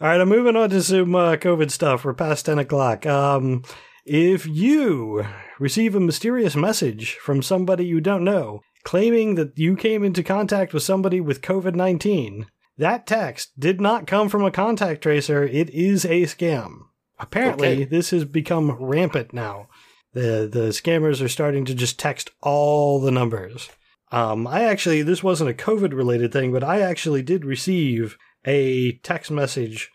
right, 0.00 0.18
I'm 0.20 0.28
moving 0.30 0.56
on 0.56 0.70
to 0.70 0.82
some 0.82 1.14
uh, 1.14 1.36
COVID 1.36 1.70
stuff. 1.70 2.04
We're 2.04 2.14
past 2.14 2.46
10 2.46 2.58
o'clock. 2.60 3.04
Um, 3.04 3.62
if 4.04 4.46
you 4.46 5.26
receive 5.58 5.94
a 5.94 6.00
mysterious 6.00 6.56
message 6.56 7.14
from 7.16 7.42
somebody 7.42 7.84
you 7.84 8.00
don't 8.00 8.24
know 8.24 8.60
claiming 8.84 9.34
that 9.34 9.58
you 9.58 9.76
came 9.76 10.02
into 10.02 10.22
contact 10.22 10.72
with 10.72 10.82
somebody 10.82 11.20
with 11.20 11.42
COVID 11.42 11.74
19, 11.74 12.46
that 12.78 13.06
text 13.06 13.50
did 13.58 13.80
not 13.80 14.06
come 14.06 14.28
from 14.28 14.44
a 14.44 14.50
contact 14.50 15.02
tracer. 15.02 15.44
It 15.44 15.70
is 15.70 16.04
a 16.04 16.22
scam. 16.22 16.78
Apparently, 17.18 17.68
Okay. 17.68 17.84
this 17.84 18.10
has 18.10 18.24
become 18.24 18.70
rampant 18.70 19.34
now. 19.34 19.68
The, 20.14 20.48
the 20.50 20.68
scammers 20.70 21.22
are 21.22 21.28
starting 21.28 21.64
to 21.66 21.74
just 21.74 21.98
text 21.98 22.30
all 22.40 23.00
the 23.00 23.10
numbers. 23.10 23.68
Um, 24.10 24.46
I 24.46 24.64
actually, 24.64 25.02
this 25.02 25.22
wasn't 25.22 25.50
a 25.50 25.54
COVID 25.54 25.92
related 25.92 26.32
thing, 26.32 26.52
but 26.52 26.64
I 26.64 26.80
actually 26.80 27.22
did 27.22 27.44
receive 27.44 28.16
a 28.46 28.92
text 29.02 29.30
message 29.30 29.90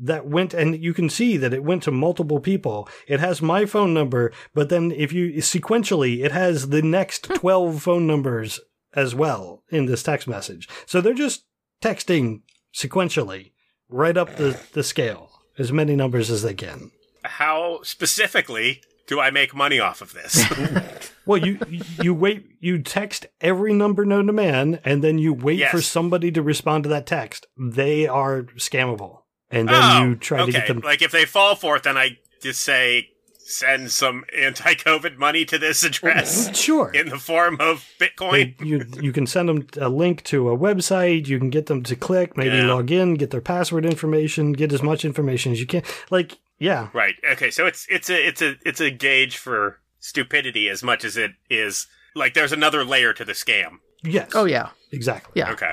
that 0.00 0.26
went, 0.26 0.54
and 0.54 0.82
you 0.82 0.94
can 0.94 1.08
see 1.08 1.36
that 1.36 1.52
it 1.54 1.64
went 1.64 1.82
to 1.84 1.90
multiple 1.90 2.40
people. 2.40 2.88
It 3.06 3.20
has 3.20 3.42
my 3.42 3.66
phone 3.66 3.92
number, 3.94 4.32
but 4.54 4.68
then 4.68 4.90
if 4.92 5.12
you 5.12 5.32
sequentially, 5.34 6.24
it 6.24 6.32
has 6.32 6.68
the 6.68 6.82
next 6.82 7.26
hmm. 7.26 7.34
12 7.34 7.82
phone 7.82 8.06
numbers 8.06 8.60
as 8.94 9.14
well 9.14 9.62
in 9.70 9.86
this 9.86 10.02
text 10.02 10.28
message. 10.28 10.68
So 10.86 11.00
they're 11.00 11.14
just 11.14 11.44
texting 11.82 12.42
sequentially 12.74 13.52
right 13.88 14.16
up 14.16 14.36
the, 14.36 14.58
the 14.72 14.82
scale, 14.82 15.30
as 15.58 15.72
many 15.72 15.96
numbers 15.96 16.30
as 16.30 16.42
they 16.42 16.54
can. 16.54 16.90
How 17.24 17.80
specifically 17.82 18.80
do 19.06 19.20
I 19.20 19.30
make 19.30 19.54
money 19.54 19.78
off 19.78 20.00
of 20.00 20.12
this? 20.12 20.44
Well, 21.24 21.38
you 21.38 21.58
you 22.02 22.14
wait, 22.14 22.46
you 22.58 22.82
text 22.82 23.26
every 23.40 23.72
number 23.72 24.04
known 24.04 24.26
to 24.26 24.32
man, 24.32 24.80
and 24.84 25.04
then 25.04 25.18
you 25.18 25.32
wait 25.32 25.58
Yes. 25.60 25.70
for 25.70 25.80
somebody 25.80 26.32
to 26.32 26.42
respond 26.42 26.82
to 26.82 26.90
that 26.90 27.06
text. 27.06 27.46
They 27.56 28.08
are 28.08 28.42
scammable, 28.56 29.21
and 29.52 29.68
then 29.68 29.82
oh, 30.02 30.04
you 30.08 30.16
try 30.16 30.40
okay. 30.40 30.52
to 30.52 30.58
get 30.58 30.66
them. 30.68 30.80
Like 30.80 31.02
if 31.02 31.12
they 31.12 31.24
fall 31.24 31.54
for 31.54 31.76
it, 31.76 31.82
then 31.84 31.96
I 31.96 32.18
just 32.40 32.62
say 32.62 33.08
send 33.44 33.90
some 33.90 34.24
anti-COVID 34.38 35.18
money 35.18 35.44
to 35.44 35.58
this 35.58 35.82
address 35.88 36.56
Sure, 36.56 36.90
in 36.92 37.08
the 37.08 37.18
form 37.18 37.56
of 37.60 37.84
Bitcoin. 38.00 38.56
They- 38.58 38.64
you 38.64 38.86
you 39.00 39.12
can 39.12 39.26
send 39.26 39.48
them 39.48 39.66
a 39.80 39.88
link 39.88 40.22
to 40.24 40.48
a 40.50 40.56
website. 40.56 41.26
You 41.26 41.38
can 41.38 41.50
get 41.50 41.66
them 41.66 41.82
to 41.84 41.94
click, 41.96 42.36
maybe 42.36 42.56
Yeah. 42.56 42.72
log 42.72 42.90
in, 42.90 43.14
get 43.14 43.30
their 43.30 43.40
password 43.40 43.84
information, 43.84 44.52
get 44.52 44.72
as 44.72 44.82
much 44.82 45.04
information 45.04 45.52
as 45.52 45.60
you 45.60 45.66
can. 45.66 45.82
Like, 46.10 46.38
yeah, 46.58 46.88
Right. 46.92 47.16
Okay. 47.32 47.50
So 47.50 47.66
it's 47.66 47.86
it's 47.90 48.08
a 48.08 48.26
it's 48.28 48.40
a 48.42 48.54
it's 48.64 48.80
a 48.80 48.90
gauge 48.90 49.36
for 49.36 49.80
stupidity 49.98 50.68
as 50.68 50.82
much 50.82 51.04
as 51.04 51.16
it 51.16 51.32
is 51.50 51.86
like 52.14 52.34
there's 52.34 52.52
another 52.52 52.84
layer 52.84 53.12
to 53.12 53.24
the 53.24 53.32
scam. 53.32 53.78
yes, 54.04 54.30
Oh 54.34 54.44
yeah. 54.44 54.70
exactly. 54.92 55.32
Yeah. 55.40 55.52
Okay. 55.52 55.72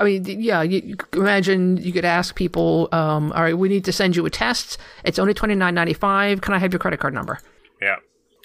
I 0.00 0.04
mean, 0.04 0.24
yeah. 0.24 0.62
You, 0.62 0.80
you 0.80 0.96
imagine 1.12 1.76
you 1.76 1.92
could 1.92 2.06
ask 2.06 2.34
people, 2.34 2.88
um, 2.90 3.32
"All 3.32 3.42
right, 3.42 3.56
we 3.56 3.68
need 3.68 3.84
to 3.84 3.92
send 3.92 4.16
you 4.16 4.24
a 4.24 4.30
test. 4.30 4.78
It's 5.04 5.18
only 5.18 5.34
twenty 5.34 5.54
nine 5.54 5.74
ninety 5.74 5.92
five. 5.92 6.40
Can 6.40 6.54
I 6.54 6.58
have 6.58 6.72
your 6.72 6.80
credit 6.80 7.00
card 7.00 7.14
number?" 7.14 7.38
Yeah. 7.80 7.96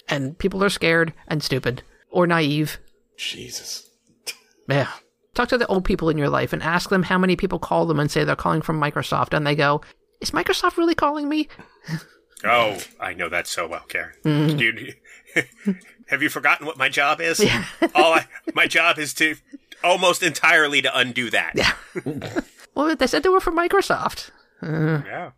And 0.08 0.38
people 0.38 0.62
are 0.62 0.68
scared 0.68 1.12
and 1.26 1.42
stupid 1.42 1.82
or 2.10 2.26
naive. 2.26 2.78
Jesus. 3.16 3.82
Yeah. 4.68 4.90
Talk 5.34 5.48
to 5.50 5.58
the 5.58 5.66
old 5.68 5.84
people 5.84 6.08
in 6.08 6.18
your 6.18 6.28
life 6.28 6.52
and 6.52 6.60
ask 6.60 6.90
them 6.90 7.04
how 7.04 7.18
many 7.18 7.36
people 7.36 7.60
call 7.60 7.86
them 7.86 8.00
and 8.00 8.10
say 8.10 8.24
they're 8.24 8.34
calling 8.34 8.62
from 8.62 8.80
Microsoft, 8.80 9.32
and 9.32 9.46
they 9.46 9.54
go, 9.54 9.80
"Is 10.20 10.32
Microsoft 10.32 10.76
really 10.76 10.94
calling 10.94 11.28
me?" 11.28 11.48
Oh, 12.44 12.78
I 13.00 13.14
know 13.14 13.28
that 13.28 13.46
so 13.46 13.66
well, 13.66 13.84
Karen. 13.88 14.12
Mm-hmm. 14.24 14.56
Dude, 14.56 14.96
have 16.08 16.22
you 16.22 16.28
forgotten 16.28 16.66
what 16.66 16.76
my 16.76 16.88
job 16.88 17.20
is? 17.20 17.40
All 17.94 18.12
I, 18.12 18.26
my 18.54 18.66
job 18.66 18.98
is 18.98 19.14
to 19.14 19.36
almost 19.86 20.22
entirely 20.22 20.82
to 20.82 20.98
undo 20.98 21.30
that. 21.30 21.52
Yeah. 21.54 21.72
well, 22.74 22.94
they 22.94 23.06
said 23.06 23.22
they 23.22 23.28
were 23.28 23.40
from 23.40 23.56
Microsoft. 23.56 24.30
Yeah. 24.62 25.30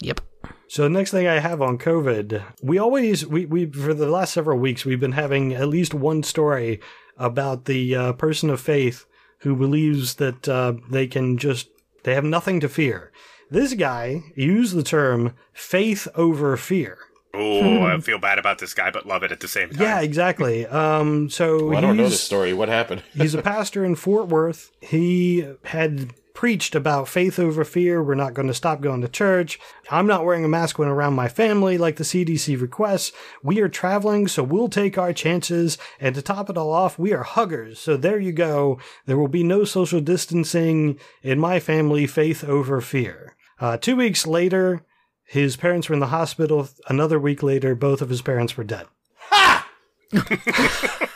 Yep. 0.00 0.20
So 0.68 0.82
the 0.82 0.90
next 0.90 1.10
thing 1.10 1.26
I 1.26 1.38
have 1.38 1.62
on 1.62 1.78
COVID, 1.78 2.42
we 2.62 2.78
always 2.78 3.26
we 3.26 3.46
we 3.46 3.66
for 3.66 3.94
the 3.94 4.08
last 4.08 4.32
several 4.32 4.58
weeks 4.58 4.84
we've 4.84 5.00
been 5.00 5.12
having 5.12 5.54
at 5.54 5.68
least 5.68 5.94
one 5.94 6.22
story 6.22 6.80
about 7.16 7.66
the 7.66 7.94
uh, 7.94 8.12
person 8.14 8.50
of 8.50 8.60
faith 8.60 9.06
who 9.40 9.54
believes 9.54 10.16
that 10.16 10.48
uh, 10.48 10.74
they 10.90 11.06
can 11.06 11.38
just 11.38 11.68
they 12.02 12.14
have 12.14 12.24
nothing 12.24 12.60
to 12.60 12.68
fear. 12.68 13.12
This 13.50 13.74
guy 13.74 14.22
used 14.34 14.74
the 14.74 14.82
term 14.82 15.34
faith 15.52 16.08
over 16.14 16.56
fear. 16.56 16.98
Oh, 17.34 17.82
I 17.84 17.98
feel 18.00 18.18
bad 18.18 18.38
about 18.38 18.58
this 18.58 18.74
guy, 18.74 18.90
but 18.90 19.06
love 19.06 19.22
it 19.22 19.32
at 19.32 19.40
the 19.40 19.48
same 19.48 19.70
time. 19.70 19.82
Yeah, 19.82 20.00
exactly. 20.00 20.66
Um, 20.66 21.28
so 21.30 21.66
Well, 21.68 21.78
I 21.78 21.80
don't 21.80 21.96
know 21.96 22.02
he's- 22.04 22.12
this 22.12 22.22
story. 22.22 22.52
What 22.52 22.68
happened? 22.68 23.02
He's 23.14 23.34
a 23.34 23.42
pastor 23.42 23.84
in 23.84 23.94
Fort 23.96 24.28
Worth. 24.28 24.70
He 24.80 25.46
had 25.64 26.12
preached 26.34 26.74
about 26.74 27.06
faith 27.08 27.38
over 27.38 27.64
fear. 27.64 28.02
We're 28.02 28.16
not 28.16 28.34
going 28.34 28.48
to 28.48 28.54
stop 28.54 28.80
going 28.80 29.00
to 29.02 29.08
church. 29.08 29.58
I'm 29.88 30.08
not 30.08 30.24
wearing 30.24 30.44
a 30.44 30.48
mask 30.48 30.80
when 30.80 30.88
around 30.88 31.14
my 31.14 31.28
family 31.28 31.78
like 31.78 31.94
the 31.94 32.02
CDC 32.04 32.60
requests. 32.60 33.12
We 33.44 33.60
are 33.60 33.68
traveling, 33.68 34.26
so 34.26 34.42
we'll 34.42 34.68
take 34.68 34.98
our 34.98 35.12
chances. 35.12 35.78
And 36.00 36.12
to 36.16 36.22
top 36.22 36.50
it 36.50 36.56
all 36.58 36.72
off, 36.72 36.98
we 36.98 37.12
are 37.12 37.22
huggers. 37.22 37.78
So 37.78 37.96
there 37.96 38.18
you 38.18 38.32
go. 38.32 38.80
There 39.06 39.16
will 39.16 39.28
be 39.28 39.44
no 39.44 39.64
social 39.64 40.00
distancing 40.00 40.98
in 41.22 41.38
my 41.38 41.60
family, 41.60 42.06
faith 42.06 42.42
over 42.42 42.80
fear. 42.80 43.36
Uh, 43.60 43.76
two 43.76 43.94
weeks 43.94 44.26
later, 44.26 44.82
his 45.24 45.56
parents 45.56 45.88
were 45.88 45.94
in 45.94 46.00
the 46.00 46.06
hospital. 46.08 46.68
Another 46.88 47.18
week 47.18 47.42
later, 47.42 47.74
both 47.74 48.00
of 48.02 48.08
his 48.08 48.22
parents 48.22 48.56
were 48.56 48.64
dead. 48.64 48.86
Ha! 49.30 49.68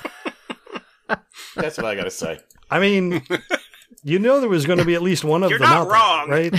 That's 1.55 1.77
what 1.77 1.87
I 1.87 1.95
gotta 1.95 2.11
say. 2.11 2.39
I 2.71 2.79
mean, 2.81 3.23
you 4.03 4.19
know 4.19 4.41
there 4.41 4.49
was 4.49 4.67
going 4.67 4.79
to 4.79 4.85
be 4.85 4.95
at 4.95 5.03
least 5.03 5.25
one 5.25 5.43
of 5.43 5.51
You're 5.51 5.59
them 5.59 5.71
not 5.71 5.89
out 5.89 5.89
there, 5.89 5.93
wrong. 5.93 6.29
right? 6.31 6.55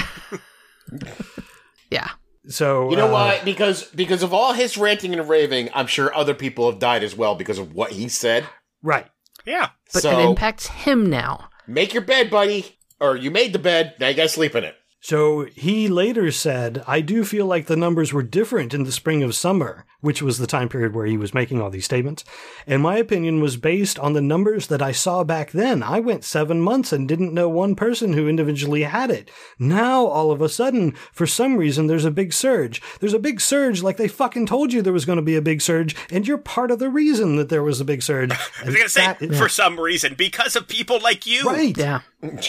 Yeah. 1.92 2.10
So 2.48 2.90
You 2.90 2.98
know 2.98 3.08
uh, 3.10 3.12
why? 3.12 3.42
Because 3.46 3.84
because 3.92 4.24
of 4.24 4.34
all 4.34 4.54
his 4.54 4.78
ranting 4.78 5.14
and 5.14 5.30
raving, 5.30 5.70
I'm 5.74 5.88
sure 5.88 6.14
other 6.16 6.34
people 6.34 6.70
have 6.70 6.80
died 6.80 7.04
as 7.04 7.16
well 7.16 7.36
because 7.36 7.60
of 7.60 7.74
what 7.74 7.92
he 7.92 8.10
said. 8.10 8.46
Right. 8.82 9.06
Yeah. 9.46 9.70
But 9.94 10.02
so 10.04 10.20
it 10.20 10.24
impacts 10.30 10.68
him 10.68 11.10
now. 11.10 11.50
make 11.68 11.94
your 11.94 12.04
bed, 12.04 12.30
buddy, 12.30 12.78
or 13.00 13.16
you 13.16 13.30
made 13.32 13.54
the 13.54 13.60
bed. 13.60 13.94
Now 14.00 14.08
you 14.08 14.16
gotta 14.16 14.30
sleep 14.30 14.56
in 14.56 14.64
it. 14.64 14.76
So 15.02 15.46
he 15.56 15.88
later 15.88 16.30
said, 16.30 16.84
I 16.86 17.00
do 17.00 17.24
feel 17.24 17.46
like 17.46 17.68
the 17.68 17.78
numbers 17.78 18.12
were 18.12 18.22
different 18.22 18.74
in 18.74 18.84
the 18.84 18.92
spring 18.92 19.24
of 19.24 19.34
summer, 19.34 19.86
which 20.02 20.22
was 20.22 20.38
the 20.38 20.48
time 20.48 20.68
period 20.68 20.94
where 20.94 21.06
he 21.06 21.18
was 21.18 21.34
making 21.34 21.62
all 21.62 21.70
these 21.70 21.86
statements. 21.86 22.26
And 22.68 22.82
my 22.82 22.98
opinion 22.98 23.40
was 23.40 23.56
based 23.56 23.98
on 23.98 24.12
the 24.12 24.22
numbers 24.22 24.68
that 24.68 24.82
I 24.82 24.92
saw 24.92 25.24
back 25.24 25.52
then. 25.52 25.82
I 25.82 26.02
went 26.02 26.26
seven 26.26 26.60
months 26.60 26.92
and 26.92 27.08
didn't 27.08 27.34
know 27.34 27.48
one 27.48 27.76
person 27.76 28.12
who 28.12 28.28
individually 28.28 28.84
had 28.84 29.10
it. 29.10 29.32
Now, 29.58 30.06
all 30.06 30.32
of 30.32 30.42
a 30.42 30.50
sudden, 30.50 30.92
for 31.14 31.26
some 31.26 31.56
reason, 31.56 31.88
there's 31.88 32.06
a 32.06 32.12
big 32.12 32.34
surge. 32.34 32.82
There's 33.00 33.14
a 33.14 33.20
big 33.20 33.40
surge 33.40 33.82
like 33.82 33.96
they 33.96 34.10
fucking 34.10 34.48
told 34.48 34.74
you 34.74 34.82
there 34.82 34.92
was 34.92 35.06
going 35.06 35.16
to 35.18 35.22
be 35.22 35.38
a 35.38 35.42
big 35.42 35.62
surge, 35.62 35.96
and 36.12 36.28
you're 36.28 36.38
part 36.38 36.72
of 36.72 36.80
the 36.80 36.90
reason 36.90 37.38
that 37.38 37.48
there 37.48 37.64
was 37.64 37.80
a 37.80 37.86
big 37.86 38.04
surge. 38.04 38.32
I 38.62 38.66
was 38.66 38.76
gonna 38.76 38.90
say 38.90 39.14
for 39.38 39.48
some 39.48 39.80
reason 39.80 40.16
because 40.16 40.58
of 40.58 40.68
people 40.68 41.00
like 41.00 41.26
you. 41.26 41.44
right. 41.46 41.78
Yeah. 41.78 42.02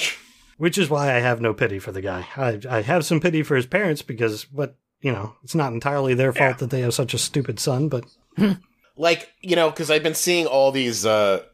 Which 0.61 0.77
is 0.77 0.91
why 0.91 1.09
I 1.15 1.21
have 1.21 1.41
no 1.41 1.55
pity 1.55 1.79
for 1.79 1.91
the 1.91 2.03
guy. 2.03 2.27
I, 2.37 2.61
I 2.69 2.83
have 2.83 3.07
some 3.07 3.19
pity 3.19 3.43
for 3.43 3.57
his 3.57 3.65
parents 3.67 4.03
because, 4.03 4.43
what, 4.53 4.77
you 5.01 5.11
know, 5.11 5.35
it's 5.43 5.55
not 5.55 5.73
entirely 5.73 6.13
their 6.13 6.33
fault 6.35 6.51
Yeah. 6.51 6.57
that 6.59 6.71
they 6.71 6.81
have 6.83 6.93
such 6.93 7.15
a 7.15 7.19
stupid 7.19 7.59
son, 7.59 7.89
but 7.89 8.05
Like 8.97 9.31
you 9.41 9.57
know, 9.57 9.71
because 9.71 9.91
I've 9.91 10.03
been 10.03 10.15
seeing 10.15 10.47
all 10.47 10.71
these 10.73 11.07
uh, 11.07 11.45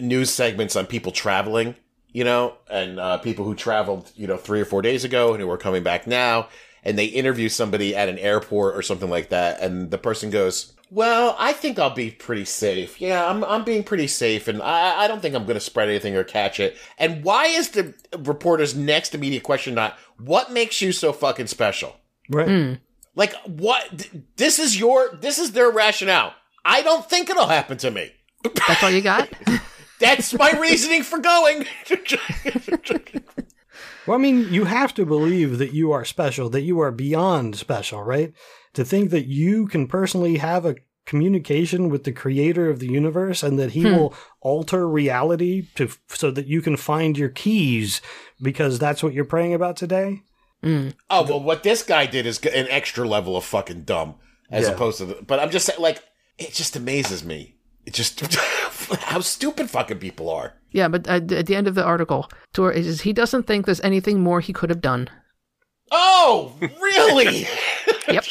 news 0.00 0.30
segments 0.30 0.74
on 0.74 0.86
people 0.86 1.12
traveling. 1.12 1.76
You 2.12 2.24
know, 2.24 2.54
and 2.70 2.98
uh, 2.98 3.18
people 3.18 3.44
who 3.44 3.54
traveled, 3.54 4.10
you 4.16 4.26
know, 4.26 4.38
three 4.38 4.60
or 4.60 4.64
four 4.64 4.80
days 4.80 5.04
ago 5.04 5.34
and 5.34 5.40
who 5.42 5.50
are 5.50 5.58
coming 5.58 5.82
back 5.82 6.06
now, 6.06 6.48
and 6.82 6.98
they 6.98 7.04
interview 7.04 7.50
somebody 7.50 7.94
at 7.94 8.08
an 8.08 8.18
airport 8.18 8.74
or 8.74 8.80
something 8.80 9.10
like 9.10 9.28
that, 9.28 9.60
and 9.60 9.90
the 9.90 9.98
person 9.98 10.30
goes, 10.30 10.72
"Well, 10.90 11.34
I 11.38 11.52
think 11.52 11.78
I'll 11.78 11.90
be 11.94 12.10
pretty 12.10 12.44
safe. 12.44 13.00
Yeah, 13.00 13.26
I'm 13.28 13.44
I'm 13.44 13.64
being 13.64 13.84
pretty 13.84 14.06
safe, 14.06 14.48
and 14.48 14.62
I 14.62 15.04
I 15.04 15.08
don't 15.08 15.20
think 15.20 15.34
I'm 15.34 15.44
going 15.44 15.54
to 15.54 15.60
spread 15.60 15.88
anything 15.88 16.16
or 16.16 16.24
catch 16.24 16.60
it." 16.60 16.76
And 16.98 17.22
why 17.24 17.46
is 17.46 17.70
the 17.70 17.94
reporter's 18.18 18.74
next 18.74 19.14
immediate 19.14 19.42
question 19.42 19.74
not 19.74 19.98
what 20.18 20.50
makes 20.52 20.80
you 20.80 20.92
so 20.92 21.12
fucking 21.12 21.46
special? 21.48 21.96
right. 22.30 22.48
Hmm. 22.48 22.72
Like 23.14 23.34
what? 23.44 23.98
th- 23.98 24.24
This 24.36 24.58
is 24.58 24.78
your 24.78 25.16
this 25.16 25.38
is 25.38 25.52
their 25.52 25.70
rationale. 25.70 26.34
I 26.64 26.82
don't 26.82 27.08
think 27.08 27.30
it'll 27.30 27.46
happen 27.46 27.78
to 27.78 27.90
me. 27.90 28.12
That's 28.42 28.82
all 28.82 28.90
you 28.90 29.00
got? 29.00 29.28
That's 30.00 30.34
my 30.34 30.50
reasoning 30.50 31.02
for 31.02 31.18
going. 31.18 31.64
Well, 34.06 34.16
I 34.16 34.20
mean, 34.20 34.52
you 34.52 34.66
have 34.66 34.94
to 34.94 35.04
believe 35.04 35.58
that 35.58 35.72
you 35.74 35.90
are 35.90 36.04
special, 36.04 36.48
that 36.50 36.60
you 36.62 36.78
are 36.78 36.92
beyond 36.92 37.56
special, 37.56 38.02
right? 38.04 38.32
To 38.76 38.84
think 38.84 39.10
that 39.10 39.26
you 39.26 39.66
can 39.66 39.86
personally 39.86 40.36
have 40.36 40.64
a 40.64 40.76
communication 41.06 41.88
with 41.88 42.04
the 42.04 42.12
creator 42.12 42.68
of 42.68 42.80
the 42.80 42.88
universe 42.88 43.42
and 43.42 43.58
that 43.58 43.70
he 43.70 43.82
hmm. 43.82 43.92
will 43.92 44.14
alter 44.40 44.88
reality 44.88 45.68
to 45.76 45.88
so 46.08 46.30
that 46.32 46.46
you 46.46 46.60
can 46.60 46.76
find 46.76 47.16
your 47.16 47.28
keys 47.28 48.02
because 48.42 48.78
that's 48.78 49.02
what 49.02 49.14
you're 49.14 49.24
praying 49.24 49.54
about 49.54 49.76
today. 49.76 50.22
Hmm. 50.62 50.90
oh 51.10 51.24
well, 51.24 51.40
what 51.40 51.62
this 51.62 51.82
guy 51.82 52.06
did 52.06 52.26
is 52.26 52.38
an 52.44 52.66
extra 52.68 53.06
level 53.06 53.36
of 53.36 53.44
fucking 53.44 53.82
dumb, 53.82 54.16
as 54.50 54.66
Yeah. 54.66 54.72
opposed 54.72 54.98
to. 54.98 55.06
The, 55.06 55.22
but 55.22 55.38
I'm 55.38 55.50
just 55.50 55.66
saying, 55.66 55.80
like, 55.80 56.02
it 56.38 56.52
just 56.52 56.76
amazes 56.76 57.24
me. 57.24 57.56
It 57.84 57.94
just 57.94 58.20
how 59.00 59.20
stupid 59.20 59.70
fucking 59.70 59.98
people 59.98 60.28
are. 60.28 60.54
Yeah, 60.70 60.88
but 60.88 61.06
at, 61.06 61.30
at 61.30 61.46
the 61.46 61.56
end 61.56 61.68
of 61.68 61.74
the 61.74 61.84
article, 61.84 62.28
Tor 62.52 62.72
is 62.72 63.02
he 63.02 63.12
doesn't 63.12 63.44
think 63.44 63.64
there's 63.64 63.80
anything 63.82 64.20
more 64.20 64.40
he 64.40 64.52
could 64.52 64.70
have 64.70 64.80
done. 64.80 65.08
Oh, 65.90 66.54
really? 66.80 67.46
Yep. 68.08 68.24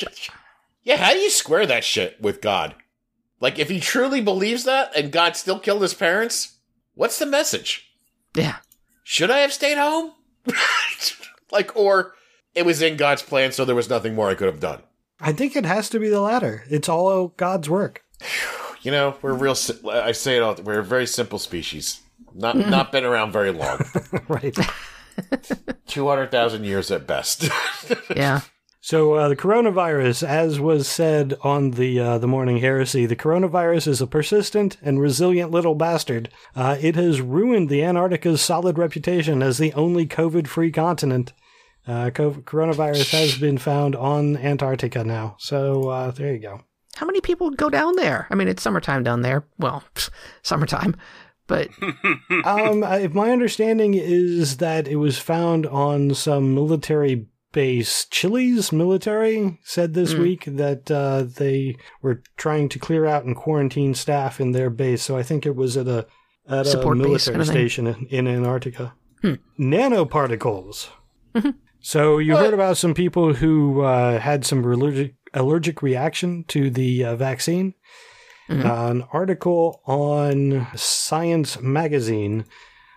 yeah. 0.83 0.95
How 0.95 1.11
do 1.11 1.19
you 1.19 1.29
square 1.29 1.65
that 1.65 1.83
shit 1.83 2.21
with 2.21 2.39
God? 2.39 2.75
Like, 3.41 3.59
if 3.59 3.67
he 3.69 3.81
truly 3.81 4.21
believes 4.21 4.63
that, 4.63 4.95
and 4.95 5.11
God 5.11 5.35
still 5.35 5.59
killed 5.59 5.81
his 5.81 5.93
parents, 5.93 6.53
what's 6.93 7.19
the 7.19 7.25
message? 7.25 7.91
Yeah. 8.35 8.57
should 9.03 9.29
I 9.29 9.39
have 9.39 9.51
stayed 9.51 9.77
home? 9.77 10.13
like, 11.51 11.75
or 11.75 12.13
it 12.53 12.65
was 12.65 12.81
in 12.81 12.95
God's 12.95 13.21
plan, 13.21 13.51
so 13.51 13.65
there 13.65 13.75
was 13.75 13.89
nothing 13.89 14.15
more 14.15 14.29
I 14.29 14.35
could 14.35 14.47
have 14.47 14.61
done. 14.61 14.81
I 15.19 15.33
think 15.33 15.55
it 15.57 15.65
has 15.65 15.89
to 15.89 15.99
be 15.99 16.07
the 16.09 16.21
latter. 16.21 16.63
It's 16.69 16.87
all 16.89 17.29
God's 17.29 17.69
work. 17.69 18.03
You 18.81 18.91
know, 18.91 19.15
we're 19.23 19.33
real. 19.33 19.55
I 19.89 20.11
say 20.11 20.37
it 20.37 20.43
all. 20.43 20.53
We're 20.63 20.77
a 20.77 20.83
very 20.83 21.07
simple 21.07 21.39
species. 21.39 22.01
Not 22.35 22.55
not 22.55 22.91
been 22.91 23.03
around 23.03 23.31
very 23.31 23.49
long. 23.49 23.79
right. 24.27 24.55
Two 25.87 26.07
hundred 26.07 26.31
thousand 26.31 26.63
years 26.65 26.91
at 26.91 27.07
best. 27.07 27.49
Yeah. 28.15 28.41
So 28.81 29.15
uh, 29.15 29.29
the 29.29 29.35
coronavirus, 29.35 30.27
as 30.27 30.59
was 30.59 30.87
said 30.87 31.33
on 31.41 31.71
the 31.71 31.99
uh, 31.99 32.17
the 32.19 32.27
morning 32.27 32.57
heresy, 32.59 33.07
the 33.07 33.15
coronavirus 33.15 33.87
is 33.87 33.99
a 33.99 34.05
persistent 34.05 34.77
and 34.83 34.99
resilient 35.01 35.49
little 35.49 35.73
bastard. 35.73 36.29
Uh, 36.55 36.77
it 36.79 36.95
has 36.95 37.19
ruined 37.19 37.69
the 37.69 37.83
Antarctica's 37.83 38.41
solid 38.43 38.77
reputation 38.77 39.41
as 39.41 39.57
the 39.57 39.73
only 39.73 40.05
COVID-free 40.05 40.71
continent. 40.71 41.33
Uh, 41.87 42.11
co- 42.11 42.31
coronavirus 42.31 43.11
has 43.11 43.37
been 43.39 43.57
found 43.57 43.95
on 43.95 44.37
Antarctica 44.37 45.03
now, 45.03 45.35
so 45.39 45.89
uh, 45.89 46.11
there 46.11 46.31
you 46.33 46.39
go. 46.39 46.61
How 46.95 47.07
many 47.07 47.21
people 47.21 47.49
go 47.49 47.71
down 47.71 47.95
there? 47.95 48.27
I 48.29 48.35
mean, 48.35 48.47
it's 48.47 48.61
summertime 48.61 49.01
down 49.01 49.21
there. 49.21 49.45
Well, 49.57 49.83
summertime. 50.43 50.95
But 51.47 51.69
um, 52.45 52.83
I, 52.83 53.07
my 53.13 53.31
understanding 53.31 53.93
is 53.93 54.57
that 54.57 54.87
it 54.87 54.95
was 54.95 55.17
found 55.19 55.65
on 55.67 56.13
some 56.15 56.55
military 56.55 57.27
base. 57.51 58.05
Chile's 58.05 58.71
military 58.71 59.59
said 59.63 59.93
this 59.93 60.13
week 60.13 60.43
that 60.45 60.89
uh, 60.91 61.23
they 61.23 61.77
were 62.01 62.21
trying 62.35 62.67
to 62.69 62.79
clear 62.79 63.05
out 63.05 63.23
and 63.25 63.35
quarantine 63.35 63.93
staff 63.93 64.41
in 64.41 64.51
their 64.51 64.69
base. 64.69 65.01
So 65.03 65.17
I 65.17 65.23
think 65.23 65.45
it 65.45 65.55
was 65.55 65.77
at 65.77 65.87
a 65.87 66.05
at 66.49 66.67
Support 66.67 66.97
a 66.97 67.01
military 67.01 67.35
kind 67.35 67.41
of 67.41 67.47
station 67.47 67.87
in, 67.87 68.05
in 68.07 68.27
Antarctica. 68.27 68.93
Nanoparticles. 69.59 70.89
So 71.79 72.17
you 72.17 72.33
What? 72.33 72.45
heard 72.45 72.53
about 72.53 72.77
some 72.77 72.93
people 72.93 73.33
who 73.35 73.81
uh, 73.81 74.19
had 74.19 74.45
some 74.45 74.63
allergic 74.63 75.15
allergic 75.33 75.81
reaction 75.81 76.43
to 76.47 76.69
the 76.69 77.03
uh, 77.03 77.15
vaccine. 77.15 77.73
Uh, 78.47 78.87
an 78.91 79.01
article 79.11 79.81
on 79.85 80.67
Science 80.75 81.59
Magazine 81.61 82.45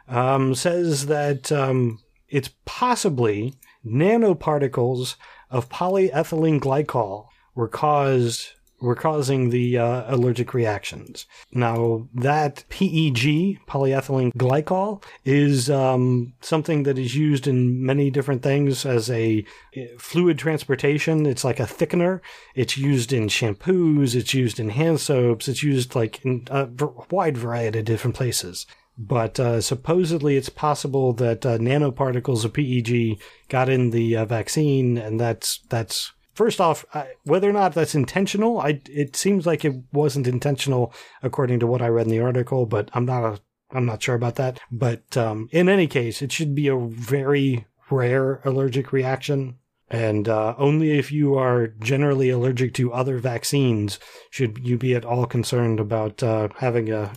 um, 0.06 0.54
says 0.54 1.06
that 1.06 1.50
um, 1.50 1.98
it's 2.28 2.50
possibly 2.66 3.54
nanoparticles 3.84 5.16
of 5.50 5.68
polyethylene 5.68 6.60
glycol 6.60 7.26
were 7.54 7.68
caused 7.68 8.52
were 8.80 8.94
causing 8.94 9.50
the 9.50 9.78
uh, 9.78 10.04
allergic 10.14 10.54
reactions. 10.54 11.26
Now 11.52 12.08
that 12.14 12.64
PEG, 12.68 13.58
polyethylene 13.66 14.32
glycol, 14.34 15.02
is 15.24 15.68
um, 15.68 16.34
something 16.40 16.84
that 16.84 16.98
is 16.98 17.16
used 17.16 17.46
in 17.46 17.84
many 17.84 18.10
different 18.10 18.42
things 18.42 18.86
as 18.86 19.10
a 19.10 19.44
uh, 19.76 19.80
fluid 19.98 20.38
transportation. 20.38 21.26
It's 21.26 21.44
like 21.44 21.60
a 21.60 21.64
thickener. 21.64 22.20
It's 22.54 22.76
used 22.76 23.12
in 23.12 23.28
shampoos. 23.28 24.14
It's 24.14 24.34
used 24.34 24.60
in 24.60 24.70
hand 24.70 25.00
soaps. 25.00 25.48
It's 25.48 25.62
used 25.62 25.94
like 25.94 26.24
in 26.24 26.46
a 26.50 26.68
wide 27.10 27.36
variety 27.36 27.80
of 27.80 27.84
different 27.84 28.16
places. 28.16 28.66
but 28.98 29.38
uh, 29.38 29.60
supposedly 29.60 30.36
it's 30.36 30.48
possible 30.48 31.12
that 31.12 31.46
uh, 31.46 31.56
nanoparticles 31.58 32.44
of 32.44 32.52
PEG 32.52 33.22
got 33.48 33.68
in 33.68 33.90
the 33.90 34.16
uh, 34.16 34.24
vaccine, 34.24 34.98
and 34.98 35.20
that's 35.20 35.60
that's 35.68 36.12
first 36.38 36.60
off 36.60 36.84
I, 36.94 37.08
whether 37.24 37.50
or 37.50 37.52
not 37.52 37.74
that's 37.74 37.96
intentional. 37.96 38.60
I 38.60 38.80
it 38.88 39.16
seems 39.16 39.44
like 39.44 39.64
it 39.64 39.74
wasn't 39.92 40.28
intentional 40.28 40.94
according 41.20 41.58
to 41.60 41.66
what 41.66 41.82
I 41.82 41.88
read 41.88 42.06
in 42.06 42.12
the 42.12 42.20
article, 42.20 42.64
but 42.64 42.88
I'm 42.94 43.04
not 43.04 43.24
a 43.24 43.40
I'm 43.72 43.84
not 43.84 44.02
sure 44.02 44.14
about 44.14 44.36
that. 44.36 44.60
But 44.70 45.16
um, 45.16 45.48
in 45.50 45.68
any 45.68 45.88
case, 45.88 46.22
it 46.22 46.30
should 46.32 46.54
be 46.54 46.68
a 46.68 46.78
very 46.78 47.66
rare 47.90 48.40
allergic 48.44 48.92
reaction. 48.92 49.58
And 49.90 50.28
uh, 50.28 50.54
only 50.58 50.98
if 50.98 51.10
you 51.10 51.34
are 51.34 51.66
generally 51.66 52.30
allergic 52.30 52.72
to 52.74 52.92
other 52.92 53.18
vaccines 53.18 53.98
should 54.30 54.58
you 54.62 54.78
be 54.78 54.94
at 54.94 55.04
all 55.04 55.26
concerned 55.26 55.80
about 55.80 56.22
uh, 56.22 56.48
having 56.58 56.92
a 56.92 57.12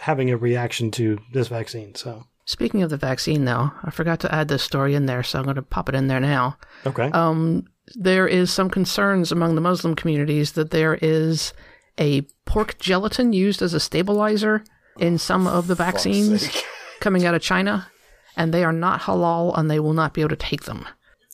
having 0.00 0.30
a 0.30 0.36
reaction 0.36 0.90
to 0.90 1.18
this 1.32 1.48
vaccine. 1.48 1.94
So, 1.94 2.24
speaking 2.44 2.82
of 2.82 2.90
the 2.90 2.96
vaccine, 2.96 3.44
though, 3.44 3.70
I 3.82 3.90
forgot 3.90 4.20
to 4.20 4.34
add 4.34 4.48
this 4.48 4.62
story 4.62 4.94
in 4.94 5.06
there, 5.06 5.22
so 5.22 5.38
I'm 5.38 5.44
going 5.44 5.56
to 5.56 5.62
pop 5.62 5.88
it 5.88 5.94
in 5.94 6.08
there 6.08 6.20
now. 6.20 6.58
Okay. 6.84 7.10
Um, 7.12 7.68
there 7.94 8.26
is 8.26 8.52
some 8.52 8.70
concerns 8.70 9.32
among 9.32 9.54
the 9.54 9.60
Muslim 9.60 9.94
communities 9.94 10.52
that 10.52 10.70
there 10.70 10.98
is 11.00 11.52
a 11.98 12.22
pork 12.46 12.78
gelatin 12.78 13.32
used 13.32 13.62
as 13.62 13.74
a 13.74 13.80
stabilizer 13.80 14.64
in 14.98 15.18
some 15.18 15.46
of 15.46 15.66
the 15.66 15.74
vaccines 15.74 16.48
coming 17.00 17.24
out 17.24 17.34
of 17.34 17.42
China, 17.42 17.90
and 18.36 18.52
they 18.52 18.64
are 18.64 18.72
not 18.72 19.02
halal, 19.02 19.56
and 19.56 19.70
they 19.70 19.80
will 19.80 19.92
not 19.92 20.14
be 20.14 20.20
able 20.20 20.30
to 20.30 20.36
take 20.36 20.64
them. 20.64 20.86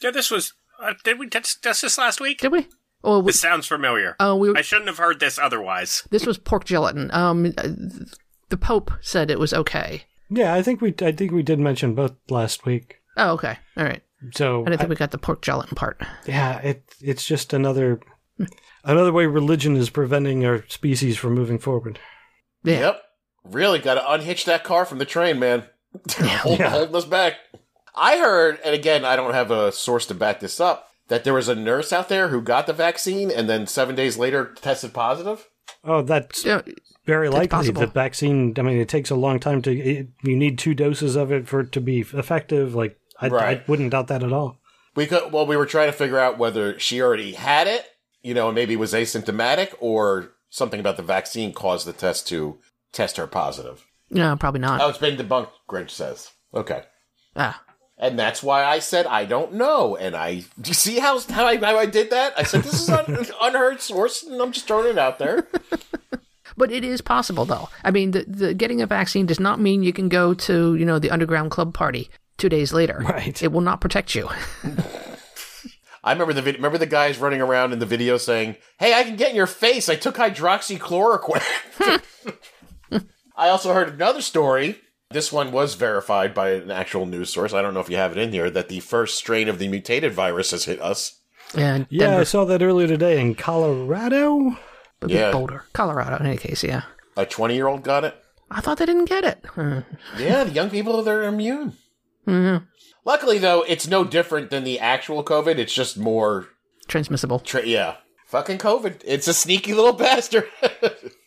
Yeah, 0.02 0.10
this 0.10 0.30
was. 0.30 0.54
Uh, 0.80 0.94
did 1.04 1.18
we 1.18 1.26
discuss 1.26 1.80
this 1.80 1.98
last 1.98 2.20
week? 2.20 2.40
Did 2.40 2.52
we? 2.52 2.66
Oh, 3.02 3.22
this 3.22 3.40
sounds 3.40 3.66
familiar. 3.66 4.16
Oh, 4.18 4.34
we, 4.36 4.54
I 4.54 4.62
shouldn't 4.62 4.88
have 4.88 4.98
heard 4.98 5.20
this 5.20 5.38
otherwise. 5.38 6.02
This 6.10 6.26
was 6.26 6.38
pork 6.38 6.64
gelatin. 6.64 7.10
Um, 7.12 7.52
the 8.48 8.56
Pope 8.56 8.90
said 9.00 9.30
it 9.30 9.38
was 9.38 9.54
okay. 9.54 10.04
Yeah, 10.30 10.54
I 10.54 10.62
think 10.62 10.80
we 10.80 10.94
I 11.00 11.12
think 11.12 11.32
we 11.32 11.42
did 11.42 11.58
mention 11.58 11.94
both 11.94 12.14
last 12.28 12.66
week. 12.66 12.96
Oh, 13.16 13.32
okay, 13.32 13.58
all 13.76 13.84
right. 13.84 14.02
So 14.32 14.62
I 14.62 14.70
don't 14.70 14.78
think 14.78 14.88
I, 14.88 14.90
we 14.90 14.96
got 14.96 15.10
the 15.10 15.18
pork 15.18 15.42
gelatin 15.42 15.76
part. 15.76 16.02
Yeah, 16.26 16.58
it 16.58 16.82
it's 17.00 17.24
just 17.24 17.52
another 17.52 18.00
another 18.84 19.12
way 19.12 19.26
religion 19.26 19.76
is 19.76 19.90
preventing 19.90 20.44
our 20.44 20.64
species 20.68 21.16
from 21.16 21.34
moving 21.34 21.58
forward. 21.58 21.98
Yeah. 22.64 22.80
Yep. 22.80 23.02
Really 23.44 23.78
got 23.78 23.94
to 23.94 24.12
unhitch 24.12 24.44
that 24.44 24.64
car 24.64 24.84
from 24.84 24.98
the 24.98 25.04
train, 25.04 25.38
man. 25.38 25.64
Hold, 26.18 26.58
yeah. 26.58 26.70
Holding 26.70 26.96
us 26.96 27.04
back. 27.04 27.34
I 27.94 28.18
heard, 28.18 28.58
and 28.64 28.74
again, 28.74 29.04
I 29.04 29.16
don't 29.16 29.34
have 29.34 29.50
a 29.50 29.72
source 29.72 30.06
to 30.06 30.14
back 30.14 30.40
this 30.40 30.60
up, 30.60 30.88
that 31.08 31.24
there 31.24 31.34
was 31.34 31.48
a 31.48 31.54
nurse 31.54 31.92
out 31.92 32.08
there 32.08 32.28
who 32.28 32.40
got 32.40 32.66
the 32.66 32.72
vaccine 32.72 33.30
and 33.30 33.48
then 33.48 33.66
seven 33.66 33.94
days 33.94 34.18
later 34.18 34.54
tested 34.60 34.92
positive. 34.92 35.48
Oh, 35.82 36.02
that's 36.02 36.44
yeah, 36.44 36.62
very 37.06 37.28
likely. 37.28 37.70
The 37.70 37.86
vaccine, 37.86 38.54
I 38.58 38.62
mean, 38.62 38.78
it 38.78 38.88
takes 38.88 39.10
a 39.10 39.16
long 39.16 39.40
time 39.40 39.62
to, 39.62 39.72
it, 39.76 40.08
you 40.22 40.36
need 40.36 40.58
two 40.58 40.74
doses 40.74 41.16
of 41.16 41.32
it 41.32 41.48
for 41.48 41.60
it 41.60 41.72
to 41.72 41.80
be 41.80 42.00
effective. 42.00 42.74
Like, 42.74 42.98
I, 43.20 43.28
right. 43.28 43.58
I 43.58 43.64
wouldn't 43.66 43.90
doubt 43.90 44.08
that 44.08 44.22
at 44.22 44.32
all. 44.32 44.58
We 44.94 45.06
could, 45.06 45.32
well, 45.32 45.46
we 45.46 45.56
were 45.56 45.66
trying 45.66 45.88
to 45.88 45.96
figure 45.96 46.18
out 46.18 46.38
whether 46.38 46.78
she 46.78 47.00
already 47.00 47.32
had 47.32 47.66
it, 47.66 47.84
you 48.22 48.34
know, 48.34 48.50
maybe 48.50 48.76
was 48.76 48.92
asymptomatic 48.92 49.74
or 49.80 50.32
something 50.50 50.80
about 50.80 50.96
the 50.96 51.02
vaccine 51.02 51.52
caused 51.52 51.86
the 51.86 51.92
test 51.92 52.26
to 52.28 52.58
test 52.92 53.16
her 53.16 53.26
positive. 53.26 53.86
No, 54.10 54.36
probably 54.36 54.60
not. 54.60 54.80
Oh, 54.80 54.88
it's 54.88 54.98
been 54.98 55.16
debunked, 55.16 55.50
Grinch 55.68 55.90
says. 55.90 56.30
Okay. 56.54 56.82
Ah. 57.36 57.62
And 57.98 58.18
that's 58.18 58.42
why 58.42 58.64
I 58.64 58.78
said 58.78 59.06
I 59.06 59.24
don't 59.24 59.54
know. 59.54 59.96
And 59.96 60.16
I, 60.16 60.44
do 60.60 60.68
you 60.68 60.74
see 60.74 60.98
how, 60.98 61.18
how, 61.20 61.46
I, 61.46 61.56
how 61.58 61.76
I 61.76 61.86
did 61.86 62.10
that? 62.10 62.32
I 62.38 62.44
said, 62.44 62.62
this 62.62 62.80
is 62.80 62.88
an 62.88 63.26
unheard 63.40 63.80
source, 63.80 64.22
and 64.22 64.40
I'm 64.40 64.52
just 64.52 64.66
throwing 64.66 64.88
it 64.88 64.98
out 64.98 65.18
there. 65.18 65.48
But 66.58 66.72
it 66.72 66.82
is 66.82 67.00
possible, 67.00 67.44
though. 67.44 67.68
I 67.84 67.92
mean, 67.92 68.10
the, 68.10 68.24
the 68.24 68.52
getting 68.52 68.82
a 68.82 68.86
vaccine 68.86 69.26
does 69.26 69.38
not 69.38 69.60
mean 69.60 69.84
you 69.84 69.92
can 69.92 70.08
go 70.08 70.34
to, 70.34 70.74
you 70.74 70.84
know, 70.84 70.98
the 70.98 71.10
underground 71.10 71.52
club 71.52 71.72
party 71.72 72.10
two 72.38 72.48
days 72.48 72.72
later. 72.72 72.98
Right. 73.04 73.42
It 73.42 73.52
will 73.52 73.60
not 73.60 73.80
protect 73.80 74.14
you. 74.14 74.28
I 76.04 76.12
remember 76.12 76.32
the 76.32 76.42
vid- 76.42 76.54
remember 76.56 76.78
the 76.78 76.86
guys 76.86 77.18
running 77.18 77.40
around 77.42 77.72
in 77.72 77.80
the 77.80 77.86
video 77.86 78.16
saying, 78.16 78.56
"Hey, 78.78 78.94
I 78.94 79.02
can 79.04 79.16
get 79.16 79.30
in 79.30 79.36
your 79.36 79.46
face. 79.46 79.88
I 79.88 79.96
took 79.96 80.16
hydroxychloroquine." 80.16 82.02
I 83.36 83.48
also 83.50 83.72
heard 83.74 83.88
another 83.90 84.22
story. 84.22 84.80
This 85.10 85.32
one 85.32 85.52
was 85.52 85.74
verified 85.74 86.34
by 86.34 86.50
an 86.50 86.70
actual 86.70 87.06
news 87.06 87.30
source. 87.30 87.52
I 87.52 87.62
don't 87.62 87.74
know 87.74 87.80
if 87.80 87.90
you 87.90 87.96
have 87.96 88.12
it 88.12 88.18
in 88.18 88.32
here 88.32 88.50
that 88.50 88.68
the 88.68 88.80
first 88.80 89.16
strain 89.16 89.48
of 89.48 89.58
the 89.58 89.68
mutated 89.68 90.12
virus 90.12 90.50
has 90.52 90.64
hit 90.64 90.80
us. 90.80 91.20
And 91.54 91.86
yeah, 91.90 92.18
I 92.18 92.24
saw 92.24 92.44
that 92.44 92.62
earlier 92.62 92.86
today 92.86 93.20
in 93.20 93.34
Colorado. 93.34 94.56
yeah. 95.06 95.30
Boulder, 95.32 95.64
Colorado. 95.72 96.16
In 96.16 96.26
any 96.26 96.36
case, 96.36 96.62
yeah. 96.62 96.82
A 97.16 97.26
twenty-year-old 97.26 97.82
got 97.82 98.04
it. 98.04 98.14
I 98.50 98.60
thought 98.60 98.78
they 98.78 98.86
didn't 98.86 99.06
get 99.06 99.24
it. 99.24 99.44
yeah, 100.18 100.44
the 100.44 100.52
young 100.52 100.70
people 100.70 101.02
they're 101.02 101.24
immune. 101.24 101.74
Mm-hmm. 102.26 102.64
Luckily, 103.04 103.38
though, 103.38 103.62
it's 103.66 103.86
no 103.86 104.04
different 104.04 104.50
than 104.50 104.64
the 104.64 104.78
actual 104.78 105.24
COVID. 105.24 105.56
It's 105.58 105.72
just 105.72 105.96
more 105.96 106.48
transmissible. 106.88 107.38
Tra- 107.40 107.66
yeah, 107.66 107.96
fucking 108.26 108.58
COVID. 108.58 109.02
It's 109.04 109.28
a 109.28 109.34
sneaky 109.34 109.74
little 109.74 109.92
bastard. 110.04 110.48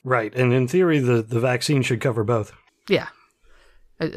right, 0.04 0.34
and 0.36 0.54
in 0.54 0.68
theory, 0.68 1.00
the 1.00 1.22
the 1.22 1.40
vaccine 1.40 1.82
should 1.82 2.02
cover 2.02 2.24
both. 2.24 2.52
Yeah, 2.88 3.08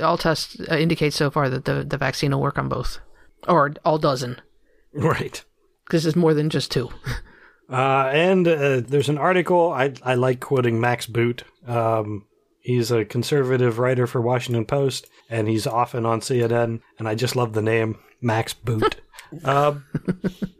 all 0.02 0.18
tests 0.18 0.58
uh, 0.70 0.76
indicate 0.76 1.12
so 1.14 1.30
far 1.30 1.48
that 1.48 1.64
the 1.64 1.84
the 1.84 1.96
vaccine 1.98 2.32
will 2.32 2.40
work 2.42 2.58
on 2.58 2.68
both, 2.68 2.98
or 3.48 3.72
all 3.84 3.98
dozen. 3.98 4.40
Right, 4.92 5.42
because 5.86 6.04
it's 6.06 6.16
more 6.16 6.34
than 6.34 6.50
just 6.50 6.70
two. 6.70 6.90
Uh, 7.70 8.10
and 8.12 8.46
uh, 8.46 8.80
there's 8.80 9.08
an 9.08 9.16
article 9.18 9.72
I 9.72 9.94
I 10.02 10.14
like 10.14 10.40
quoting 10.40 10.80
Max 10.80 11.06
Boot. 11.06 11.44
Um, 11.66 12.26
he's 12.64 12.90
a 12.90 13.04
conservative 13.04 13.78
writer 13.78 14.08
for 14.08 14.20
Washington 14.20 14.64
Post, 14.64 15.06
and 15.30 15.46
he's 15.46 15.66
often 15.66 16.04
on 16.04 16.20
CNN. 16.20 16.80
And 16.98 17.06
I 17.06 17.14
just 17.14 17.36
love 17.36 17.52
the 17.52 17.62
name 17.62 17.98
Max 18.20 18.52
Boot. 18.52 19.00
uh, 19.44 19.76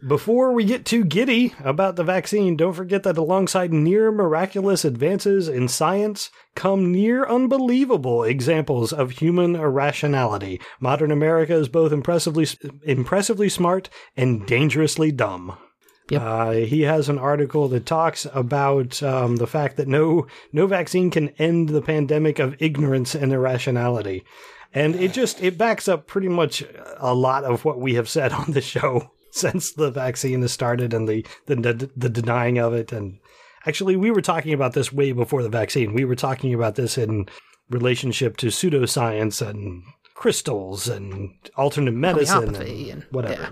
before 0.07 0.53
we 0.53 0.65
get 0.65 0.85
too 0.85 1.05
giddy 1.05 1.55
about 1.65 1.97
the 1.97 2.05
vaccine, 2.05 2.57
don't 2.57 2.75
forget 2.75 3.03
that 3.03 3.17
alongside 3.17 3.73
near 3.73 4.13
miraculous 4.13 4.85
advances 4.85 5.49
in 5.49 5.67
science 5.67 6.31
come 6.55 6.93
near 6.93 7.25
unbelievable 7.25 8.23
examples 8.23 8.93
of 8.93 9.13
human 9.13 9.57
irrationality. 9.57 10.61
Modern 10.79 11.11
America 11.11 11.55
is 11.55 11.69
both 11.69 11.91
impressively 11.91 12.47
impressively 12.85 13.49
smart 13.49 13.89
and 14.17 14.47
dangerously 14.47 15.11
dumb. 15.11 15.57
Yep. 16.11 16.23
Uh, 16.23 16.51
he 16.51 16.83
has 16.83 17.09
an 17.09 17.19
article 17.19 17.69
that 17.69 17.87
talks 17.87 18.27
about 18.35 19.03
um, 19.03 19.37
the 19.37 19.47
fact 19.47 19.77
that 19.77 19.89
no 19.89 20.27
no 20.53 20.67
vaccine 20.67 21.11
can 21.11 21.31
end 21.39 21.71
the 21.71 21.81
pandemic 21.81 22.39
of 22.39 22.61
ignorance 22.61 23.15
and 23.15 23.33
irrationality, 23.33 24.23
and 24.75 24.95
it 24.97 25.13
just 25.15 25.43
it 25.43 25.57
backs 25.57 25.89
up 25.89 26.07
pretty 26.07 26.29
much 26.29 26.63
a 26.99 27.15
lot 27.15 27.45
of 27.45 27.65
what 27.65 27.81
we 27.81 27.95
have 27.95 28.09
said 28.09 28.33
on 28.35 28.53
the 28.53 28.61
show 28.61 29.11
since 29.31 29.73
the 29.73 29.91
vaccine 29.91 30.43
has 30.43 30.53
started 30.53 30.93
and 30.93 31.09
the 31.09 31.27
the, 31.47 31.57
the, 31.57 31.91
the 31.97 32.11
denying 32.11 32.59
of 32.59 32.75
it. 32.75 32.93
And 32.93 33.19
actually, 33.65 33.97
we 33.97 34.11
were 34.11 34.23
talking 34.23 34.53
about 34.53 34.75
this 34.75 34.93
way 34.93 35.13
before 35.13 35.43
the 35.43 35.49
vaccine. 35.49 35.95
We 35.95 36.05
were 36.05 36.17
talking 36.17 36.53
about 36.53 36.75
this 36.75 36.99
in 36.99 37.29
relationship 37.71 38.37
to 38.37 38.49
pseudoscience 38.49 39.47
and 39.47 39.83
crystals 40.15 40.87
and 40.87 41.33
alternate 41.57 41.95
medicine 41.95 42.55
and, 42.55 42.57
and 42.57 43.07
whatever. 43.11 43.43
Yeah. 43.43 43.51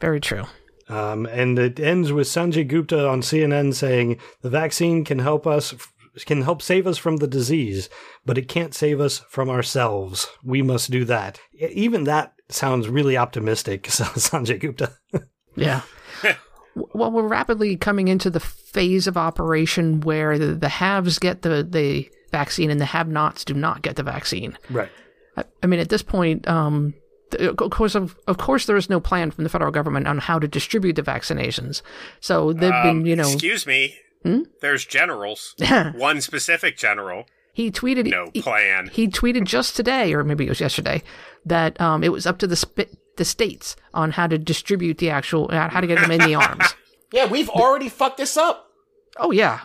Very 0.00 0.20
true. 0.20 0.44
Um, 0.88 1.26
and 1.26 1.58
it 1.58 1.80
ends 1.80 2.12
with 2.12 2.26
Sanjay 2.26 2.66
Gupta 2.66 3.08
on 3.08 3.22
CNN 3.22 3.74
saying 3.74 4.18
the 4.42 4.50
vaccine 4.50 5.04
can 5.04 5.18
help 5.18 5.46
us 5.46 5.74
can 6.26 6.42
help 6.42 6.62
save 6.62 6.86
us 6.86 6.96
from 6.96 7.16
the 7.16 7.26
disease, 7.26 7.88
but 8.24 8.38
it 8.38 8.46
can't 8.46 8.72
save 8.72 9.00
us 9.00 9.18
from 9.28 9.50
ourselves. 9.50 10.28
We 10.44 10.62
must 10.62 10.90
do 10.92 11.04
that. 11.06 11.40
Even 11.58 12.04
that 12.04 12.34
sounds 12.48 12.88
really 12.88 13.16
optimistic, 13.16 13.82
Sanjay 13.88 14.60
Gupta. 14.60 14.92
yeah. 15.56 15.80
well, 16.94 17.10
we're 17.10 17.26
rapidly 17.26 17.76
coming 17.76 18.06
into 18.06 18.30
the 18.30 18.38
phase 18.38 19.08
of 19.08 19.16
operation 19.16 20.00
where 20.02 20.38
the, 20.38 20.54
the 20.54 20.68
haves 20.68 21.18
get 21.18 21.42
the, 21.42 21.66
the 21.68 22.08
vaccine 22.30 22.70
and 22.70 22.80
the 22.80 22.84
have-nots 22.84 23.44
do 23.44 23.54
not 23.54 23.82
get 23.82 23.96
the 23.96 24.02
vaccine. 24.02 24.56
Right. 24.70 24.90
I, 25.36 25.44
I 25.62 25.66
mean, 25.66 25.80
at 25.80 25.88
this 25.88 26.02
point, 26.02 26.46
um, 26.46 26.94
of 27.34 27.70
course, 27.70 27.94
of, 27.94 28.16
of 28.26 28.38
course, 28.38 28.66
there 28.66 28.76
is 28.76 28.88
no 28.88 29.00
plan 29.00 29.30
from 29.30 29.44
the 29.44 29.50
federal 29.50 29.70
government 29.70 30.06
on 30.06 30.18
how 30.18 30.38
to 30.38 30.48
distribute 30.48 30.96
the 30.96 31.02
vaccinations. 31.02 31.82
So 32.20 32.52
they've 32.52 32.72
um, 32.72 32.82
been, 32.82 33.06
you 33.06 33.16
know. 33.16 33.30
Excuse 33.30 33.66
me. 33.66 33.96
Hmm? 34.22 34.42
There's 34.60 34.84
generals. 34.84 35.54
One 35.94 36.20
specific 36.20 36.76
general. 36.76 37.24
He 37.52 37.70
tweeted 37.70 38.10
no 38.10 38.30
plan. 38.42 38.88
He, 38.92 39.02
he, 39.02 39.08
tweeted 39.08 39.44
just 39.44 39.76
today, 39.76 40.12
or 40.12 40.24
maybe 40.24 40.46
it 40.46 40.48
was 40.48 40.60
yesterday, 40.60 41.02
that 41.46 41.80
um, 41.80 42.02
it 42.02 42.10
was 42.10 42.26
up 42.26 42.38
to 42.38 42.48
the 42.48 42.56
sp- 42.58 42.90
the 43.16 43.24
states 43.24 43.76
on 43.92 44.10
how 44.10 44.26
to 44.26 44.38
distribute 44.38 44.98
the 44.98 45.10
actual 45.10 45.48
uh, 45.52 45.68
how 45.68 45.80
to 45.80 45.86
get 45.86 46.00
them 46.00 46.10
in 46.10 46.20
the 46.20 46.34
arms. 46.34 46.74
Yeah, 47.12 47.26
we've 47.26 47.48
already 47.48 47.88
fucked 47.88 48.16
this 48.16 48.36
up. 48.36 48.70
Oh 49.18 49.30
yeah, 49.30 49.60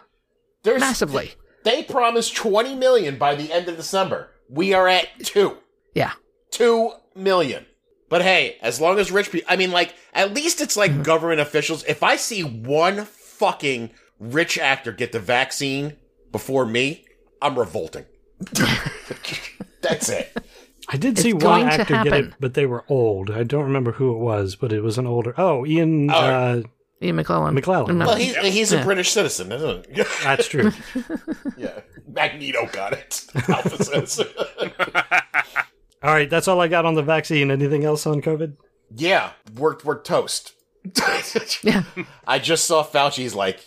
There's, 0.63 0.79
massively. 0.79 1.31
They 1.63 1.81
promised 1.83 2.35
20 2.35 2.75
million 2.75 3.17
by 3.17 3.33
the 3.33 3.51
end 3.51 3.67
of 3.67 3.75
December. 3.75 4.29
We 4.47 4.73
are 4.73 4.87
at 4.87 5.07
two. 5.23 5.57
Yeah, 5.95 6.13
two 6.51 6.91
million. 7.15 7.65
But 8.09 8.23
hey, 8.23 8.57
as 8.61 8.81
long 8.81 8.97
as 8.97 9.11
rich 9.11 9.31
people, 9.31 9.47
I 9.51 9.55
mean, 9.55 9.71
like, 9.71 9.93
at 10.13 10.33
least 10.33 10.61
it's 10.61 10.75
like 10.75 10.91
mm-hmm. 10.91 11.03
government 11.03 11.41
officials. 11.41 11.83
If 11.85 12.01
I 12.01 12.15
see 12.15 12.41
one 12.43 13.05
fucking 13.05 13.91
rich 14.19 14.57
actor 14.57 14.91
get 14.91 15.11
the 15.11 15.19
vaccine 15.19 15.95
before 16.31 16.65
me, 16.65 17.05
I'm 17.41 17.57
revolting. 17.57 18.05
That's 19.81 20.09
it. 20.09 20.35
I 20.91 20.97
did 20.97 21.13
It's 21.13 21.21
see 21.21 21.33
one 21.33 21.67
actor 21.67 22.03
get 22.03 22.13
it, 22.13 22.33
but 22.39 22.55
they 22.55 22.65
were 22.65 22.83
old. 22.89 23.29
I 23.29 23.43
don't 23.43 23.63
remember 23.63 23.91
who 23.91 24.11
it 24.13 24.17
was, 24.17 24.55
but 24.55 24.73
it 24.73 24.81
was 24.81 24.97
an 24.97 25.05
older. 25.05 25.35
Oh, 25.37 25.63
Ian 25.65 26.09
Oh. 26.09 26.13
uh, 26.13 26.61
Ian 27.01 27.15
McKellen. 27.17 27.57
McKellen. 27.57 27.99
Well, 27.99 28.15
he's 28.15 28.35
he's 28.37 28.73
a 28.73 28.77
Yeah. 28.77 28.83
British 28.83 29.11
citizen, 29.11 29.51
isn't 29.51 29.85
he? 29.95 30.03
That's 30.23 30.47
true. 30.47 30.71
yeah. 31.57 31.79
Magneto 32.07 32.67
got 32.73 32.93
it. 32.93 33.25
Alpha 33.47 33.83
says. 33.83 34.21
All 36.03 36.13
right, 36.13 36.29
that's 36.29 36.47
all 36.47 36.59
I 36.61 36.67
got 36.67 36.85
on 36.85 36.95
the 36.95 37.03
vaccine. 37.03 37.51
Anything 37.51 37.83
else 37.85 38.05
on 38.07 38.21
COVID? 38.21 38.55
yeah, 38.95 39.31
we're 39.55 39.77
we're 39.83 40.01
toast. 40.01 40.53
yeah. 41.63 41.83
I 42.27 42.39
just 42.39 42.65
saw 42.65 42.83
Fauci's 42.83 43.35
like 43.35 43.59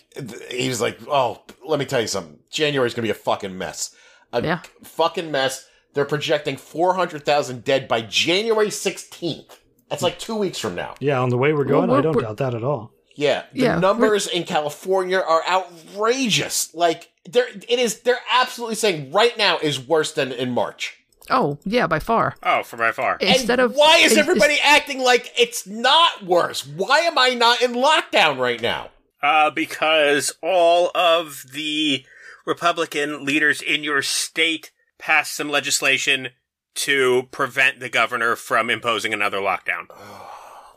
he 0.51 0.69
was 0.69 0.81
like, 0.81 0.99
"Oh, 1.09 1.43
let 1.67 1.79
me 1.79 1.85
tell 1.85 2.01
you 2.01 2.07
something. 2.07 2.39
January's 2.51 2.95
going 2.95 3.07
to 3.07 3.13
be 3.13 3.19
a 3.19 3.23
fucking 3.23 3.57
mess. 3.57 3.95
A 4.33 4.43
Yeah. 4.43 4.61
fucking 4.83 5.31
mess. 5.31 5.67
They're 5.95 6.07
projecting 6.07 6.57
400,000 6.57 7.65
dead 7.65 7.87
by 7.87 8.01
January 8.01 8.69
16th. 8.69 9.59
That's 9.91 10.03
like 10.03 10.19
2 10.19 10.35
weeks 10.37 10.59
from 10.59 10.75
now. 10.75 10.95
Yeah, 11.01 11.21
on 11.21 11.29
the 11.29 11.37
way 11.37 11.53
we're 11.53 11.65
going, 11.65 11.91
Well, 11.91 11.99
I 11.99 12.01
don't 12.01 12.19
doubt 12.19 12.39
that 12.39 12.55
at 12.55 12.65
all. 12.65 12.93
Yeah, 13.15 13.43
the 13.53 13.61
Yeah, 13.65 13.79
numbers 13.79 14.27
in 14.27 14.45
California 14.45 15.19
are 15.19 15.43
outrageous. 15.47 16.75
Like 16.75 17.11
they're 17.29 17.47
it 17.49 17.79
is 17.79 18.01
they're 18.01 18.19
absolutely 18.33 18.77
saying 18.77 19.13
right 19.13 19.37
now 19.37 19.59
is 19.59 19.79
worse 19.79 20.13
than 20.13 20.33
in 20.33 20.51
March. 20.51 20.99
Oh, 21.31 21.59
yeah, 21.65 21.87
by 21.87 21.99
far. 22.01 22.35
Oh, 22.43 22.63
for 22.63 22.77
by 22.77 22.93
far. 22.93 23.17
Instead 23.21 23.61
and 23.61 23.71
of 23.71 23.75
why 23.77 23.99
is 23.99 24.13
it's- 24.13 24.19
everybody 24.19 24.59
acting 24.63 25.01
like 25.01 25.33
it's 25.39 25.67
not 25.67 26.25
worse? 26.25 26.67
Why 26.67 27.01
am 27.01 27.17
I 27.19 27.31
not 27.31 27.63
in 27.63 27.73
lockdown 27.75 28.39
right 28.39 28.61
now? 28.61 28.91
Uh, 29.23 29.51
because 29.51 30.33
all 30.43 30.91
of 30.97 31.45
the 31.53 32.05
Republican 32.45 33.25
leaders 33.25 33.63
in 33.63 33.85
your 33.85 34.03
state 34.03 34.73
passed 34.99 35.35
some 35.35 35.49
legislation 35.49 36.31
to 36.75 37.29
prevent 37.31 37.79
the 37.79 37.89
governor 37.89 38.35
from 38.35 38.69
imposing 38.69 39.13
another 39.15 39.39
lockdown. 39.39 39.87
Oh 39.91 40.31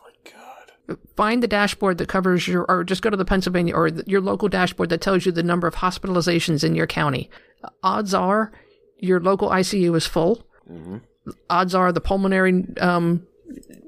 my 0.04 0.32
god! 0.32 0.98
Find 1.16 1.42
the 1.42 1.48
dashboard 1.48 1.98
that 1.98 2.08
covers 2.10 2.48
your, 2.48 2.66
or 2.70 2.84
just 2.84 3.02
go 3.02 3.10
to 3.10 3.18
the 3.18 3.26
Pennsylvania 3.26 3.74
or 3.74 3.90
the, 3.90 4.04
your 4.06 4.22
local 4.22 4.48
dashboard 4.48 4.90
that 4.90 5.02
tells 5.02 5.26
you 5.26 5.32
the 5.32 5.42
number 5.42 5.66
of 5.68 5.76
hospitalizations 5.76 6.64
in 6.64 6.76
your 6.76 6.86
county. 6.88 7.30
Odds 7.82 8.14
are 8.14 8.52
your 8.98 9.20
local 9.20 9.50
ICU 9.50 9.96
is 9.96 10.06
full. 10.06 10.46
Odds 11.50 11.76
are 11.76 11.92
the 11.92 12.02
pulmonary 12.02 12.66
um, 12.80 13.26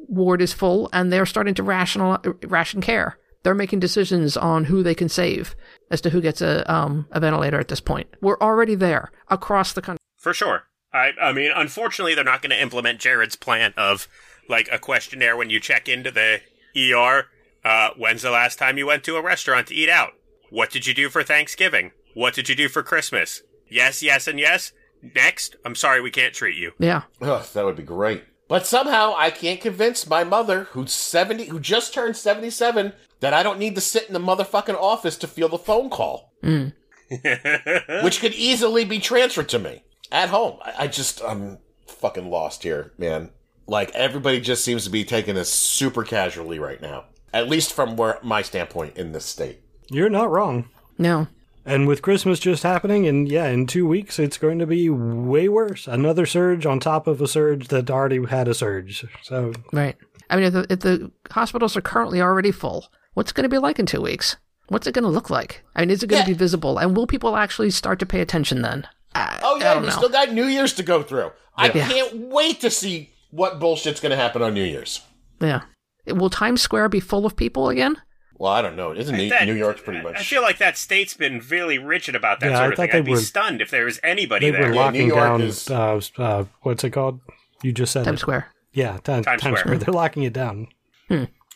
ward 0.07 0.41
is 0.41 0.53
full, 0.53 0.89
and 0.93 1.11
they're 1.11 1.25
starting 1.25 1.53
to 1.55 1.63
rational 1.63 2.17
ration 2.43 2.81
care. 2.81 3.17
They're 3.43 3.55
making 3.55 3.79
decisions 3.79 4.35
on 4.35 4.65
who 4.65 4.83
they 4.83 4.95
can 4.95 5.09
save 5.09 5.55
as 5.89 6.01
to 6.01 6.09
who 6.09 6.21
gets 6.21 6.41
a 6.41 6.69
um, 6.71 7.07
a 7.11 7.19
ventilator 7.19 7.59
at 7.59 7.67
this 7.67 7.79
point. 7.79 8.07
We're 8.21 8.39
already 8.39 8.75
there 8.75 9.11
across 9.29 9.73
the 9.73 9.81
country. 9.81 10.01
For 10.17 10.33
sure. 10.33 10.63
I, 10.93 11.11
I 11.21 11.31
mean, 11.33 11.51
unfortunately, 11.55 12.15
they're 12.15 12.23
not 12.23 12.41
going 12.41 12.49
to 12.49 12.61
implement 12.61 12.99
Jared's 12.99 13.35
plan 13.35 13.73
of 13.77 14.07
like 14.49 14.69
a 14.71 14.79
questionnaire 14.79 15.37
when 15.37 15.49
you 15.49 15.59
check 15.59 15.87
into 15.87 16.11
the 16.11 16.41
ER. 16.75 17.25
Uh, 17.63 17.89
when's 17.97 18.21
the 18.21 18.31
last 18.31 18.57
time 18.57 18.77
you 18.77 18.87
went 18.87 19.03
to 19.03 19.17
a 19.17 19.21
restaurant 19.21 19.67
to 19.67 19.75
eat 19.75 19.89
out? 19.89 20.13
What 20.49 20.71
did 20.71 20.87
you 20.87 20.93
do 20.93 21.09
for 21.09 21.23
Thanksgiving? 21.23 21.91
What 22.13 22.33
did 22.33 22.49
you 22.49 22.55
do 22.55 22.69
for 22.69 22.81
Christmas? 22.81 23.43
Yes, 23.69 24.01
yes, 24.01 24.27
and 24.27 24.39
yes. 24.39 24.71
Next, 25.01 25.55
I'm 25.65 25.75
sorry 25.75 26.01
we 26.01 26.11
can't 26.11 26.33
treat 26.33 26.57
you. 26.57 26.71
Yeah, 26.79 27.03
Ugh, 27.21 27.45
that 27.53 27.65
would 27.65 27.75
be 27.75 27.83
great. 27.83 28.23
But 28.47 28.65
somehow 28.65 29.13
I 29.17 29.29
can't 29.29 29.59
convince 29.59 30.07
my 30.07 30.23
mother, 30.23 30.65
who's 30.71 30.93
70, 30.93 31.45
who 31.45 31.59
just 31.59 31.93
turned 31.93 32.15
77, 32.15 32.93
that 33.19 33.33
I 33.33 33.43
don't 33.43 33.59
need 33.59 33.75
to 33.75 33.81
sit 33.81 34.07
in 34.07 34.13
the 34.13 34.19
motherfucking 34.19 34.75
office 34.75 35.17
to 35.17 35.27
feel 35.27 35.49
the 35.49 35.57
phone 35.57 35.89
call, 35.89 36.31
hmm. 36.41 36.67
which 38.03 38.21
could 38.21 38.33
easily 38.33 38.85
be 38.85 38.99
transferred 38.99 39.49
to 39.49 39.59
me 39.59 39.83
at 40.11 40.29
home. 40.29 40.59
I, 40.63 40.83
I 40.83 40.87
just, 40.87 41.21
I'm 41.23 41.57
fucking 41.87 42.29
lost 42.29 42.63
here, 42.63 42.93
man. 42.97 43.31
Like, 43.67 43.91
everybody 43.93 44.39
just 44.39 44.63
seems 44.63 44.85
to 44.85 44.89
be 44.89 45.03
taking 45.03 45.35
this 45.35 45.51
super 45.51 46.03
casually 46.03 46.57
right 46.57 46.81
now. 46.81 47.05
At 47.33 47.49
least 47.49 47.73
from 47.73 47.97
where 47.97 48.17
my 48.23 48.41
standpoint 48.41 48.97
in 48.97 49.11
this 49.11 49.25
state. 49.25 49.59
You're 49.89 50.09
not 50.09 50.31
wrong. 50.31 50.69
no, 50.97 51.27
And 51.67 51.85
with 51.87 52.01
Christmas 52.01 52.39
just 52.39 52.63
happening, 52.63 53.05
and 53.07 53.29
yeah, 53.29 53.47
in 53.47 53.67
two 53.67 53.85
weeks, 53.85 54.17
it's 54.19 54.37
going 54.37 54.57
to 54.59 54.65
be 54.65 54.89
way 54.89 55.49
worse. 55.49 55.85
Another 55.85 56.25
surge 56.25 56.65
on 56.65 56.79
top 56.79 57.07
of 57.07 57.21
a 57.21 57.27
surge 57.27 57.67
that 57.67 57.91
already 57.91 58.25
had 58.25 58.47
a 58.47 58.53
surge. 58.53 59.05
So, 59.21 59.51
Right. 59.73 59.97
I 60.29 60.37
mean, 60.37 60.45
if 60.45 60.53
the, 60.53 60.67
if 60.69 60.79
the 60.79 61.11
hospitals 61.29 61.75
are 61.75 61.81
currently 61.81 62.21
already 62.21 62.51
full, 62.51 62.87
what's 63.15 63.31
it 63.31 63.33
going 63.35 63.43
to 63.43 63.49
be 63.49 63.57
like 63.57 63.79
in 63.79 63.85
two 63.85 64.01
weeks? 64.01 64.37
What's 64.69 64.87
it 64.87 64.93
going 64.93 65.03
to 65.03 65.09
look 65.09 65.29
like? 65.29 65.63
I 65.75 65.81
mean, 65.81 65.89
is 65.89 66.03
it 66.03 66.07
going 66.07 66.23
to 66.23 66.29
Yeah. 66.31 66.33
be 66.35 66.37
visible? 66.39 66.77
And 66.77 66.95
will 66.95 67.05
people 67.07 67.35
actually 67.35 67.69
start 67.71 67.99
to 67.99 68.05
pay 68.05 68.21
attention 68.21 68.61
then? 68.61 68.87
I, 69.13 69.39
Oh, 69.43 69.57
yeah, 69.57 69.77
we 69.79 69.87
know. 69.87 69.91
still 69.93 70.09
got 70.09 70.31
New 70.33 70.45
Year's 70.45 70.73
to 70.73 70.83
go 70.83 71.03
through. 71.03 71.31
I 71.57 71.67
Yeah. 71.71 71.87
can't 71.87 72.15
wait 72.29 72.61
to 72.61 72.69
see 72.71 73.11
what 73.31 73.59
bullshit's 73.59 73.99
going 73.99 74.11
to 74.11 74.15
happen 74.17 74.41
on 74.41 74.53
New 74.53 74.63
Year's. 74.63 75.01
yeah. 75.41 75.61
Will 76.07 76.29
Times 76.29 76.61
Square 76.61 76.87
be 76.89 77.01
full 77.01 77.25
of 77.25 77.35
people 77.35 77.67
again? 77.67 77.97
Well, 78.39 78.51
I 78.51 78.61
don't 78.61 78.75
know. 78.75 78.93
Isn't 78.93 79.15
New, 79.17 79.29
That- 79.29 79.45
New 79.47 79.55
York's 79.55 79.81
pretty 79.81 80.01
much. 80.01 80.15
I 80.17 80.21
feel 80.23 80.41
like 80.43 80.59
that 80.59 80.77
state's 80.77 81.15
been 81.15 81.41
really 81.49 81.79
rigid 81.79 82.15
about 82.15 82.39
that 82.41 82.51
Yeah, 82.51 82.57
I 82.57 82.59
sort 82.61 82.73
of 82.73 82.77
thought 82.77 82.83
thing. 82.83 82.91
they 82.91 82.97
I'd 82.99 83.05
be 83.05 83.11
were- 83.11 83.17
stunned 83.19 83.61
if 83.61 83.71
there 83.71 83.85
was 83.85 83.99
anybody 84.03 84.51
they 84.51 84.57
there. 84.57 84.69
were 84.69 84.75
Yeah, 84.75 84.81
locking 84.85 85.07
York 85.07 85.19
down, 85.19 85.41
is- 85.41 85.69
uh, 85.71 85.99
uh, 86.17 86.45
what's 86.61 86.83
it 86.83 86.91
called? 86.91 87.19
You 87.63 87.71
just 87.71 87.91
said 87.91 88.05
Times 88.05 88.19
it. 88.19 88.21
Square. 88.21 88.53
Yeah, 88.73 88.97
Ti- 88.97 89.01
Times, 89.01 89.25
Times 89.25 89.41
Square. 89.41 89.57
Square. 89.57 89.77
They're 89.79 89.93
locking 89.93 90.23
it 90.23 90.33
down. 90.33 90.67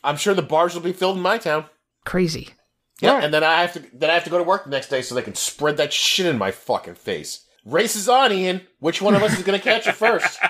I'm 0.04 0.18
sure 0.18 0.34
the 0.34 0.42
bars 0.42 0.74
will 0.74 0.82
be 0.82 0.94
filled 0.94 1.18
in 1.18 1.22
my 1.22 1.38
town. 1.38 1.66
Crazy. 2.06 2.50
Yeah, 3.00 3.14
Right. 3.16 3.24
and 3.26 3.34
then 3.34 3.44
I 3.44 3.62
have 3.62 3.74
to 3.74 3.84
then 3.94 4.10
I 4.10 4.14
have 4.16 4.24
to 4.24 4.30
go 4.32 4.38
to 4.40 4.44
work 4.44 4.64
the 4.64 4.70
next 4.72 4.90
day 4.90 5.02
so 5.04 5.14
they 5.14 5.22
can 5.22 5.36
spread 5.36 5.78
that 5.78 5.92
shit 5.94 6.26
in 6.26 6.38
my 6.40 6.50
fucking 6.52 6.96
face. 6.96 7.46
Race 7.66 7.96
is 7.96 8.10
on, 8.10 8.32
Ian. 8.32 8.62
Which 8.80 9.02
one 9.04 9.14
of 9.14 9.22
us 9.22 9.38
is 9.38 9.44
going 9.44 9.60
to 9.60 9.64
catch 9.64 9.86
it 9.88 9.96
first? 9.96 10.40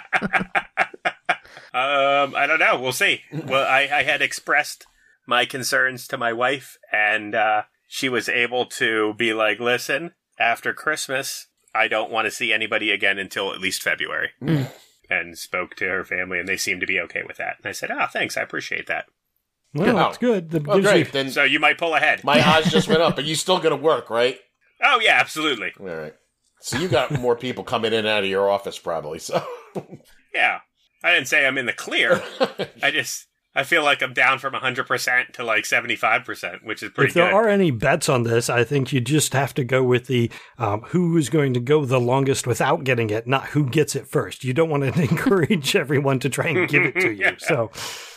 Um, 1.74 2.36
I 2.36 2.48
don't 2.48 2.60
know. 2.60 2.80
We'll 2.82 2.92
see. 2.92 3.22
well, 3.32 3.66
I, 3.66 3.82
I 3.92 4.04
had 4.04 4.22
expressed 4.22 4.86
my 5.28 5.46
concerns 5.46 6.08
to 6.08 6.18
my 6.18 6.34
wife, 6.34 6.78
and 6.92 7.34
uh, 7.36 7.64
she 7.88 8.10
was 8.10 8.28
able 8.30 8.66
to 8.68 9.14
be 9.16 9.34
like, 9.34 9.60
"Listen, 9.60 10.14
after 10.40 10.74
Christmas, 10.74 11.48
I 11.74 11.88
don't 11.88 12.12
want 12.12 12.26
to 12.26 12.32
see 12.32 12.52
anybody 12.54 12.92
again 12.92 13.18
until 13.20 13.54
at 13.54 13.60
least 13.62 13.82
February." 13.84 14.32
And 15.10 15.38
spoke 15.38 15.76
to 15.76 15.86
her 15.90 16.06
family, 16.06 16.40
and 16.40 16.48
they 16.48 16.56
seemed 16.56 16.80
to 16.82 16.88
be 16.88 17.00
okay 17.02 17.22
with 17.28 17.36
that. 17.38 17.58
And 17.58 17.66
I 17.68 17.74
said, 17.74 17.92
"Ah, 17.92 18.08
thanks. 18.08 18.38
I 18.38 18.42
appreciate 18.42 18.88
that." 18.88 19.06
Well, 19.74 19.90
Oh. 19.90 20.00
that's 20.00 20.18
good. 20.18 20.52
That 20.52 20.68
Oh, 20.68 20.76
gives 20.76 20.86
you- 20.86 20.92
great. 21.04 21.12
Then 21.12 21.32
So 21.32 21.44
you 21.44 21.60
might 21.60 21.78
pull 21.78 21.96
ahead. 21.96 22.24
my 22.24 22.42
odds 22.42 22.72
just 22.72 22.88
went 22.88 23.02
up, 23.02 23.16
but 23.18 23.26
you 23.26 23.36
still 23.36 23.58
going 23.58 23.72
to 23.78 23.82
work, 23.82 24.10
right? 24.10 24.40
oh 24.84 25.00
yeah, 25.02 25.18
absolutely. 25.20 25.72
All 25.80 25.86
right. 25.86 26.14
So 26.62 26.78
you 26.80 26.88
got 26.88 27.12
more 27.12 27.36
people 27.36 27.64
coming 27.64 27.92
in 27.94 28.00
and 28.00 28.08
out 28.08 28.24
of 28.24 28.30
your 28.30 28.50
office, 28.50 28.80
probably. 28.80 29.20
So 29.20 29.46
Yeah, 30.34 30.60
I 31.04 31.14
didn't 31.14 31.28
say 31.28 31.46
I'm 31.46 31.58
in 31.58 31.66
the 31.66 31.74
clear. 31.74 32.22
I 32.84 32.92
just 32.92 33.28
I 33.54 33.64
feel 33.64 33.84
like 33.84 34.02
I'm 34.02 34.14
down 34.14 34.40
from 34.40 34.54
100 34.54 34.88
percent 34.88 35.34
to 35.34 35.44
like 35.44 35.66
75 35.66 36.24
percent, 36.24 36.64
which 36.64 36.82
is 36.82 36.92
pretty 36.92 37.10
if 37.10 37.14
there 37.14 37.28
good. 37.30 37.36
are 37.36 37.50
any 37.50 37.70
bets 37.72 38.08
on 38.08 38.24
this, 38.24 38.50
I 38.50 38.64
think 38.64 38.94
you 38.94 39.02
just 39.02 39.34
have 39.34 39.54
to 39.56 39.64
go 39.64 39.84
with 39.84 40.08
the 40.08 40.32
um, 40.58 40.82
who 40.88 41.18
is 41.18 41.30
going 41.30 41.54
to 41.54 41.60
go 41.60 41.84
the 41.86 42.00
longest 42.00 42.48
without 42.48 42.84
getting 42.84 43.10
it, 43.10 43.28
not 43.28 43.48
who 43.48 43.66
gets 43.66 43.96
it 43.96 44.08
first. 44.08 44.44
You 44.44 44.54
don't 44.54 44.70
want 44.70 44.84
to 44.84 45.02
encourage 45.10 45.76
everyone 45.76 46.20
to 46.20 46.30
try 46.30 46.48
and 46.48 46.70
give 46.70 46.84
it 46.84 46.96
to 47.02 47.12
you. 47.14 47.32
So, 47.40 47.72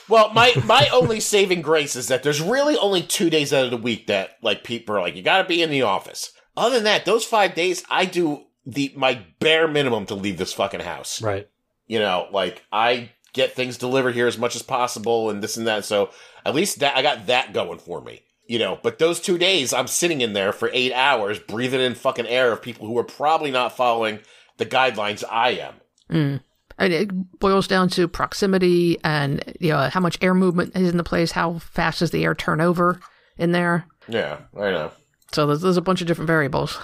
Well, 0.08 0.32
my 0.32 0.52
my 0.64 0.88
only 0.92 1.18
saving 1.20 1.62
grace 1.62 1.96
is 1.96 2.08
that 2.08 2.22
there's 2.22 2.40
really 2.40 2.76
only 2.78 3.02
two 3.02 3.30
days 3.30 3.52
out 3.52 3.64
of 3.64 3.70
the 3.70 3.76
week 3.76 4.06
that 4.06 4.36
like 4.42 4.62
people 4.62 4.94
are 4.96 5.00
like, 5.00 5.16
you 5.16 5.22
got 5.22 5.38
to 5.42 5.48
be 5.48 5.62
in 5.62 5.70
the 5.70 5.82
office. 5.82 6.32
Other 6.56 6.76
than 6.76 6.84
that, 6.84 7.04
those 7.04 7.24
five 7.24 7.54
days, 7.54 7.82
I 7.90 8.04
do 8.04 8.44
the 8.64 8.92
my 8.96 9.24
bare 9.40 9.66
minimum 9.66 10.06
to 10.06 10.14
leave 10.14 10.38
this 10.38 10.52
fucking 10.52 10.80
house. 10.80 11.20
right. 11.20 11.48
You 11.86 11.98
know, 11.98 12.28
like 12.30 12.62
I 12.72 13.10
get 13.34 13.52
things 13.54 13.76
delivered 13.76 14.14
here 14.14 14.26
as 14.26 14.38
much 14.38 14.56
as 14.56 14.62
possible, 14.62 15.28
and 15.28 15.42
this 15.42 15.58
and 15.58 15.66
that. 15.66 15.84
So 15.84 16.10
at 16.46 16.54
least 16.54 16.78
that 16.78 16.96
I 16.96 17.02
got 17.02 17.26
that 17.26 17.52
going 17.52 17.78
for 17.78 18.00
me. 18.00 18.22
You 18.46 18.58
know, 18.58 18.78
but 18.82 18.98
those 18.98 19.20
two 19.20 19.38
days, 19.38 19.72
I'm 19.72 19.86
sitting 19.86 20.20
in 20.20 20.34
there 20.34 20.52
for 20.52 20.70
eight 20.72 20.92
hours, 20.92 21.38
breathing 21.38 21.80
in 21.80 21.94
fucking 21.94 22.26
air 22.26 22.52
of 22.52 22.60
people 22.60 22.86
who 22.86 22.98
are 22.98 23.04
probably 23.04 23.50
not 23.50 23.74
following 23.74 24.20
the 24.58 24.66
guidelines 24.66 25.24
I 25.30 25.50
am. 25.50 25.74
Mm. 26.10 26.40
I 26.78 26.88
mean, 26.88 26.92
it 26.92 27.38
boils 27.40 27.66
down 27.66 27.88
to 27.90 28.08
proximity 28.08 28.98
and 29.04 29.42
you 29.60 29.70
know 29.70 29.88
how 29.88 30.00
much 30.00 30.18
air 30.20 30.34
movement 30.34 30.76
is 30.76 30.90
in 30.90 30.96
the 30.96 31.04
place, 31.04 31.32
how 31.32 31.58
fast 31.58 32.00
does 32.00 32.10
the 32.10 32.24
air 32.24 32.34
turnover 32.34 33.00
in 33.38 33.52
there. 33.52 33.86
Yeah, 34.08 34.40
I 34.56 34.70
know. 34.70 34.92
So 35.32 35.46
there's, 35.46 35.62
there's 35.62 35.76
a 35.76 35.82
bunch 35.82 36.00
of 36.00 36.06
different 36.06 36.26
variables. 36.26 36.78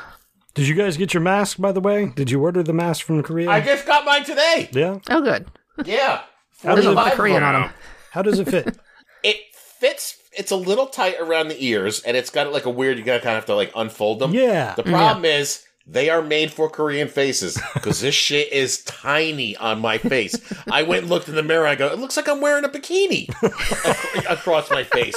Did 0.54 0.66
you 0.66 0.74
guys 0.74 0.96
get 0.96 1.14
your 1.14 1.22
mask, 1.22 1.58
by 1.58 1.72
the 1.72 1.80
way? 1.80 2.06
Did 2.16 2.30
you 2.30 2.42
order 2.42 2.62
the 2.62 2.72
mask 2.72 3.04
from 3.06 3.22
Korea? 3.22 3.50
I 3.50 3.60
just 3.60 3.86
got 3.86 4.04
mine 4.04 4.24
today. 4.24 4.68
yeah. 4.72 4.98
Oh, 5.08 5.20
good. 5.20 5.46
Yeah. 5.84 6.22
How 6.62 6.74
does, 6.74 6.86
it, 6.86 7.12
Korean 7.14 7.42
on 7.42 7.54
Wow. 7.54 7.60
them. 7.66 7.70
how 8.12 8.22
does 8.22 8.38
it 8.38 8.48
fit? 8.48 8.78
It 9.22 9.36
fits. 9.54 10.16
It's 10.32 10.50
a 10.50 10.56
little 10.56 10.86
tight 10.86 11.16
around 11.20 11.48
the 11.48 11.64
ears, 11.64 12.00
and 12.02 12.16
it's 12.16 12.30
got 12.30 12.52
like 12.52 12.64
a 12.66 12.70
weird. 12.70 12.98
You 12.98 13.04
gotta 13.04 13.20
kind 13.20 13.30
of 13.36 13.42
have 13.42 13.46
to 13.46 13.54
like 13.54 13.72
unfold 13.74 14.18
them. 14.20 14.32
Yeah. 14.34 14.74
The 14.74 14.82
problem 14.84 15.24
is 15.24 15.64
they 15.86 16.08
are 16.10 16.22
made 16.22 16.52
for 16.52 16.68
Korean 16.70 17.08
faces 17.08 17.58
because 17.74 18.00
this 18.00 18.14
shit 18.26 18.52
is 18.52 18.84
tiny 18.84 19.56
on 19.56 19.80
my 19.80 19.98
face. 19.98 20.36
I 20.70 20.82
went 20.82 21.02
and 21.02 21.10
looked 21.10 21.28
in 21.28 21.34
the 21.34 21.42
mirror. 21.42 21.66
I 21.66 21.74
go, 21.74 21.88
it 21.88 21.98
looks 21.98 22.16
like 22.16 22.28
I'm 22.28 22.40
wearing 22.40 22.64
a 22.64 22.68
bikini 22.68 23.28
across 24.30 24.70
my 24.70 24.84
face. 24.84 25.16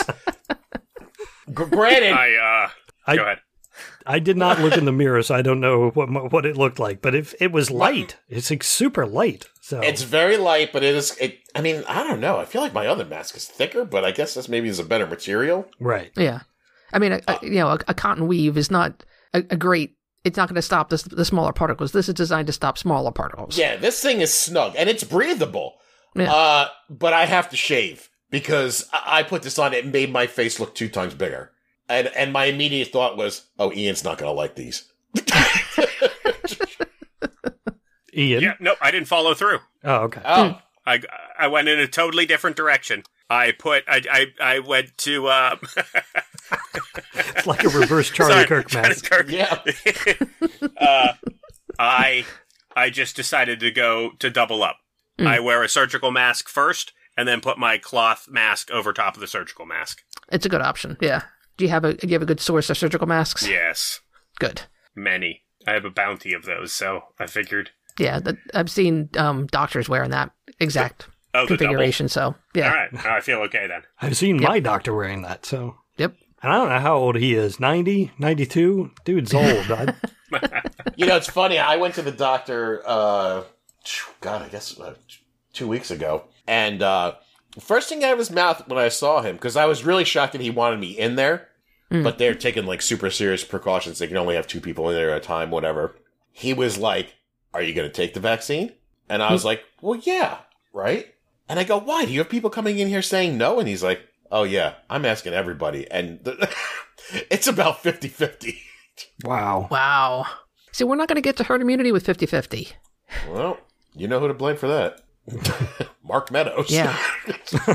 G- 1.47 1.53
granted, 1.69 2.13
I 2.13 2.65
uh, 2.65 2.69
I- 3.05 3.15
go 3.15 3.23
ahead. 3.23 3.39
I 4.05 4.19
did 4.19 4.37
not 4.37 4.59
look 4.59 4.75
in 4.77 4.85
the 4.85 4.91
mirror, 4.91 5.23
so 5.23 5.35
I 5.35 5.41
don't 5.41 5.59
know 5.59 5.89
what 5.91 6.31
what 6.31 6.45
it 6.45 6.57
looked 6.57 6.79
like. 6.79 7.01
But 7.01 7.15
if 7.15 7.33
it 7.39 7.51
was 7.51 7.71
light, 7.71 8.17
it's 8.29 8.49
like 8.49 8.63
super 8.63 9.05
light. 9.05 9.47
So 9.61 9.79
It's 9.79 10.01
very 10.03 10.37
light, 10.37 10.73
but 10.73 10.83
it 10.83 10.93
is. 10.95 11.17
It. 11.17 11.39
I 11.55 11.61
mean, 11.61 11.83
I 11.87 12.03
don't 12.03 12.19
know. 12.19 12.37
I 12.37 12.45
feel 12.45 12.61
like 12.61 12.73
my 12.73 12.87
other 12.87 13.05
mask 13.05 13.35
is 13.35 13.47
thicker, 13.47 13.85
but 13.85 14.03
I 14.03 14.11
guess 14.11 14.33
this 14.33 14.49
maybe 14.49 14.67
is 14.67 14.79
a 14.79 14.83
better 14.83 15.07
material. 15.07 15.67
right. 15.79 16.11
Yeah, 16.17 16.41
I 16.91 16.99
mean, 16.99 17.13
a, 17.13 17.21
a, 17.27 17.39
you 17.41 17.55
know, 17.55 17.69
a, 17.69 17.79
a 17.87 17.93
cotton 17.93 18.27
weave 18.27 18.57
is 18.57 18.69
not 18.69 19.05
a, 19.33 19.39
a 19.49 19.55
great. 19.57 19.95
It's 20.23 20.37
not 20.37 20.47
going 20.47 20.55
to 20.55 20.61
stop 20.61 20.89
this, 20.89 21.03
the 21.03 21.25
smaller 21.25 21.51
particles. 21.51 21.91
This 21.91 22.07
is 22.07 22.13
designed 22.13 22.47
to 22.47 22.53
stop 22.53 22.77
smaller 22.77 23.11
particles. 23.11 23.57
Yeah, 23.57 23.75
this 23.75 24.01
thing 24.01 24.21
is 24.21 24.33
snug 24.33 24.73
and 24.77 24.89
it's 24.89 25.03
breathable. 25.03 25.73
Yeah. 26.15 26.31
Uh, 26.31 26.67
but 26.89 27.11
I 27.11 27.25
have 27.25 27.49
to 27.49 27.57
shave 27.57 28.09
because 28.29 28.87
I, 28.93 29.19
I 29.19 29.23
put 29.23 29.43
this 29.43 29.59
on. 29.59 29.73
It 29.73 29.85
made 29.85 30.11
my 30.13 30.27
face 30.27 30.59
look 30.61 30.75
two 30.75 30.87
times 30.87 31.13
bigger, 31.13 31.51
and 31.89 32.07
and 32.07 32.33
my 32.33 32.45
immediate 32.45 32.89
thought 32.89 33.17
was, 33.17 33.47
"Oh, 33.59 33.71
Ian's 33.71 34.03
not 34.03 34.17
going 34.17 34.29
to 34.29 34.33
like 34.33 34.55
these." 34.55 34.91
Ian. 38.15 38.43
Yeah, 38.43 38.53
no, 38.59 38.75
I 38.81 38.91
didn't 38.91 39.07
follow 39.07 39.33
through. 39.33 39.59
Oh, 39.83 39.95
okay. 40.03 40.21
Oh, 40.23 40.59
I 40.85 41.01
I 41.37 41.47
went 41.47 41.67
in 41.67 41.79
a 41.79 41.87
totally 41.87 42.25
different 42.25 42.55
direction. 42.55 43.03
I 43.29 43.51
put 43.51 43.83
I 43.87 44.01
I, 44.11 44.27
I 44.39 44.59
went 44.59 44.97
to 44.99 45.27
uh 45.27 45.55
It's 47.15 47.47
like 47.47 47.63
a 47.63 47.69
reverse 47.69 48.09
Charlie 48.11 48.33
sorry, 48.33 48.45
Kirk 48.45 48.67
Charlie 48.67 48.89
mask. 48.89 49.09
Kirk. 49.09 49.29
yeah. 49.29 49.59
uh, 50.77 51.13
I 51.79 52.25
I 52.75 52.89
just 52.89 53.15
decided 53.15 53.59
to 53.61 53.71
go 53.71 54.11
to 54.19 54.29
double 54.29 54.63
up. 54.63 54.77
Mm. 55.17 55.27
I 55.27 55.39
wear 55.39 55.63
a 55.63 55.69
surgical 55.69 56.11
mask 56.11 56.49
first, 56.49 56.91
and 57.17 57.27
then 57.27 57.41
put 57.41 57.57
my 57.57 57.77
cloth 57.77 58.27
mask 58.29 58.71
over 58.71 58.93
top 58.93 59.15
of 59.15 59.21
the 59.21 59.27
surgical 59.27 59.65
mask. 59.65 60.01
It's 60.31 60.45
a 60.45 60.49
good 60.49 60.61
option. 60.61 60.97
Yeah. 61.01 61.23
Do 61.57 61.65
you 61.65 61.69
have 61.69 61.83
a 61.85 61.93
Do 61.93 62.07
you 62.07 62.13
have 62.13 62.21
a 62.21 62.25
good 62.27 62.39
source 62.39 62.69
of 62.69 62.77
surgical 62.77 63.07
masks? 63.07 63.47
Yes, 63.47 63.99
Good. 64.39 64.63
many. 64.95 65.41
I 65.67 65.71
have 65.73 65.85
a 65.85 65.89
bounty 65.89 66.33
of 66.33 66.43
those, 66.45 66.73
so 66.73 67.01
I 67.19 67.25
figured. 67.27 67.69
Yeah, 67.97 68.19
that, 68.19 68.35
I've 68.53 68.69
seen 68.71 69.09
um, 69.17 69.45
doctors 69.47 69.87
wearing 69.87 70.09
that 70.11 70.31
exact 70.59 71.07
Oh, 71.35 71.45
the 71.45 71.47
double. 71.49 71.57
configuration. 71.57 72.09
So 72.09 72.35
yeah. 72.53 72.69
All 72.69 72.75
right, 72.75 73.05
I 73.05 73.21
feel 73.21 73.39
okay 73.43 73.67
then. 73.67 73.83
I've 74.01 74.17
seen 74.17 74.41
my 74.41 74.59
doctor 74.59 74.93
wearing 74.93 75.21
that. 75.21 75.45
So, 75.45 75.75
Yep. 75.97 76.15
and 76.41 76.51
I 76.51 76.57
don't 76.57 76.69
know 76.69 76.79
how 76.79 76.95
old 76.95 77.15
he 77.15 77.33
is 77.35 77.59
90, 77.59 78.11
92? 78.17 78.91
Dude's 79.05 79.33
old. 79.33 79.71
I, 79.71 79.93
You 80.95 81.05
know, 81.05 81.15
it's 81.15 81.29
funny. 81.29 81.59
I 81.59 81.75
went 81.77 81.93
to 81.95 82.01
the 82.01 82.11
doctor. 82.11 82.81
Uh, 82.85 83.43
God, 84.21 84.41
I 84.41 84.49
guess 84.49 84.79
uh, 84.79 84.95
two 85.53 85.67
weeks 85.67 85.91
ago, 85.91 86.25
and 86.47 86.81
uh, 86.81 87.13
first 87.59 87.89
thing 87.89 88.03
out 88.03 88.13
of 88.13 88.19
his 88.19 88.31
mouth 88.31 88.67
when 88.67 88.79
I 88.79 88.89
saw 88.89 89.21
him, 89.21 89.35
because 89.35 89.55
I 89.55 89.65
was 89.65 89.85
really 89.85 90.03
shocked 90.03 90.33
that 90.33 90.41
he 90.41 90.49
wanted 90.49 90.79
me 90.79 90.97
in 90.97 91.15
there, 91.15 91.49
hmm. 91.89 92.03
but 92.03 92.17
they're 92.17 92.35
taking 92.35 92.65
like 92.65 92.81
super 92.81 93.09
serious 93.09 93.43
precautions. 93.43 93.99
They 93.99 94.07
can 94.07 94.17
only 94.17 94.35
have 94.35 94.47
two 94.47 94.61
people 94.61 94.89
in 94.89 94.95
there 94.95 95.11
at 95.11 95.17
a 95.17 95.25
time, 95.25 95.51
whatever. 95.51 95.95
He 96.31 96.53
was 96.53 96.77
like, 96.77 97.15
"Are 97.53 97.61
you 97.61 97.73
going 97.73 97.87
to 97.87 97.93
take 97.93 98.13
the 98.13 98.19
vaccine?" 98.19 98.73
And 99.09 99.21
I 99.21 99.31
was 99.31 99.43
hmm. 99.43 99.47
like, 99.47 99.63
"Well, 99.81 99.99
yeah, 100.03 100.39
right." 100.71 101.13
And 101.47 101.59
I 101.59 101.63
go, 101.63 101.77
"Why? 101.77 102.05
Do 102.05 102.11
you 102.11 102.19
have 102.19 102.29
people 102.29 102.49
coming 102.49 102.79
in 102.79 102.87
here 102.87 103.01
saying 103.01 103.37
no?" 103.37 103.59
And 103.59 103.67
he's 103.67 103.83
like, 103.83 104.01
"Oh 104.31 104.43
yeah, 104.43 104.75
I'm 104.89 105.05
asking 105.05 105.33
everybody," 105.33 105.89
and 105.91 106.23
the, 106.23 106.49
it's 107.29 107.47
about 107.47 107.83
50-50. 107.83 108.55
wow. 109.23 109.67
Wow. 109.69 110.25
See, 110.71 110.83
we're 110.83 110.95
not 110.95 111.07
going 111.07 111.17
to 111.17 111.21
get 111.21 111.37
to 111.37 111.43
herd 111.43 111.61
immunity 111.61 111.91
with 111.91 112.05
50-50. 112.05 112.73
Well, 113.29 113.59
you 113.93 114.07
know 114.07 114.19
who 114.19 114.27
to 114.27 114.33
blame 114.33 114.57
for 114.57 114.67
that. 114.67 115.01
Mark 116.03 116.31
Meadows. 116.31 116.69
Yeah. 116.69 116.97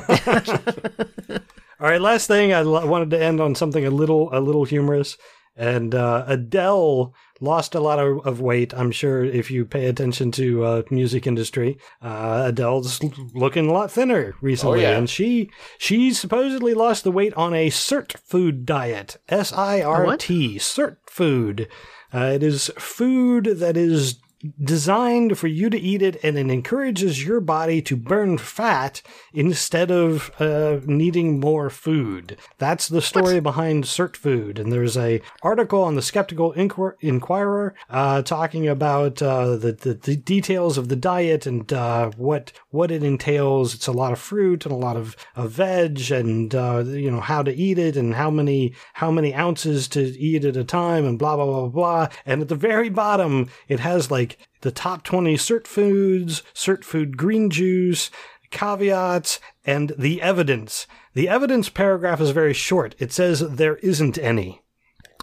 All 1.80 1.88
right, 1.88 2.00
last 2.00 2.26
thing 2.26 2.52
I 2.52 2.58
l- 2.60 2.88
wanted 2.88 3.10
to 3.10 3.22
end 3.22 3.40
on 3.40 3.54
something 3.54 3.86
a 3.86 3.90
little 3.90 4.28
a 4.36 4.40
little 4.40 4.64
humorous. 4.64 5.16
And 5.56 5.92
uh, 5.92 6.24
Adele 6.28 7.12
lost 7.40 7.74
a 7.74 7.80
lot 7.80 7.98
of, 7.98 8.24
of 8.24 8.40
weight. 8.40 8.72
I'm 8.74 8.92
sure 8.92 9.24
if 9.24 9.50
you 9.50 9.64
pay 9.64 9.86
attention 9.86 10.30
to 10.32 10.64
uh, 10.64 10.82
music 10.88 11.26
industry, 11.26 11.78
uh, 12.00 12.44
Adele's 12.46 13.00
looking 13.34 13.68
a 13.68 13.72
lot 13.72 13.90
thinner 13.90 14.34
recently, 14.40 14.86
Oh, 14.86 14.90
yeah. 14.90 14.96
and 14.98 15.10
she 15.10 15.50
she 15.78 16.12
supposedly 16.12 16.74
lost 16.74 17.02
the 17.02 17.10
weight 17.10 17.34
on 17.34 17.54
a 17.54 17.70
Sirt 17.70 18.14
food 18.24 18.66
diet. 18.66 19.16
S 19.28 19.52
I 19.52 19.80
R 19.82 20.16
T 20.16 20.58
Sirt 20.58 20.98
food. 21.08 21.68
Uh, 22.14 22.30
it 22.34 22.42
is 22.44 22.70
food 22.78 23.44
that 23.58 23.76
is 23.76 24.20
designed 24.62 25.36
for 25.36 25.48
you 25.48 25.68
to 25.70 25.78
eat 25.78 26.02
it 26.02 26.16
and 26.22 26.38
it 26.38 26.50
encourages 26.50 27.24
your 27.24 27.40
body 27.40 27.82
to 27.82 27.96
burn 27.96 28.38
fat 28.38 29.02
instead 29.32 29.90
of 29.90 30.30
uh, 30.40 30.80
needing 30.84 31.40
more 31.40 31.70
food. 31.70 32.36
That's 32.58 32.88
the 32.88 33.02
story 33.02 33.40
behind 33.40 33.86
Sirt 33.86 34.16
food. 34.16 34.58
And 34.58 34.72
there's 34.72 34.96
a 34.96 35.20
article 35.42 35.82
on 35.82 35.96
the 35.96 36.02
Skeptical 36.02 36.52
Inquir- 36.54 36.94
Inquirer 37.00 37.74
uh, 37.90 38.22
talking 38.22 38.68
about 38.68 39.20
uh, 39.22 39.56
the, 39.56 39.72
the, 39.72 39.94
the 39.94 40.16
details 40.16 40.78
of 40.78 40.88
the 40.88 40.96
diet 40.96 41.46
and 41.46 41.72
uh, 41.72 42.10
what 42.16 42.52
what 42.70 42.90
it 42.90 43.02
entails. 43.02 43.74
It's 43.74 43.86
a 43.86 43.92
lot 43.92 44.12
of 44.12 44.18
fruit 44.18 44.64
and 44.64 44.72
a 44.72 44.76
lot 44.76 44.96
of, 44.96 45.16
of 45.34 45.50
veg 45.50 46.10
and 46.10 46.54
uh, 46.54 46.84
you 46.86 47.10
know 47.10 47.20
how 47.20 47.42
to 47.42 47.52
eat 47.54 47.78
it 47.78 47.96
and 47.96 48.14
how 48.14 48.30
many 48.30 48.74
how 48.94 49.10
many 49.10 49.34
ounces 49.34 49.88
to 49.88 50.00
eat 50.00 50.44
at 50.44 50.56
a 50.56 50.64
time 50.64 51.04
and 51.04 51.18
blah 51.18 51.36
blah 51.36 51.46
blah. 51.46 51.68
blah. 51.68 52.08
And 52.24 52.42
at 52.42 52.48
the 52.48 52.54
very 52.54 52.88
bottom, 52.88 53.48
it 53.68 53.80
has 53.80 54.10
like 54.10 54.27
the 54.62 54.70
top 54.70 55.04
20 55.04 55.36
sirt 55.36 55.66
foods, 55.66 56.42
sirt 56.54 56.84
food 56.84 57.16
green 57.16 57.50
juice, 57.50 58.10
caveats, 58.50 59.40
and 59.64 59.92
the 59.98 60.20
evidence. 60.22 60.86
The 61.14 61.28
evidence 61.28 61.68
paragraph 61.68 62.20
is 62.20 62.30
very 62.30 62.54
short. 62.54 62.94
It 62.98 63.12
says 63.12 63.40
there 63.40 63.76
isn't 63.76 64.18
any. 64.18 64.62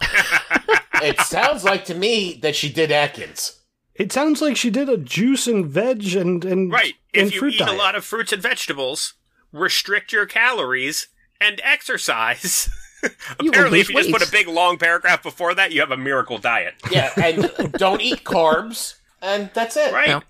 it 1.02 1.20
sounds 1.20 1.64
like 1.64 1.84
to 1.86 1.94
me 1.94 2.38
that 2.42 2.56
she 2.56 2.72
did 2.72 2.90
Atkins. 2.92 3.60
It 3.94 4.12
sounds 4.12 4.42
like 4.42 4.56
she 4.56 4.70
did 4.70 4.88
a 4.88 4.98
juice 4.98 5.46
and 5.46 5.66
veg 5.66 6.14
and 6.14 6.44
and 6.44 6.70
Right. 6.70 6.94
and 7.14 7.28
If 7.28 7.34
you 7.34 7.40
fruit 7.40 7.54
eat 7.54 7.58
diet. 7.60 7.72
a 7.74 7.76
lot 7.76 7.94
of 7.94 8.04
fruits 8.04 8.32
and 8.32 8.42
vegetables, 8.42 9.14
restrict 9.52 10.12
your 10.12 10.26
calories 10.26 11.08
and 11.40 11.60
exercise. 11.64 12.68
You 13.40 13.46
will 13.46 13.48
Apparently, 13.50 13.80
if 13.80 13.88
lose 13.88 14.06
you 14.06 14.12
just 14.12 14.18
put 14.20 14.28
a 14.28 14.32
big 14.32 14.48
long 14.48 14.78
paragraph 14.78 15.22
before 15.22 15.54
that, 15.54 15.72
you 15.72 15.80
have 15.80 15.90
a 15.90 15.96
miracle 15.96 16.38
diet. 16.38 16.74
Yeah, 16.90 17.10
and 17.22 17.72
don't 17.72 18.00
eat 18.00 18.24
carbs, 18.24 18.96
and 19.20 19.50
that's 19.54 19.76
it. 19.76 19.92
Right. 19.92 20.08
Yeah. 20.08 20.20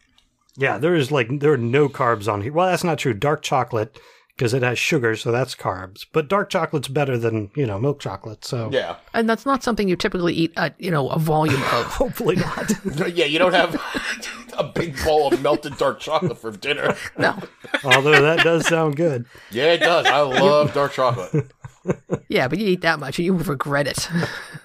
Yeah, 0.58 0.78
there 0.78 0.94
is 0.94 1.10
like 1.12 1.40
there 1.40 1.52
are 1.52 1.58
no 1.58 1.88
carbs 1.88 2.32
on 2.32 2.42
here. 2.42 2.52
Well, 2.52 2.66
that's 2.68 2.84
not 2.84 2.98
true. 2.98 3.12
Dark 3.12 3.42
chocolate 3.42 3.98
because 4.36 4.52
it 4.54 4.62
has 4.62 4.78
sugar, 4.78 5.16
so 5.16 5.30
that's 5.32 5.54
carbs. 5.54 6.06
But 6.12 6.28
dark 6.28 6.50
chocolate's 6.50 6.88
better 6.88 7.16
than 7.18 7.50
you 7.54 7.66
know 7.66 7.78
milk 7.78 8.00
chocolate. 8.00 8.44
So 8.44 8.70
Yeah. 8.72 8.96
And 9.14 9.28
that's 9.28 9.44
not 9.46 9.62
something 9.62 9.88
you 9.88 9.96
typically 9.96 10.34
eat 10.34 10.52
at, 10.56 10.74
you 10.78 10.90
know, 10.90 11.08
a 11.10 11.18
volume 11.18 11.62
of. 11.72 11.86
hopefully 11.86 12.36
not. 12.36 12.72
Yeah, 13.14 13.24
you 13.26 13.38
don't 13.38 13.52
have 13.54 13.74
a 14.58 14.64
big 14.64 14.96
bowl 15.04 15.28
of 15.32 15.42
melted 15.42 15.76
dark 15.76 16.00
chocolate 16.00 16.38
for 16.38 16.50
dinner. 16.52 16.96
No. 17.18 17.38
Although 17.84 18.22
that 18.22 18.40
does 18.42 18.66
sound 18.66 18.96
good. 18.96 19.26
Yeah, 19.50 19.72
it 19.72 19.78
does. 19.80 20.06
I 20.06 20.20
love 20.20 20.72
dark 20.74 20.92
chocolate. 20.92 21.50
Yeah, 22.28 22.48
but 22.48 22.58
you 22.58 22.66
eat 22.66 22.80
that 22.82 22.98
much 23.00 23.18
and 23.18 23.26
you 23.26 23.34
will 23.34 23.44
regret 23.44 23.86
it. 23.86 24.08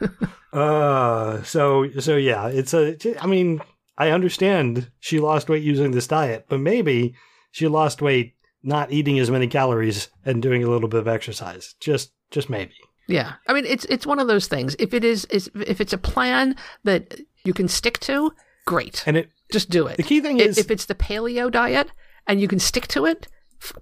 Uh, 0.53 1.41
so 1.43 1.89
so 1.99 2.17
yeah, 2.17 2.47
it's 2.47 2.73
a. 2.73 2.97
I 3.23 3.25
mean, 3.25 3.61
I 3.97 4.09
understand 4.09 4.91
she 4.99 5.19
lost 5.19 5.47
weight 5.49 5.63
using 5.63 5.91
this 5.91 6.07
diet, 6.07 6.45
but 6.49 6.59
maybe 6.59 7.15
she 7.51 7.69
lost 7.69 8.01
weight 8.01 8.35
not 8.63 8.91
eating 8.91 9.17
as 9.17 9.31
many 9.31 9.47
calories 9.47 10.09
and 10.25 10.41
doing 10.41 10.61
a 10.63 10.69
little 10.69 10.89
bit 10.89 10.99
of 10.99 11.07
exercise. 11.07 11.75
Just 11.79 12.11
just 12.31 12.49
maybe. 12.49 12.73
Yeah, 13.07 13.33
I 13.47 13.53
mean 13.53 13.65
it's 13.65 13.85
it's 13.85 14.05
one 14.05 14.19
of 14.19 14.27
those 14.27 14.47
things. 14.47 14.75
If 14.77 14.93
it 14.93 15.05
is, 15.05 15.23
is 15.25 15.49
if 15.55 15.79
it's 15.79 15.93
a 15.93 15.97
plan 15.97 16.57
that 16.83 17.19
you 17.45 17.53
can 17.53 17.69
stick 17.69 17.99
to, 18.01 18.33
great. 18.65 19.03
And 19.07 19.15
it 19.15 19.29
Just 19.53 19.69
do 19.69 19.87
it. 19.87 19.95
the 19.97 20.03
key 20.03 20.19
thing 20.19 20.41
I- 20.41 20.45
is 20.45 20.57
if 20.57 20.69
it's 20.69 20.85
the 20.85 20.95
paleo 20.95 21.49
diet 21.49 21.91
and 22.27 22.41
you 22.41 22.49
can 22.49 22.59
stick 22.59 22.87
to 22.89 23.05
it, 23.05 23.27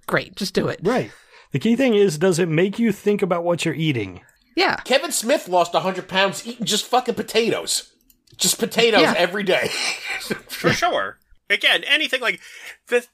great. 0.06 0.36
Just 0.36 0.54
do 0.54 0.68
it. 0.68 0.80
right. 0.84 1.10
The 1.52 1.60
key 1.60 1.76
thing 1.76 1.96
is, 1.96 2.18
does 2.18 2.40
it 2.40 2.48
make 2.50 2.78
you 2.80 2.92
think 2.92 3.22
about 3.22 3.44
what 3.44 3.66
you're 3.66 3.74
eating? 3.74 4.22
Yeah, 4.56 4.76
Kevin 4.78 5.12
Smith 5.12 5.48
lost 5.48 5.74
100 5.74 6.08
pounds 6.08 6.46
eating 6.46 6.66
just 6.66 6.86
fucking 6.86 7.16
potatoes. 7.16 7.94
Just 8.38 8.60
potatoes 8.60 9.02
Yeah. 9.02 9.14
every 9.18 9.44
day. 9.44 9.70
for 10.48 10.72
sure. 10.72 11.18
Again, 11.50 11.84
anything 11.86 12.22
like 12.22 12.40
the 12.88 13.06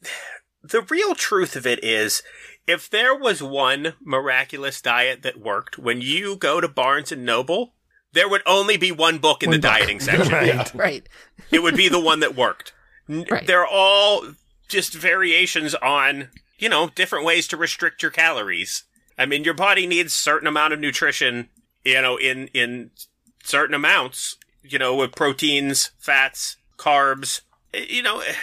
the 0.64 0.82
real 0.82 1.14
truth 1.16 1.56
of 1.56 1.66
it 1.68 1.84
is 1.84 2.24
if 2.68 2.90
there 2.90 3.16
was 3.16 3.42
one 3.44 3.94
miraculous 4.04 4.82
diet 4.82 5.22
that 5.22 5.40
worked, 5.40 5.78
when 5.78 6.02
you 6.02 6.36
go 6.36 6.60
to 6.60 6.68
Barnes 6.68 7.12
and 7.12 7.24
Noble, 7.24 7.76
there 8.14 8.28
would 8.28 8.42
only 8.46 8.76
be 8.76 8.92
one 8.92 9.20
book 9.20 9.44
in 9.44 9.52
the 9.52 9.58
dieting 9.60 10.00
section. 10.02 10.34
Right. 10.34 10.74
right. 10.76 11.10
It 11.52 11.62
would 11.62 11.78
be 11.78 11.88
the 11.88 12.00
one 12.00 12.20
that 12.22 12.36
worked. 12.36 12.74
Right. 13.08 13.46
They're 13.46 13.68
all 13.68 14.26
just 14.68 14.94
variations 14.94 15.76
on, 15.76 16.30
you 16.58 16.70
know, 16.70 16.90
different 16.96 17.26
ways 17.26 17.48
to 17.50 17.58
restrict 17.58 18.02
your 18.02 18.12
calories. 18.12 18.84
I 19.18 19.26
mean, 19.26 19.44
your 19.44 19.54
body 19.54 19.88
needs 19.88 20.14
certain 20.14 20.48
amount 20.48 20.74
of 20.74 20.80
nutrition, 20.80 21.50
you 21.84 22.02
know, 22.02 22.18
in 22.18 22.48
in 22.50 22.92
certain 23.44 23.76
amounts, 23.76 24.38
you 24.64 24.78
know, 24.80 24.96
with 24.96 25.16
proteins, 25.16 25.92
fats, 26.00 26.58
carbs. 26.78 27.42
Eh, 27.74 27.86
You 27.90 28.04
know, 28.04 28.20
eh, 28.22 28.34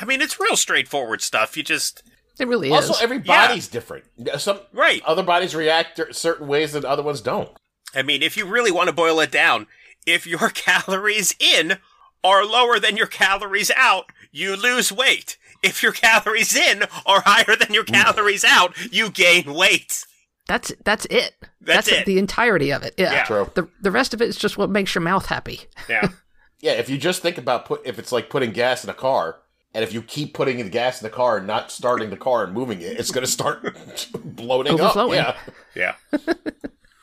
I 0.00 0.04
mean, 0.04 0.20
it's 0.20 0.40
real 0.40 0.56
straightforward 0.56 1.20
stuff. 1.22 1.56
You 1.56 1.62
just 1.62 2.02
It 2.38 2.48
really 2.48 2.70
Also, 2.70 2.92
is. 2.94 3.02
every 3.02 3.18
body's 3.18 3.68
different. 3.68 4.04
Some 4.38 4.60
right. 4.72 5.02
other 5.04 5.22
bodies 5.22 5.54
react 5.54 6.00
certain 6.14 6.46
ways 6.46 6.72
that 6.72 6.84
other 6.84 7.02
ones 7.02 7.20
don't. 7.20 7.50
I 7.94 8.02
mean, 8.02 8.22
if 8.22 8.36
you 8.36 8.46
really 8.46 8.70
want 8.70 8.88
to 8.88 8.94
boil 8.94 9.18
it 9.20 9.30
down, 9.32 9.66
if 10.06 10.26
your 10.26 10.48
calories 10.54 11.34
in 11.40 11.78
are 12.24 12.44
lower 12.44 12.78
than 12.78 12.96
your 12.96 13.06
calories 13.06 13.70
out, 13.76 14.06
you 14.30 14.56
lose 14.56 14.90
weight. 14.92 15.36
If 15.62 15.82
your 15.82 15.92
calories 15.92 16.54
in 16.54 16.82
are 17.06 17.22
higher 17.24 17.56
than 17.56 17.74
your 17.74 17.84
calories 17.84 18.44
out, 18.44 18.74
you 18.92 19.10
gain 19.10 19.52
weight. 19.54 20.04
That's 20.46 20.72
that's 20.84 21.04
it. 21.06 21.34
That's 21.60 21.88
it. 21.88 22.06
The 22.06 22.18
entirety 22.18 22.70
of 22.70 22.82
it. 22.82 22.94
Yeah. 22.96 23.12
Yeah. 23.12 23.24
True. 23.24 23.50
The 23.54 23.68
the 23.82 23.90
rest 23.90 24.14
of 24.14 24.22
it 24.22 24.28
is 24.28 24.36
just 24.36 24.56
what 24.56 24.70
makes 24.70 24.94
your 24.94 25.02
mouth 25.02 25.26
happy. 25.26 25.60
Yeah. 25.88 26.08
Yeah, 26.60 26.72
if 26.72 26.90
you 26.90 26.98
just 26.98 27.22
think 27.22 27.38
about 27.38 27.66
put 27.66 27.82
if 27.86 28.00
it's 28.00 28.10
like 28.10 28.30
putting 28.30 28.50
gas 28.50 28.82
in 28.82 28.90
a 28.90 28.94
car, 28.94 29.36
and 29.72 29.84
if 29.84 29.92
you 29.92 30.02
keep 30.02 30.34
putting 30.34 30.56
the 30.56 30.68
gas 30.68 31.00
in 31.00 31.06
the 31.06 31.14
car 31.14 31.36
and 31.38 31.46
not 31.46 31.70
starting 31.70 32.10
the 32.10 32.16
car 32.16 32.42
and 32.42 32.52
moving 32.52 32.80
it, 32.80 32.98
it's 32.98 33.12
going 33.12 33.24
to 33.24 33.30
start 33.30 33.62
bloating 34.24 34.80
up. 34.80 34.96
Yeah, 35.12 35.36
Yeah. 35.76 35.94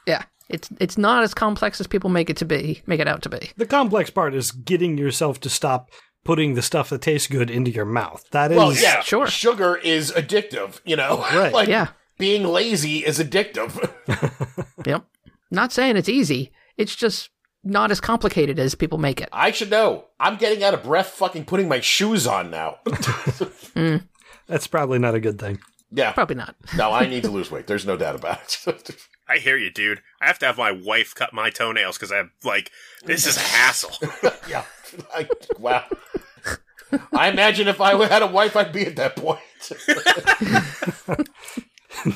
Yeah. 0.06 0.24
It's 0.50 0.70
it's 0.82 0.98
not 0.98 1.24
as 1.24 1.34
complex 1.34 1.80
as 1.80 1.88
people 1.88 2.10
make 2.10 2.30
it 2.30 2.36
to 2.38 2.46
be, 2.46 2.82
make 2.86 3.00
it 3.00 3.08
out 3.08 3.22
to 3.24 3.30
be. 3.30 3.52
The 3.56 3.66
complex 3.66 4.10
part 4.10 4.36
is 4.36 4.52
getting 4.52 4.98
yourself 4.98 5.40
to 5.40 5.50
stop 5.50 5.90
putting 6.26 6.56
the 6.56 6.62
stuff 6.62 6.90
that 6.90 7.02
tastes 7.02 7.28
good 7.30 7.50
into 7.50 7.72
your 7.72 7.86
mouth. 7.86 8.26
That 8.32 8.52
is 8.52 8.58
Well, 8.58 8.74
yeah, 8.74 9.00
Sure. 9.02 9.28
Sugar 9.28 9.78
is 9.78 10.12
addictive. 10.12 10.82
You 10.84 10.98
know, 10.98 11.20
Right. 11.34 11.54
like 11.54 11.70
Yeah. 11.70 11.88
being 12.18 12.44
lazy 12.44 13.06
is 13.06 13.18
addictive. 13.20 13.72
Yep. 14.86 15.06
Not 15.52 15.72
saying 15.72 15.96
it's 15.98 16.10
easy. 16.10 16.52
It's 16.78 16.96
just 16.96 17.30
not 17.64 17.90
as 17.90 18.00
complicated 18.02 18.60
as 18.60 18.76
people 18.76 18.98
make 19.00 19.20
it. 19.22 19.30
I 19.32 19.50
should 19.52 19.72
know. 19.72 20.06
I'm 20.20 20.36
getting 20.38 20.64
out 20.64 20.74
of 20.76 20.84
breath. 20.84 21.08
Fucking 21.10 21.46
putting 21.46 21.68
my 21.68 21.80
shoes 21.80 22.28
on 22.28 22.52
now. 22.52 22.80
Hmm. 23.74 23.98
that's 24.48 24.68
probably 24.68 25.00
not 25.00 25.16
a 25.16 25.20
good 25.20 25.38
thing. 25.40 25.60
yeah, 25.92 26.12
Probably 26.14 26.36
not. 26.36 26.56
no, 26.78 26.92
I 26.92 27.08
need 27.08 27.24
to 27.24 27.32
lose 27.32 27.50
weight. 27.52 27.68
There's 27.68 27.86
no 27.86 27.98
doubt 27.98 28.16
about 28.16 28.58
it. 28.68 28.96
I 29.28 29.38
hear 29.38 29.58
you, 29.58 29.72
dude. 29.72 30.02
I 30.22 30.28
have 30.28 30.38
to 30.40 30.46
have 30.46 30.58
my 30.58 30.72
wife 30.72 31.14
cut 31.16 31.34
my 31.34 31.50
toenails 31.50 31.98
because 31.98 32.12
I'm 32.12 32.32
like, 32.44 32.72
this 33.04 33.26
is 33.26 33.38
a 33.38 33.42
hassle. 33.42 33.92
yeah, 34.48 34.64
I, 35.14 35.28
wow. 35.60 35.84
I 37.14 37.30
imagine 37.30 37.68
if 37.68 37.82
I 37.82 37.96
had 38.08 38.22
a 38.22 38.28
wife, 38.28 38.56
I'd 38.56 38.72
be 38.72 38.86
at 38.86 38.96
that 38.96 39.16
point. 39.16 39.40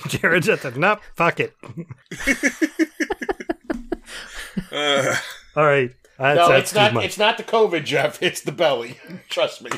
Jared's 0.07 0.47
at 0.49 0.61
the 0.61 0.71
nope, 0.77 0.99
fuck 1.15 1.39
it. 1.39 1.55
Ugh. 4.71 5.17
All 5.55 5.65
right. 5.65 5.91
That's, 6.17 6.37
no, 6.37 6.49
that's 6.49 6.63
it's 6.63 6.75
not. 6.75 6.93
much. 6.93 7.05
It's 7.05 7.17
not 7.17 7.37
the 7.37 7.43
COVID, 7.43 7.85
Jeff. 7.85 8.21
It's 8.21 8.41
the 8.41 8.51
belly. 8.51 8.97
Trust 9.29 9.61
me. 9.63 9.71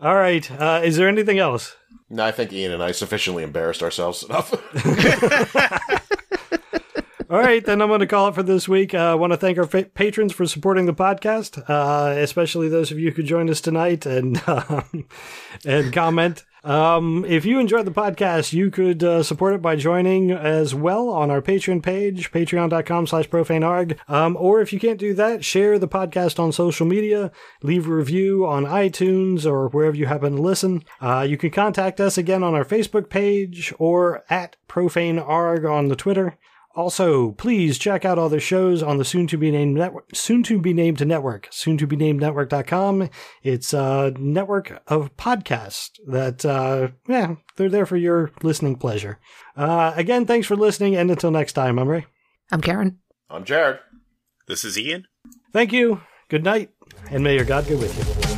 All 0.00 0.14
right. 0.16 0.50
Uh, 0.50 0.80
is 0.82 0.96
there 0.96 1.08
anything 1.08 1.38
else? 1.38 1.76
no, 2.08 2.24
I 2.24 2.32
think 2.32 2.52
Ian 2.52 2.72
and 2.72 2.82
I 2.82 2.92
sufficiently 2.92 3.44
embarrassed 3.44 3.82
ourselves 3.82 4.24
enough. 4.24 4.50
All 7.30 7.38
right, 7.38 7.64
then 7.64 7.80
I'm 7.80 7.86
going 7.86 8.00
to 8.00 8.08
call 8.08 8.26
it 8.26 8.34
for 8.34 8.42
this 8.42 8.68
week. 8.68 8.92
Uh, 8.92 9.12
I 9.12 9.14
want 9.14 9.32
to 9.32 9.36
thank 9.36 9.56
our 9.56 9.64
fa- 9.64 9.84
patrons 9.84 10.32
for 10.32 10.46
supporting 10.46 10.86
the 10.86 10.92
podcast, 10.92 11.62
uh, 11.70 12.18
especially 12.18 12.68
those 12.68 12.90
of 12.90 12.98
you 12.98 13.12
who 13.12 13.22
joined 13.22 13.50
us 13.50 13.60
tonight 13.60 14.04
and 14.04 14.42
um, 14.48 15.06
and 15.64 15.92
comment. 15.92 16.44
Um, 16.64 17.24
if 17.24 17.44
you 17.44 17.60
enjoyed 17.60 17.84
the 17.84 17.92
podcast, 17.92 18.52
you 18.52 18.68
could 18.72 19.04
uh, 19.04 19.22
support 19.22 19.54
it 19.54 19.62
by 19.62 19.76
joining 19.76 20.32
as 20.32 20.74
well 20.74 21.08
on 21.08 21.30
our 21.30 21.40
Patreon 21.40 21.84
page, 21.84 22.32
patreon.com 22.32 23.06
slash 23.06 23.28
profanearg. 23.28 23.96
Um, 24.08 24.36
or 24.36 24.60
if 24.60 24.72
you 24.72 24.80
can't 24.80 24.98
do 24.98 25.14
that, 25.14 25.44
share 25.44 25.78
the 25.78 25.86
podcast 25.86 26.40
on 26.40 26.50
social 26.50 26.84
media, 26.84 27.30
leave 27.62 27.86
a 27.86 27.94
review 27.94 28.44
on 28.44 28.64
iTunes 28.64 29.46
or 29.46 29.68
wherever 29.68 29.96
you 29.96 30.06
happen 30.06 30.34
to 30.34 30.42
listen. 30.42 30.82
Uh, 31.00 31.20
you 31.20 31.38
can 31.38 31.52
contact 31.52 32.00
us 32.00 32.18
again 32.18 32.42
on 32.42 32.54
our 32.54 32.64
Facebook 32.64 33.08
page 33.08 33.72
or 33.78 34.24
at 34.28 34.56
profanearg 34.68 35.64
on 35.70 35.86
the 35.86 35.96
Twitter. 35.96 36.36
Also, 36.76 37.32
please 37.32 37.78
check 37.78 38.04
out 38.04 38.16
all 38.18 38.28
the 38.28 38.38
shows 38.38 38.80
on 38.82 38.96
the 38.98 39.04
soon 39.04 39.26
to 39.26 39.36
be 39.36 39.50
named 39.50 39.74
network, 39.76 40.04
soon 40.14 40.42
to 40.44 40.58
be 40.58 40.72
named 40.72 41.04
network, 41.04 41.48
soon 41.50 41.76
to 41.76 41.86
be 41.86 41.96
named 41.96 42.20
network.com. 42.20 43.10
It's 43.42 43.72
a 43.74 44.12
network 44.18 44.80
of 44.86 45.16
podcasts 45.16 45.90
that, 46.06 46.44
uh, 46.44 46.88
yeah, 47.08 47.34
they're 47.56 47.68
there 47.68 47.86
for 47.86 47.96
your 47.96 48.30
listening 48.42 48.76
pleasure. 48.76 49.18
Uh, 49.56 49.92
again, 49.96 50.26
thanks 50.26 50.46
for 50.46 50.54
listening. 50.54 50.94
And 50.94 51.10
until 51.10 51.32
next 51.32 51.54
time, 51.54 51.78
I'm 51.78 51.88
Ray. 51.88 52.06
I'm 52.52 52.60
Karen. 52.60 53.00
I'm 53.28 53.44
Jared. 53.44 53.80
this 54.46 54.64
is 54.64 54.78
Ian. 54.78 55.06
Thank 55.52 55.72
you. 55.72 56.00
Good 56.28 56.44
night. 56.44 56.70
And 57.10 57.24
may 57.24 57.34
your 57.34 57.44
God 57.44 57.66
go 57.68 57.76
with 57.76 58.24
you. 58.24 58.29